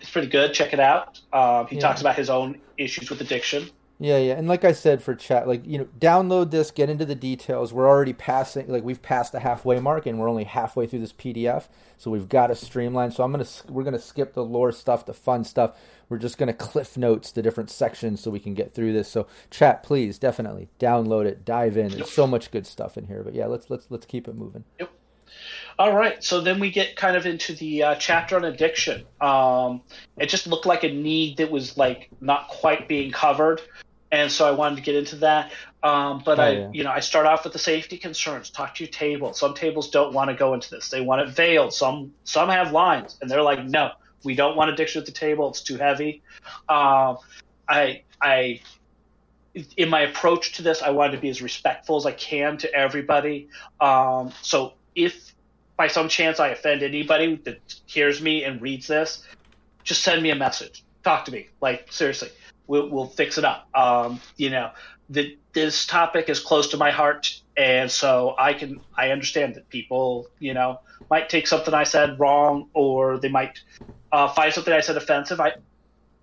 It's 0.00 0.10
pretty 0.10 0.28
good. 0.28 0.52
Check 0.54 0.72
it 0.72 0.80
out. 0.80 1.20
Um, 1.32 1.66
he 1.66 1.76
Yeah. 1.76 1.82
talks 1.82 2.00
about 2.00 2.16
his 2.16 2.30
own 2.30 2.58
issues 2.78 3.10
with 3.10 3.20
addiction. 3.20 3.70
Yeah, 4.02 4.16
yeah, 4.16 4.32
and 4.38 4.48
like 4.48 4.64
I 4.64 4.72
said 4.72 5.02
for 5.02 5.14
chat, 5.14 5.46
like 5.46 5.66
you 5.66 5.76
know, 5.76 5.86
download 5.98 6.50
this, 6.50 6.70
get 6.70 6.88
into 6.88 7.04
the 7.04 7.14
details. 7.14 7.70
We're 7.74 7.86
already 7.86 8.14
passing, 8.14 8.66
like 8.66 8.82
we've 8.82 9.02
passed 9.02 9.32
the 9.32 9.40
halfway 9.40 9.78
mark, 9.78 10.06
and 10.06 10.18
we're 10.18 10.30
only 10.30 10.44
halfway 10.44 10.86
through 10.86 11.00
this 11.00 11.12
PDF, 11.12 11.68
so 11.98 12.10
we've 12.10 12.26
got 12.26 12.46
to 12.46 12.54
streamline. 12.54 13.10
So 13.10 13.22
I'm 13.22 13.30
gonna, 13.30 13.44
we're 13.68 13.84
gonna 13.84 13.98
skip 13.98 14.32
the 14.32 14.42
lore 14.42 14.72
stuff, 14.72 15.04
the 15.04 15.12
fun 15.12 15.44
stuff. 15.44 15.76
We're 16.08 16.16
just 16.16 16.38
gonna 16.38 16.54
cliff 16.54 16.96
notes 16.96 17.30
the 17.30 17.42
different 17.42 17.68
sections 17.68 18.22
so 18.22 18.30
we 18.30 18.40
can 18.40 18.54
get 18.54 18.72
through 18.72 18.94
this. 18.94 19.06
So 19.06 19.26
chat, 19.50 19.82
please, 19.82 20.18
definitely 20.18 20.70
download 20.78 21.26
it, 21.26 21.44
dive 21.44 21.76
in. 21.76 21.88
There's 21.90 22.10
so 22.10 22.26
much 22.26 22.50
good 22.50 22.66
stuff 22.66 22.96
in 22.96 23.04
here. 23.06 23.22
But 23.22 23.34
yeah, 23.34 23.44
let's 23.48 23.68
let's 23.68 23.84
let's 23.90 24.06
keep 24.06 24.28
it 24.28 24.34
moving. 24.34 24.64
All 25.78 25.94
right, 25.94 26.22
so 26.22 26.40
then 26.40 26.60
we 26.60 26.70
get 26.70 26.96
kind 26.96 27.16
of 27.16 27.24
into 27.24 27.54
the 27.54 27.82
uh, 27.82 27.94
chapter 27.94 28.36
on 28.36 28.44
addiction. 28.44 29.06
Um, 29.20 29.82
it 30.18 30.26
just 30.26 30.46
looked 30.46 30.66
like 30.66 30.84
a 30.84 30.92
need 30.92 31.38
that 31.38 31.50
was 31.50 31.78
like 31.78 32.10
not 32.20 32.48
quite 32.48 32.86
being 32.86 33.10
covered, 33.10 33.62
and 34.12 34.30
so 34.30 34.46
I 34.46 34.50
wanted 34.50 34.76
to 34.76 34.82
get 34.82 34.94
into 34.94 35.16
that. 35.16 35.52
Um, 35.82 36.22
but 36.24 36.38
Oh, 36.38 36.42
I, 36.42 36.50
yeah. 36.50 36.70
you 36.72 36.84
know, 36.84 36.90
I 36.90 37.00
start 37.00 37.24
off 37.24 37.44
with 37.44 37.54
the 37.54 37.58
safety 37.58 37.96
concerns. 37.96 38.50
Talk 38.50 38.74
to 38.74 38.84
your 38.84 38.90
table. 38.90 39.32
Some 39.32 39.54
tables 39.54 39.90
don't 39.90 40.12
want 40.12 40.28
to 40.28 40.36
go 40.36 40.52
into 40.52 40.68
this; 40.70 40.90
they 40.90 41.00
want 41.00 41.22
it 41.22 41.30
veiled. 41.30 41.72
Some 41.72 42.12
some 42.24 42.50
have 42.50 42.72
lines, 42.72 43.16
and 43.22 43.30
they're 43.30 43.42
like, 43.42 43.64
no, 43.64 43.92
we 44.22 44.34
don't 44.34 44.56
want 44.56 44.70
addiction 44.70 45.00
at 45.00 45.06
the 45.06 45.12
table. 45.12 45.48
It's 45.48 45.62
too 45.62 45.76
heavy. 45.76 46.22
Um, 46.68 47.16
I 47.66 48.02
I 48.20 48.60
in 49.76 49.88
my 49.88 50.02
approach 50.02 50.52
to 50.56 50.62
this, 50.62 50.82
I 50.82 50.90
wanted 50.90 51.12
to 51.12 51.18
be 51.18 51.28
as 51.28 51.42
respectful 51.42 51.96
as 51.96 52.06
I 52.06 52.12
can 52.12 52.56
to 52.58 52.72
everybody. 52.72 53.48
Um, 53.80 54.32
so 54.42 54.74
if 54.94 55.34
by 55.76 55.88
some 55.88 56.08
chance 56.08 56.40
I 56.40 56.48
offend 56.48 56.82
anybody 56.82 57.40
that 57.44 57.60
hears 57.86 58.20
me 58.20 58.44
and 58.44 58.60
reads 58.60 58.86
this, 58.86 59.26
just 59.84 60.02
send 60.02 60.22
me 60.22 60.30
a 60.30 60.34
message. 60.34 60.84
Talk 61.04 61.24
to 61.26 61.32
me. 61.32 61.48
Like 61.60 61.90
seriously, 61.90 62.28
we'll 62.66 62.88
we'll 62.90 63.06
fix 63.06 63.38
it 63.38 63.44
up. 63.44 63.68
Um, 63.74 64.20
you 64.36 64.50
know, 64.50 64.70
the, 65.08 65.38
this 65.54 65.86
topic 65.86 66.28
is 66.28 66.40
close 66.40 66.68
to 66.68 66.76
my 66.76 66.90
heart, 66.90 67.34
and 67.56 67.90
so 67.90 68.34
I 68.38 68.52
can 68.52 68.80
I 68.96 69.10
understand 69.10 69.54
that 69.54 69.68
people 69.68 70.26
you 70.38 70.54
know 70.54 70.80
might 71.10 71.28
take 71.28 71.46
something 71.46 71.72
I 71.72 71.84
said 71.84 72.20
wrong, 72.20 72.68
or 72.74 73.18
they 73.18 73.28
might 73.28 73.58
uh, 74.12 74.28
find 74.28 74.52
something 74.52 74.72
I 74.72 74.80
said 74.80 74.96
offensive. 74.96 75.40
I 75.40 75.54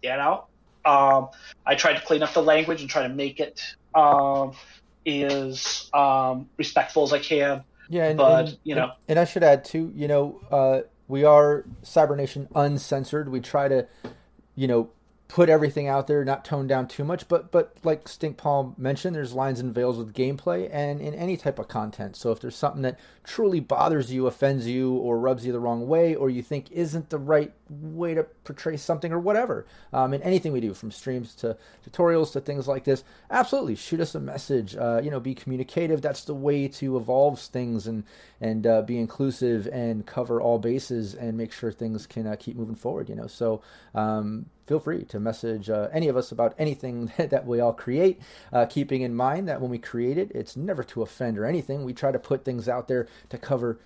you 0.04 0.10
know 0.10 0.46
um, 0.88 1.30
I 1.66 1.76
tried 1.76 1.96
to 1.96 2.02
clean 2.02 2.24
up 2.24 2.34
the 2.34 2.42
language 2.42 2.82
and 2.82 2.90
try 2.90 3.04
to 3.04 3.14
make 3.14 3.40
it 3.40 3.62
um, 3.94 4.54
as 5.06 5.90
um, 5.94 6.50
respectful 6.58 7.04
as 7.04 7.14
I 7.14 7.20
can. 7.20 7.64
Yeah, 7.90 8.06
and, 8.10 8.18
But, 8.18 8.46
and- 8.50 8.58
you 8.64 8.76
know- 8.76 8.92
and 9.08 9.18
I 9.20 9.26
should 9.26 9.44
add 9.44 9.64
too, 9.66 9.92
you 9.96 10.08
know, 10.08 10.40
uh, 10.52 10.82
we 11.08 11.24
are 11.24 11.64
Cybernation 11.84 12.48
uncensored. 12.56 13.30
We 13.30 13.40
try 13.40 13.68
to, 13.70 13.88
you 14.56 14.68
know, 14.68 14.90
put 15.28 15.50
everything 15.50 15.88
out 15.88 16.08
there, 16.08 16.24
not 16.24 16.46
tone 16.46 16.68
down 16.68 16.88
too 16.88 17.04
much. 17.04 17.28
But 17.28 17.52
but 17.52 17.76
like 17.84 18.08
Stink 18.08 18.38
Palm 18.38 18.76
mentioned, 18.78 19.16
there's 19.16 19.34
lines 19.34 19.60
and 19.60 19.74
veils 19.74 19.98
with 19.98 20.14
gameplay 20.14 20.70
and 20.72 21.02
in 21.02 21.14
any 21.14 21.36
type 21.36 21.60
of 21.60 21.68
content. 21.68 22.16
So 22.16 22.32
if 22.32 22.40
there's 22.40 22.56
something 22.56 22.82
that 22.84 23.00
truly 23.24 23.60
bothers 23.60 24.12
you, 24.12 24.28
offends 24.28 24.68
you, 24.68 24.94
or 24.94 25.20
rubs 25.20 25.46
you 25.46 25.52
the 25.52 25.60
wrong 25.60 25.88
way, 25.88 26.16
or 26.16 26.30
you 26.30 26.42
think 26.42 26.72
isn't 26.72 27.10
the 27.10 27.18
right 27.18 27.52
way 27.70 28.14
to 28.14 28.24
portray 28.46 28.78
something 28.78 29.12
or 29.12 29.20
whatever, 29.20 29.66
um, 29.92 30.14
in 30.14 30.22
anything 30.22 30.54
we 30.54 30.62
do, 30.62 30.74
from 30.74 30.92
streams 30.92 31.36
to 31.36 31.58
tutorials 31.90 32.32
to 32.32 32.40
things 32.40 32.68
like 32.68 32.86
this, 32.86 33.04
absolutely 33.30 33.76
shoot 33.76 34.00
us 34.00 34.16
a 34.16 34.20
message. 34.20 34.76
Uh, 34.78 35.02
you 35.04 35.12
know, 35.12 35.20
be 35.20 35.36
communicative. 35.36 36.02
That's 36.02 36.24
the 36.24 36.36
way 36.36 36.70
to 36.70 36.98
evolve 36.98 37.40
things 37.40 37.88
and 37.88 38.04
and 38.40 38.66
uh, 38.66 38.82
be 38.84 38.98
inclusive 38.98 39.68
and 39.74 40.06
cover 40.06 40.40
all 40.40 40.60
bases 40.60 41.16
and 41.16 41.38
make 41.38 41.52
sure 41.52 41.72
things 41.72 42.08
can 42.08 42.28
uh, 42.28 42.38
keep 42.40 42.56
moving 42.56 42.76
forward. 42.76 43.10
You 43.10 43.16
know, 43.16 43.28
so 43.28 43.62
um, 43.94 44.46
feel 44.68 44.80
free 44.80 45.06
to 45.06 45.20
message 45.20 45.70
uh, 45.70 45.88
any 45.92 46.10
of 46.10 46.18
us 46.18 46.32
about 46.32 46.54
anything 46.60 47.12
that 47.18 47.46
we 47.46 47.60
all 47.60 47.74
create, 47.74 48.20
uh, 48.54 48.66
keeping 48.66 49.02
in 49.02 49.16
mind 49.16 49.48
that 49.48 49.62
when 49.62 49.72
we 49.72 49.78
create 49.80 50.18
it, 50.18 50.32
it's 50.36 50.58
never 50.58 50.84
to 50.84 51.02
offend 51.02 51.38
or 51.38 51.46
anything. 51.46 51.84
We 51.84 51.94
try 51.94 52.12
to 52.12 52.20
put 52.20 52.44
things 52.44 52.68
out 52.68 52.88
there 52.88 53.08
to 53.30 53.38
cover 53.38 53.80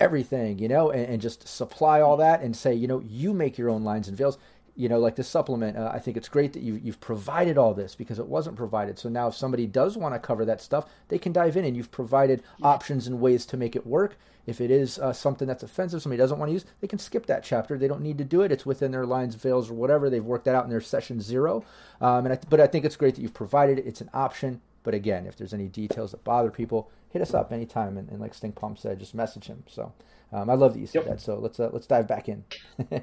everything, 0.00 0.58
you 0.58 0.68
know, 0.68 0.90
and, 0.90 1.04
and 1.04 1.20
just 1.20 1.46
supply 1.46 2.00
all 2.00 2.16
that 2.18 2.40
and 2.40 2.56
say, 2.56 2.72
you 2.72 2.86
know, 2.86 3.00
you 3.00 3.34
make 3.34 3.58
your 3.58 3.68
own 3.68 3.84
lines 3.84 4.08
and 4.08 4.16
veils. 4.16 4.38
You 4.74 4.88
know, 4.88 4.98
like 4.98 5.16
the 5.16 5.22
supplement, 5.22 5.76
uh, 5.76 5.90
I 5.92 5.98
think 5.98 6.16
it's 6.16 6.30
great 6.30 6.54
that 6.54 6.62
you, 6.62 6.80
you've 6.82 7.00
provided 7.00 7.58
all 7.58 7.74
this 7.74 7.94
because 7.94 8.18
it 8.18 8.26
wasn't 8.26 8.56
provided. 8.56 8.98
So 8.98 9.10
now, 9.10 9.28
if 9.28 9.34
somebody 9.34 9.66
does 9.66 9.98
want 9.98 10.14
to 10.14 10.18
cover 10.18 10.46
that 10.46 10.62
stuff, 10.62 10.88
they 11.08 11.18
can 11.18 11.32
dive 11.32 11.58
in 11.58 11.66
and 11.66 11.76
you've 11.76 11.90
provided 11.90 12.42
options 12.62 13.06
and 13.06 13.20
ways 13.20 13.44
to 13.46 13.58
make 13.58 13.76
it 13.76 13.86
work. 13.86 14.16
If 14.46 14.60
it 14.60 14.70
is 14.70 14.98
uh, 14.98 15.12
something 15.12 15.46
that's 15.46 15.62
offensive, 15.62 16.02
somebody 16.02 16.18
doesn't 16.18 16.38
want 16.38 16.48
to 16.48 16.54
use, 16.54 16.64
they 16.80 16.88
can 16.88 16.98
skip 16.98 17.26
that 17.26 17.44
chapter. 17.44 17.78
They 17.78 17.86
don't 17.86 18.00
need 18.00 18.18
to 18.18 18.24
do 18.24 18.40
it. 18.40 18.50
It's 18.50 18.66
within 18.66 18.90
their 18.90 19.06
lines, 19.06 19.34
veils, 19.34 19.70
or 19.70 19.74
whatever. 19.74 20.08
They've 20.08 20.24
worked 20.24 20.46
that 20.46 20.54
out 20.54 20.64
in 20.64 20.70
their 20.70 20.80
session 20.80 21.20
zero. 21.20 21.64
Um, 22.00 22.24
and 22.26 22.32
I, 22.32 22.38
but 22.48 22.58
I 22.60 22.66
think 22.66 22.84
it's 22.84 22.96
great 22.96 23.14
that 23.14 23.20
you've 23.20 23.34
provided 23.34 23.78
it. 23.78 23.86
It's 23.86 24.00
an 24.00 24.10
option. 24.14 24.60
But 24.82 24.94
again, 24.94 25.26
if 25.26 25.36
there's 25.36 25.54
any 25.54 25.68
details 25.68 26.10
that 26.10 26.24
bother 26.24 26.50
people, 26.50 26.90
hit 27.12 27.22
us 27.22 27.34
up 27.34 27.52
anytime. 27.52 27.98
And, 27.98 28.08
and 28.08 28.20
like 28.20 28.34
Stink 28.34 28.54
Palm 28.54 28.76
said, 28.76 28.98
just 28.98 29.14
message 29.14 29.46
him. 29.46 29.62
So 29.68 29.92
um, 30.32 30.48
I 30.48 30.54
love 30.54 30.74
that 30.74 30.80
you 30.80 30.86
said 30.86 31.04
Yep. 31.06 31.08
that. 31.08 31.20
So 31.20 31.38
let's 31.38 31.60
uh, 31.60 31.70
let's 31.72 31.86
dive 31.86 32.08
back 32.08 32.28
in. 32.28 32.44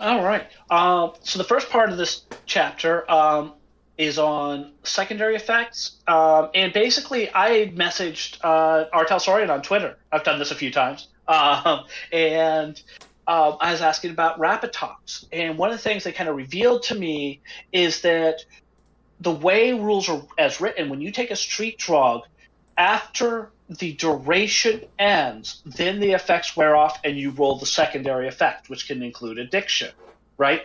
All 0.00 0.22
right. 0.22 0.46
Um, 0.70 1.12
so 1.20 1.38
the 1.38 1.44
first 1.44 1.70
part 1.70 1.90
of 1.90 1.96
this 1.96 2.22
chapter 2.46 3.10
um, 3.10 3.54
is 3.96 4.18
on 4.18 4.72
secondary 4.82 5.36
effects, 5.36 5.98
um, 6.06 6.50
and 6.54 6.72
basically, 6.72 7.30
I 7.32 7.72
messaged 7.74 8.38
uh, 8.44 8.86
R. 8.92 9.04
Talsorian 9.04 9.50
on 9.50 9.62
Twitter. 9.62 9.96
I've 10.12 10.24
done 10.24 10.38
this 10.38 10.50
a 10.50 10.54
few 10.56 10.70
times, 10.72 11.08
um, 11.28 11.84
and 12.12 12.80
um, 13.26 13.56
I 13.60 13.72
was 13.72 13.80
asking 13.80 14.10
about 14.10 14.38
Rapitox. 14.38 15.26
And 15.32 15.56
one 15.56 15.70
of 15.70 15.76
the 15.76 15.82
things 15.82 16.04
they 16.04 16.12
kind 16.12 16.28
of 16.28 16.36
revealed 16.36 16.82
to 16.84 16.94
me 16.94 17.40
is 17.72 18.02
that 18.02 18.44
the 19.20 19.30
way 19.30 19.72
rules 19.72 20.08
are 20.08 20.22
as 20.36 20.60
written, 20.60 20.88
when 20.88 21.00
you 21.00 21.10
take 21.12 21.30
a 21.30 21.36
street 21.36 21.78
drug, 21.78 22.22
after 22.76 23.50
the 23.68 23.92
duration 23.92 24.82
ends, 24.98 25.62
then 25.64 26.00
the 26.00 26.12
effects 26.12 26.56
wear 26.56 26.76
off 26.76 26.98
and 27.04 27.16
you 27.16 27.30
roll 27.30 27.58
the 27.58 27.66
secondary 27.66 28.28
effect, 28.28 28.68
which 28.68 28.86
can 28.86 29.02
include 29.02 29.38
addiction, 29.38 29.90
right? 30.36 30.62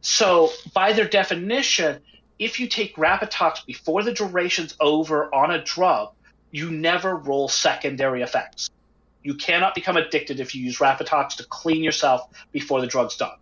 So, 0.00 0.50
by 0.72 0.92
their 0.92 1.06
definition, 1.06 2.00
if 2.38 2.58
you 2.58 2.66
take 2.66 2.96
Rapitox 2.96 3.64
before 3.66 4.02
the 4.02 4.12
duration's 4.12 4.74
over 4.80 5.32
on 5.34 5.50
a 5.50 5.62
drug, 5.62 6.12
you 6.50 6.70
never 6.70 7.14
roll 7.14 7.48
secondary 7.48 8.22
effects. 8.22 8.70
You 9.22 9.34
cannot 9.34 9.74
become 9.74 9.98
addicted 9.98 10.40
if 10.40 10.54
you 10.54 10.64
use 10.64 10.78
Rapitox 10.78 11.36
to 11.36 11.44
clean 11.44 11.84
yourself 11.84 12.28
before 12.50 12.80
the 12.80 12.86
drug's 12.86 13.16
done. 13.16 13.36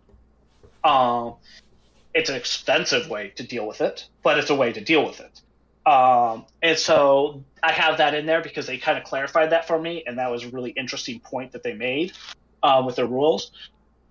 Um, 0.83 1.35
it's 2.13 2.29
an 2.29 2.35
expensive 2.35 3.09
way 3.09 3.29
to 3.37 3.43
deal 3.43 3.65
with 3.65 3.81
it, 3.81 4.07
but 4.21 4.37
it's 4.37 4.49
a 4.49 4.55
way 4.55 4.73
to 4.73 4.81
deal 4.81 5.05
with 5.05 5.21
it. 5.21 5.41
Um, 5.85 6.45
and 6.61 6.77
so 6.77 7.43
I 7.63 7.71
have 7.71 7.97
that 7.97 8.13
in 8.13 8.25
there 8.25 8.41
because 8.41 8.67
they 8.67 8.77
kind 8.77 8.97
of 8.97 9.03
clarified 9.03 9.51
that 9.51 9.67
for 9.67 9.79
me, 9.79 10.03
and 10.05 10.19
that 10.19 10.29
was 10.31 10.43
a 10.43 10.49
really 10.49 10.71
interesting 10.71 11.19
point 11.19 11.51
that 11.53 11.63
they 11.63 11.73
made 11.73 12.13
uh, 12.61 12.83
with 12.85 12.95
their 12.95 13.07
rules. 13.07 13.51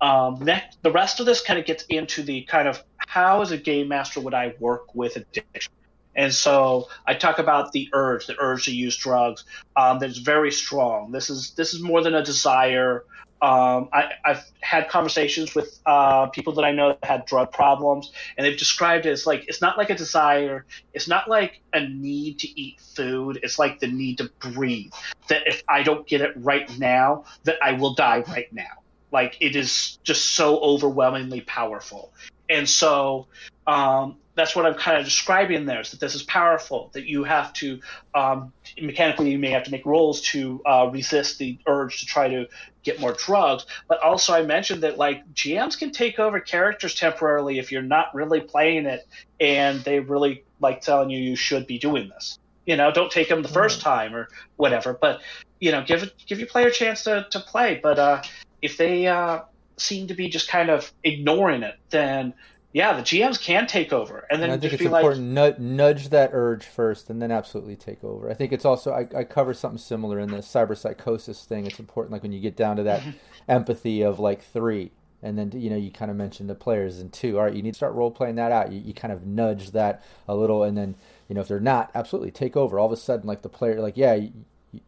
Um, 0.01 0.39
next, 0.43 0.79
the 0.83 0.93
rest 0.93 1.21
of 1.21 1.27
this 1.27 1.41
kind 1.41 1.59
of 1.59 1.67
gets 1.67 1.85
into 1.89 2.23
the 2.23 2.43
kind 2.43 2.69
of 2.69 2.83
how, 2.97 3.43
as 3.43 3.51
a 3.51 3.59
game 3.59 3.89
master, 3.89 4.21
would 4.21 4.35
I 4.35 4.55
work 4.59 4.95
with 4.95 5.17
addiction? 5.17 5.73
And 6.17 6.35
so 6.35 6.89
I 7.07 7.15
talk 7.15 7.39
about 7.39 7.73
the 7.73 7.89
urge, 7.93 8.27
the 8.27 8.37
urge 8.39 8.65
to 8.65 8.75
use 8.75 8.97
drugs. 8.97 9.45
Um, 9.77 9.99
that's 9.99 10.19
very 10.19 10.51
strong. 10.51 11.13
This 11.13 11.31
is 11.31 11.53
this 11.53 11.75
is 11.75 11.83
more 11.83 12.03
than 12.03 12.15
a 12.15 12.25
desire. 12.25 13.05
Um, 13.41 13.89
I, 13.93 14.11
I've 14.25 14.45
had 14.61 14.89
conversations 14.89 15.55
with 15.55 15.79
uh, 15.87 16.27
people 16.27 16.55
that 16.55 16.65
I 16.65 16.73
know 16.73 16.89
that 16.89 17.05
had 17.05 17.25
drug 17.25 17.53
problems, 17.53 18.11
and 18.37 18.45
they've 18.45 18.59
described 18.59 19.07
it 19.07 19.11
as 19.11 19.27
like 19.27 19.45
it's 19.47 19.61
not 19.61 19.79
like 19.79 19.91
a 19.91 19.95
desire. 19.95 20.67
It's 20.93 21.07
not 21.07 21.29
like 21.29 21.61
a 21.73 21.87
need 21.87 22.41
to 22.41 22.61
eat 22.61 22.81
food. 22.81 23.39
It's 23.45 23.59
like 23.59 23.79
the 23.79 23.87
need 23.87 24.19
to 24.19 24.31
breathe. 24.41 24.93
That 25.29 25.47
if 25.47 25.63
I 25.69 25.85
don't 25.85 26.05
get 26.07 26.21
it 26.21 26.33
right 26.37 26.69
now, 26.79 27.27
that 27.45 27.59
I 27.63 27.73
will 27.73 27.95
die 27.95 28.25
right 28.27 28.53
now. 28.53 28.83
Like 29.13 29.37
it 29.41 29.55
is 29.55 29.99
just 30.03 30.35
so 30.35 30.59
overwhelmingly 30.59 31.43
powerful. 31.43 32.13
And 32.51 32.69
so 32.69 33.29
um, 33.69 34.17
that's 34.39 34.55
what 34.55 34.67
I'm 34.67 34.75
kind 34.75 34.99
of 34.99 35.05
describing 35.05 35.67
there 35.67 35.81
is 35.81 35.91
that 35.91 36.01
this 36.01 36.15
is 36.15 36.23
powerful, 36.23 36.91
that 36.93 37.07
you 37.07 37.25
have 37.25 37.53
to 37.55 37.81
um, 38.15 38.53
mechanically, 38.81 39.31
you 39.31 39.39
may 39.39 39.51
have 39.51 39.65
to 39.65 39.71
make 39.71 39.85
rolls 39.85 40.21
to 40.23 40.63
uh, 40.65 40.89
resist 40.93 41.39
the 41.39 41.59
urge 41.67 42.01
to 42.01 42.07
try 42.07 42.29
to 42.29 42.47
get 42.83 43.01
more 43.01 43.13
drugs. 43.13 43.67
But 43.89 44.01
also, 44.01 44.33
I 44.33 44.43
mentioned 44.43 44.83
that 44.83 44.99
like 44.99 45.27
GMs 45.35 45.79
can 45.79 45.91
take 45.91 46.19
over 46.19 46.41
characters 46.41 46.95
temporarily 46.95 47.59
if 47.59 47.73
you're 47.73 47.83
not 47.83 48.15
really 48.15 48.41
playing 48.41 48.87
it 48.87 49.07
and 49.41 49.81
they 49.81 50.01
really 50.01 50.45
like 50.61 50.81
telling 50.81 51.11
you 51.11 51.19
you 51.19 51.37
should 51.37 51.67
be 51.67 51.79
doing 51.79 52.09
this. 52.09 52.39
You 52.67 52.77
know, 52.77 52.93
don't 52.93 53.11
take 53.11 53.29
them 53.29 53.43
the 53.43 53.49
first 53.49 53.81
time 53.81 54.15
or 54.15 54.29
whatever. 54.57 54.93
But 54.93 55.21
you 55.59 55.73
know, 55.73 55.83
give 55.83 56.11
give 56.27 56.39
your 56.39 56.49
player 56.49 56.69
a 56.69 56.73
chance 56.73 57.05
to, 57.05 57.27
to 57.31 57.41
play. 57.41 57.81
But 57.83 57.99
uh, 57.99 58.23
if 58.63 58.77
they 58.77 59.07
uh, 59.07 59.41
seem 59.77 60.09
to 60.09 60.15
be 60.15 60.29
just 60.29 60.49
kind 60.49 60.71
of 60.71 60.93
ignoring 61.03 61.63
it, 61.63 61.77
then 61.91 62.35
yeah, 62.79 62.93
the 62.93 63.03
GMs 63.03 63.43
can 63.43 63.67
take 63.67 63.93
over, 63.93 64.25
and 64.31 64.41
then 64.41 64.51
And 64.51 64.59
I 64.59 64.61
think 64.61 64.75
it's 64.75 64.85
important 64.85 65.35
like, 65.35 65.59
nu- 65.59 65.77
nudge 65.77 66.11
that 66.11 66.31
urge 66.33 66.65
first, 66.65 67.11
and 67.11 67.21
then 67.21 67.33
absolutely 67.33 67.75
take 67.75 68.05
over. 68.05 68.31
I 68.31 68.35
think 68.35 68.53
it's 68.53 68.65
also 68.65 68.93
I, 68.93 69.09
I 69.17 69.25
cover 69.25 69.53
something 69.53 69.79
similar 69.79 70.21
in 70.21 70.31
the 70.31 70.37
cyber 70.37 70.77
psychosis 70.77 71.45
thing. 71.45 71.67
It's 71.67 71.81
important, 71.81 72.13
like 72.13 72.23
when 72.23 72.31
you 72.31 72.39
get 72.39 72.55
down 72.55 72.77
to 72.77 72.85
that 72.85 73.03
empathy 73.49 74.03
of 74.03 74.21
like 74.21 74.45
three, 74.45 74.93
and 75.25 75.37
then 75.37 75.51
you 75.61 75.71
know 75.71 75.77
you 75.77 75.91
kind 75.91 76.09
of 76.09 76.17
mentioned 76.17 76.49
the 76.49 76.55
players 76.55 77.01
in 77.01 77.11
two. 77.11 77.37
All 77.39 77.47
right, 77.47 77.53
you 77.53 77.63
need 77.63 77.73
to 77.73 77.77
start 77.77 77.95
role 77.95 78.13
playing 78.13 78.37
that 78.37 78.53
out. 78.53 78.71
You, 78.71 78.79
you 78.79 78.95
kind 78.95 79.13
of 79.13 79.27
nudge 79.27 79.73
that 79.73 80.05
a 80.29 80.37
little, 80.37 80.63
and 80.63 80.79
then 80.79 80.95
you 81.29 81.35
know 81.35 81.41
if 81.41 81.49
they're 81.49 81.59
not, 81.59 81.91
absolutely 81.97 82.31
take 82.31 82.57
over. 82.57 82.79
All 82.79 82.87
of 82.87 82.93
a 82.93 82.97
sudden, 82.97 83.27
like 83.27 83.43
the 83.43 83.49
player, 83.49 83.81
like 83.81 83.97
yeah. 83.97 84.15
You, 84.15 84.33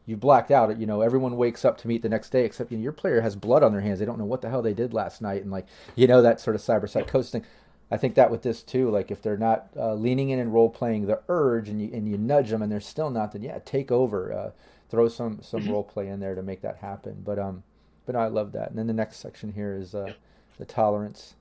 you 0.05 0.15
blacked 0.15 0.51
out. 0.51 0.79
You 0.79 0.85
know, 0.85 1.01
everyone 1.01 1.39
wakes 1.39 1.65
up 1.65 1.79
to 1.79 1.89
meet 1.89 2.03
the 2.03 2.09
next 2.11 2.29
day, 2.29 2.45
except 2.45 2.71
you 2.71 2.77
know, 2.77 2.83
your 2.83 2.93
player 2.93 3.23
has 3.23 3.35
blood 3.35 3.62
on 3.62 3.73
their 3.73 3.81
hands. 3.81 3.99
They 3.99 4.05
don't 4.05 4.19
know 4.19 4.27
what 4.27 4.43
the 4.43 4.51
hell 4.51 4.61
they 4.61 4.75
did 4.75 4.93
last 4.93 5.23
night, 5.23 5.41
and 5.41 5.51
like 5.51 5.67
you 5.97 6.07
know 6.07 6.21
that 6.21 6.39
sort 6.39 6.55
of 6.55 6.61
cyber 6.61 6.87
psychosis 6.87 7.31
thing. 7.31 7.45
I 7.91 7.97
think 7.97 8.15
that 8.15 8.31
with 8.31 8.43
this 8.43 8.62
too, 8.62 8.91
like 8.91 9.11
if 9.11 9.21
they're 9.21 9.37
not 9.37 9.69
uh, 9.77 9.95
leaning 9.95 10.31
in 10.31 10.39
and 10.39 10.53
role 10.53 10.71
playing 10.71 11.07
the 11.07 11.21
urge, 11.29 11.69
and 11.69 11.81
you 11.83 11.91
and 11.93 12.09
you 12.09 12.17
nudge 12.17 12.51
them, 12.51 12.62
and 12.62 12.71
they're 12.71 12.81
still 12.81 13.11
not, 13.11 13.33
then 13.33 13.43
yeah, 13.43 13.59
take 13.65 13.91
over, 13.91 14.33
uh, 14.33 14.51
throw 14.89 15.09
some 15.09 15.41
some 15.43 15.69
role 15.69 15.83
play 15.83 16.09
in 16.09 16.21
there 16.21 16.35
to 16.35 16.43
make 16.43 16.62
that 16.62 16.77
happen. 16.77 17.23
But 17.25 17.39
um, 17.39 17.65
but 18.07 18.15
no, 18.15 18.21
I 18.21 18.29
love 18.29 18.53
that. 18.53 18.71
And 18.71 18.79
then 18.79 18.87
the 18.87 18.93
next 18.93 19.17
section 19.17 19.53
here 19.53 19.75
is 19.75 19.95
uh, 19.95 20.12
the 20.59 20.65
tolerance. 20.65 21.35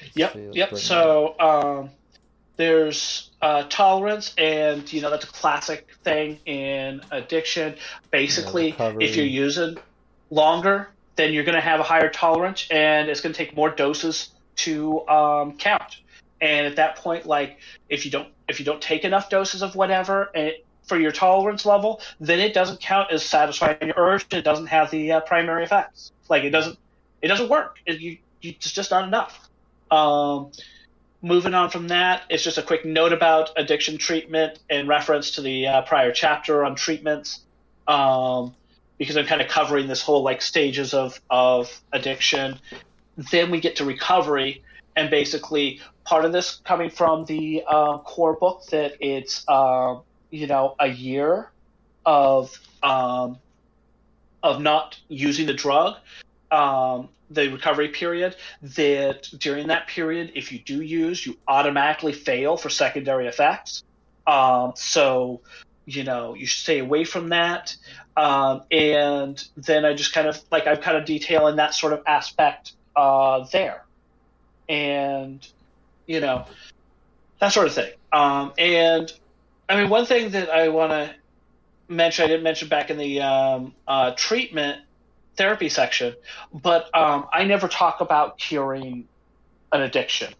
Let's 0.00 0.16
Yep, 0.16 0.32
see, 0.32 0.50
yep. 0.54 0.76
So 0.76 1.36
um, 1.38 1.90
there's 2.56 3.30
uh, 3.40 3.64
tolerance, 3.68 4.34
and 4.36 4.92
you 4.92 5.00
know 5.02 5.10
that's 5.10 5.24
a 5.24 5.28
classic 5.28 5.88
thing 6.02 6.40
in 6.46 7.00
addiction. 7.12 7.76
Basically, 8.10 8.74
if 9.00 9.14
you're 9.14 9.24
using 9.24 9.76
longer, 10.30 10.88
then 11.14 11.32
you're 11.32 11.44
going 11.44 11.54
to 11.54 11.60
have 11.60 11.78
a 11.78 11.84
higher 11.84 12.10
tolerance, 12.10 12.66
and 12.72 13.08
it's 13.08 13.20
going 13.20 13.32
to 13.32 13.38
take 13.38 13.54
more 13.54 13.70
doses 13.70 14.30
to 14.56 15.06
um, 15.08 15.56
count. 15.56 16.00
And 16.40 16.66
at 16.66 16.76
that 16.76 16.96
point, 16.96 17.26
like 17.26 17.58
if 17.88 18.04
you 18.04 18.10
don't 18.10 18.28
if 18.48 18.58
you 18.58 18.66
don't 18.66 18.82
take 18.82 19.04
enough 19.04 19.30
doses 19.30 19.62
of 19.62 19.74
whatever 19.74 20.30
it, 20.34 20.64
for 20.86 20.98
your 20.98 21.12
tolerance 21.12 21.64
level, 21.64 22.00
then 22.20 22.40
it 22.40 22.52
doesn't 22.52 22.80
count 22.80 23.10
as 23.10 23.24
satisfying 23.24 23.78
your 23.80 23.94
urge. 23.96 24.26
It 24.32 24.42
doesn't 24.42 24.66
have 24.66 24.90
the 24.90 25.12
uh, 25.12 25.20
primary 25.20 25.64
effects. 25.64 26.12
Like 26.28 26.44
it 26.44 26.50
doesn't 26.50 26.78
it 27.22 27.28
doesn't 27.28 27.48
work. 27.48 27.78
It, 27.86 28.00
you, 28.00 28.18
you 28.40 28.50
it's 28.50 28.72
just 28.72 28.90
not 28.90 29.04
enough. 29.04 29.48
Um, 29.90 30.50
moving 31.22 31.54
on 31.54 31.70
from 31.70 31.88
that, 31.88 32.22
it's 32.28 32.42
just 32.42 32.58
a 32.58 32.62
quick 32.62 32.84
note 32.84 33.12
about 33.12 33.50
addiction 33.56 33.96
treatment 33.98 34.58
in 34.68 34.86
reference 34.86 35.32
to 35.32 35.40
the 35.40 35.66
uh, 35.66 35.82
prior 35.82 36.12
chapter 36.12 36.64
on 36.64 36.74
treatments, 36.74 37.40
um, 37.88 38.54
because 38.98 39.16
I'm 39.16 39.26
kind 39.26 39.40
of 39.40 39.48
covering 39.48 39.86
this 39.86 40.02
whole 40.02 40.22
like 40.22 40.42
stages 40.42 40.94
of 40.94 41.20
of 41.30 41.80
addiction. 41.92 42.58
Then 43.16 43.50
we 43.50 43.60
get 43.60 43.76
to 43.76 43.84
recovery, 43.84 44.62
and 44.96 45.10
basically 45.10 45.80
part 46.04 46.24
of 46.24 46.32
this 46.32 46.60
coming 46.64 46.90
from 46.90 47.24
the 47.24 47.64
uh, 47.66 47.98
core 47.98 48.34
book 48.34 48.64
that 48.70 48.96
it's 49.00 49.44
uh, 49.48 49.96
you 50.30 50.46
know 50.46 50.74
a 50.78 50.88
year 50.88 51.50
of 52.04 52.58
um, 52.82 53.38
of 54.42 54.60
not 54.60 54.98
using 55.08 55.46
the 55.46 55.54
drug 55.54 55.96
um, 56.50 57.08
the 57.30 57.48
recovery 57.48 57.88
period 57.88 58.36
that 58.62 59.28
during 59.38 59.68
that 59.68 59.88
period 59.88 60.32
if 60.34 60.52
you 60.52 60.58
do 60.58 60.82
use 60.82 61.26
you 61.26 61.36
automatically 61.48 62.12
fail 62.12 62.56
for 62.56 62.68
secondary 62.68 63.26
effects. 63.26 63.82
Um, 64.26 64.72
so 64.76 65.40
you 65.86 66.04
know 66.04 66.34
you 66.34 66.46
stay 66.46 66.78
away 66.78 67.04
from 67.04 67.30
that. 67.30 67.76
Um, 68.16 68.62
and 68.70 69.44
then 69.56 69.84
i 69.84 69.92
just 69.92 70.12
kind 70.12 70.28
of 70.28 70.40
like 70.52 70.68
i'm 70.68 70.76
kind 70.76 70.96
of 70.96 71.04
detailing 71.04 71.56
that 71.56 71.74
sort 71.74 71.92
of 71.92 72.04
aspect 72.06 72.74
uh, 72.96 73.44
there 73.52 73.84
and 74.68 75.46
you 76.06 76.20
know 76.20 76.44
that 77.40 77.48
sort 77.48 77.66
of 77.66 77.74
thing 77.74 77.92
um, 78.12 78.52
and 78.58 79.12
i 79.68 79.80
mean 79.80 79.90
one 79.90 80.06
thing 80.06 80.30
that 80.30 80.48
i 80.50 80.68
want 80.68 80.90
to 80.90 81.14
mention 81.88 82.24
i 82.24 82.28
didn't 82.28 82.42
mention 82.42 82.68
back 82.68 82.90
in 82.90 82.96
the 82.96 83.20
um, 83.20 83.74
uh, 83.86 84.12
treatment 84.16 84.80
therapy 85.36 85.68
section, 85.68 86.14
but 86.52 86.94
um, 86.96 87.26
I 87.32 87.44
never 87.44 87.68
talk 87.68 88.00
about 88.00 88.38
curing 88.38 89.08
an 89.72 89.82
addiction. 89.82 90.32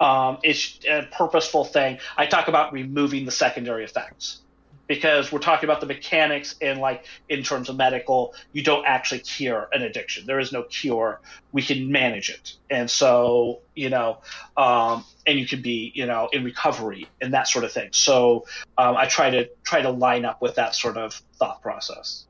Um, 0.00 0.38
it's 0.42 0.78
a 0.88 1.08
purposeful 1.12 1.64
thing. 1.64 1.98
I 2.16 2.26
talk 2.26 2.48
about 2.48 2.72
removing 2.72 3.24
the 3.24 3.30
secondary 3.30 3.84
effects 3.84 4.40
because 4.86 5.32
we're 5.32 5.38
talking 5.38 5.68
about 5.68 5.80
the 5.80 5.86
mechanics 5.86 6.54
and 6.60 6.80
like 6.80 7.06
in 7.28 7.42
terms 7.42 7.68
of 7.68 7.76
medical, 7.76 8.34
you 8.52 8.62
don't 8.62 8.84
actually 8.84 9.20
cure 9.20 9.68
an 9.72 9.82
addiction. 9.82 10.26
There 10.26 10.40
is 10.40 10.52
no 10.52 10.62
cure. 10.64 11.20
We 11.52 11.62
can 11.62 11.90
manage 11.90 12.30
it, 12.30 12.54
and 12.70 12.90
so 12.90 13.60
you 13.74 13.90
know, 13.90 14.18
um, 14.56 15.04
and 15.26 15.38
you 15.38 15.46
can 15.46 15.62
be 15.62 15.92
you 15.94 16.06
know 16.06 16.28
in 16.32 16.44
recovery 16.44 17.08
and 17.20 17.34
that 17.34 17.48
sort 17.48 17.64
of 17.64 17.72
thing. 17.72 17.90
So 17.92 18.46
um, 18.76 18.96
I 18.96 19.06
try 19.06 19.30
to 19.30 19.48
try 19.64 19.82
to 19.82 19.90
line 19.90 20.24
up 20.24 20.42
with 20.42 20.56
that 20.56 20.74
sort 20.74 20.96
of 20.96 21.14
thought 21.36 21.62
process. 21.62 22.24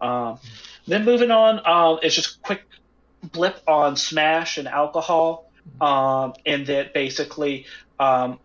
Um, 0.00 0.38
then 0.86 1.04
moving 1.04 1.30
on, 1.30 1.66
um, 1.66 1.98
it's 2.02 2.14
just 2.14 2.42
quick 2.42 2.62
blip 3.22 3.60
on 3.66 3.96
Smash 3.96 4.58
and 4.58 4.68
alcohol, 4.68 5.50
um, 5.80 6.34
and 6.44 6.66
that 6.66 6.92
basically, 6.92 7.66
um, 7.98 8.38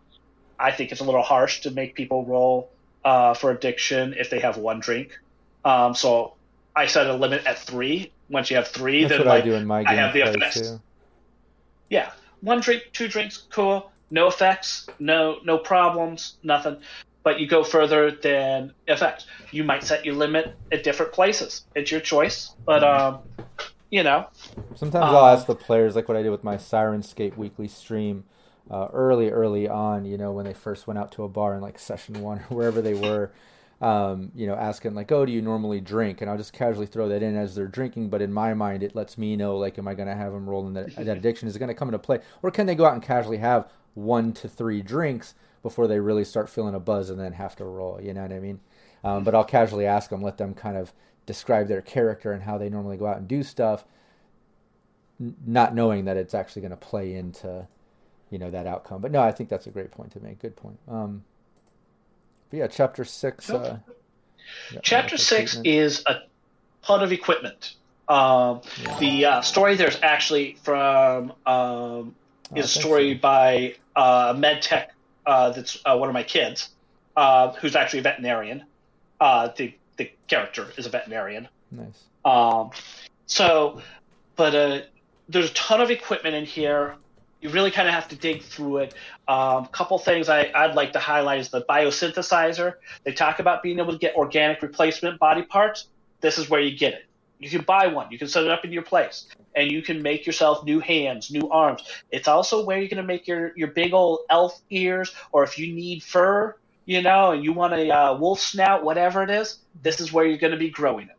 I 0.58 0.72
think 0.72 0.90
it's 0.90 1.00
a 1.00 1.04
little 1.04 1.22
harsh 1.22 1.60
to 1.60 1.70
make 1.70 1.94
people 1.94 2.24
roll 2.24 2.70
uh, 3.04 3.34
for 3.34 3.50
addiction 3.50 4.14
if 4.14 4.30
they 4.30 4.40
have 4.40 4.56
one 4.56 4.80
drink. 4.80 5.18
Um, 5.64 5.94
so 5.94 6.34
I 6.74 6.86
set 6.86 7.06
a 7.06 7.14
limit 7.14 7.46
at 7.46 7.58
three. 7.58 8.12
Once 8.28 8.50
you 8.50 8.56
have 8.56 8.68
three, 8.68 9.04
That's 9.04 9.18
then 9.18 9.26
like 9.26 9.42
I 9.42 9.44
do 9.46 9.54
in 9.54 9.66
my 9.66 9.84
I 9.86 9.94
have 9.94 10.12
the 10.14 10.22
effects. 10.22 10.60
too. 10.60 10.80
yeah, 11.90 12.12
one 12.40 12.60
drink, 12.60 12.84
two 12.92 13.08
drinks, 13.08 13.44
cool. 13.50 13.90
No 14.10 14.26
effects, 14.28 14.88
no 14.98 15.38
no 15.44 15.58
problems, 15.58 16.36
nothing. 16.42 16.78
But 17.24 17.38
you 17.38 17.46
go 17.46 17.62
further 17.62 18.10
than 18.10 18.72
effects. 18.88 19.26
You 19.52 19.62
might 19.64 19.84
set 19.84 20.04
your 20.04 20.14
limit 20.14 20.56
at 20.72 20.82
different 20.82 21.12
places. 21.12 21.64
It's 21.76 21.90
your 21.90 22.00
choice. 22.00 22.54
But 22.66 22.82
um, 22.82 23.20
you 23.90 24.02
know, 24.02 24.26
Sometimes 24.74 25.04
Um, 25.04 25.14
I'll 25.14 25.26
ask 25.26 25.46
the 25.46 25.54
players, 25.54 25.94
like 25.94 26.08
what 26.08 26.16
I 26.16 26.22
did 26.22 26.30
with 26.30 26.42
my 26.42 26.56
Syrinscape 26.56 27.36
weekly 27.36 27.68
stream, 27.68 28.24
uh, 28.72 28.88
early, 28.92 29.30
early 29.30 29.68
on. 29.68 30.04
You 30.04 30.16
know, 30.16 30.32
when 30.32 30.44
they 30.44 30.54
first 30.54 30.86
went 30.86 30.98
out 30.98 31.12
to 31.12 31.24
a 31.24 31.28
bar 31.28 31.54
in 31.54 31.60
like 31.60 31.78
session 31.78 32.22
one 32.22 32.38
or 32.38 32.56
wherever 32.56 32.80
they 32.80 32.94
were. 32.94 33.30
Um, 33.80 34.30
you 34.36 34.46
know, 34.46 34.54
asking 34.54 34.94
like, 34.94 35.10
"Oh, 35.10 35.26
do 35.26 35.32
you 35.32 35.42
normally 35.42 35.80
drink?" 35.80 36.20
And 36.20 36.30
I'll 36.30 36.36
just 36.36 36.52
casually 36.52 36.86
throw 36.86 37.08
that 37.08 37.20
in 37.20 37.36
as 37.36 37.56
they're 37.56 37.66
drinking. 37.66 38.10
But 38.10 38.22
in 38.22 38.32
my 38.32 38.54
mind, 38.54 38.84
it 38.84 38.94
lets 38.94 39.18
me 39.18 39.34
know 39.34 39.56
like, 39.58 39.76
am 39.76 39.88
I 39.88 39.94
going 39.94 40.06
to 40.06 40.14
have 40.14 40.32
them 40.32 40.48
rolling 40.48 40.74
that 40.74 40.94
that 40.94 41.16
addiction? 41.18 41.48
Is 41.48 41.56
it 41.56 41.58
going 41.58 41.68
to 41.68 41.74
come 41.74 41.88
into 41.88 41.98
play, 41.98 42.20
or 42.44 42.52
can 42.52 42.66
they 42.66 42.76
go 42.76 42.86
out 42.86 42.94
and 42.94 43.02
casually 43.02 43.38
have 43.38 43.68
one 43.94 44.32
to 44.34 44.48
three 44.48 44.82
drinks 44.82 45.34
before 45.64 45.88
they 45.88 45.98
really 45.98 46.24
start 46.24 46.48
feeling 46.48 46.76
a 46.76 46.80
buzz 46.80 47.10
and 47.10 47.18
then 47.18 47.32
have 47.32 47.56
to 47.56 47.64
roll? 47.64 48.00
You 48.00 48.14
know 48.14 48.22
what 48.22 48.32
I 48.32 48.38
mean? 48.38 48.60
Um, 49.02 49.24
but 49.24 49.34
I'll 49.34 49.42
casually 49.44 49.84
ask 49.86 50.10
them, 50.10 50.22
let 50.22 50.38
them 50.38 50.54
kind 50.54 50.76
of 50.76 50.92
describe 51.26 51.68
their 51.68 51.82
character 51.82 52.32
and 52.32 52.42
how 52.42 52.58
they 52.58 52.68
normally 52.68 52.96
go 52.96 53.06
out 53.06 53.18
and 53.18 53.28
do 53.28 53.42
stuff 53.42 53.84
n- 55.20 55.36
not 55.46 55.74
knowing 55.74 56.04
that 56.04 56.16
it's 56.16 56.34
actually 56.34 56.62
going 56.62 56.70
to 56.70 56.76
play 56.76 57.14
into 57.14 57.66
you 58.32 58.38
know 58.38 58.50
that 58.50 58.66
outcome 58.66 59.00
but 59.00 59.12
no 59.12 59.20
i 59.20 59.30
think 59.30 59.48
that's 59.48 59.66
a 59.66 59.70
great 59.70 59.90
point 59.92 60.10
to 60.10 60.20
make 60.20 60.40
good 60.40 60.56
point 60.56 60.78
um 60.88 61.22
but 62.50 62.56
yeah 62.56 62.66
chapter 62.66 63.04
six 63.04 63.48
uh, 63.50 63.78
chapter 64.82 65.16
six 65.16 65.58
is 65.64 66.02
a 66.06 66.22
ton 66.82 67.02
of 67.02 67.12
equipment. 67.12 67.74
Um, 68.08 68.60
The 68.98 69.24
uh, 69.24 69.40
story 69.42 69.76
there's 69.76 69.98
actually 70.02 70.56
from 70.62 71.32
um, 71.46 72.14
Oh, 72.54 72.58
is 72.58 72.64
a 72.66 72.80
story 72.80 73.12
man. 73.12 73.20
by 73.20 73.74
uh, 73.96 74.34
medtech 74.34 74.88
uh, 75.24 75.50
that's 75.50 75.78
uh, 75.86 75.96
one 75.96 76.10
of 76.10 76.12
my 76.12 76.22
kids, 76.22 76.68
uh, 77.16 77.52
who's 77.52 77.74
actually 77.74 78.00
a 78.00 78.02
veterinarian. 78.02 78.64
Uh, 79.20 79.48
the 79.56 79.74
the 79.96 80.10
character 80.26 80.68
is 80.76 80.84
a 80.86 80.90
veterinarian. 80.90 81.48
nice 81.70 82.04
Um, 82.24 82.70
so, 83.26 83.80
but 84.36 84.54
uh, 84.54 84.80
there's 85.28 85.50
a 85.50 85.54
ton 85.54 85.80
of 85.80 85.90
equipment 85.90 86.34
in 86.34 86.44
here. 86.44 86.96
You 87.42 87.50
really 87.50 87.72
kind 87.72 87.88
of 87.88 87.94
have 87.94 88.08
to 88.08 88.16
dig 88.16 88.42
through 88.42 88.78
it. 88.78 88.94
A 89.28 89.32
um, 89.32 89.66
couple 89.66 89.98
things 89.98 90.28
I, 90.28 90.50
I'd 90.54 90.74
like 90.76 90.92
to 90.92 91.00
highlight 91.00 91.40
is 91.40 91.50
the 91.50 91.62
biosynthesizer. 91.62 92.74
They 93.02 93.12
talk 93.12 93.40
about 93.40 93.62
being 93.62 93.80
able 93.80 93.92
to 93.92 93.98
get 93.98 94.14
organic 94.14 94.62
replacement 94.62 95.18
body 95.18 95.42
parts. 95.42 95.88
This 96.20 96.38
is 96.38 96.48
where 96.48 96.60
you 96.60 96.78
get 96.78 96.94
it. 96.94 97.06
You 97.40 97.50
can 97.50 97.62
buy 97.62 97.88
one. 97.88 98.06
You 98.12 98.18
can 98.18 98.28
set 98.28 98.44
it 98.44 98.50
up 98.50 98.64
in 98.64 98.70
your 98.70 98.84
place, 98.84 99.26
and 99.56 99.70
you 99.70 99.82
can 99.82 100.00
make 100.00 100.24
yourself 100.24 100.64
new 100.64 100.78
hands, 100.78 101.32
new 101.32 101.50
arms. 101.50 101.82
It's 102.12 102.28
also 102.28 102.64
where 102.64 102.78
you're 102.78 102.88
going 102.88 103.02
to 103.02 103.02
make 103.02 103.26
your 103.26 103.52
your 103.56 103.68
big 103.68 103.92
old 103.92 104.20
elf 104.30 104.60
ears, 104.70 105.12
or 105.32 105.42
if 105.42 105.58
you 105.58 105.74
need 105.74 106.04
fur, 106.04 106.54
you 106.84 107.02
know, 107.02 107.32
and 107.32 107.42
you 107.42 107.52
want 107.52 107.74
a 107.74 107.90
uh, 107.90 108.16
wolf 108.16 108.38
snout, 108.38 108.84
whatever 108.84 109.24
it 109.24 109.30
is. 109.30 109.58
This 109.82 110.00
is 110.00 110.12
where 110.12 110.24
you're 110.24 110.38
going 110.38 110.52
to 110.52 110.58
be 110.58 110.70
growing 110.70 111.08
it. 111.08 111.16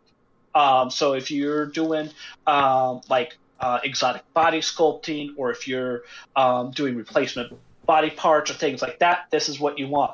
Um, 0.55 0.89
so 0.89 1.13
if 1.13 1.29
you're 1.29 1.65
doing 1.65 2.09
um, 2.47 3.01
like 3.09 3.37
uh, 3.63 3.79
exotic 3.83 4.23
body 4.33 4.61
sculpting, 4.61 5.27
or 5.37 5.51
if 5.55 5.61
you're 5.69 5.97
um, 6.35 6.71
doing 6.71 6.93
replacement 6.97 7.47
body 7.85 8.11
parts 8.23 8.51
or 8.51 8.55
things 8.55 8.81
like 8.81 8.97
that, 8.99 9.17
this 9.31 9.49
is 9.49 9.55
what 9.59 9.73
you 9.79 9.87
want. 9.97 10.13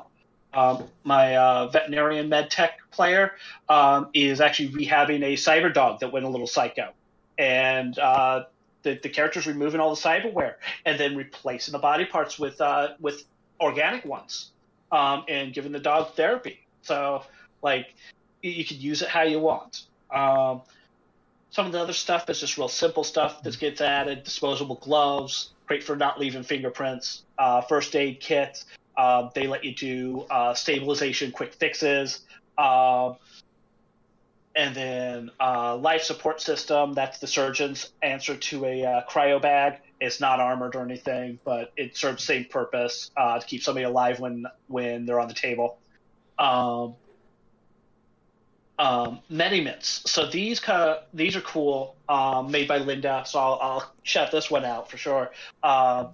um, 0.52 0.84
my 1.04 1.36
uh, 1.36 1.68
veterinarian 1.68 2.28
med 2.28 2.50
tech 2.50 2.78
player 2.90 3.32
um, 3.68 4.08
is 4.14 4.40
actually 4.40 4.70
rehabbing 4.70 5.22
a 5.22 5.34
cyber 5.34 5.72
dog 5.72 6.00
that 6.00 6.12
went 6.12 6.24
a 6.24 6.28
little 6.28 6.46
psycho, 6.46 6.90
and 7.38 7.98
uh, 7.98 8.44
the 8.82 8.98
the 9.02 9.08
character's 9.08 9.46
removing 9.46 9.80
all 9.80 9.94
the 9.94 10.00
cyberware 10.00 10.54
and 10.84 10.98
then 10.98 11.16
replacing 11.16 11.72
the 11.72 11.78
body 11.78 12.04
parts 12.04 12.38
with 12.38 12.60
uh, 12.60 12.88
with 13.00 13.24
organic 13.60 14.04
ones, 14.04 14.50
um, 14.90 15.24
and 15.28 15.54
giving 15.54 15.72
the 15.72 15.80
dog 15.80 16.14
therapy. 16.14 16.60
So 16.82 17.22
like 17.62 17.94
you, 18.42 18.50
you 18.50 18.64
could 18.64 18.78
use 18.82 19.02
it 19.02 19.08
how 19.08 19.22
you 19.22 19.38
want. 19.40 19.84
Some 21.50 21.66
of 21.66 21.72
the 21.72 21.80
other 21.80 21.92
stuff 21.92 22.30
is 22.30 22.40
just 22.40 22.56
real 22.56 22.68
simple 22.68 23.04
stuff 23.04 23.42
that 23.42 23.58
gets 23.58 23.80
added: 23.80 24.22
disposable 24.24 24.76
gloves, 24.76 25.50
great 25.66 25.82
for 25.82 25.96
not 25.96 26.18
leaving 26.18 26.42
fingerprints, 26.42 27.24
uh, 27.38 27.60
first 27.62 27.94
aid 27.96 28.20
kit. 28.20 28.64
Uh, 28.96 29.30
they 29.34 29.46
let 29.46 29.64
you 29.64 29.74
do 29.74 30.26
uh, 30.30 30.54
stabilization, 30.54 31.32
quick 31.32 31.54
fixes, 31.54 32.20
uh, 32.58 33.14
and 34.54 34.74
then 34.74 35.30
uh, 35.40 35.76
life 35.76 36.02
support 36.02 36.40
system. 36.40 36.92
That's 36.92 37.18
the 37.18 37.26
surgeon's 37.26 37.92
answer 38.02 38.36
to 38.36 38.64
a 38.66 38.84
uh, 38.84 39.02
cryo 39.08 39.40
bag. 39.40 39.78
It's 40.00 40.20
not 40.20 40.40
armored 40.40 40.76
or 40.76 40.84
anything, 40.84 41.38
but 41.44 41.72
it 41.76 41.96
serves 41.96 42.22
the 42.22 42.26
same 42.26 42.44
purpose 42.44 43.10
uh, 43.16 43.38
to 43.38 43.46
keep 43.46 43.62
somebody 43.62 43.84
alive 43.84 44.20
when 44.20 44.46
when 44.68 45.04
they're 45.04 45.20
on 45.20 45.28
the 45.28 45.34
table. 45.34 45.78
Um, 46.38 46.94
um. 48.80 49.20
So 50.06 50.26
these 50.26 50.58
kind 50.58 50.80
of 50.80 51.04
these 51.12 51.36
are 51.36 51.42
cool, 51.42 51.96
um, 52.08 52.50
made 52.50 52.66
by 52.66 52.78
Linda. 52.78 53.22
So 53.26 53.38
I'll, 53.38 53.58
I'll 53.60 53.92
shout 54.02 54.32
this 54.32 54.50
one 54.50 54.64
out 54.64 54.90
for 54.90 54.96
sure. 54.96 55.30
Um, 55.62 56.08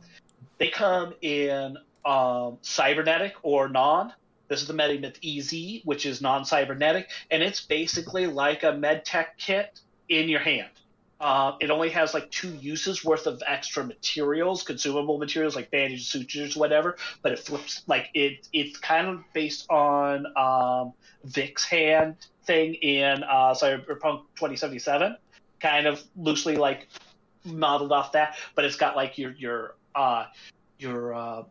they 0.58 0.68
come 0.68 1.14
in 1.22 1.78
um, 2.04 2.58
cybernetic 2.62 3.34
or 3.42 3.68
non. 3.68 4.12
This 4.48 4.62
is 4.62 4.68
the 4.68 4.74
Medimit 4.74 5.18
EZ, 5.24 5.82
which 5.84 6.06
is 6.06 6.20
non-cybernetic, 6.20 7.08
and 7.30 7.42
it's 7.42 7.60
basically 7.60 8.28
like 8.28 8.62
a 8.62 8.72
medtech 8.72 9.26
kit 9.38 9.80
in 10.08 10.28
your 10.28 10.40
hand. 10.40 10.70
Uh, 11.18 11.52
it 11.60 11.70
only 11.70 11.88
has 11.88 12.12
like 12.12 12.30
two 12.30 12.54
uses 12.56 13.04
worth 13.04 13.26
of 13.26 13.42
extra 13.46 13.82
materials, 13.84 14.62
consumable 14.62 15.18
materials 15.18 15.56
like 15.56 15.70
bandages, 15.70 16.08
sutures, 16.08 16.56
whatever. 16.56 16.96
But 17.22 17.32
it 17.32 17.38
flips 17.38 17.82
like 17.86 18.10
it. 18.12 18.48
It's 18.52 18.78
kind 18.78 19.08
of 19.08 19.24
based 19.32 19.66
on 19.70 20.26
um, 20.36 20.92
Vic's 21.24 21.64
hand 21.64 22.16
thing 22.44 22.74
in 22.74 23.22
uh, 23.22 23.54
Cyberpunk 23.54 24.24
2077, 24.36 25.16
kind 25.60 25.86
of 25.86 26.02
loosely 26.16 26.56
like 26.56 26.88
modeled 27.44 27.92
off 27.92 28.12
that. 28.12 28.36
But 28.54 28.66
it's 28.66 28.76
got 28.76 28.94
like 28.94 29.16
your 29.16 29.32
your 29.32 29.74
uh, 29.94 30.26
your 30.78 31.14
uh, 31.14 31.42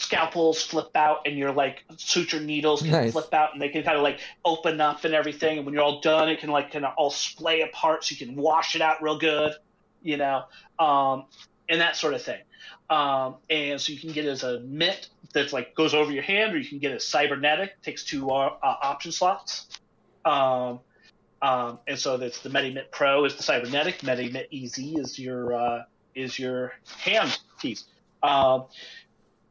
scalpels 0.00 0.62
flip 0.62 0.90
out 0.94 1.26
and 1.26 1.36
your 1.36 1.52
like 1.52 1.84
suture 1.96 2.40
needles 2.40 2.82
can 2.82 2.90
Nice. 2.90 3.12
flip 3.12 3.32
out 3.34 3.52
and 3.52 3.60
they 3.60 3.68
can 3.68 3.82
kind 3.82 3.96
of 3.96 4.02
like 4.02 4.20
open 4.44 4.80
up 4.80 5.04
and 5.04 5.14
everything. 5.14 5.58
And 5.58 5.66
when 5.66 5.74
you're 5.74 5.82
all 5.82 6.00
done, 6.00 6.28
it 6.28 6.40
can 6.40 6.50
like 6.50 6.72
kind 6.72 6.84
of 6.84 6.94
all 6.96 7.10
splay 7.10 7.60
apart 7.60 8.04
so 8.04 8.14
you 8.14 8.26
can 8.26 8.34
wash 8.36 8.74
it 8.74 8.80
out 8.80 9.02
real 9.02 9.18
good, 9.18 9.52
you 10.02 10.16
know, 10.16 10.44
um, 10.78 11.26
and 11.68 11.80
that 11.80 11.96
sort 11.96 12.14
of 12.14 12.22
thing. 12.22 12.40
Um, 12.88 13.36
and 13.48 13.80
so 13.80 13.92
you 13.92 14.00
can 14.00 14.12
get 14.12 14.24
it 14.24 14.30
as 14.30 14.42
a 14.42 14.60
mitt 14.60 15.08
that's 15.32 15.52
like 15.52 15.74
goes 15.74 15.94
over 15.94 16.10
your 16.10 16.24
hand, 16.24 16.54
or 16.54 16.58
you 16.58 16.68
can 16.68 16.78
get 16.78 16.92
it 16.92 17.02
cybernetic, 17.02 17.80
takes 17.82 18.02
two 18.02 18.30
uh, 18.30 18.56
uh, 18.62 18.76
option 18.82 19.12
slots. 19.12 19.68
Um, 20.24 20.80
um, 21.42 21.78
and 21.86 21.98
so 21.98 22.16
that's 22.16 22.40
the 22.40 22.48
MediMit 22.48 22.90
Pro 22.90 23.24
is 23.24 23.36
the 23.36 23.42
cybernetic, 23.42 23.98
MediMit 23.98 24.46
Easy 24.50 24.96
is 24.96 25.18
your 25.18 25.54
uh, 25.54 25.82
is 26.14 26.38
your 26.38 26.72
hand 26.98 27.38
piece. 27.60 27.84
Um, 28.22 28.64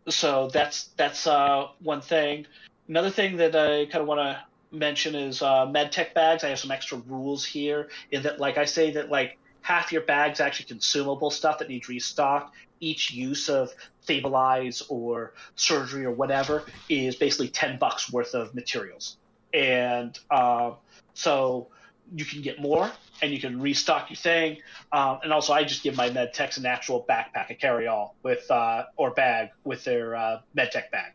so 0.10 0.50
that's 0.52 0.86
that's 0.98 1.28
uh, 1.28 1.68
one 1.80 2.02
thing. 2.02 2.48
Another 2.88 3.10
thing 3.10 3.38
that 3.38 3.56
I 3.56 3.86
kind 3.86 4.02
of 4.02 4.08
want 4.08 4.20
to 4.20 4.44
mention 4.72 5.16
is 5.16 5.42
uh, 5.42 5.66
medtech 5.68 6.14
bags. 6.14 6.44
I 6.44 6.50
have 6.50 6.60
some 6.60 6.72
extra 6.72 6.98
rules 7.00 7.46
here 7.46 7.90
in 8.12 8.24
that, 8.24 8.40
like 8.40 8.58
I 8.58 8.66
say, 8.66 8.92
that 8.92 9.10
like 9.10 9.38
half 9.62 9.92
your 9.92 10.02
bag's 10.02 10.40
actually 10.40 10.66
consumable 10.66 11.32
stuff 11.32 11.60
that 11.60 11.70
needs 11.70 11.88
restocked. 11.90 12.56
Each 12.80 13.12
use 13.12 13.50
of 13.50 13.72
stabilize 14.02 14.82
or 14.90 15.34
surgery 15.56 16.06
or 16.06 16.12
whatever 16.12 16.64
is 16.88 17.16
basically 17.16 17.50
ten 17.50 17.78
bucks 17.78 18.12
worth 18.12 18.34
of 18.34 18.56
materials, 18.56 19.18
and 19.54 20.18
uh, 20.32 20.72
so 21.14 21.68
you 22.16 22.26
can 22.26 22.42
get 22.42 22.60
more 22.60 22.90
and 23.22 23.32
you 23.32 23.40
can 23.40 23.62
restock 23.62 24.10
your 24.10 24.18
thing. 24.18 24.58
Um, 24.92 25.20
and 25.24 25.34
also, 25.34 25.54
I 25.54 25.64
just 25.64 25.84
give 25.84 25.96
my 25.96 26.10
med 26.10 26.34
techs 26.34 26.58
an 26.58 26.66
actual 26.66 27.06
backpack, 27.10 27.50
a 27.50 27.56
carry 27.56 27.88
all 27.88 28.16
with 28.24 28.50
uh, 28.52 28.86
or 28.98 29.12
bag 29.12 29.50
with 29.64 29.84
their 29.84 30.16
uh, 30.16 30.40
med 30.54 30.72
tech 30.72 30.92
bag, 30.92 31.14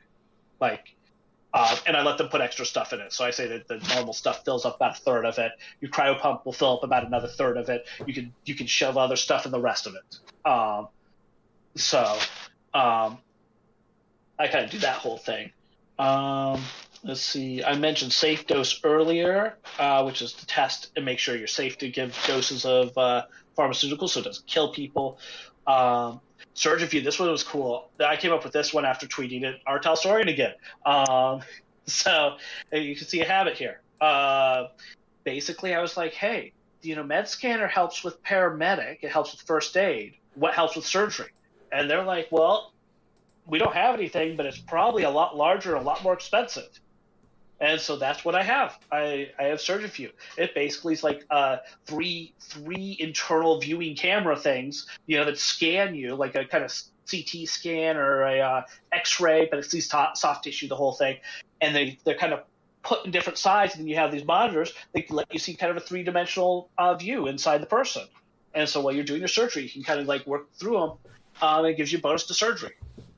like. 0.60 0.94
Uh, 1.56 1.76
and 1.86 1.96
I 1.96 2.02
let 2.02 2.18
them 2.18 2.28
put 2.30 2.40
extra 2.40 2.66
stuff 2.66 2.92
in 2.92 2.98
it. 2.98 3.12
So 3.12 3.24
I 3.24 3.30
say 3.30 3.46
that 3.46 3.68
the 3.68 3.78
normal 3.94 4.12
stuff 4.12 4.44
fills 4.44 4.64
up 4.64 4.74
about 4.74 4.98
a 4.98 5.00
third 5.00 5.24
of 5.24 5.38
it. 5.38 5.52
Your 5.80 5.88
cryo 5.88 6.18
pump 6.18 6.44
will 6.44 6.52
fill 6.52 6.78
up 6.78 6.82
about 6.82 7.06
another 7.06 7.28
third 7.28 7.56
of 7.56 7.68
it. 7.68 7.86
You 8.04 8.12
can 8.12 8.34
you 8.44 8.56
can 8.56 8.66
shove 8.66 8.96
other 8.96 9.14
stuff 9.14 9.46
in 9.46 9.52
the 9.52 9.60
rest 9.60 9.86
of 9.86 9.94
it. 9.94 10.50
Um, 10.50 10.88
so 11.76 12.18
um, 12.74 13.18
I 14.36 14.48
kind 14.48 14.64
of 14.64 14.70
do 14.70 14.78
that 14.78 14.96
whole 14.96 15.18
thing. 15.18 15.52
Um, 15.98 16.60
let's 17.04 17.20
see. 17.20 17.62
I 17.62 17.76
mentioned 17.76 18.12
safe 18.12 18.46
dose 18.46 18.80
earlier, 18.82 19.56
uh, 19.78 20.02
which 20.02 20.22
is 20.22 20.32
to 20.32 20.46
test 20.46 20.90
and 20.96 21.04
make 21.04 21.18
sure 21.18 21.36
you're 21.36 21.46
safe 21.46 21.78
to 21.78 21.88
give 21.88 22.18
doses 22.26 22.64
of 22.64 22.96
uh, 22.96 23.24
pharmaceuticals 23.56 24.10
so 24.10 24.20
it 24.20 24.24
doesn't 24.24 24.46
kill 24.46 24.72
people. 24.72 25.18
Um, 25.66 26.20
View, 26.56 27.02
this 27.02 27.18
one 27.18 27.30
was 27.30 27.42
cool. 27.42 27.90
I 28.04 28.16
came 28.16 28.32
up 28.32 28.44
with 28.44 28.52
this 28.52 28.72
one 28.72 28.84
after 28.84 29.06
tweeting 29.06 29.42
it. 29.42 29.60
R. 29.66 29.80
Talsorian 29.80 30.28
again. 30.28 30.54
Um, 30.86 31.42
so 31.86 32.36
uh, 32.72 32.76
you 32.76 32.96
can 32.96 33.06
see 33.06 33.20
a 33.20 33.26
habit 33.26 33.54
here. 33.56 33.80
Uh, 34.00 34.68
basically, 35.24 35.74
I 35.74 35.80
was 35.80 35.96
like, 35.96 36.12
hey, 36.12 36.52
you 36.82 36.96
know, 36.96 37.02
Med 37.02 37.28
Scanner 37.28 37.66
helps 37.66 38.04
with 38.04 38.22
paramedic. 38.22 38.98
It 39.02 39.10
helps 39.10 39.32
with 39.32 39.42
first 39.42 39.76
aid. 39.76 40.14
What 40.34 40.54
helps 40.54 40.76
with 40.76 40.86
surgery? 40.86 41.30
And 41.72 41.90
they're 41.90 42.04
like, 42.04 42.28
well, 42.30 42.72
we 43.46 43.58
don't 43.58 43.74
have 43.74 43.94
anything, 43.94 44.36
but 44.36 44.46
it's 44.46 44.58
probably 44.58 45.02
a 45.02 45.10
lot 45.10 45.36
larger, 45.36 45.74
a 45.74 45.82
lot 45.82 46.02
more 46.02 46.12
expensive. 46.12 46.68
And 47.60 47.80
so 47.80 47.96
that's 47.96 48.24
what 48.24 48.34
I 48.34 48.42
have. 48.42 48.78
I, 48.90 49.30
I 49.38 49.44
have 49.44 49.60
Surgeon 49.60 49.88
View. 49.88 50.10
It 50.36 50.54
basically 50.54 50.92
is 50.94 51.04
like 51.04 51.24
uh, 51.30 51.58
three 51.86 52.34
three 52.40 52.96
internal 52.98 53.60
viewing 53.60 53.96
camera 53.96 54.36
things, 54.36 54.86
you 55.06 55.16
know, 55.16 55.24
that 55.24 55.38
scan 55.38 55.94
you 55.94 56.14
like 56.16 56.34
a 56.34 56.44
kind 56.44 56.64
of 56.64 56.72
CT 57.10 57.46
scan 57.48 57.96
or 57.96 58.22
a 58.22 58.40
uh, 58.40 58.62
X-ray, 58.92 59.48
but 59.50 59.58
it's 59.58 59.70
these 59.70 59.88
to- 59.88 60.10
soft 60.14 60.44
tissue, 60.44 60.68
the 60.68 60.76
whole 60.76 60.92
thing, 60.92 61.16
and 61.60 61.74
they 61.74 61.98
they're 62.04 62.16
kind 62.16 62.32
of 62.32 62.40
put 62.82 63.04
in 63.04 63.10
different 63.10 63.38
sides, 63.38 63.74
and 63.74 63.82
then 63.82 63.88
you 63.88 63.96
have 63.96 64.12
these 64.12 64.24
monitors. 64.24 64.72
They 64.92 65.06
let 65.10 65.32
you 65.32 65.38
see 65.38 65.54
kind 65.54 65.70
of 65.70 65.76
a 65.76 65.80
three 65.80 66.02
dimensional 66.02 66.70
uh, 66.76 66.94
view 66.94 67.28
inside 67.28 67.62
the 67.62 67.66
person. 67.66 68.02
And 68.52 68.68
so 68.68 68.80
while 68.80 68.94
you're 68.94 69.04
doing 69.04 69.20
your 69.20 69.28
surgery, 69.28 69.64
you 69.64 69.70
can 69.70 69.82
kind 69.82 70.00
of 70.00 70.06
like 70.06 70.26
work 70.26 70.52
through 70.54 70.78
them. 70.78 70.92
Um, 71.42 71.66
it 71.66 71.76
gives 71.76 71.92
you 71.92 71.98
a 71.98 72.00
bonus 72.00 72.26
to 72.26 72.34
surgery, 72.34 72.74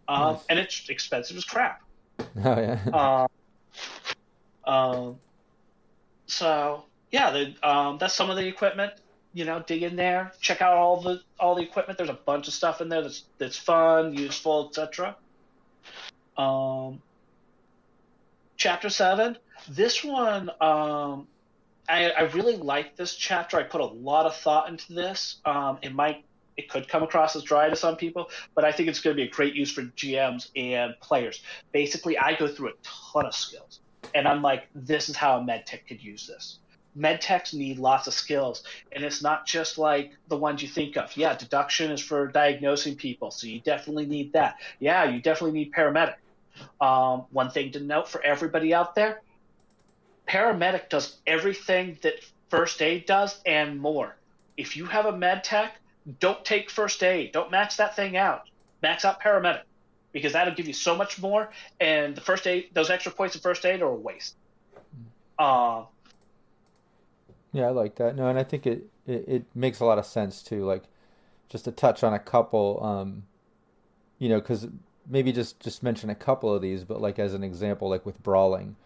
um, 0.09 0.35
Nice. 0.35 0.45
and 0.49 0.59
it's 0.59 0.89
expensive 0.89 1.37
as 1.37 1.45
crap. 1.45 1.83
Oh 2.19 2.25
yeah. 2.45 3.27
Um, 4.67 5.19
so 6.27 6.85
yeah, 7.11 7.31
the, 7.31 7.69
um, 7.69 7.99
that's 7.99 8.15
some 8.15 8.31
of 8.31 8.37
the 8.37 8.47
equipment. 8.47 8.93
You 9.33 9.45
know, 9.45 9.63
dig 9.67 9.83
in 9.83 9.97
there, 9.97 10.33
check 10.41 10.63
out 10.63 10.75
all 10.75 11.01
the 11.01 11.21
all 11.39 11.55
the 11.55 11.63
equipment. 11.63 11.99
There's 11.99 12.11
a 12.11 12.15
bunch 12.15 12.49
of 12.49 12.55
stuff 12.55 12.81
in 12.81 12.89
there 12.89 13.03
that's 13.03 13.25
that's 13.39 13.57
fun, 13.57 14.15
useful, 14.15 14.69
etc. 14.69 15.17
Um, 16.37 17.03
chapter 18.57 18.89
seven. 18.89 19.37
This 19.69 20.03
one, 20.05 20.51
um, 20.61 21.27
I, 21.89 22.11
I 22.11 22.23
really 22.33 22.57
like 22.57 22.97
this 22.97 23.15
chapter. 23.15 23.59
I 23.59 23.63
put 23.65 23.81
a 23.81 23.87
lot 23.87 24.27
of 24.27 24.37
thought 24.37 24.69
into 24.69 24.93
this. 24.93 25.37
Um, 25.45 25.79
it 25.83 25.95
might 25.95 26.25
it 26.57 26.69
could 26.71 26.89
come 26.89 27.03
across 27.03 27.37
as 27.37 27.43
dry 27.43 27.69
to 27.69 27.77
some 27.77 27.97
people, 27.97 28.31
but 28.55 28.65
I 28.65 28.73
think 28.73 28.89
it's 28.89 29.01
going 29.01 29.15
to 29.15 29.23
be 29.23 29.29
a 29.29 29.31
great 29.31 29.55
use 29.55 29.71
for 29.71 29.83
GMs 29.83 30.51
and 30.57 30.95
players. 31.01 31.43
Basically, 31.73 32.17
I 32.17 32.35
go 32.35 32.49
through 32.49 32.69
a 32.69 32.73
ton 32.83 33.27
of 33.27 33.35
skills, 33.35 33.81
and 34.17 34.27
I'm 34.27 34.43
like, 34.43 34.67
this 34.75 35.09
is 35.09 35.17
how 35.17 35.39
a 35.39 35.41
medtech 35.41 35.87
could 35.87 36.03
use 36.03 36.27
this. 36.27 36.59
Medtechs 36.99 37.53
need 37.53 37.79
lots 37.79 38.07
of 38.07 38.15
skills, 38.15 38.65
and 38.91 39.05
it's 39.05 39.23
not 39.23 39.47
just 39.47 39.77
like 39.77 40.13
the 40.29 40.37
ones 40.37 40.63
you 40.63 40.69
think 40.69 40.97
of. 40.97 41.15
Yeah, 41.17 41.37
deduction 41.37 41.91
is 41.91 42.01
for 42.01 42.27
diagnosing 42.27 42.97
people, 42.97 43.31
so 43.31 43.47
you 43.47 43.61
definitely 43.61 44.07
need 44.07 44.33
that. 44.33 44.57
Yeah, 44.81 45.05
you 45.05 45.21
definitely 45.21 45.59
need 45.59 45.73
paramedic. 45.73 46.15
Um, 46.81 47.27
one 47.31 47.51
thing 47.51 47.73
to 47.73 47.81
note 47.81 48.09
for 48.09 48.23
everybody 48.23 48.73
out 48.73 48.95
there 48.95 49.21
paramedic 50.27 50.89
does 50.89 51.17
everything 51.27 51.99
that 52.03 52.15
first 52.49 52.83
aid 52.83 53.07
does 53.07 53.41
and 53.47 53.81
more. 53.81 54.17
If 54.57 54.77
you 54.77 54.87
have 54.87 55.07
a 55.07 55.17
med 55.17 55.45
tech, 55.45 55.79
don't 56.21 56.45
take 56.45 56.71
first 56.71 57.03
aid. 57.03 57.33
Don't 57.33 57.51
max 57.51 57.77
that 57.77 57.97
thing 57.97 58.17
out. 58.17 58.49
Max 58.83 59.05
out 59.05 59.21
paramedic 59.21 59.63
because 60.17 60.33
that'll 60.33 60.55
give 60.55 60.67
you 60.67 60.73
so 60.75 60.97
much 60.97 61.21
more. 61.21 61.51
And 61.81 62.17
the 62.17 62.23
first 62.23 62.47
aid, 62.47 62.67
those 62.75 62.91
extra 62.91 63.13
points 63.13 63.37
of 63.37 63.43
first 63.43 63.65
aid 63.67 63.83
are 63.83 63.89
a 63.89 63.97
waste. 63.97 64.37
Um, 65.39 65.89
Yeah, 67.53 67.67
I 67.67 67.71
like 67.71 67.97
that. 67.97 68.17
No, 68.17 68.29
and 68.29 68.39
I 68.39 68.45
think 68.45 68.67
it, 68.67 68.89
it, 69.07 69.25
it 69.29 69.45
makes 69.55 69.81
a 69.81 69.85
lot 69.85 69.99
of 69.99 70.07
sense 70.07 70.43
too. 70.43 70.65
Like, 70.65 70.85
just 71.49 71.65
to 71.67 71.73
touch 71.73 72.05
on 72.05 72.15
a 72.15 72.19
couple, 72.19 72.83
um, 72.85 73.25
you 74.19 74.29
know, 74.29 74.41
because 74.41 74.69
maybe 75.09 75.33
just 75.33 75.61
just 75.61 75.83
mention 75.83 76.11
a 76.11 76.15
couple 76.15 76.55
of 76.55 76.63
these, 76.63 76.85
but 76.85 77.01
like 77.01 77.19
as 77.19 77.35
an 77.35 77.45
example, 77.45 77.89
like 77.89 78.07
with 78.07 78.23
brawling, 78.23 78.77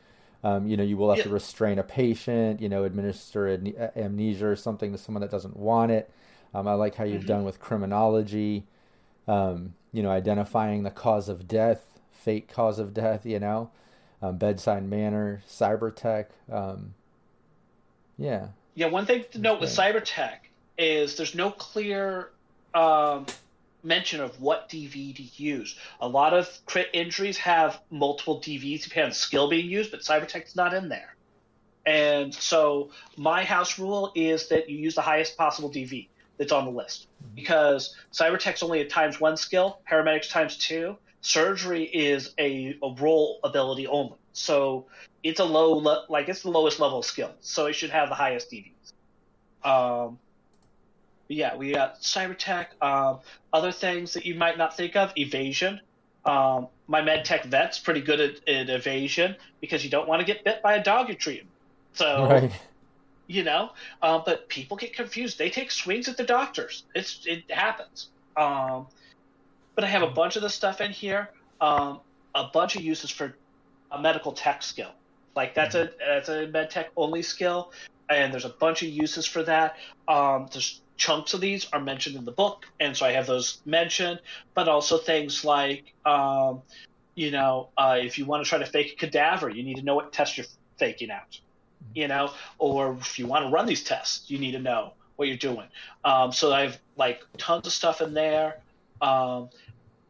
um, 0.45 0.67
you 0.67 0.77
know, 0.77 0.85
you 0.85 0.97
will 0.97 1.11
have 1.11 1.19
Yeah. 1.19 1.25
to 1.25 1.31
restrain 1.31 1.79
a 1.79 1.83
patient, 1.85 2.61
you 2.61 2.69
know, 2.69 2.85
administer 2.85 3.49
an- 3.49 3.75
amnesia 3.97 4.49
or 4.49 4.57
something 4.57 4.93
to 4.93 4.99
someone 4.99 5.23
that 5.23 5.31
doesn't 5.31 5.57
want 5.57 5.93
it. 5.93 6.11
Um, 6.55 6.69
I 6.69 6.75
like 6.75 6.97
how 6.97 7.05
you've 7.05 7.25
Mhm. 7.25 7.27
done 7.27 7.45
with 7.45 7.61
criminology, 7.61 8.67
um, 9.31 9.75
you 9.93 10.03
know, 10.03 10.11
identifying 10.11 10.83
the 10.83 10.91
cause 10.91 11.29
of 11.29 11.47
death, 11.47 12.01
fake 12.11 12.49
cause 12.53 12.81
of 12.81 12.93
death, 12.93 13.25
you 13.25 13.39
know, 13.39 13.71
um, 14.21 14.37
bedside 14.39 14.85
manner, 14.85 15.43
cyber 15.49 15.95
tech. 15.95 16.31
Um, 16.51 16.95
yeah, 18.19 18.49
Yeah, 18.75 18.87
one 18.89 19.07
thing 19.07 19.25
to 19.31 19.39
note 19.39 19.61
with 19.61 19.71
cyber 19.71 20.03
tech 20.05 20.51
is 20.77 21.17
there's 21.17 21.37
no 21.37 21.53
clear 21.53 22.31
um, 22.75 23.27
mention 23.85 24.21
of 24.21 24.41
what 24.41 24.69
DV 24.69 25.15
to 25.17 25.43
use. 25.43 25.79
A 26.01 26.09
lot 26.09 26.35
of 26.35 26.49
crit 26.67 26.89
injuries 26.93 27.39
have 27.39 27.81
multiple 27.89 28.41
DVs 28.41 28.83
depending 28.83 29.07
on 29.07 29.13
skill 29.13 29.49
being 29.49 29.71
used, 29.71 29.93
but 29.93 30.01
cyber 30.01 30.29
cybertech's 30.29 30.57
not 30.57 30.75
in 30.75 30.89
there. 30.89 31.15
And 31.87 32.35
so 32.35 32.91
my 33.17 33.45
house 33.45 33.79
rule 33.79 34.13
is 34.17 34.49
that 34.49 34.69
you 34.69 34.77
use 34.77 34.97
the 34.97 35.03
highest 35.03 35.37
possible 35.37 35.71
DV 35.71 36.09
that's 36.41 36.53
on 36.53 36.65
the 36.65 36.71
list 36.71 37.07
because 37.35 37.95
cybertech's 38.15 38.63
only 38.63 38.81
a 38.81 38.89
times 38.89 39.21
one 39.21 39.37
skill, 39.37 39.79
paramedics 39.89 40.31
times 40.31 40.57
two, 40.57 40.97
surgery 41.21 41.85
is 41.85 42.35
a, 42.39 42.79
a 42.83 42.95
roll 42.99 43.41
ability 43.45 43.87
only. 43.87 44.17
So 44.33 44.87
it's 45.23 45.39
a 45.39 45.45
low, 45.45 45.75
le- 45.75 46.07
like 46.09 46.31
it's 46.31 46.41
the 46.41 46.51
lowest 46.51 46.81
level 46.81 47.03
skill, 47.03 47.31
so 47.43 47.67
it 47.67 47.75
should 47.75 47.91
have 47.91 48.09
the 48.09 48.15
highest 48.15 48.51
DVs. 48.51 48.73
Um, 49.69 50.19
yeah, 51.29 51.57
we 51.57 51.73
got 51.73 52.01
cybertech. 52.01 52.69
Um, 52.81 53.19
other 53.53 53.71
things 53.71 54.15
that 54.15 54.25
you 54.25 54.35
might 54.35 54.57
not 54.57 54.75
think 54.75 54.97
of: 54.97 55.13
evasion. 55.17 55.79
Um, 56.25 56.69
my 56.87 57.03
medtech 57.03 57.45
vet's 57.45 57.79
pretty 57.79 58.01
good 58.01 58.21
at, 58.21 58.49
at 58.49 58.71
evasion 58.71 59.37
because 59.61 59.85
you 59.85 59.91
don't 59.91 60.09
want 60.09 60.21
to 60.21 60.27
get 60.27 60.43
bit 60.43 60.63
by 60.63 60.75
a 60.77 60.83
dog 60.83 61.09
you're 61.09 61.17
treating. 61.19 61.49
So 61.93 62.29
right. 62.31 62.53
You 63.31 63.45
know, 63.45 63.71
uh, 64.03 64.21
but 64.27 64.49
people 64.49 64.77
get 64.77 64.93
confused. 64.93 65.39
They 65.39 65.51
take 65.51 65.71
swings 65.71 66.09
at 66.09 66.17
the 66.17 66.25
doctors. 66.25 66.83
It's 66.97 67.25
it 67.27 67.49
happens. 67.49 68.09
Um, 68.37 68.89
but 69.77 69.85
I 69.85 69.87
have 69.87 70.03
a 70.03 70.11
bunch 70.11 70.35
of 70.35 70.43
the 70.43 70.51
stuff 70.51 70.81
in 70.81 70.91
here. 70.91 71.31
Um, 71.61 72.01
a 72.35 72.49
bunch 72.53 72.75
of 72.75 72.83
uses 72.83 73.09
for 73.09 73.37
a 73.93 74.03
medical 74.03 74.33
tech 74.33 74.65
skill. 74.65 74.91
Like 75.37 75.55
that's 75.55 75.77
a 75.77 75.91
that's 76.05 76.29
a 76.29 76.49
med 76.49 76.71
tech 76.71 76.91
only 76.97 77.23
skill, 77.23 77.73
and 78.09 78.33
there's 78.33 78.45
a 78.45 78.55
bunch 78.61 78.83
of 78.83 78.89
uses 78.89 79.27
for 79.27 79.45
that. 79.45 79.77
Um, 80.09 80.49
there's 80.53 80.81
chunks 80.97 81.33
of 81.33 81.41
these 81.41 81.69
are 81.73 81.81
mentioned 81.81 82.17
in 82.17 82.25
the 82.25 82.33
book, 82.33 82.67
and 82.81 82.97
so 82.97 83.07
I 83.07 83.13
have 83.13 83.29
those 83.29 83.63
mentioned. 83.65 84.21
But 84.55 84.69
also 84.69 84.99
things 84.99 85.45
like, 85.45 85.95
um, 86.05 86.63
you 87.15 87.31
know, 87.31 87.69
uh, 87.79 87.99
if 88.03 88.19
you 88.19 88.25
want 88.25 88.43
to 88.43 88.49
try 88.49 88.59
to 88.59 88.67
fake 88.67 88.95
a 88.95 88.97
cadaver, 88.97 89.49
you 89.49 89.63
need 89.63 89.77
to 89.77 89.83
know 89.83 89.95
what 89.95 90.13
test 90.13 90.37
you're 90.37 90.47
faking 90.79 91.13
out. 91.13 91.39
You 91.95 92.09
know, 92.09 92.33
or 92.59 92.97
if 93.01 93.19
you 93.19 93.27
want 93.27 93.47
to 93.47 93.51
run 93.51 93.67
these 93.67 93.83
tests, 93.83 94.31
you 94.31 94.39
need 94.39 94.53
to 94.53 94.61
know 94.61 94.93
what 95.17 95.29
you're 95.29 95.37
doing. 95.37 95.67
Um, 96.05 96.33
so 96.33 96.53
I 96.53 96.63
have 96.63 96.79
like 96.97 97.23
tons 97.37 97.67
of 97.67 97.73
stuff 97.73 98.01
in 98.01 98.15
there. 98.15 98.61
Um, 99.03 99.49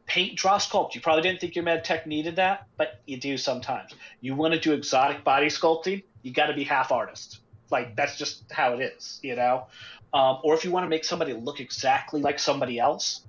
paint, 0.07 0.37
draw, 0.37 0.59
sculpt. 0.59 0.95
You 0.95 1.01
probably 1.01 1.23
didn't 1.23 1.41
think 1.41 1.55
your 1.55 1.65
med 1.65 1.85
tech 1.85 2.07
needed 2.07 2.37
that, 2.37 2.67
but 2.77 3.01
you 3.07 3.17
do 3.17 3.39
sometimes. 3.39 3.95
You 4.21 4.35
want 4.35 4.55
to 4.55 4.61
do 4.61 4.73
exotic 4.73 5.25
body 5.25 5.47
sculpting, 5.47 6.03
you 6.23 6.33
got 6.33 6.47
to 6.47 6.55
be 6.55 6.65
half 6.65 6.93
artist. 6.93 7.39
Like 7.71 7.95
that's 7.97 8.19
just 8.19 8.51
how 8.51 8.75
it 8.75 8.81
is, 8.81 9.21
you 9.23 9.37
know. 9.37 9.67
Um, 10.13 10.39
or 10.43 10.55
if 10.55 10.65
you 10.65 10.73
want 10.73 10.85
to 10.85 10.89
make 10.89 11.05
somebody 11.05 11.33
look 11.33 11.61
exactly 11.61 12.21
like 12.21 12.41
somebody 12.41 12.81
else, 12.81 13.23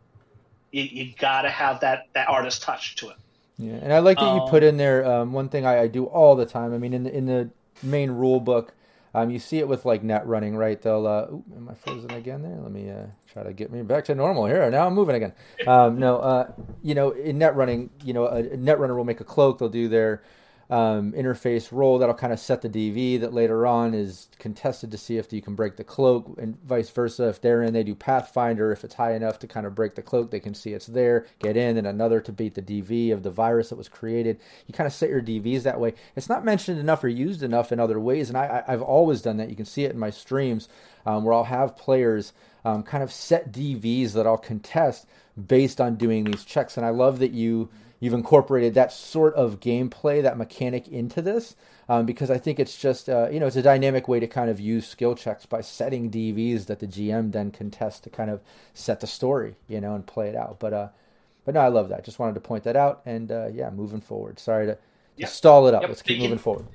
you, 0.72 0.84
you 0.84 1.14
got 1.18 1.44
to 1.44 1.50
have 1.50 1.82
that 1.82 2.08
that 2.14 2.28
artist 2.28 2.64
touch 2.64 2.96
to 2.96 3.10
it. 3.10 3.18
Yeah, 3.58 3.74
and 3.76 3.94
I 3.94 4.00
like 4.00 4.18
that 4.18 4.34
you 4.34 4.42
Um, 4.42 4.50
put 4.50 4.64
in 4.64 4.78
there 4.78 5.06
um, 5.06 5.34
one 5.34 5.50
thing 5.50 5.66
I, 5.66 5.82
I 5.82 5.88
do 5.88 6.06
all 6.06 6.36
the 6.36 6.48
time. 6.48 6.74
I 6.74 6.80
mean, 6.80 6.94
in 6.94 7.04
the 7.04 7.16
in 7.16 7.26
the 7.28 7.50
main 7.84 8.12
rule 8.12 8.40
book, 8.40 8.74
um, 9.14 9.30
you 9.30 9.40
see 9.40 9.60
it 9.60 9.68
with 9.68 9.86
like 9.86 10.04
net 10.04 10.26
running, 10.26 10.56
right? 10.56 10.82
They'll, 10.82 11.06
uh, 11.06 11.26
ooh, 11.32 11.44
am 11.56 11.70
I 11.70 11.74
frozen 11.74 12.12
again 12.12 12.42
there? 12.42 12.58
Let 12.62 12.72
me 12.72 12.90
uh, 12.90 13.08
try 13.32 13.44
to 13.44 13.52
get 13.52 13.72
me 13.72 13.82
back 13.82 14.06
to 14.06 14.16
normal 14.16 14.46
here. 14.46 14.70
Now 14.72 14.88
I'm 14.88 14.94
moving 14.94 15.16
again. 15.16 15.34
Um, 15.68 16.00
no, 16.00 16.20
uh, 16.20 16.52
you 16.82 16.96
know, 16.96 17.12
in 17.12 17.38
net 17.38 17.56
running, 17.56 17.90
you 18.04 18.14
know, 18.14 18.26
a, 18.26 18.38
a 18.38 18.58
net 18.58 18.80
runner 18.80 18.96
will 18.96 19.04
make 19.04 19.20
a 19.20 19.26
cloak. 19.26 19.60
They'll 19.60 19.70
do 19.70 19.90
their 19.90 20.24
um, 20.72 21.12
interface 21.12 21.70
roll 21.70 22.00
that'll 22.00 22.16
kind 22.16 22.32
of 22.32 22.40
set 22.40 22.62
the 22.62 22.70
DV 22.70 23.20
that 23.20 23.34
later 23.34 23.68
on 23.68 23.94
is 23.94 24.30
contested 24.40 24.90
to 24.92 24.98
see 24.98 25.18
if 25.18 25.34
you 25.34 25.42
can 25.42 25.54
break 25.54 25.76
the 25.76 25.84
cloak 25.84 26.34
and 26.38 26.58
vice 26.64 26.90
versa. 26.90 27.28
If 27.28 27.42
they're 27.42 27.62
in, 27.62 27.74
they 27.74 27.84
do 27.84 27.94
Pathfinder. 27.94 28.72
If 28.72 28.86
it's 28.86 28.96
high 28.96 29.14
enough 29.14 29.38
to 29.40 29.48
kind 29.48 29.66
of 29.66 29.76
break 29.76 29.96
the 29.96 30.02
cloak, 30.02 30.32
they 30.32 30.40
can 30.40 30.54
see 30.54 30.72
it's 30.72 30.86
there, 30.86 31.26
get 31.40 31.58
in, 31.58 31.76
and 31.76 31.86
another 31.86 32.22
to 32.22 32.32
beat 32.32 32.56
the 32.56 32.62
DV 32.62 33.12
of 33.12 33.22
the 33.22 33.30
virus 33.30 33.68
that 33.70 33.76
was 33.76 33.90
created. 33.90 34.40
You 34.66 34.74
kind 34.74 34.88
of 34.88 34.94
set 34.94 35.10
your 35.10 35.22
DVs 35.22 35.64
that 35.64 35.78
way. 35.78 35.94
It's 36.16 36.30
not 36.30 36.46
mentioned 36.46 36.80
enough 36.80 37.04
or 37.04 37.10
used 37.10 37.44
enough 37.44 37.74
in 37.74 37.80
other 37.82 38.00
ways, 38.00 38.30
and 38.30 38.38
I, 38.38 38.64
I've 38.66 38.82
always 38.82 39.22
done 39.22 39.38
that. 39.38 39.50
You 39.50 39.58
can 39.58 39.66
see 39.66 39.84
it 39.84 39.92
in 39.92 40.00
my 40.00 40.10
streams 40.10 40.70
um, 41.06 41.26
where 41.26 41.34
I'll 41.34 41.44
have 41.44 41.76
players 41.76 42.32
um, 42.64 42.84
kind 42.84 43.04
of 43.04 43.12
set 43.12 43.52
DVs 43.52 44.14
that 44.14 44.26
I'll 44.26 44.38
contest 44.38 45.06
based 45.48 45.82
on 45.82 45.96
doing 45.96 46.24
these 46.24 46.46
checks, 46.46 46.78
and 46.78 46.86
I 46.86 46.92
love 46.92 47.20
that 47.20 47.32
you 47.32 47.70
you've 48.02 48.14
incorporated 48.14 48.74
that 48.74 48.92
sort 48.92 49.34
of 49.36 49.62
gameplay, 49.62 50.22
that 50.22 50.38
mechanic 50.38 50.90
into 50.90 51.22
this, 51.22 51.56
um, 51.88 52.06
because 52.06 52.30
I 52.30 52.38
think 52.38 52.60
it's 52.60 52.78
just 52.78 53.08
uh, 53.08 53.30
you 53.32 53.40
know 53.40 53.48
it's 53.48 53.56
a 53.56 53.62
dynamic 53.62 54.10
way 54.10 54.20
to 54.20 54.28
kind 54.28 54.50
of 54.50 54.60
use 54.60 54.86
skill 54.88 55.16
checks 55.16 55.46
by 55.46 55.62
setting 55.62 56.12
DVs 56.12 56.66
that 56.66 56.80
the 56.80 56.88
GM 56.88 57.32
then 57.32 57.52
can 57.52 57.72
test 57.72 58.04
to 58.04 58.10
kind 58.10 58.30
of 58.30 58.42
set 58.74 59.00
the 59.00 59.08
story, 59.08 59.56
you 59.70 59.80
know, 59.80 59.96
and 59.96 60.06
play 60.06 60.28
it 60.28 60.36
out. 60.36 60.60
But 60.60 60.74
uh, 60.74 60.88
but 61.46 61.54
no, 61.54 61.62
I 61.62 61.70
love 61.70 61.88
that. 61.90 62.04
Just 62.04 62.20
wanted 62.20 62.34
to 62.36 62.42
point 62.42 62.66
that 62.66 62.76
out, 62.76 63.02
and 63.06 63.32
uh, 63.32 63.48
yeah, 63.54 63.70
moving 63.70 64.02
forward. 64.02 64.38
Sorry 64.40 64.66
to, 64.68 64.78
Yep. 65.18 65.30
stall 65.30 65.68
it 65.68 65.74
up. 65.74 65.82
Yep, 65.82 65.90
Let's 65.90 66.02
keep 66.02 66.20
moving 66.20 66.38
forward. 66.38 66.66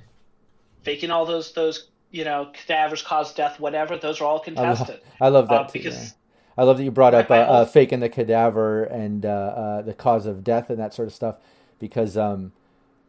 Faking 0.83 1.11
all 1.11 1.25
those 1.25 1.51
those 1.53 1.89
you 2.11 2.23
know 2.23 2.51
cadavers 2.53 3.01
cause 3.01 3.33
death, 3.33 3.59
whatever. 3.59 3.97
Those 3.97 4.21
are 4.21 4.25
all 4.25 4.41
I 4.47 4.51
love, 4.61 4.77
contested. 4.77 5.01
I 5.19 5.27
love 5.29 5.49
that 5.49 5.61
Uh, 5.61 5.63
too. 5.65 5.73
because 5.73 5.95
yeah. 5.95 6.09
I 6.57 6.63
love 6.63 6.77
that 6.77 6.83
you 6.83 6.91
brought 6.91 7.13
up 7.13 7.29
uh, 7.29 7.35
uh, 7.35 7.65
faking 7.65 7.99
the 7.99 8.09
cadaver 8.09 8.83
and 8.83 9.25
uh, 9.25 9.29
uh, 9.29 9.81
the 9.83 9.93
cause 9.93 10.25
of 10.25 10.43
death 10.43 10.69
and 10.69 10.79
that 10.79 10.93
sort 10.93 11.07
of 11.07 11.13
stuff, 11.13 11.35
because 11.79 12.17
um, 12.17 12.51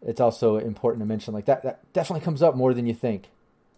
it's 0.03 0.21
also 0.21 0.59
important 0.59 1.01
to 1.01 1.07
mention 1.07 1.33
like 1.33 1.47
that. 1.47 1.63
That 1.63 1.93
definitely 1.93 2.25
comes 2.25 2.43
up 2.43 2.55
more 2.57 2.75
than 2.75 2.87
you 2.87 2.95
think. 2.95 3.29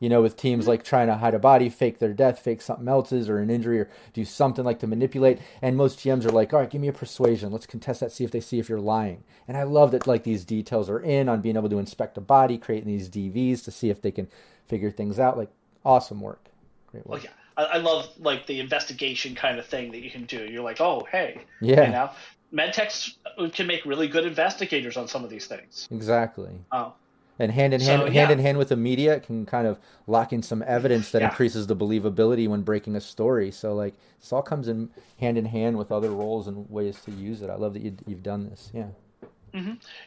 You 0.01 0.09
know, 0.09 0.23
with 0.23 0.39
teams 0.39 0.63
Mm-hmm. 0.63 0.71
like 0.71 0.83
trying 0.83 1.09
to 1.09 1.17
hide 1.17 1.35
a 1.35 1.39
body, 1.39 1.69
fake 1.69 1.99
their 1.99 2.15
death, 2.15 2.39
fake 2.39 2.63
something 2.63 2.89
else's 2.89 3.29
or 3.29 3.39
an 3.39 3.51
injury, 3.51 3.81
or 3.81 3.91
do 4.15 4.25
something 4.25 4.65
like 4.65 4.79
to 4.79 4.87
manipulate. 4.87 5.39
And 5.61 5.77
most 5.77 5.99
GMs 5.99 6.25
are 6.25 6.31
like, 6.31 6.55
"All 6.55 6.61
right, 6.61 6.71
give 6.71 6.81
me 6.81 6.89
a 6.89 6.93
persuasion. 6.93 7.53
Let's 7.53 7.67
contest 7.67 8.01
that. 8.01 8.11
See 8.11 8.25
if 8.25 8.31
they 8.31 8.41
see 8.41 8.59
if 8.59 8.71
you're 8.71 8.81
lying." 8.81 9.25
And 9.47 9.59
I 9.59 9.65
love 9.65 9.91
that 9.91 10.07
like 10.07 10.25
these 10.25 10.47
details 10.47 10.89
are 10.89 11.01
in 11.01 11.29
on 11.29 11.43
being 11.43 11.57
able 11.57 11.69
to 11.69 11.79
inspect 11.79 12.17
a 12.17 12.23
body, 12.23 12.57
creating 12.57 12.89
these 12.89 13.11
DVs 13.11 13.63
to 13.65 13.71
see 13.71 13.91
if 13.91 14.01
they 14.01 14.11
can 14.11 14.27
figure 14.67 14.91
things 14.91 15.19
out. 15.19 15.37
Like, 15.37 15.51
awesome 15.85 16.23
work. 16.23 16.47
Great 16.91 17.07
work. 17.07 17.23
Well, 17.23 17.23
yeah, 17.23 17.31
I, 17.61 17.75
I 17.75 17.77
love 17.79 18.09
like 18.19 18.47
the 18.47 18.61
investigation 18.61 19.35
kind 19.35 19.59
of 19.59 19.67
thing 19.67 19.93
that 19.93 20.01
you 20.01 20.11
can 20.11 20.25
do. 20.25 20.45
You're 20.45 20.63
like, 20.63 20.81
oh, 20.81 21.07
hey, 21.11 21.43
Yeah. 21.61 21.85
you 21.87 21.93
know, 21.93 22.11
medtechs 22.53 23.15
can 23.53 23.67
make 23.67 23.85
really 23.85 24.09
good 24.09 24.25
investigators 24.25 24.97
on 24.97 25.07
some 25.09 25.25
of 25.25 25.31
these 25.31 25.47
things. 25.47 25.87
Exactly. 25.91 26.51
Oh, 26.73 26.95
And 27.39 27.51
hand 27.53 27.73
in 27.75 27.81
So, 27.81 27.97
hand, 27.97 28.13
hand 28.15 28.31
in 28.31 28.39
hand 28.39 28.59
with 28.59 28.69
the 28.71 28.77
media, 28.77 29.15
it 29.15 29.23
can 29.23 29.47
kind 29.47 29.67
of 29.67 29.79
lock 30.07 30.33
in 30.33 30.43
some 30.43 30.63
evidence 30.67 31.11
that 31.13 31.23
Yeah. 31.23 31.31
increases 31.31 31.67
the 31.67 31.77
believability 31.77 32.49
when 32.49 32.63
breaking 32.63 32.97
a 32.97 33.01
story. 33.01 33.51
So, 33.51 33.75
like, 33.75 33.95
this 34.21 34.33
all 34.33 34.43
comes 34.43 34.69
in 34.69 34.91
hand 35.19 35.39
in 35.39 35.47
hand 35.47 35.79
with 35.79 35.91
other 35.93 36.11
roles 36.11 36.49
and 36.49 36.69
ways 36.71 37.01
to 37.05 37.11
use 37.13 37.41
it. 37.43 37.49
I 37.51 37.55
love 37.57 37.73
that 37.75 37.83
you, 37.83 37.97
you've 38.07 38.23
done 38.23 38.49
this. 38.51 38.71
Yeah. 38.75 38.89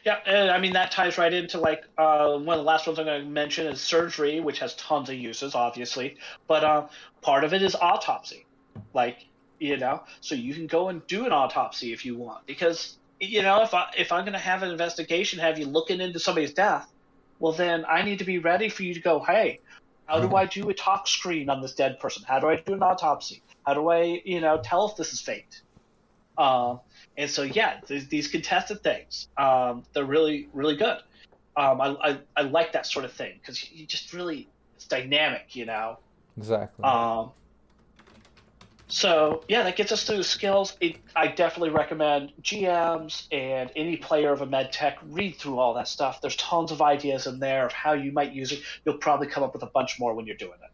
Yeah, 0.04 0.18
and 0.26 0.50
I 0.50 0.58
mean 0.58 0.72
that 0.72 0.90
ties 0.90 1.18
right 1.18 1.32
into 1.32 1.58
like 1.58 1.84
uh, 1.98 2.38
one 2.38 2.58
of 2.58 2.64
the 2.64 2.68
last 2.68 2.86
ones 2.86 2.98
I'm 2.98 3.04
going 3.04 3.22
to 3.22 3.28
mention 3.28 3.66
is 3.66 3.80
surgery, 3.80 4.40
which 4.40 4.58
has 4.60 4.74
tons 4.76 5.08
of 5.08 5.16
uses, 5.16 5.54
obviously, 5.54 6.16
but 6.46 6.64
uh, 6.64 6.86
part 7.20 7.44
of 7.44 7.52
it 7.52 7.62
is 7.62 7.74
autopsy, 7.74 8.46
like 8.94 9.26
you 9.58 9.76
know, 9.76 10.02
so 10.20 10.34
you 10.34 10.54
can 10.54 10.66
go 10.66 10.88
and 10.88 11.06
do 11.06 11.26
an 11.26 11.32
autopsy 11.32 11.92
if 11.92 12.04
you 12.04 12.16
want, 12.16 12.46
because 12.46 12.98
you 13.20 13.42
know 13.42 13.62
if 13.62 13.74
I 13.74 13.90
if 13.96 14.12
I'm 14.12 14.24
going 14.24 14.32
to 14.34 14.38
have 14.38 14.62
an 14.62 14.70
investigation, 14.70 15.38
have 15.40 15.58
you 15.58 15.66
looking 15.66 16.00
into 16.00 16.18
somebody's 16.18 16.52
death, 16.52 16.90
well 17.38 17.52
then 17.52 17.84
I 17.88 18.02
need 18.02 18.18
to 18.20 18.24
be 18.24 18.38
ready 18.38 18.68
for 18.68 18.82
you 18.82 18.94
to 18.94 19.00
go, 19.00 19.20
hey, 19.20 19.60
how 20.06 20.20
do 20.20 20.34
I 20.36 20.46
do 20.46 20.68
a 20.68 20.74
tox 20.74 21.10
screen 21.10 21.48
on 21.48 21.60
this 21.60 21.74
dead 21.74 21.98
person? 21.98 22.24
How 22.26 22.38
do 22.38 22.48
I 22.48 22.56
do 22.56 22.74
an 22.74 22.82
autopsy? 22.82 23.42
How 23.66 23.74
do 23.74 23.90
I 23.90 24.22
you 24.24 24.40
know 24.40 24.60
tell 24.62 24.88
if 24.88 24.96
this 24.96 25.12
is 25.12 25.20
faked? 25.20 25.62
Uh, 26.36 26.76
and 27.16 27.30
so, 27.30 27.42
yeah, 27.42 27.80
th- 27.86 28.08
these 28.08 28.28
contested 28.28 28.82
things, 28.82 29.28
um, 29.36 29.84
they're 29.94 30.04
really, 30.04 30.48
really 30.52 30.76
good. 30.76 30.98
Um, 31.56 31.80
I, 31.80 31.96
I, 32.02 32.18
I 32.36 32.42
like 32.42 32.72
that 32.72 32.86
sort 32.86 33.04
of 33.04 33.12
thing 33.12 33.38
because 33.40 33.70
you 33.70 33.86
just 33.86 34.12
really, 34.12 34.50
it's 34.76 34.86
dynamic, 34.86 35.54
you 35.54 35.66
know? 35.66 35.98
Exactly. 36.36 36.84
Um, 36.84 37.30
so, 38.88 39.44
yeah, 39.48 39.62
that 39.62 39.76
gets 39.76 39.92
us 39.92 40.04
through 40.04 40.18
the 40.18 40.24
skills. 40.24 40.76
It, 40.80 40.96
I 41.16 41.28
definitely 41.28 41.70
recommend 41.70 42.32
GMs 42.42 43.26
and 43.32 43.70
any 43.76 43.96
player 43.96 44.32
of 44.32 44.42
a 44.42 44.46
med 44.46 44.72
tech 44.72 44.98
read 45.08 45.36
through 45.36 45.58
all 45.58 45.74
that 45.74 45.88
stuff. 45.88 46.20
There's 46.20 46.36
tons 46.36 46.70
of 46.70 46.82
ideas 46.82 47.26
in 47.26 47.38
there 47.38 47.64
of 47.64 47.72
how 47.72 47.94
you 47.94 48.12
might 48.12 48.32
use 48.32 48.52
it. 48.52 48.60
You'll 48.84 48.98
probably 48.98 49.28
come 49.28 49.42
up 49.42 49.54
with 49.54 49.62
a 49.62 49.70
bunch 49.72 49.98
more 49.98 50.14
when 50.14 50.26
you're 50.26 50.36
doing 50.36 50.52
it. 50.52 50.70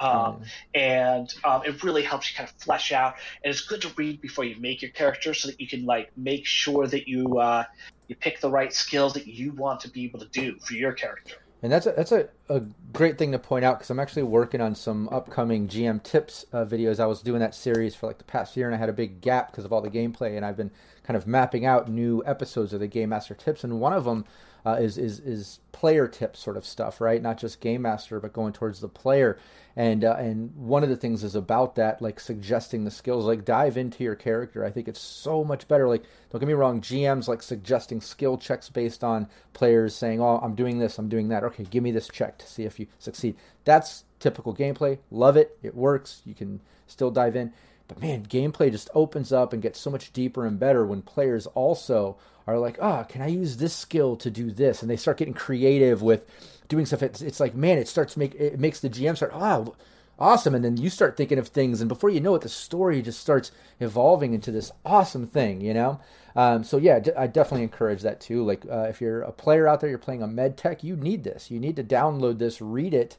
Um, 0.00 0.42
and 0.74 1.32
um, 1.44 1.62
it 1.64 1.82
really 1.82 2.02
helps 2.02 2.30
you 2.30 2.36
kind 2.36 2.48
of 2.48 2.54
flesh 2.56 2.90
out. 2.90 3.16
And 3.44 3.50
it's 3.50 3.60
good 3.60 3.82
to 3.82 3.90
read 3.96 4.20
before 4.20 4.44
you 4.44 4.56
make 4.58 4.82
your 4.82 4.90
character, 4.90 5.34
so 5.34 5.48
that 5.48 5.60
you 5.60 5.68
can 5.68 5.84
like 5.84 6.10
make 6.16 6.46
sure 6.46 6.86
that 6.86 7.08
you 7.08 7.38
uh, 7.38 7.64
you 8.08 8.16
pick 8.16 8.40
the 8.40 8.50
right 8.50 8.72
skills 8.72 9.14
that 9.14 9.26
you 9.26 9.52
want 9.52 9.80
to 9.80 9.90
be 9.90 10.04
able 10.04 10.20
to 10.20 10.28
do 10.28 10.58
for 10.58 10.74
your 10.74 10.92
character. 10.92 11.36
And 11.62 11.70
that's 11.70 11.86
a, 11.86 11.92
that's 11.92 12.12
a, 12.12 12.28
a 12.48 12.60
great 12.92 13.18
thing 13.18 13.32
to 13.32 13.38
point 13.38 13.64
out 13.64 13.78
because 13.78 13.90
I'm 13.90 14.00
actually 14.00 14.22
working 14.22 14.62
on 14.62 14.74
some 14.74 15.08
upcoming 15.10 15.68
GM 15.68 16.02
tips 16.02 16.46
uh, 16.52 16.64
videos. 16.64 16.98
I 17.00 17.06
was 17.06 17.20
doing 17.20 17.40
that 17.40 17.54
series 17.54 17.94
for 17.94 18.06
like 18.06 18.18
the 18.18 18.24
past 18.24 18.56
year, 18.56 18.66
and 18.66 18.74
I 18.74 18.78
had 18.78 18.88
a 18.88 18.94
big 18.94 19.20
gap 19.20 19.50
because 19.50 19.66
of 19.66 19.72
all 19.72 19.82
the 19.82 19.90
gameplay, 19.90 20.36
and 20.36 20.46
I've 20.46 20.56
been 20.56 20.70
kind 21.04 21.16
of 21.18 21.26
mapping 21.26 21.66
out 21.66 21.90
new 21.90 22.22
episodes 22.24 22.72
of 22.72 22.80
the 22.80 22.86
Game 22.86 23.10
Master 23.10 23.34
tips, 23.34 23.62
and 23.62 23.78
one 23.78 23.92
of 23.92 24.04
them 24.04 24.24
uh, 24.64 24.76
is 24.80 24.98
is 24.98 25.20
is 25.20 25.60
player 25.72 26.06
tips 26.06 26.40
sort 26.40 26.56
of 26.56 26.66
stuff, 26.66 27.00
right? 27.00 27.22
Not 27.22 27.38
just 27.38 27.60
game 27.60 27.82
master, 27.82 28.20
but 28.20 28.32
going 28.32 28.52
towards 28.52 28.80
the 28.80 28.88
player. 28.88 29.38
And 29.76 30.04
uh, 30.04 30.16
and 30.18 30.54
one 30.56 30.82
of 30.82 30.88
the 30.88 30.96
things 30.96 31.24
is 31.24 31.34
about 31.34 31.76
that, 31.76 32.02
like 32.02 32.20
suggesting 32.20 32.84
the 32.84 32.90
skills, 32.90 33.24
like 33.24 33.44
dive 33.44 33.76
into 33.76 34.04
your 34.04 34.16
character. 34.16 34.64
I 34.64 34.70
think 34.70 34.88
it's 34.88 35.00
so 35.00 35.44
much 35.44 35.68
better. 35.68 35.88
Like 35.88 36.04
don't 36.30 36.40
get 36.40 36.48
me 36.48 36.54
wrong, 36.54 36.80
GMs 36.80 37.28
like 37.28 37.42
suggesting 37.42 38.00
skill 38.00 38.36
checks 38.36 38.68
based 38.68 39.04
on 39.04 39.28
players 39.52 39.94
saying, 39.94 40.20
"Oh, 40.20 40.40
I'm 40.42 40.54
doing 40.54 40.78
this, 40.78 40.98
I'm 40.98 41.08
doing 41.08 41.28
that." 41.28 41.44
Okay, 41.44 41.64
give 41.64 41.82
me 41.82 41.92
this 41.92 42.08
check 42.08 42.38
to 42.38 42.46
see 42.46 42.64
if 42.64 42.78
you 42.80 42.88
succeed. 42.98 43.36
That's 43.64 44.04
typical 44.18 44.54
gameplay. 44.54 44.98
Love 45.10 45.36
it. 45.36 45.56
It 45.62 45.74
works. 45.74 46.22
You 46.24 46.34
can 46.34 46.60
still 46.86 47.10
dive 47.10 47.36
in. 47.36 47.52
But 47.88 48.00
man, 48.00 48.26
gameplay 48.26 48.70
just 48.70 48.90
opens 48.94 49.32
up 49.32 49.52
and 49.52 49.60
gets 49.60 49.80
so 49.80 49.90
much 49.90 50.12
deeper 50.12 50.46
and 50.46 50.60
better 50.60 50.86
when 50.86 51.02
players 51.02 51.46
also 51.48 52.16
are 52.52 52.58
like, 52.58 52.78
oh, 52.80 53.04
can 53.08 53.22
I 53.22 53.28
use 53.28 53.56
this 53.56 53.74
skill 53.74 54.16
to 54.16 54.30
do 54.30 54.50
this? 54.50 54.82
And 54.82 54.90
they 54.90 54.96
start 54.96 55.18
getting 55.18 55.34
creative 55.34 56.02
with 56.02 56.24
doing 56.68 56.86
stuff. 56.86 57.02
It's, 57.02 57.22
it's 57.22 57.40
like, 57.40 57.54
man, 57.54 57.78
it 57.78 57.88
starts 57.88 58.16
make 58.16 58.34
it 58.34 58.58
makes 58.58 58.80
the 58.80 58.90
GM 58.90 59.16
start, 59.16 59.32
oh, 59.34 59.74
awesome. 60.20 60.54
And 60.54 60.64
then 60.64 60.76
you 60.76 60.90
start 60.90 61.16
thinking 61.16 61.38
of 61.38 61.48
things, 61.48 61.80
and 61.80 61.88
before 61.88 62.10
you 62.10 62.20
know 62.20 62.34
it, 62.34 62.42
the 62.42 62.48
story 62.48 63.02
just 63.02 63.20
starts 63.20 63.50
evolving 63.80 64.34
into 64.34 64.52
this 64.52 64.70
awesome 64.84 65.26
thing, 65.26 65.60
you 65.60 65.74
know. 65.74 66.00
Um, 66.36 66.62
so 66.62 66.76
yeah, 66.76 67.00
I 67.16 67.26
definitely 67.26 67.64
encourage 67.64 68.02
that 68.02 68.20
too. 68.20 68.44
Like 68.44 68.64
uh, 68.70 68.86
if 68.88 69.00
you're 69.00 69.22
a 69.22 69.32
player 69.32 69.66
out 69.66 69.80
there, 69.80 69.90
you're 69.90 69.98
playing 69.98 70.22
a 70.22 70.28
med 70.28 70.56
tech, 70.56 70.84
you 70.84 70.96
need 70.96 71.24
this. 71.24 71.50
You 71.50 71.58
need 71.58 71.76
to 71.76 71.84
download 71.84 72.38
this, 72.38 72.60
read 72.60 72.94
it, 72.94 73.16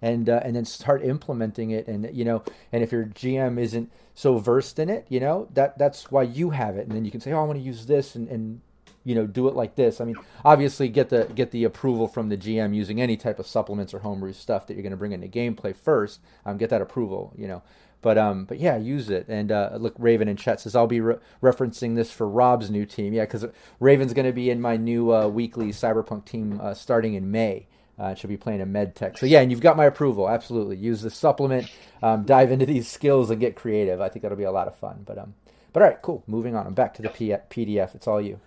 and 0.00 0.28
uh, 0.28 0.40
and 0.44 0.54
then 0.54 0.64
start 0.64 1.02
implementing 1.02 1.70
it. 1.70 1.88
And 1.88 2.14
you 2.14 2.24
know, 2.24 2.44
and 2.70 2.82
if 2.82 2.92
your 2.92 3.06
GM 3.06 3.58
isn't 3.58 3.90
so 4.14 4.38
versed 4.38 4.78
in 4.78 4.90
it, 4.90 5.06
you 5.08 5.20
know 5.20 5.48
that 5.54 5.78
that's 5.78 6.10
why 6.10 6.22
you 6.22 6.50
have 6.50 6.76
it. 6.76 6.86
And 6.86 6.94
then 6.94 7.04
you 7.04 7.10
can 7.10 7.20
say, 7.20 7.32
oh, 7.32 7.40
I 7.40 7.44
want 7.44 7.58
to 7.58 7.64
use 7.64 7.86
this, 7.86 8.14
and, 8.14 8.28
and 8.28 8.60
you 9.04 9.14
know 9.14 9.26
do 9.26 9.48
it 9.48 9.54
like 9.54 9.74
this. 9.76 10.00
I 10.00 10.04
mean, 10.04 10.16
obviously 10.44 10.88
get 10.88 11.08
the 11.08 11.30
get 11.34 11.50
the 11.50 11.64
approval 11.64 12.08
from 12.08 12.28
the 12.28 12.36
GM 12.36 12.74
using 12.74 13.00
any 13.00 13.16
type 13.16 13.38
of 13.38 13.46
supplements 13.46 13.94
or 13.94 14.00
homebrew 14.00 14.32
stuff 14.32 14.66
that 14.66 14.74
you're 14.74 14.82
going 14.82 14.92
to 14.92 14.96
bring 14.96 15.12
into 15.12 15.28
gameplay 15.28 15.74
first. 15.74 16.20
Um, 16.44 16.56
get 16.58 16.70
that 16.70 16.82
approval, 16.82 17.32
you 17.36 17.48
know. 17.48 17.62
But 18.02 18.18
um, 18.18 18.44
but 18.44 18.58
yeah, 18.58 18.76
use 18.76 19.10
it. 19.10 19.26
And 19.28 19.52
uh, 19.52 19.70
look, 19.78 19.94
Raven 19.96 20.28
and 20.28 20.38
Chet 20.38 20.60
says 20.60 20.74
I'll 20.74 20.88
be 20.88 21.00
re- 21.00 21.16
referencing 21.40 21.94
this 21.94 22.10
for 22.10 22.28
Rob's 22.28 22.70
new 22.70 22.84
team. 22.84 23.12
Yeah, 23.14 23.22
because 23.24 23.46
Raven's 23.78 24.12
going 24.12 24.26
to 24.26 24.32
be 24.32 24.50
in 24.50 24.60
my 24.60 24.76
new 24.76 25.14
uh, 25.14 25.28
weekly 25.28 25.68
Cyberpunk 25.68 26.24
team 26.24 26.60
uh, 26.60 26.74
starting 26.74 27.14
in 27.14 27.30
May. 27.30 27.68
Uh, 27.98 28.14
she'll 28.14 28.28
be 28.28 28.36
playing 28.36 28.60
a 28.60 28.66
med 28.66 28.96
tech. 28.96 29.16
So 29.16 29.26
yeah, 29.26 29.40
and 29.40 29.52
you've 29.52 29.60
got 29.60 29.76
my 29.76 29.84
approval. 29.84 30.28
Absolutely, 30.28 30.76
use 30.76 31.02
the 31.02 31.10
supplement, 31.10 31.70
um, 32.02 32.24
dive 32.24 32.50
into 32.50 32.66
these 32.66 32.88
skills, 32.88 33.30
and 33.30 33.40
get 33.40 33.54
creative. 33.54 34.00
I 34.00 34.08
think 34.08 34.22
that'll 34.22 34.36
be 34.36 34.44
a 34.44 34.50
lot 34.50 34.66
of 34.66 34.76
fun. 34.76 35.02
But 35.06 35.18
um, 35.18 35.34
but 35.72 35.82
all 35.82 35.88
right, 35.88 36.02
cool. 36.02 36.24
Moving 36.26 36.56
on. 36.56 36.66
I'm 36.66 36.74
back 36.74 36.94
to 36.94 37.02
the 37.02 37.08
P- 37.08 37.28
PDF. 37.28 37.94
It's 37.94 38.08
all 38.08 38.20
you. 38.20 38.40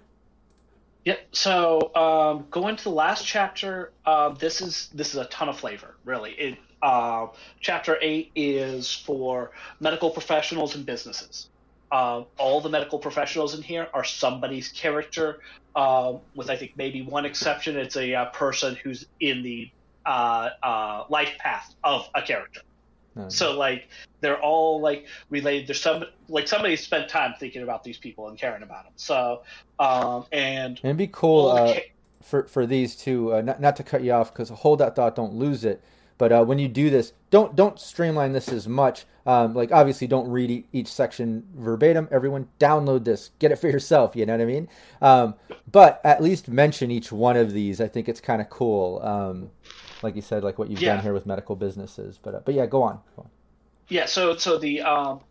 Yep. 1.06 1.28
So 1.34 1.96
um, 1.96 2.48
going 2.50 2.76
to 2.76 2.84
the 2.84 2.90
last 2.90 3.26
chapter. 3.26 3.92
Uh, 4.06 4.30
this 4.30 4.60
is 4.62 4.90
this 4.94 5.10
is 5.14 5.16
a 5.16 5.26
ton 5.26 5.50
of 5.50 5.60
flavor, 5.60 5.96
really. 6.04 6.32
It 6.32 6.58
uh, 6.82 7.28
chapter 7.62 7.98
eight 8.02 8.32
is 8.36 8.92
for 8.92 9.52
medical 9.80 10.10
professionals 10.10 10.76
and 10.76 10.86
businesses. 10.86 11.50
Uh, 11.92 12.24
all 12.40 12.60
the 12.60 12.70
medical 12.70 12.98
professionals 12.98 13.54
in 13.54 13.62
here 13.62 13.88
are 13.94 14.04
somebody's 14.04 14.70
character, 14.70 15.40
uh, 15.76 16.14
with 16.34 16.50
I 16.50 16.56
think 16.56 16.74
maybe 16.76 17.04
one 17.04 17.26
exception. 17.26 17.78
It's 17.78 17.96
a 17.96 18.16
uh, 18.16 18.26
person 18.32 18.76
who's 18.76 19.06
in 19.20 19.44
the 19.44 19.70
uh, 20.08 20.50
uh, 20.64 21.04
life 21.10 21.38
path 21.38 21.76
of 21.84 22.10
a 22.16 22.24
character. 22.24 22.62
So 23.30 23.58
like 23.58 23.90
they're 24.22 24.42
all 24.42 24.82
like 24.82 25.08
related. 25.30 25.68
There's 25.68 25.82
some 25.82 26.04
like 26.28 26.48
somebody 26.48 26.76
spent 26.76 27.10
time 27.10 27.34
thinking 27.40 27.64
about 27.64 27.84
these 27.84 27.98
people 27.98 28.28
and 28.28 28.38
caring 28.38 28.64
about 28.64 28.84
them. 28.84 28.94
So 28.98 29.44
um, 29.80 30.26
and, 30.32 30.80
it'd 30.84 30.98
be 30.98 31.08
cool 31.08 31.48
uh, 31.48 31.80
for 32.22 32.44
for 32.48 32.66
these 32.66 32.96
two. 32.96 33.34
Uh, 33.34 33.42
not 33.42 33.62
not 33.62 33.76
to 33.78 33.84
cut 33.84 34.04
you 34.04 34.12
off 34.12 34.34
because 34.34 34.50
hold 34.50 34.80
that 34.80 34.96
thought, 34.96 35.16
don't 35.16 35.34
lose 35.34 35.64
it. 35.64 35.82
But 36.18 36.32
uh, 36.32 36.44
when 36.44 36.60
you 36.60 36.68
do 36.68 36.90
this, 36.90 37.14
don't 37.30 37.56
don't 37.56 37.80
streamline 37.80 38.34
this 38.34 38.50
as 38.50 38.68
much. 38.68 39.06
Um, 39.26 39.54
like 39.54 39.72
obviously, 39.72 40.08
don't 40.08 40.30
read 40.30 40.66
each 40.72 40.88
section 40.88 41.48
verbatim. 41.56 42.08
Everyone, 42.12 42.48
download 42.60 43.06
this, 43.06 43.32
get 43.40 43.52
it 43.52 43.56
for 43.58 43.68
yourself. 43.68 44.16
You 44.16 44.26
know 44.26 44.34
what 44.34 44.42
I 44.42 44.46
mean? 44.46 44.70
Um, 45.02 45.36
but 45.72 46.00
at 46.04 46.22
least 46.22 46.48
mention 46.48 46.92
each 46.92 47.12
one 47.12 47.36
of 47.36 47.52
these. 47.52 47.82
I 47.82 47.88
think 47.88 48.08
it's 48.08 48.22
kind 48.22 48.42
of 48.42 48.50
cool. 48.50 49.02
Um, 49.02 49.50
like 50.04 50.16
you 50.16 50.22
said, 50.22 50.44
like 50.44 50.60
what 50.60 50.70
you've 50.70 50.82
yeah. 50.82 50.96
done 50.96 51.04
here 51.04 51.14
with 51.14 51.26
medical 51.26 51.56
businesses. 51.56 52.20
But 52.22 52.36
uh, 52.36 52.40
but 52.46 52.54
yeah, 52.54 52.68
go 52.68 52.84
on. 52.84 53.00
go 53.16 53.24
on. 53.24 53.30
Yeah. 53.90 54.06
So 54.06 54.36
so 54.38 54.58
the 54.60 54.82
um, 54.82 55.22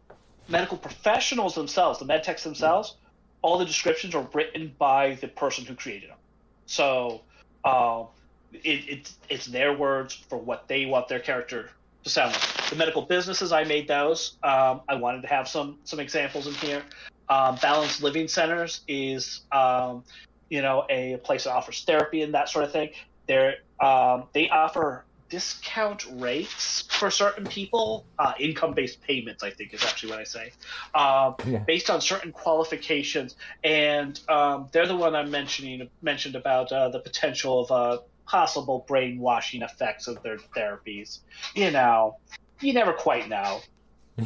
medical 0.48 0.76
professionals 0.76 1.54
themselves, 1.54 2.00
the 2.00 2.04
med 2.04 2.24
techs 2.24 2.42
themselves, 2.42 2.96
all 3.42 3.58
the 3.58 3.64
descriptions 3.64 4.14
are 4.14 4.26
written 4.32 4.74
by 4.78 5.14
the 5.20 5.28
person 5.28 5.64
who 5.64 5.74
created 5.74 6.10
them. 6.10 6.18
So 6.66 7.20
uh, 7.64 8.04
it, 8.52 8.84
it's 8.88 9.16
it's 9.28 9.46
their 9.46 9.72
words 9.72 10.14
for 10.14 10.38
what 10.38 10.66
they 10.66 10.86
want 10.86 11.06
their 11.06 11.20
character 11.20 11.70
to 12.04 12.10
sound 12.10 12.32
like. 12.32 12.70
The 12.70 12.76
medical 12.76 13.02
businesses, 13.02 13.52
I 13.52 13.64
made 13.64 13.88
those. 13.88 14.36
Um, 14.42 14.82
I 14.88 14.94
wanted 14.94 15.22
to 15.22 15.28
have 15.28 15.48
some 15.48 15.78
some 15.84 16.00
examples 16.00 16.46
in 16.46 16.54
here. 16.54 16.82
Um, 17.28 17.56
balanced 17.60 18.02
living 18.02 18.28
centers 18.28 18.82
is 18.86 19.40
um, 19.50 20.04
you 20.50 20.62
know 20.62 20.84
a 20.88 21.16
place 21.24 21.44
that 21.44 21.52
offers 21.52 21.82
therapy 21.84 22.22
and 22.22 22.34
that 22.34 22.48
sort 22.48 22.64
of 22.64 22.72
thing. 22.72 22.90
They're 23.26 23.56
um, 23.80 24.24
they 24.32 24.48
offer 24.48 25.04
discount 25.30 26.06
rates 26.12 26.82
for 26.90 27.10
certain 27.10 27.44
people, 27.44 28.04
uh, 28.18 28.34
income-based 28.38 29.02
payments, 29.02 29.42
I 29.42 29.50
think 29.50 29.74
is 29.74 29.82
actually 29.82 30.10
what 30.10 30.20
I 30.20 30.24
say, 30.24 30.52
uh, 30.94 31.32
yeah. 31.46 31.58
based 31.58 31.90
on 31.90 32.00
certain 32.00 32.30
qualifications, 32.30 33.34
and 33.64 34.20
um, 34.28 34.68
they're 34.70 34.86
the 34.86 34.94
one 34.94 35.16
I'm 35.16 35.30
mentioning 35.30 35.88
mentioned 36.02 36.36
about 36.36 36.70
uh, 36.70 36.90
the 36.90 37.00
potential 37.00 37.60
of 37.64 37.70
uh, 37.72 38.02
possible 38.26 38.84
brainwashing 38.86 39.62
effects 39.62 40.06
of 40.06 40.22
their 40.22 40.38
therapies. 40.56 41.20
You 41.54 41.70
know, 41.70 42.16
you 42.60 42.72
never 42.72 42.92
quite 42.92 43.28
know. 43.28 43.60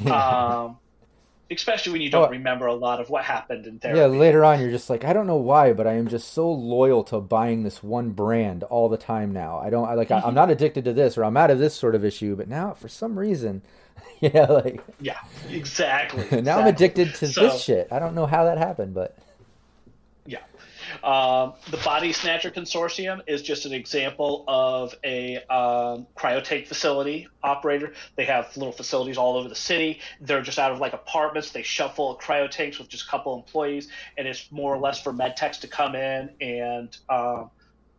um, 0.12 0.76
especially 1.50 1.92
when 1.92 2.02
you 2.02 2.10
don't 2.10 2.28
oh, 2.28 2.30
remember 2.30 2.66
a 2.66 2.74
lot 2.74 3.00
of 3.00 3.08
what 3.10 3.24
happened 3.24 3.66
in 3.66 3.78
therapy. 3.78 4.00
Yeah, 4.00 4.06
later 4.06 4.44
on 4.44 4.60
you're 4.60 4.70
just 4.70 4.90
like, 4.90 5.04
I 5.04 5.12
don't 5.12 5.26
know 5.26 5.36
why, 5.36 5.72
but 5.72 5.86
I 5.86 5.94
am 5.94 6.08
just 6.08 6.32
so 6.32 6.50
loyal 6.50 7.02
to 7.04 7.20
buying 7.20 7.62
this 7.62 7.82
one 7.82 8.10
brand 8.10 8.64
all 8.64 8.88
the 8.88 8.96
time 8.96 9.32
now. 9.32 9.58
I 9.58 9.70
don't 9.70 9.88
I 9.88 9.94
like 9.94 10.10
I, 10.10 10.20
am 10.26 10.34
not 10.34 10.50
addicted 10.50 10.84
to 10.84 10.92
this 10.92 11.16
or 11.16 11.24
I'm 11.24 11.36
out 11.36 11.50
of 11.50 11.58
this 11.58 11.74
sort 11.74 11.94
of 11.94 12.04
issue, 12.04 12.36
but 12.36 12.48
now 12.48 12.74
for 12.74 12.88
some 12.88 13.18
reason, 13.18 13.62
yeah, 14.20 14.44
like 14.44 14.82
Yeah, 15.00 15.18
exactly. 15.48 16.20
now 16.30 16.38
exactly. 16.38 16.52
I'm 16.52 16.66
addicted 16.66 17.14
to 17.16 17.26
so, 17.28 17.40
this 17.42 17.62
shit. 17.62 17.88
I 17.90 17.98
don't 17.98 18.14
know 18.14 18.26
how 18.26 18.44
that 18.44 18.58
happened, 18.58 18.94
but 18.94 19.16
um, 21.02 21.54
the 21.70 21.76
Body 21.84 22.12
Snatcher 22.12 22.50
Consortium 22.50 23.20
is 23.26 23.42
just 23.42 23.66
an 23.66 23.72
example 23.72 24.44
of 24.48 24.94
a 25.04 25.36
um, 25.46 26.06
cryotank 26.16 26.66
facility 26.66 27.28
operator. 27.42 27.92
They 28.16 28.24
have 28.24 28.56
little 28.56 28.72
facilities 28.72 29.16
all 29.16 29.36
over 29.36 29.48
the 29.48 29.54
city. 29.54 30.00
They're 30.20 30.42
just 30.42 30.58
out 30.58 30.72
of 30.72 30.80
like 30.80 30.92
apartments. 30.92 31.50
They 31.50 31.62
shuffle 31.62 32.18
cryotanks 32.22 32.78
with 32.78 32.88
just 32.88 33.06
a 33.06 33.10
couple 33.10 33.36
employees, 33.36 33.88
and 34.16 34.26
it's 34.26 34.50
more 34.50 34.74
or 34.74 34.78
less 34.78 35.02
for 35.02 35.12
med 35.12 35.36
techs 35.36 35.58
to 35.58 35.68
come 35.68 35.94
in 35.94 36.30
and 36.40 36.96
um, 37.08 37.50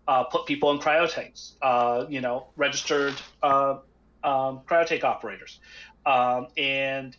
uh, 0.08 0.24
put 0.24 0.46
people 0.46 0.72
in 0.72 0.80
cryotanks. 0.80 1.54
Uh, 1.62 2.06
you 2.10 2.22
know, 2.22 2.48
registered 2.56 3.16
uh, 3.44 3.78
um, 4.24 4.62
cryotank 4.68 5.04
operators, 5.04 5.60
um, 6.06 6.48
and 6.58 7.16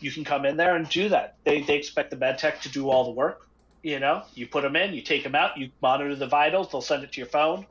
you 0.00 0.10
can 0.10 0.24
come 0.24 0.44
in 0.44 0.56
there 0.56 0.76
and 0.76 0.88
do 0.88 1.08
that. 1.08 1.36
They 1.44 1.62
they 1.62 1.76
expect 1.76 2.10
the 2.10 2.16
med 2.16 2.38
tech 2.38 2.60
to 2.62 2.68
do 2.68 2.90
all 2.90 3.04
the 3.04 3.12
work 3.12 3.48
you 3.84 4.00
know, 4.00 4.22
you 4.34 4.48
put 4.48 4.62
them 4.62 4.76
in, 4.76 4.94
you 4.94 5.02
take 5.02 5.22
them 5.22 5.34
out, 5.34 5.58
you 5.58 5.70
monitor 5.82 6.16
the 6.16 6.26
vitals. 6.26 6.72
They'll 6.72 6.80
send 6.80 7.04
it 7.04 7.12
to 7.12 7.20
your 7.20 7.28
phone, 7.28 7.66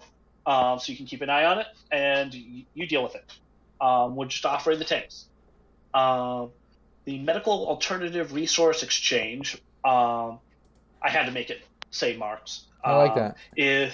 um, 0.45 0.77
so 0.79 0.91
you 0.91 0.97
can 0.97 1.07
keep 1.07 1.21
an 1.21 1.29
eye 1.29 1.45
on 1.45 1.57
it, 1.57 1.67
and 1.91 2.31
you, 2.31 2.65
you 2.75 2.85
deal 2.85 3.01
with 3.01 3.15
it. 3.15 3.25
Um, 3.81 4.15
we're 4.15 4.27
just 4.27 4.45
offering 4.45 4.77
the 4.77 4.85
tanks. 4.85 5.25
Um, 5.93 6.51
the 7.05 7.17
Medical 7.17 7.67
Alternative 7.67 8.31
Resource 8.31 8.83
Exchange. 8.83 9.55
Um, 9.83 10.39
I 11.01 11.09
had 11.09 11.25
to 11.25 11.31
make 11.31 11.49
it 11.49 11.61
say 11.89 12.15
Marks. 12.15 12.65
I 12.83 12.95
like 12.95 13.15
that. 13.15 13.37
Is 13.57 13.93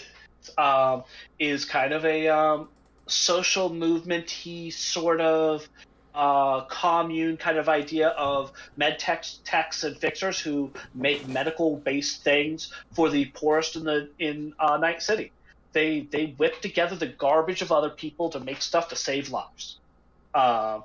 um, 0.57 1.03
is 1.39 1.63
kind 1.63 1.93
of 1.93 2.03
a 2.03 2.27
um, 2.27 2.67
social 3.07 3.73
movement-y 3.73 4.69
sort 4.69 5.21
of 5.21 5.67
uh, 6.19 6.65
commune 6.65 7.37
kind 7.37 7.57
of 7.57 7.69
idea 7.69 8.09
of 8.09 8.51
med 8.75 8.99
techs, 8.99 9.39
techs 9.45 9.85
and 9.85 9.95
fixers 9.97 10.37
who 10.37 10.69
make 10.93 11.25
medical 11.29 11.77
based 11.77 12.23
things 12.23 12.73
for 12.93 13.09
the 13.09 13.23
poorest 13.27 13.77
in 13.77 13.85
the 13.85 14.09
in 14.19 14.53
uh, 14.59 14.75
Night 14.75 15.01
City. 15.01 15.31
They 15.71 16.01
they 16.11 16.35
whip 16.37 16.61
together 16.61 16.97
the 16.97 17.07
garbage 17.07 17.61
of 17.61 17.71
other 17.71 17.89
people 17.89 18.29
to 18.31 18.39
make 18.41 18.61
stuff 18.61 18.89
to 18.89 18.97
save 18.97 19.29
lives. 19.29 19.77
Um, 20.35 20.83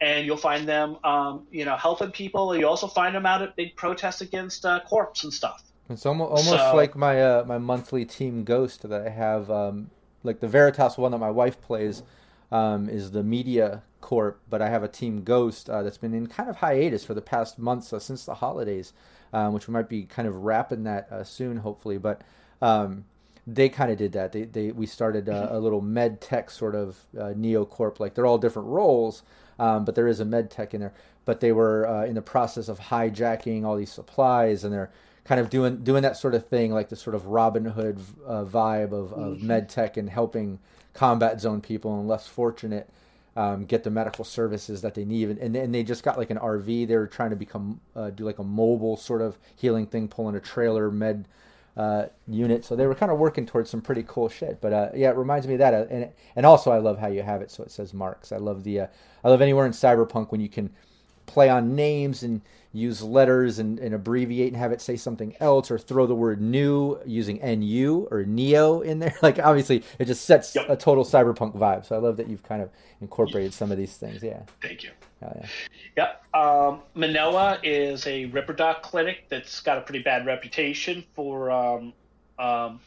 and 0.00 0.24
you'll 0.24 0.38
find 0.38 0.66
them, 0.66 0.96
um, 1.04 1.46
you 1.50 1.66
know, 1.66 1.76
helping 1.76 2.10
people. 2.10 2.56
You 2.56 2.66
also 2.66 2.86
find 2.86 3.14
them 3.14 3.26
out 3.26 3.42
at 3.42 3.54
big 3.56 3.76
protests 3.76 4.22
against 4.22 4.64
uh, 4.64 4.80
corpse 4.88 5.24
and 5.24 5.32
stuff. 5.32 5.62
It's 5.90 6.06
almost 6.06 6.30
almost 6.30 6.70
So- 6.70 6.74
like 6.74 6.96
my 6.96 7.20
uh, 7.20 7.44
my 7.46 7.58
monthly 7.58 8.06
team 8.06 8.44
Ghost 8.44 8.88
that 8.88 9.06
I 9.06 9.10
have. 9.10 9.50
Um, 9.50 9.90
like 10.22 10.40
the 10.40 10.48
Veritas 10.48 10.96
one 10.98 11.12
that 11.12 11.18
my 11.18 11.30
wife 11.30 11.60
plays 11.60 12.02
um, 12.52 12.88
is 12.88 13.10
the 13.10 13.22
Media 13.22 13.82
Corp, 14.00 14.40
but 14.48 14.62
I 14.62 14.68
have 14.68 14.82
a 14.82 14.88
team 14.88 15.22
Ghost 15.22 15.70
uh, 15.70 15.82
that's 15.82 15.98
been 15.98 16.14
in 16.14 16.26
kind 16.26 16.48
of 16.48 16.56
hiatus 16.56 17.04
for 17.04 17.14
the 17.14 17.20
past 17.20 17.58
months 17.58 17.92
uh, 17.92 17.98
since 17.98 18.24
the 18.24 18.34
holidays, 18.34 18.92
um, 19.32 19.52
which 19.52 19.68
we 19.68 19.72
might 19.72 19.88
be 19.88 20.04
kind 20.04 20.26
of 20.26 20.36
wrapping 20.36 20.84
that 20.84 21.10
uh, 21.12 21.22
soon, 21.24 21.58
hopefully. 21.58 21.98
But 21.98 22.22
um, 22.60 23.04
they 23.46 23.68
kind 23.68 23.90
of 23.90 23.98
did 23.98 24.12
that. 24.12 24.32
They, 24.32 24.44
they 24.44 24.72
we 24.72 24.86
started 24.86 25.28
uh, 25.28 25.48
a 25.50 25.58
little 25.58 25.80
med 25.80 26.20
tech 26.20 26.50
sort 26.50 26.74
of 26.74 26.98
uh, 27.18 27.32
neo 27.36 27.64
corp. 27.64 28.00
Like 28.00 28.14
they're 28.14 28.26
all 28.26 28.38
different 28.38 28.68
roles, 28.68 29.22
um, 29.58 29.84
but 29.84 29.94
there 29.94 30.08
is 30.08 30.20
a 30.20 30.24
med 30.24 30.50
tech 30.50 30.74
in 30.74 30.80
there. 30.80 30.94
But 31.24 31.40
they 31.40 31.52
were 31.52 31.86
uh, 31.86 32.04
in 32.06 32.14
the 32.14 32.22
process 32.22 32.68
of 32.68 32.80
hijacking 32.80 33.64
all 33.64 33.76
these 33.76 33.92
supplies, 33.92 34.64
and 34.64 34.72
they're 34.72 34.90
kind 35.24 35.40
of 35.40 35.50
doing 35.50 35.84
doing 35.84 36.02
that 36.02 36.16
sort 36.16 36.34
of 36.34 36.46
thing, 36.48 36.72
like 36.72 36.88
the 36.88 36.96
sort 36.96 37.14
of 37.14 37.26
Robin 37.26 37.64
Hood 37.64 38.00
uh, 38.26 38.44
vibe 38.44 38.92
of, 38.92 39.12
of 39.12 39.42
med 39.42 39.68
tech 39.68 39.96
and 39.96 40.08
helping 40.08 40.58
combat 40.94 41.40
zone 41.40 41.60
people 41.60 41.98
and 41.98 42.08
less 42.08 42.26
fortunate 42.26 42.88
um, 43.36 43.64
get 43.64 43.84
the 43.84 43.90
medical 43.90 44.24
services 44.24 44.82
that 44.82 44.94
they 44.94 45.04
need. 45.04 45.30
And, 45.30 45.54
and 45.56 45.74
they 45.74 45.82
just 45.82 46.02
got 46.02 46.18
like 46.18 46.30
an 46.30 46.38
RV. 46.38 46.88
They 46.88 46.96
were 46.96 47.06
trying 47.06 47.30
to 47.30 47.36
become 47.36 47.80
uh, 47.94 48.10
do 48.10 48.24
like 48.24 48.38
a 48.38 48.44
mobile 48.44 48.96
sort 48.96 49.22
of 49.22 49.38
healing 49.56 49.86
thing, 49.86 50.08
pulling 50.08 50.36
a 50.36 50.40
trailer 50.40 50.90
med 50.90 51.26
uh, 51.76 52.06
unit. 52.26 52.64
So 52.64 52.76
they 52.76 52.86
were 52.86 52.94
kind 52.94 53.12
of 53.12 53.18
working 53.18 53.46
towards 53.46 53.70
some 53.70 53.80
pretty 53.80 54.04
cool 54.06 54.28
shit. 54.28 54.60
But 54.60 54.72
uh, 54.72 54.88
yeah, 54.94 55.10
it 55.10 55.16
reminds 55.16 55.46
me 55.46 55.54
of 55.54 55.60
that. 55.60 55.74
And 55.90 56.10
and 56.36 56.44
also 56.44 56.70
I 56.70 56.78
love 56.78 56.98
how 56.98 57.08
you 57.08 57.22
have 57.22 57.42
it 57.42 57.50
so 57.50 57.62
it 57.62 57.70
says 57.70 57.94
marks. 57.94 58.32
I 58.32 58.36
love 58.36 58.64
the 58.64 58.80
uh, 58.80 58.86
I 59.24 59.28
love 59.28 59.40
anywhere 59.40 59.66
in 59.66 59.72
cyberpunk 59.72 60.32
when 60.32 60.40
you 60.40 60.48
can 60.48 60.70
play 61.32 61.48
on 61.48 61.74
names 61.76 62.22
and 62.22 62.40
use 62.72 63.02
letters 63.02 63.58
and, 63.58 63.78
and 63.80 63.94
abbreviate 63.94 64.48
and 64.48 64.56
have 64.56 64.70
it 64.72 64.80
say 64.80 64.96
something 64.96 65.34
else 65.40 65.70
or 65.70 65.78
throw 65.78 66.06
the 66.06 66.14
word 66.14 66.40
new 66.40 66.98
using 67.04 67.38
nu 67.60 68.06
or 68.12 68.24
neo 68.24 68.80
in 68.80 68.98
there 69.00 69.14
like 69.22 69.38
obviously 69.40 69.82
it 69.98 70.04
just 70.04 70.24
sets 70.24 70.54
Yep. 70.54 70.68
a 70.68 70.76
total 70.76 71.04
cyberpunk 71.04 71.56
vibe 71.56 71.84
so 71.84 71.96
i 71.96 71.98
love 71.98 72.16
that 72.16 72.28
you've 72.28 72.42
kind 72.44 72.62
of 72.62 72.70
incorporated 73.00 73.52
some 73.52 73.72
of 73.72 73.78
these 73.78 73.96
things 73.96 74.22
yeah 74.22 74.42
Thank 74.62 74.84
you. 74.84 74.90
Hell 75.20 75.36
yeah. 75.40 75.48
Yep. 75.96 76.24
Um, 76.34 76.80
Manoa 76.94 77.58
is 77.62 78.06
a 78.06 78.26
Ripper 78.26 78.52
Doc 78.54 78.82
clinic 78.82 79.24
that's 79.28 79.60
got 79.60 79.76
a 79.78 79.82
pretty 79.82 80.02
bad 80.02 80.24
reputation 80.24 81.04
for 81.14 81.50
um, 81.50 81.92
um, 82.38 82.80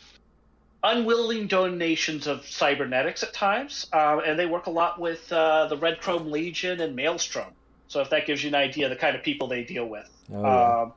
unwilling 0.83 1.47
donations 1.47 2.25
of 2.27 2.45
cybernetics 2.47 3.21
at 3.23 3.33
times, 3.33 3.87
um, 3.93 4.21
and 4.25 4.37
they 4.39 4.45
work 4.47 4.65
a 4.65 4.71
lot 4.71 4.99
with 4.99 5.31
uh, 5.31 5.67
the 5.67 5.77
Red 5.77 6.01
Chrome 6.01 6.31
Legion 6.31 6.81
and 6.81 6.95
Maelstrom. 6.95 7.53
So 7.87 8.01
if 8.01 8.09
that 8.09 8.25
gives 8.25 8.43
you 8.43 8.49
an 8.49 8.55
idea 8.55 8.85
of 8.85 8.89
the 8.89 8.95
kind 8.95 9.15
of 9.15 9.23
people 9.23 9.47
they 9.47 9.63
deal 9.63 9.87
with. 9.87 10.09
Oh, 10.33 10.91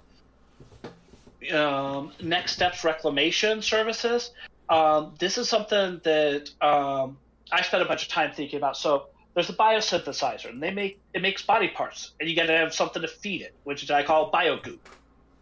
um, 1.50 1.54
um, 1.54 2.12
next 2.20 2.52
steps 2.52 2.84
reclamation 2.84 3.62
services. 3.62 4.32
Um, 4.68 5.14
this 5.18 5.38
is 5.38 5.48
something 5.48 6.00
that 6.04 6.50
um, 6.60 7.18
I 7.52 7.62
spent 7.62 7.82
a 7.82 7.86
bunch 7.86 8.02
of 8.02 8.08
time 8.08 8.32
thinking 8.32 8.56
about. 8.56 8.76
So 8.76 9.06
there's 9.34 9.50
a 9.50 9.54
biosynthesizer, 9.54 10.48
and 10.48 10.62
they 10.62 10.70
make 10.70 10.98
it 11.14 11.22
makes 11.22 11.42
body 11.42 11.68
parts, 11.68 12.12
and 12.18 12.28
you 12.28 12.34
got 12.34 12.46
to 12.46 12.56
have 12.56 12.74
something 12.74 13.02
to 13.02 13.08
feed 13.08 13.42
it, 13.42 13.54
which 13.64 13.88
I 13.90 14.02
call 14.02 14.32
biogoop. 14.32 14.78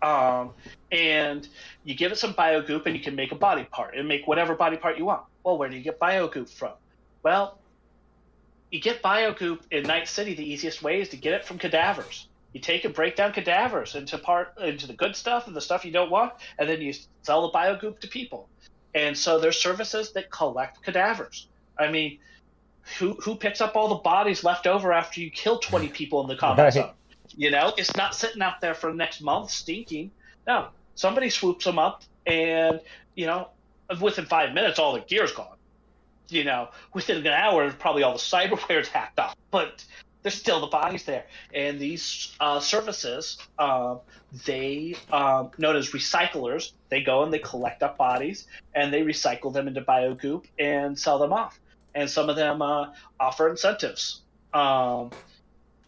Um, 0.03 0.51
and 0.93 1.49
you 1.85 1.95
give 1.95 2.13
it 2.13 2.19
some 2.19 2.35
biogoop, 2.35 2.87
and 2.87 2.97
you 2.97 3.03
can 3.03 3.15
make 3.15 3.33
a 3.33 3.37
body 3.37 3.65
part, 3.71 3.97
and 3.97 4.07
make 4.07 4.27
whatever 4.27 4.55
body 4.55 4.77
part 4.77 4.99
you 4.99 5.07
want. 5.07 5.23
Well, 5.45 5.57
where 5.57 5.69
do 5.69 5.77
you 5.77 5.83
get 5.83 5.99
biogoop 5.99 6.51
from? 6.51 6.73
Well, 7.23 7.59
you 8.75 8.81
get 8.81 9.01
biogoop 9.05 9.61
in 9.71 9.85
Night 9.85 10.09
City. 10.09 10.35
The 10.35 10.43
easiest 10.53 10.83
way 10.83 11.01
is 11.01 11.09
to 11.11 11.17
get 11.17 11.33
it 11.33 11.45
from 11.45 11.59
cadavers. 11.59 12.27
You 12.53 12.61
take 12.61 12.85
and 12.85 12.93
break 12.93 13.15
down 13.15 13.33
cadavers 13.33 13.95
into 13.95 14.19
part 14.19 14.49
into 14.61 14.89
the 14.89 14.95
good 14.95 15.15
stuff 15.15 15.47
and 15.47 15.55
the 15.55 15.61
stuff 15.61 15.85
you 15.85 15.93
don't 15.93 16.11
want, 16.11 16.33
and 16.59 16.69
then 16.69 16.83
you 16.83 16.93
sell 17.23 17.43
the 17.43 17.57
biogoop 17.57 18.01
to 18.01 18.09
people. 18.09 18.49
And 18.93 19.17
so 19.17 19.39
there's 19.39 19.61
services 19.63 20.13
that 20.15 20.29
collect 20.33 20.83
cadavers. 20.83 21.49
I 21.79 21.89
mean, 21.89 22.19
who 22.99 23.13
who 23.23 23.37
picks 23.37 23.61
up 23.61 23.77
all 23.77 23.89
the 23.89 24.03
bodies 24.03 24.43
left 24.43 24.67
over 24.67 24.93
after 24.93 25.21
you 25.21 25.31
kill 25.31 25.61
20 25.61 25.89
people 26.01 26.21
in 26.23 26.27
the 26.27 26.37
combat 26.37 26.65
Right. 26.65 26.73
zone? 26.73 26.91
You 27.29 27.53
know, 27.53 27.75
it's 27.79 27.95
not 27.97 28.13
sitting 28.17 28.43
out 28.43 28.61
there 28.61 28.75
for 28.75 28.91
the 28.91 28.97
next 28.97 29.21
month 29.21 29.51
stinking. 29.51 30.11
No, 30.49 30.67
somebody 30.97 31.31
swoops 31.31 31.65
them 31.65 31.79
up, 31.79 32.03
and 32.27 32.81
you 33.15 33.27
know, 33.27 33.51
within 34.01 34.27
five 34.27 34.53
minutes, 34.53 34.81
all 34.81 34.95
the 34.95 35.01
gear's 35.01 35.31
gone. 35.31 35.54
You 36.29 36.45
know, 36.45 36.69
within 36.93 37.19
an 37.19 37.27
hour, 37.27 37.71
probably 37.73 38.03
all 38.03 38.13
the 38.13 38.19
cyberware 38.19 38.81
is 38.81 38.89
hacked 38.89 39.19
off, 39.19 39.37
but 39.51 39.85
there's 40.25 40.35
still 40.35 40.61
the 40.61 40.67
bodies 40.67 41.05
there. 41.05 41.27
And 41.53 41.79
these 41.79 42.35
uh, 42.41 42.59
services, 42.59 43.37
um, 43.59 44.01
they 44.47 44.97
um, 45.13 45.51
known 45.59 45.77
as 45.77 45.91
recyclers, 45.91 46.73
they 46.89 47.03
go 47.03 47.23
and 47.23 47.33
they 47.33 47.39
collect 47.39 47.83
up 47.83 47.99
bodies 47.99 48.47
and 48.75 48.93
they 48.93 49.03
recycle 49.03 49.53
them 49.53 49.69
into 49.69 49.83
biogoop 49.83 50.45
and 50.59 50.99
sell 50.99 51.19
them 51.19 51.33
off. 51.33 51.61
And 51.95 52.09
some 52.09 52.31
of 52.31 52.37
them 52.37 52.63
uh, 52.63 52.87
offer 53.21 53.51
incentives. 53.51 54.23
Um, 54.55 55.11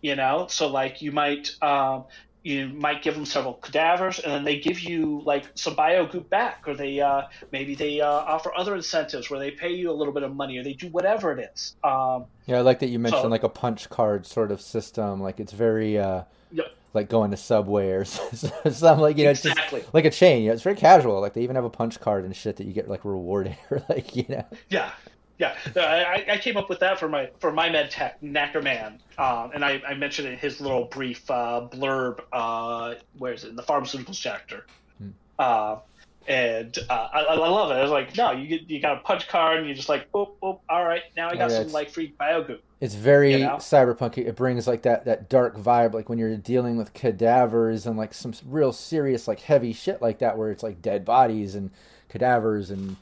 you 0.03 0.15
know, 0.15 0.47
so 0.51 0.69
like 0.69 1.01
you 1.01 1.13
might 1.13 1.51
um, 1.63 2.05
you 2.47 2.68
might 2.68 3.02
give 3.02 3.14
them 3.14 3.24
several 3.27 3.55
cadavers, 3.55 4.20
and 4.20 4.32
then 4.32 4.44
they 4.44 4.60
give 4.60 4.78
you 4.81 5.20
like 5.24 5.44
some 5.56 5.74
biogoop 5.74 6.28
back, 6.31 6.62
or 6.66 6.74
they 6.74 7.01
uh, 7.01 7.23
maybe 7.51 7.74
they 7.74 8.01
uh, 8.01 8.06
offer 8.09 8.52
other 8.56 8.77
incentives 8.77 9.28
where 9.31 9.40
they 9.40 9.51
pay 9.51 9.73
you 9.73 9.90
a 9.90 9.93
little 9.93 10.14
bit 10.14 10.23
of 10.23 10.35
money, 10.35 10.56
or 10.59 10.62
they 10.62 10.74
do 10.74 10.89
whatever 10.89 11.32
it 11.32 11.51
is. 11.52 11.74
Um, 11.82 12.27
yeah 12.47 12.59
i 12.59 12.60
like 12.60 12.78
that 12.78 12.86
you 12.89 13.01
mentioned 13.01 13.23
So- 13.23 13.28
like 13.28 13.43
a 13.43 13.48
punch 13.48 13.90
card 13.90 14.27
sort 14.27 14.52
of 14.52 14.60
system. 14.60 15.20
Like 15.20 15.40
it's 15.40 15.52
very 15.52 15.98
uh 15.98 16.23
like 16.94 17.09
going 17.10 17.31
to 17.32 17.36
subway 17.36 17.90
or 17.90 18.05
something 18.06 18.98
like 19.01 19.18
you 19.18 19.24
know 19.24 19.31
it's 19.31 19.43
just 19.43 19.56
Exactly. 19.56 19.85
like 19.93 20.05
a 20.06 20.10
chain. 20.10 20.43
You 20.44 20.48
know, 20.48 20.55
it's 20.55 20.62
very 20.62 20.77
casual. 20.77 21.20
Like 21.20 21.35
they 21.35 21.43
even 21.43 21.56
have 21.56 21.64
a 21.64 21.70
punch 21.70 22.01
card 22.01 22.24
and 22.24 22.35
shit 22.35 22.56
that 22.56 22.66
you 22.66 22.73
get 22.73 22.89
like 22.89 23.05
rewarded 23.05 23.56
or 23.70 23.82
like 23.89 24.14
you 24.16 24.24
know. 24.28 24.47
Yeah, 24.70 24.93
yeah. 25.39 25.55
I, 25.77 26.25
I 26.33 26.39
came 26.39 26.57
up 26.57 26.69
with 26.69 26.81
that 26.81 26.99
for 26.99 27.09
my 27.09 27.31
for 27.41 27.53
my 27.53 27.69
med 27.71 27.91
tech 27.91 28.21
Knackerman, 28.23 28.99
um, 29.19 29.51
and 29.55 29.65
I, 29.65 29.83
I 29.87 29.95
mentioned 29.95 30.29
it 30.29 30.33
in 30.33 30.39
his 30.39 30.61
little 30.61 30.85
brief 30.85 31.31
uh, 31.31 31.69
blurb. 31.71 32.21
Uh, 32.33 32.95
where 33.19 33.33
is 33.33 33.45
it 33.45 33.51
in 33.51 33.57
the 33.57 33.63
pharmaceuticals 33.63 34.19
chapter? 34.21 34.67
Uh, 35.39 35.77
and 36.29 36.77
uh, 36.91 37.09
I, 37.13 37.21
I 37.21 37.35
love 37.37 37.71
it. 37.71 37.75
I 37.75 37.83
was 37.83 37.91
like, 37.91 38.17
no, 38.17 38.33
you 38.33 38.49
get 38.49 38.69
you 38.69 38.81
got 38.81 38.97
a 38.97 39.01
punch 39.01 39.29
card, 39.29 39.59
and 39.59 39.67
you're 39.67 39.77
just 39.77 39.89
like, 39.89 40.11
boop, 40.11 40.33
boop. 40.43 40.61
All 40.69 40.85
right, 40.85 41.03
now 41.17 41.29
I 41.29 41.37
got 41.37 41.51
Oh, 41.51 41.55
yeah, 41.55 41.63
some 41.63 41.73
like 41.73 41.91
free 41.91 42.15
biogoop. 42.19 42.61
It's 42.81 42.95
very 42.95 43.33
You 43.33 43.39
know? 43.41 43.57
cyberpunk. 43.57 44.19
It 44.19 44.37
brings 44.37 44.67
like 44.67 44.83
that 44.83 45.05
that 45.05 45.29
dark 45.29 45.57
vibe, 45.57 45.95
like 45.95 46.09
when 46.09 46.19
you're 46.19 46.37
dealing 46.37 46.77
with 46.77 46.93
cadavers 46.95 47.87
and 47.87 47.97
like 47.97 48.13
some 48.13 48.33
real 48.45 48.73
serious, 48.73 49.29
like 49.29 49.41
heavy 49.41 49.73
shit 49.73 50.03
like 50.03 50.19
that, 50.19 50.37
where 50.37 50.51
it's 50.51 50.63
like 50.63 50.83
dead 50.83 51.05
bodies 51.05 51.55
and 51.55 51.71
cadavers 52.09 52.71
and 52.71 52.97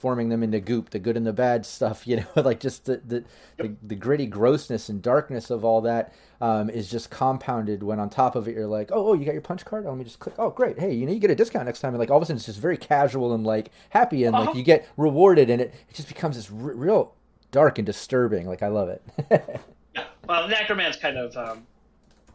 transforming 0.00 0.30
them 0.30 0.42
into 0.42 0.60
goop, 0.60 0.90
the 0.90 0.98
good 0.98 1.16
and 1.16 1.26
the 1.26 1.32
bad 1.32 1.64
stuff. 1.66 2.06
You 2.10 2.16
know, 2.16 2.42
like 2.42 2.58
just 2.60 2.86
the 2.86 3.00
the, 3.06 3.24
the, 3.58 3.76
the 3.82 3.94
gritty 3.94 4.26
grossness 4.26 4.88
and 4.88 5.00
darkness 5.02 5.50
of 5.50 5.64
all 5.64 5.82
that 5.82 6.12
um, 6.40 6.68
is 6.70 6.90
just 6.90 7.10
compounded 7.10 7.82
when 7.82 8.00
on 8.00 8.08
top 8.10 8.34
of 8.34 8.48
it 8.48 8.54
you're 8.54 8.66
like, 8.66 8.90
oh, 8.92 9.08
oh, 9.08 9.12
you 9.14 9.24
got 9.24 9.32
your 9.34 9.42
punch 9.42 9.64
card. 9.64 9.84
Let 9.84 9.96
me 9.96 10.02
just 10.04 10.18
click. 10.18 10.34
Oh, 10.38 10.50
great. 10.50 10.78
Hey, 10.78 10.92
you 10.94 11.06
know, 11.06 11.12
you 11.12 11.20
get 11.20 11.30
a 11.30 11.34
discount 11.36 11.66
next 11.66 11.80
time. 11.80 11.90
And 11.92 12.00
like 12.00 12.10
all 12.10 12.16
of 12.16 12.22
a 12.22 12.26
sudden, 12.26 12.36
it's 12.38 12.46
just 12.46 12.58
very 12.58 12.76
casual 12.76 13.32
and 13.34 13.44
like 13.44 13.70
happy 13.90 14.24
and 14.24 14.32
like 14.32 14.48
Uh-huh. 14.48 14.58
you 14.58 14.64
get 14.64 14.88
rewarded, 14.96 15.50
and 15.50 15.60
it 15.60 15.74
it 15.88 15.94
just 15.94 16.08
becomes 16.08 16.36
this 16.36 16.50
r- 16.50 16.74
real 16.74 17.14
dark 17.52 17.78
and 17.78 17.86
disturbing. 17.86 18.46
Like 18.46 18.62
I 18.62 18.68
love 18.68 18.88
it. 18.88 19.02
Yeah. 19.92 20.04
Well, 20.28 20.48
Knackerman's 20.48 20.96
kind 20.96 21.18
of 21.18 21.36
um, 21.36 21.66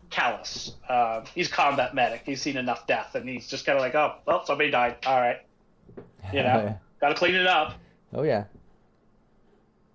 callous. 0.09 0.75
Uh, 0.89 1.23
he's 1.33 1.47
combat 1.47 1.95
medic. 1.95 2.23
He's 2.25 2.41
seen 2.41 2.57
enough 2.57 2.85
death, 2.85 3.15
and 3.15 3.27
he's 3.29 3.47
just 3.47 3.65
kind 3.65 3.77
of 3.77 3.81
like, 3.81 3.95
oh, 3.95 4.15
well, 4.25 4.45
somebody 4.45 4.69
died. 4.69 4.97
All 5.05 5.21
right, 5.21 5.37
you 6.33 6.43
know, 6.43 6.77
got 7.05 7.09
to 7.13 7.19
clean 7.19 7.35
it 7.35 7.45
up. 7.45 7.75
oh 8.13 8.23
yeah. 8.23 8.45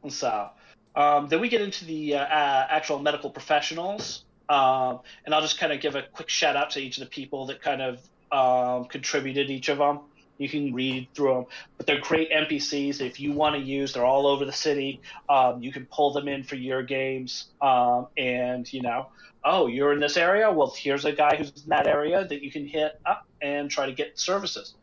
So 0.08 0.50
um, 0.94 1.28
then 1.28 1.40
we 1.40 1.48
get 1.48 1.60
into 1.60 1.84
the 1.84 2.14
uh, 2.14 2.20
uh, 2.20 2.66
actual 2.70 3.00
medical 3.00 3.30
professionals, 3.30 4.24
um, 4.48 5.00
and 5.24 5.34
I'll 5.34 5.42
just 5.42 5.58
kind 5.58 5.72
of 5.72 5.80
give 5.80 5.96
a 5.96 6.02
quick 6.02 6.28
shout 6.28 6.56
out 6.56 6.70
to 6.70 6.80
each 6.80 6.98
of 6.98 7.04
the 7.04 7.10
people 7.10 7.46
that 7.46 7.62
kind 7.62 7.82
of 7.82 8.00
um, 8.32 8.86
contributed 8.86 9.50
each 9.50 9.68
of 9.68 9.78
them. 9.78 10.00
You 10.38 10.48
can 10.48 10.72
read 10.72 11.08
through 11.14 11.34
them, 11.34 11.46
but 11.76 11.86
they're 11.86 12.00
great 12.00 12.30
NPCs. 12.30 13.00
If 13.02 13.20
you 13.20 13.32
want 13.32 13.56
to 13.56 13.60
use, 13.60 13.92
they're 13.92 14.06
all 14.06 14.26
over 14.26 14.46
the 14.46 14.52
city. 14.52 15.02
Um, 15.28 15.62
you 15.62 15.70
can 15.70 15.84
pull 15.86 16.12
them 16.12 16.28
in 16.28 16.44
for 16.44 16.54
your 16.54 16.82
games, 16.82 17.48
um, 17.60 18.06
and 18.16 18.72
you 18.72 18.82
know, 18.82 19.08
oh, 19.44 19.66
you're 19.66 19.92
in 19.92 20.00
this 20.00 20.16
area. 20.16 20.50
Well, 20.50 20.72
here's 20.74 21.04
a 21.04 21.12
guy 21.12 21.36
who's 21.36 21.50
in 21.50 21.68
that 21.70 21.86
area 21.86 22.24
that 22.24 22.42
you 22.42 22.52
can 22.52 22.66
hit 22.66 23.00
up 23.04 23.26
and 23.42 23.68
try 23.68 23.86
to 23.86 23.92
get 23.92 24.18
services. 24.18 24.74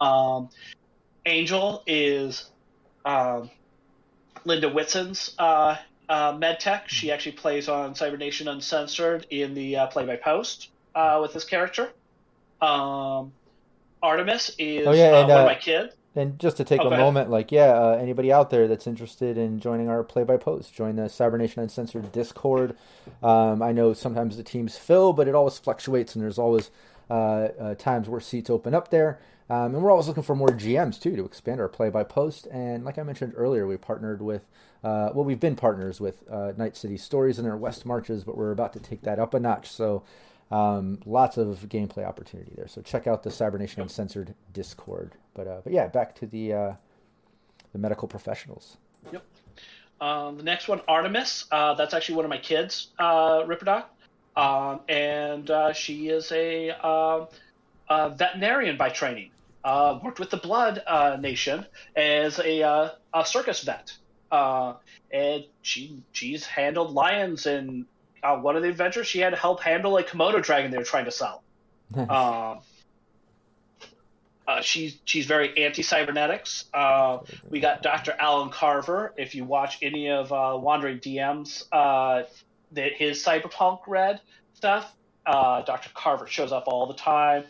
Um, 0.00 0.50
Angel 1.26 1.82
is 1.86 2.50
um, 3.04 3.50
Linda 4.44 4.68
Whitson's 4.68 5.34
uh, 5.38 5.76
uh, 6.08 6.32
medtech. 6.34 6.82
She 6.86 7.10
actually 7.10 7.32
plays 7.32 7.68
on 7.68 7.94
Cybernation 7.94 8.48
Uncensored 8.48 9.26
in 9.30 9.54
the 9.54 9.76
uh, 9.76 9.86
play 9.86 10.04
by 10.06 10.16
post 10.16 10.70
uh, 10.94 11.18
with 11.22 11.32
this 11.32 11.44
character. 11.44 11.90
Um, 12.60 13.32
Artemis 14.02 14.54
is 14.58 14.86
Oh, 14.86 14.92
yeah, 14.92 15.10
uh, 15.10 15.20
and, 15.20 15.28
one 15.28 15.38
uh, 15.38 15.40
of 15.40 15.46
my 15.46 15.54
kids. 15.54 15.94
and 16.14 16.38
just 16.38 16.58
to 16.58 16.64
take 16.64 16.80
Oh, 16.80 16.88
a 16.88 16.96
moment, 16.96 17.30
like, 17.30 17.50
yeah, 17.50 17.72
uh, 17.72 17.96
anybody 18.00 18.30
out 18.30 18.50
there 18.50 18.68
that's 18.68 18.86
interested 18.86 19.38
in 19.38 19.60
joining 19.60 19.88
our 19.88 20.04
play 20.04 20.24
by 20.24 20.36
post, 20.36 20.74
join 20.74 20.96
the 20.96 21.08
Cybernation 21.08 21.62
Uncensored 21.62 22.12
Discord. 22.12 22.76
Um, 23.22 23.62
I 23.62 23.72
know 23.72 23.94
sometimes 23.94 24.36
the 24.36 24.42
teams 24.42 24.76
fill, 24.76 25.12
but 25.14 25.26
it 25.26 25.34
always 25.34 25.58
fluctuates, 25.58 26.14
and 26.14 26.22
there's 26.22 26.38
always 26.38 26.70
uh, 27.10 27.14
uh, 27.58 27.74
times 27.76 28.08
where 28.08 28.20
seats 28.20 28.50
open 28.50 28.74
up 28.74 28.90
there. 28.90 29.18
Um, 29.50 29.74
and 29.74 29.82
we're 29.82 29.90
always 29.90 30.08
looking 30.08 30.22
for 30.22 30.34
more 30.34 30.48
GMs 30.48 31.00
too 31.00 31.16
to 31.16 31.24
expand 31.24 31.60
our 31.60 31.68
play 31.68 31.90
by 31.90 32.02
post. 32.02 32.46
And 32.46 32.84
like 32.84 32.98
I 32.98 33.02
mentioned 33.02 33.34
earlier, 33.36 33.66
we 33.66 33.76
partnered 33.76 34.22
with, 34.22 34.48
uh, 34.82 35.10
well, 35.14 35.24
we've 35.24 35.40
been 35.40 35.56
partners 35.56 36.00
with 36.00 36.24
uh, 36.30 36.52
Night 36.56 36.76
City 36.76 36.96
Stories 36.96 37.38
and 37.38 37.46
their 37.46 37.56
West 37.56 37.84
Marches, 37.84 38.24
but 38.24 38.36
we're 38.36 38.52
about 38.52 38.72
to 38.72 38.80
take 38.80 39.02
that 39.02 39.18
up 39.18 39.34
a 39.34 39.40
notch. 39.40 39.70
So 39.70 40.02
um, 40.50 41.00
lots 41.04 41.36
of 41.36 41.66
gameplay 41.68 42.06
opportunity 42.06 42.52
there. 42.56 42.68
So 42.68 42.80
check 42.80 43.06
out 43.06 43.22
the 43.22 43.30
Cybernation 43.30 43.82
Uncensored 43.82 44.34
Discord. 44.52 45.12
But 45.34 45.46
uh, 45.46 45.60
but 45.64 45.72
yeah, 45.72 45.88
back 45.88 46.14
to 46.16 46.26
the 46.26 46.52
uh, 46.52 46.72
the 47.72 47.78
medical 47.78 48.08
professionals. 48.08 48.76
Um, 50.00 50.36
the 50.36 50.42
next 50.42 50.68
one, 50.68 50.80
Artemis. 50.88 51.46
Uh, 51.50 51.74
that's 51.74 51.94
actually 51.94 52.16
one 52.16 52.24
of 52.24 52.28
my 52.28 52.38
kids, 52.38 52.88
uh, 52.98 53.42
Ripperdoc. 53.42 53.84
Um, 54.36 54.80
and 54.88 55.50
uh, 55.50 55.72
she 55.72 56.08
is 56.08 56.30
a, 56.32 56.70
a 56.70 58.10
veterinarian 58.10 58.76
by 58.76 58.90
training. 58.90 59.30
Uh, 59.64 59.98
worked 60.04 60.20
with 60.20 60.30
the 60.30 60.36
Blood 60.36 60.82
uh, 60.86 61.16
Nation 61.18 61.64
as 61.96 62.38
a, 62.38 62.62
uh, 62.62 62.90
a 63.14 63.24
circus 63.24 63.62
vet. 63.62 63.92
Uh, 64.30 64.74
and 65.10 65.44
she 65.62 66.02
she's 66.12 66.44
handled 66.44 66.92
lions 66.92 67.46
in 67.46 67.86
uh, 68.22 68.36
one 68.36 68.56
of 68.56 68.62
the 68.62 68.68
adventures. 68.68 69.06
She 69.06 69.20
had 69.20 69.30
to 69.30 69.36
help 69.36 69.62
handle 69.62 69.96
a 69.96 70.02
Komodo 70.02 70.42
dragon 70.42 70.70
they 70.70 70.76
were 70.76 70.84
trying 70.84 71.04
to 71.04 71.12
sell. 71.12 71.42
Uh, 74.46 74.60
she's 74.60 74.98
she's 75.04 75.26
very 75.26 75.64
anti-cybernetics. 75.64 76.66
Uh, 76.74 77.18
we 77.48 77.60
got 77.60 77.82
Dr. 77.82 78.14
Alan 78.18 78.50
Carver. 78.50 79.14
If 79.16 79.34
you 79.34 79.44
watch 79.44 79.78
any 79.80 80.10
of 80.10 80.32
uh, 80.32 80.58
Wandering 80.60 80.98
DM's, 80.98 81.64
uh, 81.72 82.24
that 82.72 82.92
his 82.92 83.24
cyberpunk 83.24 83.80
red 83.86 84.20
stuff, 84.52 84.94
uh, 85.24 85.62
Dr. 85.62 85.90
Carver 85.94 86.26
shows 86.26 86.52
up 86.52 86.64
all 86.66 86.86
the 86.86 86.94
time. 86.94 87.44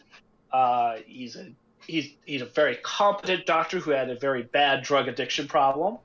Uh, 0.52 0.96
he's 1.06 1.34
a 1.34 1.50
he's 1.86 2.10
he's 2.24 2.42
a 2.42 2.46
very 2.46 2.76
competent 2.76 3.46
doctor 3.46 3.78
who 3.78 3.90
had 3.90 4.10
a 4.10 4.16
very 4.16 4.42
bad 4.42 4.82
drug 4.82 5.08
addiction 5.08 5.46
problem. 5.48 5.98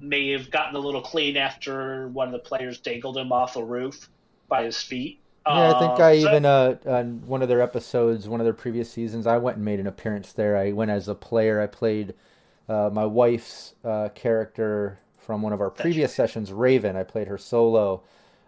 May 0.00 0.30
have 0.32 0.50
gotten 0.50 0.76
a 0.76 0.78
little 0.78 1.00
clean 1.00 1.36
after 1.38 2.08
one 2.08 2.26
of 2.28 2.32
the 2.32 2.38
players 2.38 2.78
dangled 2.78 3.16
him 3.16 3.32
off 3.32 3.56
a 3.56 3.64
roof 3.64 4.08
by 4.48 4.64
his 4.64 4.80
feet. 4.82 5.20
Yeah, 5.46 5.72
I 5.74 5.78
think 5.78 5.92
Um, 5.92 6.02
I 6.02 6.20
so- 6.20 6.28
even 6.28 6.44
uh, 6.44 6.76
on 6.84 7.22
one 7.26 7.40
of 7.40 7.48
their 7.48 7.62
episodes, 7.62 8.28
one 8.28 8.40
of 8.40 8.44
their 8.44 8.52
previous 8.52 8.90
seasons, 8.90 9.26
I 9.26 9.38
went 9.38 9.56
and 9.56 9.64
made 9.64 9.80
an 9.80 9.86
appearance 9.86 10.32
there. 10.32 10.56
I 10.56 10.72
went 10.72 10.90
as 10.90 11.08
a 11.08 11.14
player. 11.14 11.62
I 11.62 11.66
played 11.66 12.14
uh, 12.68 12.90
my 12.92 13.06
wife's 13.06 13.74
uh, 13.82 14.10
character 14.14 14.98
from 15.18 15.40
one 15.40 15.54
of 15.54 15.60
our 15.62 15.70
previous 15.70 16.14
sessions, 16.14 16.52
Raven. 16.52 16.94
I 16.94 17.04
played 17.04 17.28
her 17.28 17.38
solo 17.38 18.02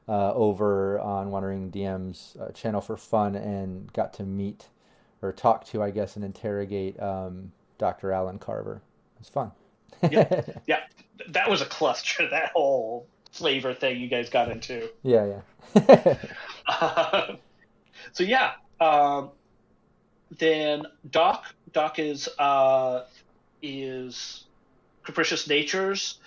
uh, 0.09 0.35
over 0.35 1.01
on 1.01 1.31
Wandering 1.31 1.71
DM's 1.71 2.37
uh, 2.39 2.51
channel 2.51 2.83
for 2.83 2.97
fun, 2.99 3.37
and 3.37 3.91
got 3.95 4.13
to 4.15 4.23
meet 4.25 4.67
or 5.23 5.33
talk 5.33 5.65
to, 5.67 5.83
I 5.83 5.91
guess, 5.91 6.17
and 6.17 6.25
interrogate 6.25 7.01
um, 7.01 7.53
Dr. 7.79 8.13
Alan 8.13 8.39
Carver. 8.39 8.83
It 9.17 9.21
was 9.21 9.29
fun. 9.29 9.53
Yeah. 10.11 10.43
yeah, 10.67 10.81
that 11.29 11.49
was 11.49 11.63
a 11.63 11.67
cluster. 11.67 12.29
That 12.29 12.51
whole 12.57 13.07
flavor 13.31 13.73
thing 13.73 14.01
you 14.01 14.09
guys 14.09 14.29
got 14.29 14.51
into. 14.51 14.91
yeah, 15.05 15.41
yeah. 15.77 16.17
so 18.13 18.25
yeah, 18.25 18.53
um, 18.81 19.31
then 20.39 20.83
Doc 21.09 21.45
Doc 21.73 22.01
is 22.01 22.29
uh, 22.39 23.05
is 23.63 24.45
Capricious 25.05 25.47
Nature's 25.47 26.19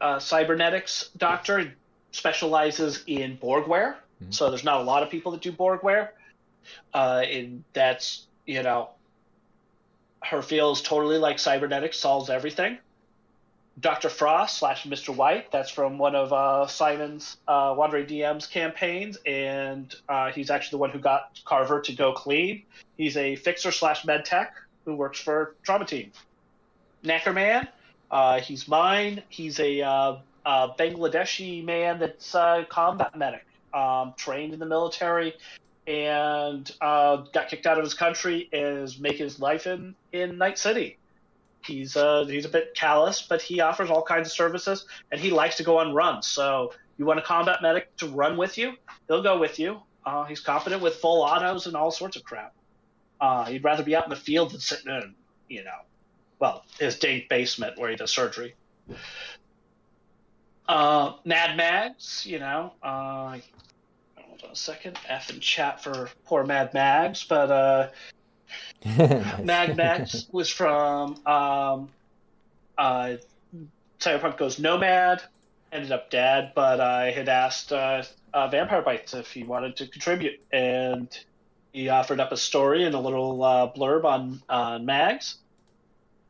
uh, 0.00 0.18
cybernetics 0.18 1.10
doctor 1.16 1.72
specializes 2.12 3.04
in 3.06 3.38
Borgware. 3.38 3.96
So 4.28 4.50
there's 4.50 4.64
not 4.64 4.82
a 4.82 4.82
lot 4.82 5.02
of 5.02 5.08
people 5.08 5.32
that 5.32 5.40
do 5.40 5.50
Borgware, 5.50 6.10
uh, 6.94 7.22
and 7.24 7.64
that's 7.72 8.26
you 8.46 8.62
know 8.62 8.90
her 10.22 10.42
feels 10.42 10.82
totally 10.82 11.18
like 11.18 11.38
cybernetics 11.38 11.98
solves 11.98 12.30
everything. 12.30 12.78
Dr. 13.78 14.10
Frost 14.10 14.58
slash 14.58 14.84
Mr. 14.84 15.14
White. 15.14 15.50
That's 15.50 15.70
from 15.70 15.96
one 15.96 16.14
of 16.14 16.32
uh, 16.32 16.66
Simon's 16.66 17.38
uh, 17.48 17.74
Wandering 17.76 18.06
DM's 18.06 18.46
campaigns, 18.46 19.16
and 19.24 19.94
uh, 20.08 20.30
he's 20.32 20.50
actually 20.50 20.76
the 20.76 20.80
one 20.80 20.90
who 20.90 20.98
got 20.98 21.40
Carver 21.44 21.80
to 21.80 21.92
go 21.92 22.12
clean. 22.12 22.64
He's 22.96 23.16
a 23.16 23.36
fixer 23.36 23.70
slash 23.72 24.04
med 24.04 24.24
tech 24.24 24.54
who 24.84 24.94
works 24.96 25.20
for 25.20 25.54
Trauma 25.62 25.86
Team. 25.86 26.12
Knackerman, 27.04 27.68
uh, 28.10 28.40
he's 28.40 28.68
mine. 28.68 29.22
He's 29.28 29.58
a 29.60 29.80
uh, 29.80 30.16
uh, 30.44 30.74
Bangladeshi 30.74 31.64
man 31.64 31.98
that's 31.98 32.34
a 32.34 32.66
combat 32.68 33.16
medic, 33.16 33.46
um, 33.72 34.12
trained 34.16 34.52
in 34.52 34.58
the 34.58 34.66
military, 34.66 35.34
and 35.90 36.70
uh, 36.80 37.16
got 37.32 37.48
kicked 37.48 37.66
out 37.66 37.76
of 37.76 37.82
his 37.82 37.94
country 37.94 38.48
and 38.52 38.78
is 38.78 39.00
making 39.00 39.24
his 39.24 39.40
life 39.40 39.66
in, 39.66 39.96
in 40.12 40.38
Night 40.38 40.56
City. 40.56 40.98
He's 41.64 41.96
uh, 41.96 42.24
he's 42.26 42.44
a 42.44 42.48
bit 42.48 42.74
callous, 42.76 43.22
but 43.22 43.42
he 43.42 43.60
offers 43.60 43.90
all 43.90 44.02
kinds 44.02 44.28
of 44.28 44.32
services, 44.32 44.86
and 45.10 45.20
he 45.20 45.30
likes 45.30 45.56
to 45.56 45.64
go 45.64 45.78
on 45.78 45.92
runs. 45.92 46.28
So 46.28 46.72
you 46.96 47.06
want 47.06 47.18
a 47.18 47.22
combat 47.22 47.60
medic 47.60 47.94
to 47.96 48.06
run 48.06 48.36
with 48.36 48.56
you, 48.56 48.74
he'll 49.08 49.22
go 49.22 49.38
with 49.38 49.58
you. 49.58 49.80
Uh, 50.06 50.24
he's 50.24 50.40
competent 50.40 50.80
with 50.80 50.94
full 50.94 51.22
autos 51.22 51.66
and 51.66 51.76
all 51.76 51.90
sorts 51.90 52.16
of 52.16 52.22
crap. 52.22 52.54
Uh, 53.20 53.44
he'd 53.46 53.64
rather 53.64 53.82
be 53.82 53.96
out 53.96 54.04
in 54.04 54.10
the 54.10 54.16
field 54.16 54.52
than 54.52 54.60
sitting 54.60 54.90
in, 54.90 55.14
you 55.48 55.62
know, 55.64 55.80
well, 56.38 56.64
his 56.78 56.98
dank 56.98 57.28
basement 57.28 57.78
where 57.78 57.90
he 57.90 57.96
does 57.96 58.10
surgery. 58.10 58.54
Uh, 60.66 61.14
Mad 61.24 61.56
Mags, 61.56 62.24
you 62.24 62.38
know, 62.38 62.72
uh, 62.82 63.36
hold 64.40 64.50
on 64.50 64.52
a 64.52 64.56
second, 64.56 64.98
F 65.08 65.30
in 65.30 65.40
chat 65.40 65.82
for 65.82 66.08
poor 66.24 66.44
Mad 66.44 66.72
Mags, 66.74 67.24
but 67.24 67.50
uh, 67.50 67.88
Nice. 68.84 69.44
Mad 69.44 69.76
Max 69.76 70.26
was 70.32 70.50
from 70.50 71.14
um, 71.26 71.88
uh, 72.78 73.16
Cyberpunk 73.98 74.38
Goes 74.38 74.58
Nomad. 74.58 75.22
Ended 75.72 75.92
up 75.92 76.10
dead, 76.10 76.52
but 76.54 76.80
I 76.80 77.12
had 77.12 77.28
asked 77.28 77.72
uh, 77.72 78.02
uh, 78.34 78.48
Vampire 78.48 78.82
Bites 78.82 79.14
if 79.14 79.30
he 79.30 79.44
wanted 79.44 79.76
to 79.76 79.86
contribute, 79.86 80.40
and 80.52 81.08
he 81.72 81.88
offered 81.88 82.18
up 82.18 82.32
a 82.32 82.36
story 82.36 82.84
and 82.84 82.94
a 82.94 82.98
little 82.98 83.42
uh, 83.42 83.72
blurb 83.72 84.04
on 84.04 84.42
on 84.48 84.84
Mags. 84.84 85.36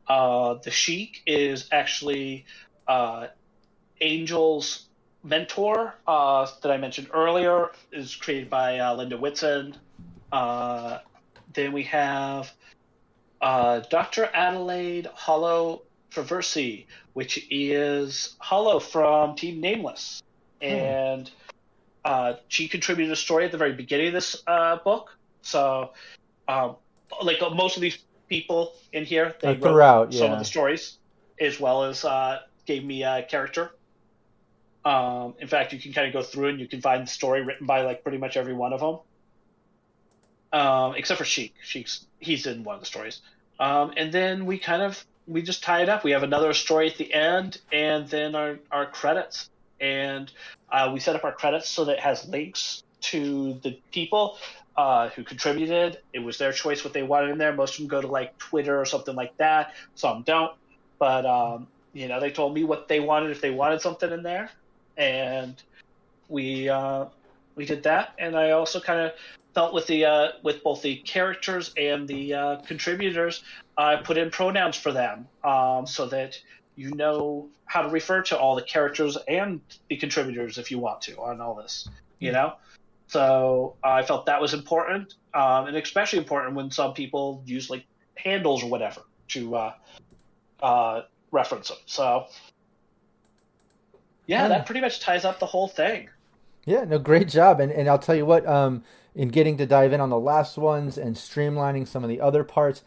Uh, 0.07 0.55
the 0.55 0.69
Sheik 0.69 1.23
is 1.25 1.69
actually 1.71 2.45
uh, 2.87 3.27
Angel's 3.99 4.87
mentor 5.23 5.95
uh, 6.07 6.47
that 6.61 6.71
I 6.71 6.77
mentioned 6.77 7.09
earlier. 7.13 7.71
is 7.91 8.15
created 8.15 8.49
by 8.49 8.79
uh, 8.79 8.95
Linda 8.95 9.17
Whitson. 9.17 9.75
Uh, 10.31 10.99
then 11.53 11.73
we 11.73 11.83
have 11.83 12.51
uh, 13.41 13.81
Dr. 13.89 14.29
Adelaide 14.33 15.07
Hollow 15.13 15.83
Traversy, 16.11 16.85
which 17.13 17.47
is 17.49 18.35
Hollow 18.39 18.79
from 18.79 19.35
Team 19.35 19.59
Nameless. 19.59 20.21
And 20.61 21.29
uh, 22.05 22.33
she 22.47 22.67
contributed 22.67 23.11
a 23.11 23.15
story 23.15 23.45
at 23.45 23.51
the 23.51 23.57
very 23.57 23.73
beginning 23.73 24.07
of 24.07 24.13
this 24.13 24.43
uh, 24.47 24.77
book. 24.77 25.17
So, 25.41 25.91
um, 26.47 26.75
like 27.23 27.39
most 27.53 27.77
of 27.77 27.81
these 27.81 27.97
people 28.29 28.73
in 28.93 29.05
here, 29.05 29.35
they 29.41 29.55
wrote 29.55 30.13
some 30.13 30.27
yeah. 30.27 30.33
of 30.33 30.39
the 30.39 30.45
stories, 30.45 30.97
as 31.39 31.59
well 31.59 31.83
as 31.83 32.05
uh, 32.05 32.39
gave 32.65 32.83
me 32.83 33.03
a 33.03 33.23
character. 33.23 33.71
Um, 34.83 35.35
in 35.39 35.47
fact, 35.47 35.73
you 35.73 35.79
can 35.79 35.93
kind 35.93 36.07
of 36.07 36.13
go 36.13 36.23
through 36.23 36.49
and 36.49 36.59
you 36.59 36.67
can 36.67 36.81
find 36.81 37.03
the 37.03 37.11
story 37.11 37.43
written 37.43 37.67
by 37.67 37.81
like 37.81 38.03
pretty 38.03 38.17
much 38.17 38.35
every 38.35 38.53
one 38.53 38.73
of 38.73 38.79
them 38.79 38.99
um, 40.53 40.95
except 40.95 41.17
for 41.17 41.25
Sheik. 41.25 41.53
Sheik's 41.63 42.05
he's 42.19 42.45
in 42.45 42.63
one 42.63 42.75
of 42.75 42.81
the 42.81 42.85
stories. 42.87 43.21
Um, 43.59 43.93
and 43.97 44.11
then 44.11 44.45
we 44.45 44.57
kind 44.57 44.81
of 44.81 45.03
we 45.27 45.41
just 45.41 45.63
tie 45.63 45.81
it 45.81 45.89
up. 45.89 46.03
We 46.03 46.11
have 46.11 46.23
another 46.23 46.53
story 46.53 46.89
at 46.89 46.97
the 46.97 47.13
end, 47.13 47.59
and 47.71 48.07
then 48.07 48.35
our 48.35 48.59
our 48.71 48.85
credits. 48.85 49.49
And 49.79 50.31
uh, 50.71 50.91
we 50.93 50.99
set 50.99 51.15
up 51.15 51.23
our 51.23 51.31
credits 51.31 51.67
so 51.67 51.85
that 51.85 51.93
it 51.93 51.99
has 51.99 52.27
links 52.27 52.83
to 53.01 53.55
the 53.63 53.79
people 53.91 54.37
uh, 54.77 55.09
who 55.09 55.23
contributed. 55.23 55.99
It 56.13 56.19
was 56.19 56.37
their 56.37 56.51
choice 56.51 56.83
what 56.83 56.93
they 56.93 57.01
wanted 57.01 57.31
in 57.31 57.39
there. 57.39 57.51
Most 57.53 57.73
of 57.73 57.77
them 57.79 57.87
go 57.87 58.01
to 58.01 58.07
like 58.07 58.37
Twitter 58.37 58.79
or 58.79 58.85
something 58.85 59.15
like 59.15 59.35
that. 59.37 59.73
Some 59.95 60.21
don't, 60.23 60.53
but 60.99 61.25
um, 61.25 61.67
you 61.93 62.07
know 62.07 62.19
they 62.19 62.31
told 62.31 62.53
me 62.53 62.63
what 62.63 62.87
they 62.87 62.99
wanted 62.99 63.31
if 63.31 63.41
they 63.41 63.51
wanted 63.51 63.81
something 63.81 64.11
in 64.11 64.21
there, 64.21 64.51
and 64.97 65.61
we 66.27 66.69
uh, 66.69 67.05
we 67.55 67.65
did 67.65 67.83
that. 67.83 68.13
And 68.17 68.35
I 68.35 68.51
also 68.51 68.79
kind 68.79 68.99
of 68.99 69.11
felt 69.53 69.73
with 69.73 69.87
the 69.87 70.05
uh, 70.05 70.27
with 70.43 70.63
both 70.63 70.81
the 70.81 70.97
characters 70.97 71.73
and 71.77 72.07
the 72.07 72.33
uh, 72.33 72.55
contributors, 72.61 73.43
I 73.77 73.97
put 73.97 74.17
in 74.17 74.29
pronouns 74.29 74.77
for 74.77 74.91
them 74.91 75.27
um, 75.43 75.85
so 75.85 76.05
that 76.07 76.39
you 76.75 76.91
know 76.91 77.49
how 77.65 77.81
to 77.81 77.89
refer 77.89 78.21
to 78.23 78.37
all 78.37 78.55
the 78.55 78.61
characters 78.61 79.17
and 79.27 79.61
the 79.89 79.97
contributors 79.97 80.57
if 80.57 80.71
you 80.71 80.79
want 80.79 81.01
to 81.03 81.17
on 81.17 81.41
all 81.41 81.55
this. 81.55 81.89
You 82.19 82.31
know, 82.31 82.53
so 83.07 83.75
I 83.83 84.03
felt 84.03 84.27
that 84.27 84.39
was 84.39 84.53
important, 84.53 85.15
um, 85.33 85.67
and 85.67 85.75
especially 85.75 86.19
important 86.19 86.55
when 86.55 86.71
some 86.71 86.93
people 86.93 87.43
use 87.45 87.69
like 87.69 87.85
handles 88.15 88.63
or 88.63 88.69
whatever 88.69 89.01
to 89.29 89.55
uh, 89.55 89.73
uh, 90.61 91.01
reference 91.31 91.69
them. 91.69 91.77
So, 91.87 92.27
yeah, 94.31 94.47
Yeah. 94.47 94.47
that 94.47 94.65
pretty 94.65 94.81
much 94.81 94.99
ties 94.99 95.25
up 95.25 95.39
the 95.39 95.45
whole 95.45 95.67
thing. 95.67 96.09
Yeah, 96.65 96.83
no, 96.83 96.99
great 96.99 97.27
job. 97.27 97.59
And 97.59 97.71
and 97.71 97.87
I'll 97.89 97.99
tell 97.99 98.15
you 98.15 98.25
what, 98.25 98.45
um, 98.47 98.83
in 99.15 99.29
getting 99.29 99.57
to 99.57 99.65
dive 99.65 99.93
in 99.93 100.01
on 100.01 100.09
the 100.09 100.19
last 100.19 100.57
ones 100.57 100.97
and 100.97 101.15
streamlining 101.15 101.87
some 101.87 102.03
of 102.03 102.09
the 102.09 102.21
other 102.21 102.43
parts, 102.43 102.83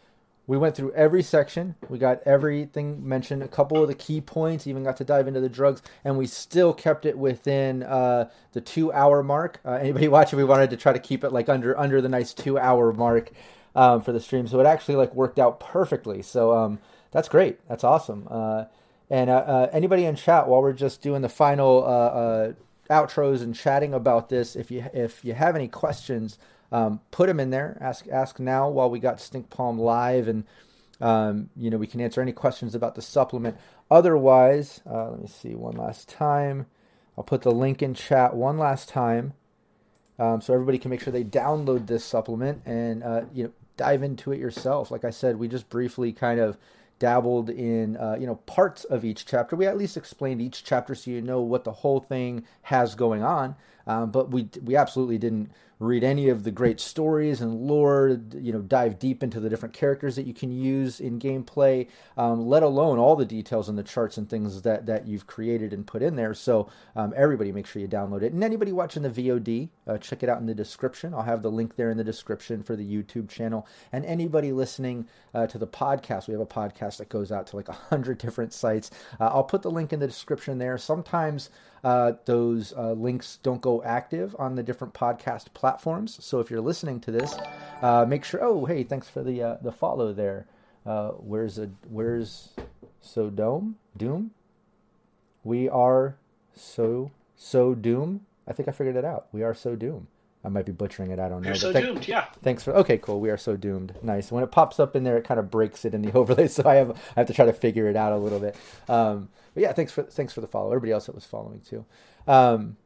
we 0.47 0.57
went 0.59 0.77
through 0.77 0.93
every 0.93 1.23
section. 1.23 1.75
We 1.89 1.99
got 1.99 2.21
everything 2.25 3.07
mentioned, 3.07 3.43
a 3.43 3.49
couple 3.49 3.83
of 3.83 3.89
the 3.89 3.95
key 3.95 4.21
points, 4.21 4.67
even 4.67 4.85
got 4.85 4.97
to 4.99 5.05
dive 5.05 5.27
into 5.27 5.41
the 5.41 5.49
drugs, 5.49 5.83
and 6.05 6.17
we 6.19 6.27
still 6.27 6.73
kept 6.73 7.05
it 7.07 7.19
within 7.19 7.83
uh, 7.83 8.31
the 8.53 8.61
two 8.61 8.93
hour 8.93 9.23
mark. 9.23 9.61
Uh, 9.65 9.73
anybody 9.73 10.09
watching, 10.17 10.37
we 10.39 10.45
wanted 10.45 10.71
to 10.71 10.77
try 10.77 10.93
to 10.93 10.99
keep 10.99 11.25
it 11.25 11.31
like 11.31 11.49
under 11.49 11.79
under 11.79 12.01
the 12.01 12.09
nice 12.09 12.33
two 12.35 12.59
hour 12.59 12.93
mark 12.93 13.31
um, 13.75 14.03
for 14.03 14.13
the 14.13 14.21
stream. 14.21 14.47
So 14.47 14.61
it 14.61 14.67
actually 14.67 14.97
like 14.97 15.15
worked 15.15 15.39
out 15.39 15.61
perfectly. 15.61 16.23
So 16.23 16.57
um, 16.57 16.79
that's 17.11 17.29
great. 17.29 17.59
That's 17.69 17.85
awesome. 17.85 18.29
Uh, 18.31 18.65
and 19.11 19.29
uh, 19.29 19.37
uh, 19.37 19.71
anybody 19.73 20.05
in 20.05 20.17
chat, 20.17 20.49
while 20.49 20.63
we're 20.63 20.73
just 20.73 21.03
doing 21.03 21.23
the 21.23 21.29
final 21.29 21.85
uh, 21.85 21.89
uh, 21.89 22.53
outros 22.91 23.43
and 23.43 23.55
chatting 23.55 23.93
about 23.93 24.29
this, 24.29 24.57
if 24.57 24.71
you 24.71 24.87
if 24.95 25.25
you 25.25 25.35
have 25.35 25.55
any 25.57 25.69
questions, 25.69 26.39
um, 26.73 27.01
put 27.11 27.27
them 27.27 27.41
in 27.41 27.51
there. 27.51 27.77
Ask 27.81 28.07
ask 28.09 28.41
now 28.41 28.69
while 28.69 28.91
we 28.91 28.99
got 28.99 29.21
Stink 29.21 29.51
Palm 29.51 29.79
live, 29.79 30.27
and 30.27 30.45
um, 31.01 31.51
you 31.57 31.71
know 31.71 31.77
we 31.77 31.87
can 31.87 32.01
answer 32.01 32.21
any 32.21 32.33
questions 32.33 32.75
about 32.75 32.95
the 32.95 33.03
supplement. 33.03 33.57
Otherwise, 33.91 34.81
uh, 34.91 35.11
let 35.11 35.21
me 35.21 35.27
see 35.29 35.55
one 35.55 35.77
last 35.77 36.09
time. 36.09 36.67
I'll 37.17 37.25
put 37.25 37.43
the 37.43 37.53
link 37.53 37.83
in 37.83 37.95
chat 37.95 38.35
one 38.35 38.59
last 38.59 38.89
time, 38.89 39.35
um, 40.19 40.41
so 40.41 40.55
everybody 40.55 40.79
can 40.79 40.91
make 40.91 41.01
sure 41.01 41.13
they 41.13 41.25
download 41.25 41.87
this 41.87 42.05
supplement 42.05 42.63
and 42.65 43.05
uh, 43.05 43.23
you 43.33 43.45
know 43.45 43.53
dive 43.77 44.03
into 44.03 44.33
it 44.33 44.39
yourself. 44.39 44.91
Like 44.91 45.05
I 45.05 45.11
said, 45.11 45.39
we 45.39 45.47
just 45.47 45.69
briefly 45.69 46.13
kind 46.13 46.41
of 46.41 46.57
dabbled 46.99 47.51
in 47.51 47.97
uh, 47.97 48.17
you 48.19 48.27
know 48.27 48.37
parts 48.47 48.85
of 48.85 49.05
each 49.05 49.27
chapter. 49.27 49.57
We 49.57 49.67
at 49.67 49.77
least 49.77 49.97
explained 49.97 50.41
each 50.41 50.65
chapter 50.65 50.95
so 50.95 51.11
you 51.11 51.21
know 51.21 51.41
what 51.41 51.65
the 51.65 51.73
whole 51.73 52.01
thing 52.01 52.45
has 52.63 52.95
going 52.95 53.23
on. 53.23 53.57
Um, 53.87 54.11
but 54.11 54.31
we 54.31 54.49
we 54.63 54.77
absolutely 54.77 55.19
didn't 55.19 55.51
read 55.81 56.05
any 56.05 56.29
of 56.29 56.45
the 56.45 56.51
great 56.51 56.81
stories 56.81 57.41
and 57.41 57.67
lore. 57.67 58.21
You 58.33 58.53
know, 58.53 58.61
dive 58.61 58.99
deep 58.99 59.23
into 59.23 59.41
the 59.41 59.49
different 59.49 59.75
characters 59.75 60.17
that 60.17 60.27
you 60.27 60.35
can 60.35 60.51
use 60.51 61.01
in 61.01 61.19
gameplay, 61.19 61.89
um, 62.17 62.47
let 62.47 62.63
alone 62.63 62.99
all 62.99 63.17
the 63.17 63.25
details 63.25 63.69
and 63.69 63.77
the 63.77 63.83
charts 63.83 64.17
and 64.17 64.29
things 64.29 64.63
that 64.63 64.87
that 64.87 65.07
you've 65.07 65.27
created 65.27 65.73
and 65.73 65.87
put 65.87 66.03
in 66.03 66.17
there. 66.17 66.35
So 66.35 66.71
um, 66.97 67.13
everybody, 67.17 67.53
make 67.53 67.67
sure 67.67 67.83
you 67.83 67.89
download 67.89 68.23
it. 68.23 68.33
And 68.33 68.43
anybody 68.43 68.73
watching 68.73 69.03
the 69.03 69.11
VOD, 69.11 69.69
uh, 69.87 69.99
check 69.99 70.23
it 70.23 70.29
out 70.29 70.41
in 70.41 70.47
the 70.47 70.55
description. 70.55 71.15
I'll 71.15 71.23
have 71.23 71.43
the 71.43 71.51
link 71.51 71.77
there 71.77 71.91
in 71.91 71.97
the 71.97 72.05
description 72.05 72.63
for 72.63 72.77
the 72.77 72.85
YouTube 72.85 73.29
channel. 73.29 73.67
And 73.93 74.05
anybody 74.05 74.53
listening 74.53 75.07
uh, 75.35 75.47
to 75.49 75.59
the 75.59 75.67
podcast, 75.67 76.29
we 76.29 76.33
have 76.33 76.41
a 76.41 76.47
podcast 76.47 76.99
that 76.99 77.09
goes 77.09 77.33
out 77.33 77.47
to 77.49 77.57
like 77.57 77.69
a 77.69 77.73
hundred 77.73 78.19
different 78.19 78.53
sites. 78.53 78.91
Uh, 79.21 79.27
I'll 79.27 79.45
put 79.45 79.63
the 79.63 79.71
link 79.71 79.93
in 79.93 80.01
the 80.01 80.07
description 80.07 80.59
there. 80.59 80.79
Sometimes 80.79 81.51
uh, 81.85 82.13
those 82.25 82.73
uh, 82.73 82.93
links 82.93 83.39
don't 83.43 83.61
go 83.61 83.74
active 83.83 84.37
on 84.39 84.55
the 84.55 84.63
different 84.63 84.95
podcast 84.95 85.53
platforms. 85.55 86.23
So 86.25 86.41
if 86.41 86.51
you're 86.51 86.61
listening 86.61 87.01
to 87.01 87.11
this, 87.11 87.35
uh, 87.83 88.05
make 88.07 88.25
sure. 88.25 88.43
Oh, 88.43 88.65
hey, 88.67 88.83
thanks 88.85 89.09
for 89.09 89.23
the 89.23 89.43
uh, 89.43 89.57
the 89.63 89.73
follow 89.73 90.13
there. 90.13 90.47
Uh, 90.87 91.11
where's 91.13 91.59
a 91.59 91.71
where's 91.89 92.51
so 93.01 93.31
dome 93.31 93.77
doom? 93.97 94.33
We 95.43 95.69
are 95.69 96.17
so 96.55 97.11
so 97.37 97.75
doom. 97.75 98.27
I 98.47 98.53
think 98.53 98.69
I 98.69 98.73
figured 98.73 98.97
it 98.97 99.05
out. 99.05 99.27
We 99.33 99.43
are 99.43 99.55
so 99.55 99.75
doom. 99.77 100.09
I 100.45 100.51
might 100.51 100.67
be 100.67 100.73
butchering 100.73 101.11
it. 101.11 101.19
I 101.19 101.31
don't 101.31 101.41
know. 101.41 101.49
You're 101.49 101.55
so 101.57 101.73
thank- 101.73 101.87
doomed, 101.87 102.07
yeah. 102.07 102.27
Thanks 102.43 102.63
for 102.63 102.75
okay, 102.77 102.99
cool. 102.99 103.19
We 103.19 103.31
are 103.31 103.39
so 103.39 103.57
doomed. 103.57 103.95
Nice. 104.03 104.31
When 104.31 104.45
it 104.45 104.51
pops 104.51 104.79
up 104.79 104.95
in 104.95 105.03
there, 105.03 105.17
it 105.17 105.25
kind 105.25 105.41
of 105.41 105.51
breaks 105.51 105.87
it 105.87 105.95
in 105.95 106.03
the 106.03 106.13
overlay, 106.19 106.49
so 106.49 106.69
I 106.69 106.75
have 106.77 106.91
I 106.91 107.21
have 107.21 107.27
to 107.29 107.33
try 107.35 107.47
to 107.47 107.53
figure 107.55 107.89
it 107.89 107.97
out 107.97 108.13
a 108.13 108.19
little 108.19 108.41
bit. 108.41 108.55
Um, 108.89 109.31
but 109.55 109.63
yeah, 109.63 109.73
thanks 109.73 109.93
for 109.93 110.03
thanks 110.03 110.35
for 110.35 110.43
the 110.43 110.47
follow. 110.47 110.69
Everybody 110.69 110.93
else 110.93 111.07
that 111.07 111.15
was 111.15 111.25
following 111.25 111.61
too. 111.61 111.87
Um, 112.27 112.77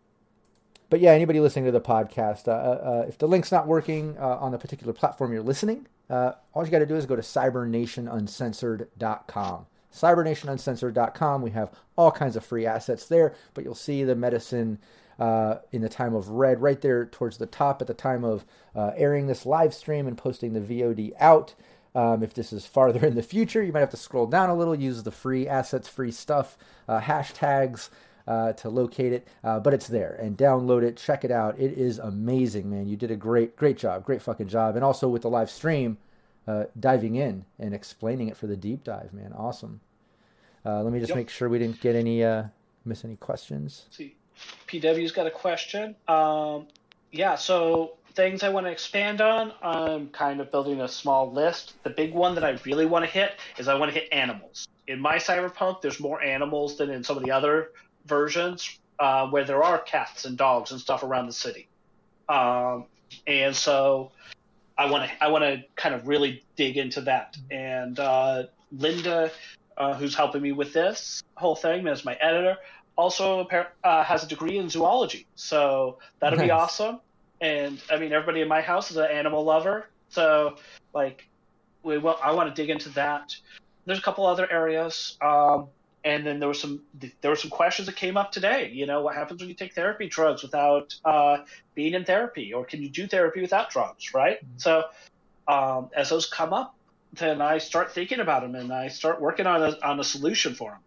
but 0.90 1.01
yeah, 1.01 1.12
anybody 1.12 1.40
listening 1.40 1.65
to 1.66 1.73
the 1.73 1.81
podcast, 1.81 2.48
uh, 2.48 2.52
uh, 2.52 3.05
if 3.06 3.19
the 3.19 3.28
link's 3.28 3.52
not 3.52 3.66
working 3.66 4.16
uh, 4.19 4.36
on 4.36 4.52
the 4.52 4.59
particular 4.59 4.94
platform 4.94 5.32
you're 5.32 5.43
listening, 5.43 5.86
uh, 6.09 6.32
all 6.55 6.65
you 6.65 6.70
got 6.70 6.78
to 6.78 6.86
do 6.86 6.97
is 6.97 7.05
go 7.05 7.16
to 7.16 7.23
cybernationuncensored.com. 7.23 9.66
Cybernationuncensored.com. 9.93 11.43
We 11.43 11.51
have 11.51 11.73
all 11.97 12.10
kinds 12.10 12.36
of 12.36 12.44
free 12.44 12.65
assets 12.65 13.05
there, 13.06 13.35
but 13.52 13.65
you'll 13.65 13.74
see 13.74 14.02
the 14.05 14.15
medicine 14.15 14.78
uh, 15.19 15.56
in 15.73 15.82
the 15.82 15.89
time 15.89 16.15
of 16.15 16.28
red 16.28 16.62
right 16.62 16.81
there 16.81 17.06
towards 17.06 17.39
the 17.39 17.47
top 17.47 17.82
at 17.82 17.89
the 17.89 17.94
time 17.94 18.24
of 18.24 18.47
uh, 18.74 18.93
airing 18.97 19.27
this 19.27 19.44
live 19.44 19.74
stream 19.74 20.06
and 20.06 20.16
posting 20.16 20.55
the 20.55 20.60
VOD 20.60 21.12
out. 21.19 21.55
Um, 21.94 22.23
if 22.23 22.32
this 22.32 22.51
is 22.52 22.65
farther 22.65 23.05
in 23.06 23.15
the 23.15 23.23
future, 23.23 23.62
you 23.62 23.73
might 23.73 23.81
have 23.81 23.90
to 23.90 23.98
scroll 23.98 24.27
down 24.27 24.48
a 24.48 24.55
little, 24.55 24.74
use 24.74 25.02
the 25.02 25.10
free 25.10 25.47
assets, 25.48 25.89
free 25.89 26.12
stuff, 26.12 26.56
uh, 26.86 27.01
hashtags 27.01 27.90
uh, 28.29 28.53
to 28.53 28.69
locate 28.69 29.13
it. 29.13 29.27
Uh, 29.43 29.59
but 29.59 29.73
it's 29.75 29.89
there 29.89 30.17
and 30.21 30.37
download 30.37 30.83
it, 30.83 30.97
check 30.97 31.25
it 31.25 31.31
out. 31.31 31.59
It 31.59 31.73
is 31.73 31.99
amazing, 31.99 32.71
man. 32.71 32.87
You 32.87 32.97
did 32.97 33.11
a 33.11 33.17
great, 33.17 33.57
great 33.57 33.79
job, 33.79 34.05
great 34.05 34.23
fucking 34.23 34.49
job. 34.49 34.77
And 34.77 34.85
also 34.85 35.09
with 35.09 35.23
the 35.23 35.31
live 35.31 35.51
stream, 35.51 35.97
uh, 36.47 36.65
diving 36.79 37.17
in 37.17 37.45
and 37.59 37.75
explaining 37.75 38.29
it 38.29 38.37
for 38.37 38.47
the 38.47 38.57
deep 38.57 38.85
dive, 38.85 39.13
man. 39.13 39.33
Awesome. 39.37 39.81
Uh, 40.65 40.83
let 40.83 40.93
me 40.93 40.99
just 41.01 41.11
Yep. 41.11 41.17
make 41.17 41.31
sure 41.31 41.49
we 41.49 41.59
didn't 41.59 41.81
get 41.81 41.97
any, 41.97 42.23
uh, 42.23 42.45
miss 42.85 43.05
any 43.05 43.17
questions. 43.17 43.87
see, 43.91 44.15
PW's 44.67 45.13
got 45.13 45.27
a 45.27 45.31
question. 45.31 45.97
Um, 46.07 46.69
yeah, 47.11 47.35
so 47.35 47.95
things 48.15 48.43
I 48.43 48.49
want 48.51 48.67
to 48.67 48.71
expand 48.71 49.21
on. 49.21 49.53
I'm 49.63 50.09
kind 50.11 50.41
of 50.41 50.51
building 50.51 50.81
a 50.81 50.89
small 50.89 51.33
list. 51.33 51.75
The 51.83 51.91
big 51.91 52.13
one 52.13 52.35
that 52.35 52.45
I 52.45 52.59
really 52.65 52.85
want 52.87 53.05
to 53.05 53.11
hit 53.11 53.33
is 53.59 53.69
I 53.69 53.75
want 53.75 53.93
to 53.93 53.99
hit 53.99 54.09
animals. 54.13 54.69
In 54.87 55.01
my 55.01 55.17
cyberpunk, 55.17 55.81
there's 55.83 56.01
more 56.01 56.23
animals 56.23 56.77
than 56.77 56.91
in 56.91 57.03
some 57.05 57.17
of 57.17 57.23
the 57.25 57.31
other 57.31 57.71
versions, 58.09 58.78
uh, 58.98 59.26
where 59.28 59.44
there 59.44 59.62
are 59.62 59.78
cats 59.78 60.24
and 60.24 60.36
dogs 60.36 60.72
and 60.72 60.80
stuff 60.80 61.02
around 61.02 61.26
the 61.26 61.32
city. 61.32 61.68
Um, 62.28 62.86
and 63.26 63.55
so 63.55 64.10
I 64.76 64.90
want 64.90 65.09
to 65.09 65.24
I 65.24 65.28
want 65.28 65.44
to 65.44 65.64
kind 65.76 65.94
of 65.94 66.09
really 66.09 66.44
dig 66.56 66.76
into 66.76 67.01
that. 67.02 67.36
And 67.51 67.98
uh, 67.98 68.44
Linda, 68.72 69.30
uh, 69.76 69.94
who's 69.94 70.14
helping 70.14 70.43
me 70.43 70.52
with 70.52 70.72
this 70.72 71.22
whole 71.36 71.56
thing 71.56 71.86
as 71.86 72.05
my 72.05 72.14
editor, 72.14 72.56
also 72.97 73.47
uh, 73.85 74.05
has 74.05 74.24
a 74.24 74.26
degree 74.26 74.59
in 74.59 74.68
zoology. 74.68 75.26
So 75.36 75.98
that'll 76.18 76.39
be 76.39 76.51
awesome. 76.51 77.01
And 77.40 77.80
I 77.90 77.98
mean, 77.98 78.12
everybody 78.12 78.40
in 78.40 78.48
my 78.48 78.60
house 78.60 78.90
is 78.90 78.97
an 78.97 79.10
animal 79.10 79.44
lover, 79.44 79.89
so 80.09 80.56
like, 80.93 81.28
we 81.82 81.98
well, 81.98 82.18
I 82.22 82.32
want 82.32 82.55
to 82.55 82.62
dig 82.62 82.70
into 82.70 82.89
that. 82.90 83.36
There's 83.86 83.98
a 83.98 84.02
couple 84.02 84.26
other 84.26 84.51
areas, 84.51 85.16
um, 85.20 85.68
and 86.05 86.27
then 86.27 86.39
there 86.39 86.49
was 86.49 86.61
some 86.61 86.83
there 87.20 87.31
were 87.31 87.37
some 87.37 87.51
questions 87.51 87.87
that 87.87 87.97
came 87.97 88.16
up 88.16 88.33
today. 88.33 88.70
You 88.73 88.87
know, 88.87 89.03
what 89.03 89.15
happens 89.15 89.41
when 89.41 89.49
you 89.49 89.55
take 89.55 89.75
therapy 89.75 90.09
drugs 90.09 90.43
without 90.43 90.95
uh, 91.05 91.39
being 91.75 91.95
in 91.95 92.05
therapy, 92.05 92.53
or 92.53 92.65
can 92.65 92.83
you 92.83 92.89
do 92.89 93.07
therapy 93.07 93.41
without 93.41 93.70
drugs? 93.70 94.15
Right. 94.15 94.39
So 94.59 94.85
um, 95.47 95.91
as 95.97 96.11
those 96.11 96.27
come 96.27 96.53
up, 96.53 96.75
then 97.15 97.41
I 97.41 97.59
start 97.59 97.93
thinking 97.93 98.20
about 98.20 98.43
them 98.43 98.55
and 98.55 98.73
I 98.73 98.89
start 98.89 99.20
working 99.20 99.47
on 99.47 99.62
a 99.62 99.79
on 99.85 99.99
a 100.01 100.05
solution 100.05 100.55
for 100.55 100.70
them. 100.73 100.81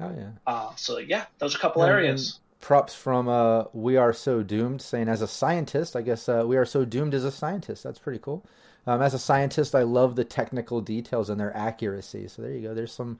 Oh, 0.00 0.14
yeah. 0.18 0.30
Uh, 0.46 0.70
so 0.76 0.98
yeah, 0.98 1.26
those 1.38 1.54
are 1.54 1.58
a 1.58 1.60
couple 1.60 1.82
And- 1.82 1.92
areas. 1.92 2.32
and 2.32 2.38
props 2.60 2.94
from 2.94 3.28
uh, 3.28 3.64
We 3.72 3.96
Are 3.96 4.12
So 4.12 4.42
Doomed 4.42 4.80
saying, 4.82 5.08
as 5.08 5.20
a 5.20 5.26
scientist, 5.26 5.96
I 5.96 6.02
guess 6.02 6.28
uh, 6.28 6.44
We 6.46 6.56
Are 6.56 6.64
So 6.64 6.84
Doomed 6.84 7.12
as 7.14 7.24
a 7.24 7.30
scientist. 7.32 7.82
That's 7.82 7.98
pretty 7.98 8.20
cool. 8.20 8.44
Um, 8.86 9.02
as 9.02 9.14
a 9.14 9.18
scientist, 9.18 9.74
I 9.74 9.82
love 9.82 10.14
the 10.16 10.24
technical 10.24 10.80
details 10.80 11.28
and 11.28 11.40
their 11.40 11.56
accuracy. 11.56 12.28
So 12.28 12.42
there 12.42 12.52
you 12.52 12.68
go. 12.68 12.74
There's 12.74 12.92
some, 12.92 13.18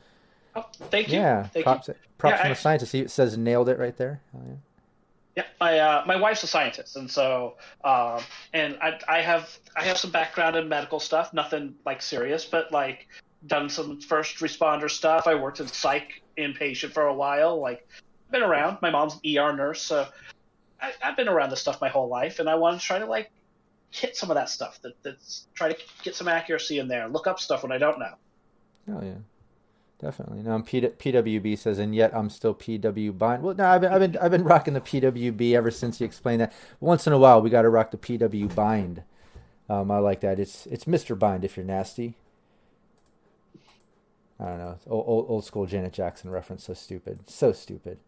Oh, 0.55 0.67
thank 0.91 1.09
you. 1.09 1.15
yeah, 1.19 1.45
Thank 1.45 1.65
props, 1.65 1.89
you. 1.89 1.95
props 2.19 2.33
Yeah, 2.35 2.43
from 2.43 2.49
I- 2.49 2.53
a 2.53 2.57
scientist. 2.57 2.93
He 2.93 3.01
it 3.01 3.11
says 3.11 3.37
nailed 3.39 3.69
it 3.69 3.79
right 3.79 3.97
there. 3.97 4.21
Oh, 4.37 4.41
yeah. 4.47 4.55
Yeah, 5.35 5.45
my 5.61 5.79
uh, 5.79 6.05
my 6.07 6.17
wife's 6.17 6.43
a 6.43 6.47
scientist, 6.47 6.95
and 6.97 7.11
so 7.11 7.55
um, 7.85 8.21
and 8.53 8.77
I 8.83 9.01
I 9.09 9.23
have 9.23 9.57
I 9.75 9.83
have 9.85 9.97
some 9.97 10.11
background 10.11 10.57
in 10.57 10.69
medical 10.69 11.01
stuff, 11.01 11.33
nothing 11.33 11.75
like 11.87 12.03
serious, 12.03 12.45
but 12.45 12.71
like 12.71 13.09
done 13.47 13.71
some 13.71 13.99
first 14.03 14.37
responder 14.41 14.91
stuff. 14.91 15.27
I 15.27 15.35
worked 15.35 15.59
in 15.61 15.69
psych 15.69 16.23
inpatient 16.37 16.93
for 16.93 17.05
a 17.07 17.15
while. 17.15 17.59
Like 17.59 17.89
been 18.31 18.43
around. 18.43 18.77
My 18.83 18.91
mom's 18.91 19.19
an 19.25 19.39
ER 19.39 19.57
nurse, 19.57 19.81
so 19.81 20.07
I, 20.83 20.93
I've 21.03 21.17
been 21.17 21.29
around 21.29 21.49
this 21.49 21.61
stuff 21.63 21.81
my 21.81 21.89
whole 21.89 22.09
life, 22.09 22.39
and 22.39 22.47
I 22.47 22.57
want 22.57 22.79
to 22.79 22.87
try 22.87 22.99
to 22.99 23.07
like 23.07 23.31
hit 23.91 24.15
some 24.19 24.31
of 24.31 24.35
that 24.35 24.51
stuff. 24.51 24.81
That 24.83 25.03
that's 25.03 25.47
try 25.55 25.73
to 25.73 25.79
get 26.03 26.15
some 26.15 26.29
accuracy 26.29 26.79
in 26.79 26.89
there. 26.89 27.09
Look 27.09 27.27
up 27.27 27.41
stuff 27.41 27.63
when 27.63 27.73
I 27.73 27.79
don't 27.79 27.99
know. 27.99 28.15
Oh 28.91 29.01
yeah, 29.03 29.15
definitely. 30.03 30.43
No, 30.43 30.61
P- 30.61 30.81
PWB 30.81 31.57
says, 31.59 31.79
and 31.79 31.95
yet 31.95 32.15
I'm 32.15 32.29
still 32.29 32.55
PW 32.55 33.17
bind. 33.17 33.43
Well, 33.43 33.55
no, 33.55 33.67
I've 33.67 33.81
been, 33.81 33.93
I've 33.93 34.01
been, 34.01 34.17
I've 34.19 34.31
been 34.31 34.45
rocking 34.45 34.75
the 34.75 34.81
PWB 34.81 35.55
ever 35.55 35.71
since 35.71 36.01
you 36.01 36.05
explained 36.07 36.41
that. 36.41 36.53
Once 36.81 37.07
in 37.07 37.13
a 37.13 37.19
while, 37.19 37.41
we 37.41 37.51
got 37.51 37.63
to 37.63 37.69
rock 37.69 37.91
the 37.91 37.97
PW 37.97 38.55
bind. 38.55 39.03
Um, 39.69 39.91
I 39.91 39.99
like 39.99 40.21
that. 40.21 40.39
It's 40.39 40.67
it's 40.67 40.85
Mr. 40.85 41.19
Bind 41.19 41.45
if 41.45 41.57
you're 41.57 41.65
nasty. 41.65 42.15
I 44.39 44.47
don't 44.47 44.59
know. 44.59 44.79
Old, 44.89 45.05
old, 45.07 45.27
old 45.29 45.45
school 45.45 45.67
Janet 45.67 45.93
Jackson 45.93 46.31
reference. 46.31 46.65
So 46.65 46.75
stupid. 46.75 47.21
So 47.31 47.53
stupid. 47.53 47.99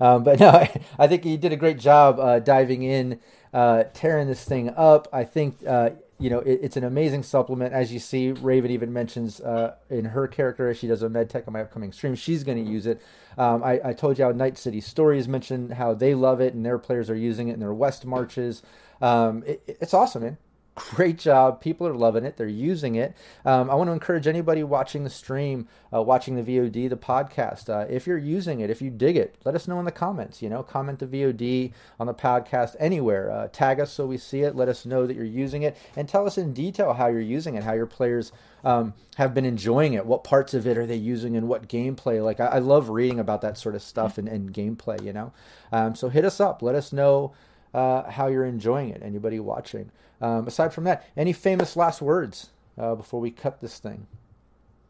Um, 0.00 0.22
but 0.22 0.38
no, 0.40 0.50
I, 0.50 0.70
I 0.98 1.06
think 1.06 1.24
you 1.24 1.36
did 1.36 1.52
a 1.52 1.56
great 1.56 1.78
job 1.78 2.20
uh, 2.20 2.38
diving 2.40 2.82
in, 2.82 3.20
uh, 3.52 3.84
tearing 3.94 4.28
this 4.28 4.44
thing 4.44 4.70
up. 4.76 5.08
I 5.12 5.24
think 5.24 5.58
uh, 5.66 5.90
you 6.18 6.30
know, 6.30 6.40
it, 6.40 6.60
it's 6.62 6.76
an 6.76 6.84
amazing 6.84 7.22
supplement. 7.22 7.72
As 7.72 7.92
you 7.92 7.98
see, 7.98 8.32
Raven 8.32 8.70
even 8.70 8.92
mentions 8.92 9.40
uh, 9.40 9.76
in 9.88 10.06
her 10.06 10.26
character, 10.26 10.68
as 10.68 10.78
she 10.78 10.86
does 10.86 11.02
a 11.02 11.08
med 11.08 11.30
tech 11.30 11.44
on 11.46 11.52
my 11.52 11.62
upcoming 11.62 11.92
stream, 11.92 12.14
she's 12.14 12.44
going 12.44 12.62
to 12.62 12.70
use 12.70 12.86
it. 12.86 13.00
Um, 13.36 13.62
I, 13.62 13.80
I, 13.84 13.92
told 13.92 14.18
you 14.18 14.24
how 14.24 14.32
Night 14.32 14.58
City 14.58 14.80
Stories 14.80 15.28
mentioned 15.28 15.74
how 15.74 15.94
they 15.94 16.14
love 16.14 16.40
it 16.40 16.54
and 16.54 16.66
their 16.66 16.78
players 16.78 17.08
are 17.08 17.14
using 17.14 17.48
it 17.48 17.54
in 17.54 17.60
their 17.60 17.74
West 17.74 18.04
marches. 18.04 18.62
Um, 19.00 19.44
it, 19.46 19.78
it's 19.80 19.94
awesome, 19.94 20.22
man 20.22 20.38
great 20.78 21.18
job. 21.18 21.60
People 21.60 21.86
are 21.86 21.94
loving 21.94 22.24
it. 22.24 22.36
They're 22.36 22.46
using 22.46 22.94
it. 22.94 23.14
Um, 23.44 23.70
I 23.70 23.74
want 23.74 23.88
to 23.88 23.92
encourage 23.92 24.26
anybody 24.26 24.62
watching 24.62 25.04
the 25.04 25.10
stream, 25.10 25.68
uh, 25.92 26.02
watching 26.02 26.36
the 26.36 26.42
VOD, 26.42 26.88
the 26.88 26.96
podcast. 26.96 27.68
Uh, 27.68 27.86
if 27.88 28.06
you're 28.06 28.18
using 28.18 28.60
it, 28.60 28.70
if 28.70 28.80
you 28.82 28.90
dig 28.90 29.16
it, 29.16 29.36
let 29.44 29.54
us 29.54 29.68
know 29.68 29.78
in 29.78 29.84
the 29.84 29.92
comments. 29.92 30.42
You 30.42 30.48
know, 30.48 30.62
comment 30.62 30.98
the 30.98 31.06
VOD 31.06 31.72
on 31.98 32.06
the 32.06 32.14
podcast 32.14 32.76
anywhere. 32.78 33.30
Uh, 33.30 33.48
tag 33.48 33.80
us 33.80 33.92
so 33.92 34.06
we 34.06 34.18
see 34.18 34.42
it. 34.42 34.56
Let 34.56 34.68
us 34.68 34.86
know 34.86 35.06
that 35.06 35.14
you're 35.14 35.24
using 35.24 35.62
it, 35.62 35.76
and 35.96 36.08
tell 36.08 36.26
us 36.26 36.38
in 36.38 36.52
detail 36.52 36.92
how 36.92 37.08
you're 37.08 37.20
using 37.20 37.54
it, 37.54 37.62
how 37.62 37.74
your 37.74 37.86
players 37.86 38.32
um, 38.64 38.94
have 39.16 39.34
been 39.34 39.44
enjoying 39.44 39.94
it. 39.94 40.04
What 40.04 40.24
parts 40.24 40.54
of 40.54 40.66
it 40.66 40.78
are 40.78 40.86
they 40.86 40.96
using, 40.96 41.36
and 41.36 41.48
what 41.48 41.68
gameplay? 41.68 42.24
Like 42.24 42.40
I, 42.40 42.46
I 42.46 42.58
love 42.58 42.88
reading 42.88 43.20
about 43.20 43.42
that 43.42 43.58
sort 43.58 43.74
of 43.74 43.82
stuff 43.82 44.18
and, 44.18 44.28
and 44.28 44.52
gameplay. 44.52 45.02
You 45.02 45.12
know, 45.12 45.32
um, 45.72 45.94
so 45.94 46.08
hit 46.08 46.24
us 46.24 46.40
up. 46.40 46.62
Let 46.62 46.74
us 46.74 46.92
know 46.92 47.32
uh, 47.74 48.10
how 48.10 48.26
you're 48.28 48.44
enjoying 48.44 48.90
it. 48.90 49.02
Anybody 49.02 49.40
watching? 49.40 49.90
Um, 50.20 50.46
aside 50.46 50.72
from 50.72 50.84
that, 50.84 51.06
any 51.16 51.32
famous 51.32 51.76
last 51.76 52.02
words 52.02 52.50
uh, 52.76 52.94
before 52.94 53.20
we 53.20 53.30
cut 53.30 53.60
this 53.60 53.78
thing? 53.78 54.06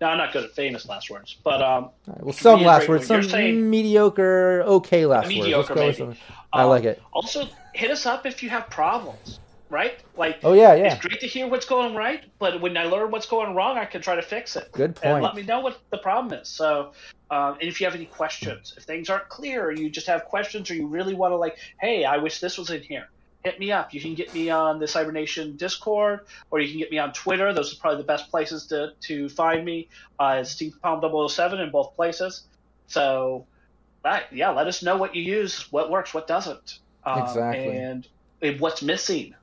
No, 0.01 0.07
I'm 0.07 0.19
not 0.19 0.33
good 0.33 0.45
at 0.45 0.53
famous 0.53 0.89
last 0.89 1.11
words, 1.11 1.37
but 1.43 1.61
um, 1.61 1.91
right, 2.07 2.23
well, 2.23 2.33
some 2.33 2.63
last 2.63 2.89
words, 2.89 3.07
some 3.07 3.23
saying, 3.25 3.69
mediocre, 3.69 4.63
okay 4.63 5.07
last 5.07 5.29
mediocre 5.29 5.75
words. 5.75 5.99
Maybe. 5.99 6.17
I 6.53 6.63
like 6.63 6.85
it. 6.85 7.03
Also, 7.13 7.49
hit 7.75 7.91
us 7.91 8.07
up 8.07 8.25
if 8.25 8.41
you 8.41 8.49
have 8.49 8.71
problems, 8.71 9.41
right? 9.71 10.03
Like, 10.17 10.39
oh 10.43 10.53
yeah, 10.53 10.75
yeah. 10.75 10.95
It's 10.95 11.07
great 11.07 11.21
to 11.21 11.27
hear 11.27 11.47
what's 11.47 11.67
going 11.67 11.95
right, 11.95 12.25
but 12.39 12.61
when 12.61 12.77
I 12.77 12.85
learn 12.85 13.11
what's 13.11 13.27
going 13.27 13.55
wrong, 13.55 13.77
I 13.79 13.85
can 13.85 14.01
try 14.01 14.15
to 14.15 14.23
fix 14.23 14.57
it. 14.57 14.71
Good 14.73 14.97
point. 14.97 15.15
And 15.15 15.23
let 15.23 15.35
me 15.35 15.43
know 15.43 15.61
what 15.61 15.79
the 15.91 15.99
problem 15.99 16.33
is. 16.41 16.49
So, 16.49 16.93
um, 17.31 17.55
and 17.55 17.65
if 17.65 17.81
you 17.81 17.87
have 17.87 17.95
any 17.95 18.07
questions, 18.07 18.75
if 18.77 18.85
things 18.85 19.11
aren't 19.11 19.29
clear, 19.29 19.67
or 19.67 19.73
you 19.73 19.91
just 19.91 20.07
have 20.07 20.25
questions, 20.25 20.71
or 20.71 20.75
you 20.75 20.87
really 20.87 21.15
want 21.15 21.33
to 21.33 21.37
like, 21.37 21.59
hey, 21.81 22.05
I 22.05 22.17
wish 22.17 22.41
this 22.41 22.59
was 22.59 22.71
in 22.71 22.83
here 22.83 23.09
hit 23.45 23.59
me 23.59 23.73
up. 23.73 23.95
You 23.95 24.01
can 24.01 24.15
get 24.15 24.33
me 24.35 24.51
on 24.51 24.79
the 24.79 24.87
Cybernation 24.87 25.57
Discord, 25.57 26.21
or 26.51 26.61
you 26.61 26.69
can 26.69 26.79
get 26.79 26.91
me 26.91 26.99
on 26.99 27.13
Twitter. 27.13 27.53
Those 27.53 27.73
are 27.73 27.77
probably 27.77 27.99
the 27.99 28.07
best 28.07 28.31
places 28.31 28.67
to, 28.67 28.93
to 29.03 29.29
find 29.29 29.65
me. 29.65 29.89
Uh, 30.19 30.39
it's 30.41 30.55
SteamPalm007 30.55 31.63
in 31.63 31.71
both 31.71 31.95
places. 31.97 32.45
So, 32.87 33.47
that, 34.05 34.33
yeah, 34.33 34.51
let 34.51 34.67
us 34.67 34.83
know 34.83 34.97
what 34.97 35.15
you 35.15 35.23
use, 35.23 35.71
what 35.73 35.91
works, 35.91 36.15
what 36.15 36.27
doesn't, 36.27 36.79
um, 37.05 37.23
exactly, 37.23 37.77
and, 37.77 38.09
and, 38.43 38.61
what's 38.61 38.83
missing. 38.83 39.35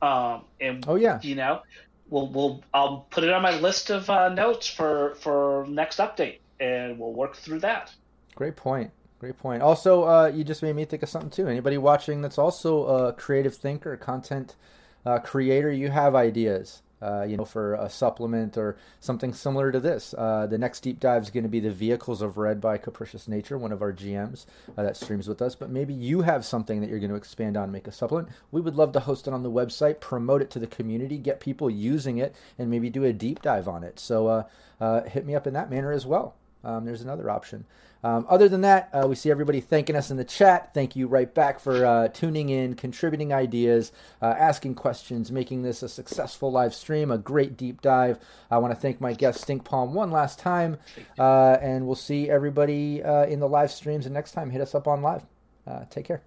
Um, 0.00 0.44
and 0.60 0.84
oh 0.88 0.94
yeah, 0.94 1.18
you 1.22 1.34
know, 1.34 1.62
we'll 2.08 2.28
we'll 2.28 2.62
I'll 2.72 3.06
put 3.10 3.24
it 3.24 3.30
on 3.30 3.42
my 3.42 3.58
list 3.58 3.90
of 3.90 4.08
uh, 4.08 4.28
notes 4.28 4.66
for 4.66 5.16
for 5.16 5.66
next 5.68 5.98
update, 5.98 6.38
and 6.60 6.98
we'll 6.98 7.12
work 7.12 7.36
through 7.36 7.60
that. 7.60 7.94
Great 8.34 8.56
point. 8.56 8.90
Great 9.18 9.38
point. 9.38 9.62
Also, 9.62 10.04
uh, 10.04 10.30
you 10.32 10.44
just 10.44 10.62
made 10.62 10.76
me 10.76 10.84
think 10.84 11.02
of 11.02 11.08
something 11.08 11.30
too. 11.30 11.48
Anybody 11.48 11.76
watching 11.76 12.22
that's 12.22 12.38
also 12.38 12.86
a 12.86 13.12
creative 13.12 13.56
thinker, 13.56 13.96
content 13.96 14.54
uh, 15.04 15.18
creator, 15.18 15.72
you 15.72 15.90
have 15.90 16.14
ideas, 16.14 16.82
uh, 17.00 17.22
you 17.22 17.36
know, 17.36 17.44
for 17.44 17.74
a 17.74 17.88
supplement 17.88 18.56
or 18.56 18.76
something 19.00 19.32
similar 19.32 19.70
to 19.70 19.80
this. 19.80 20.14
Uh, 20.16 20.46
the 20.46 20.58
next 20.58 20.80
deep 20.80 21.00
dive 21.00 21.22
is 21.22 21.30
going 21.30 21.44
to 21.44 21.48
be 21.48 21.60
the 21.60 21.70
vehicles 21.70 22.22
of 22.22 22.38
red 22.38 22.60
by 22.60 22.78
Capricious 22.78 23.28
Nature, 23.28 23.58
one 23.58 23.72
of 23.72 23.82
our 23.82 23.92
GMs 23.92 24.46
uh, 24.76 24.82
that 24.82 24.96
streams 24.96 25.28
with 25.28 25.40
us. 25.42 25.54
But 25.54 25.70
maybe 25.70 25.94
you 25.94 26.22
have 26.22 26.44
something 26.44 26.80
that 26.80 26.90
you're 26.90 26.98
going 26.98 27.10
to 27.10 27.16
expand 27.16 27.56
on, 27.56 27.70
make 27.70 27.86
a 27.86 27.92
supplement. 27.92 28.28
We 28.50 28.60
would 28.60 28.76
love 28.76 28.92
to 28.92 29.00
host 29.00 29.26
it 29.26 29.34
on 29.34 29.42
the 29.42 29.50
website, 29.50 30.00
promote 30.00 30.42
it 30.42 30.50
to 30.50 30.58
the 30.58 30.66
community, 30.66 31.18
get 31.18 31.40
people 31.40 31.70
using 31.70 32.18
it, 32.18 32.34
and 32.58 32.70
maybe 32.70 32.90
do 32.90 33.04
a 33.04 33.12
deep 33.12 33.42
dive 33.42 33.68
on 33.68 33.84
it. 33.84 33.98
So 33.98 34.44
uh, 34.80 35.02
hit 35.04 35.26
me 35.26 35.34
up 35.34 35.46
in 35.46 35.54
that 35.54 35.70
manner 35.70 35.92
as 35.92 36.06
well. 36.06 36.34
Um, 36.64 36.84
there's 36.84 37.02
another 37.02 37.30
option. 37.30 37.64
Um, 38.04 38.26
other 38.28 38.48
than 38.48 38.60
that, 38.60 38.90
uh, 38.92 39.06
we 39.08 39.14
see 39.14 39.30
everybody 39.30 39.60
thanking 39.60 39.96
us 39.96 40.10
in 40.10 40.16
the 40.16 40.24
chat. 40.24 40.72
Thank 40.72 40.94
you 40.94 41.06
right 41.06 41.32
back 41.32 41.58
for 41.58 41.84
uh, 41.84 42.08
tuning 42.08 42.48
in, 42.48 42.74
contributing 42.74 43.32
ideas, 43.32 43.92
uh, 44.22 44.26
asking 44.26 44.76
questions, 44.76 45.32
making 45.32 45.62
this 45.62 45.82
a 45.82 45.88
successful 45.88 46.52
live 46.52 46.74
stream, 46.74 47.10
a 47.10 47.18
great 47.18 47.56
deep 47.56 47.80
dive. 47.82 48.18
I 48.50 48.58
want 48.58 48.72
to 48.72 48.80
thank 48.80 49.00
my 49.00 49.14
guest 49.14 49.40
Stink 49.40 49.64
Palm 49.64 49.94
one 49.94 50.10
last 50.10 50.38
time, 50.38 50.78
uh, 51.18 51.58
and 51.60 51.86
we'll 51.86 51.96
see 51.96 52.30
everybody 52.30 53.02
uh, 53.02 53.26
in 53.26 53.40
the 53.40 53.48
live 53.48 53.72
streams. 53.72 54.06
And 54.06 54.14
next 54.14 54.32
time, 54.32 54.50
hit 54.50 54.60
us 54.60 54.74
up 54.74 54.86
on 54.86 55.02
live. 55.02 55.22
Uh, 55.66 55.84
take 55.90 56.06
care. 56.06 56.22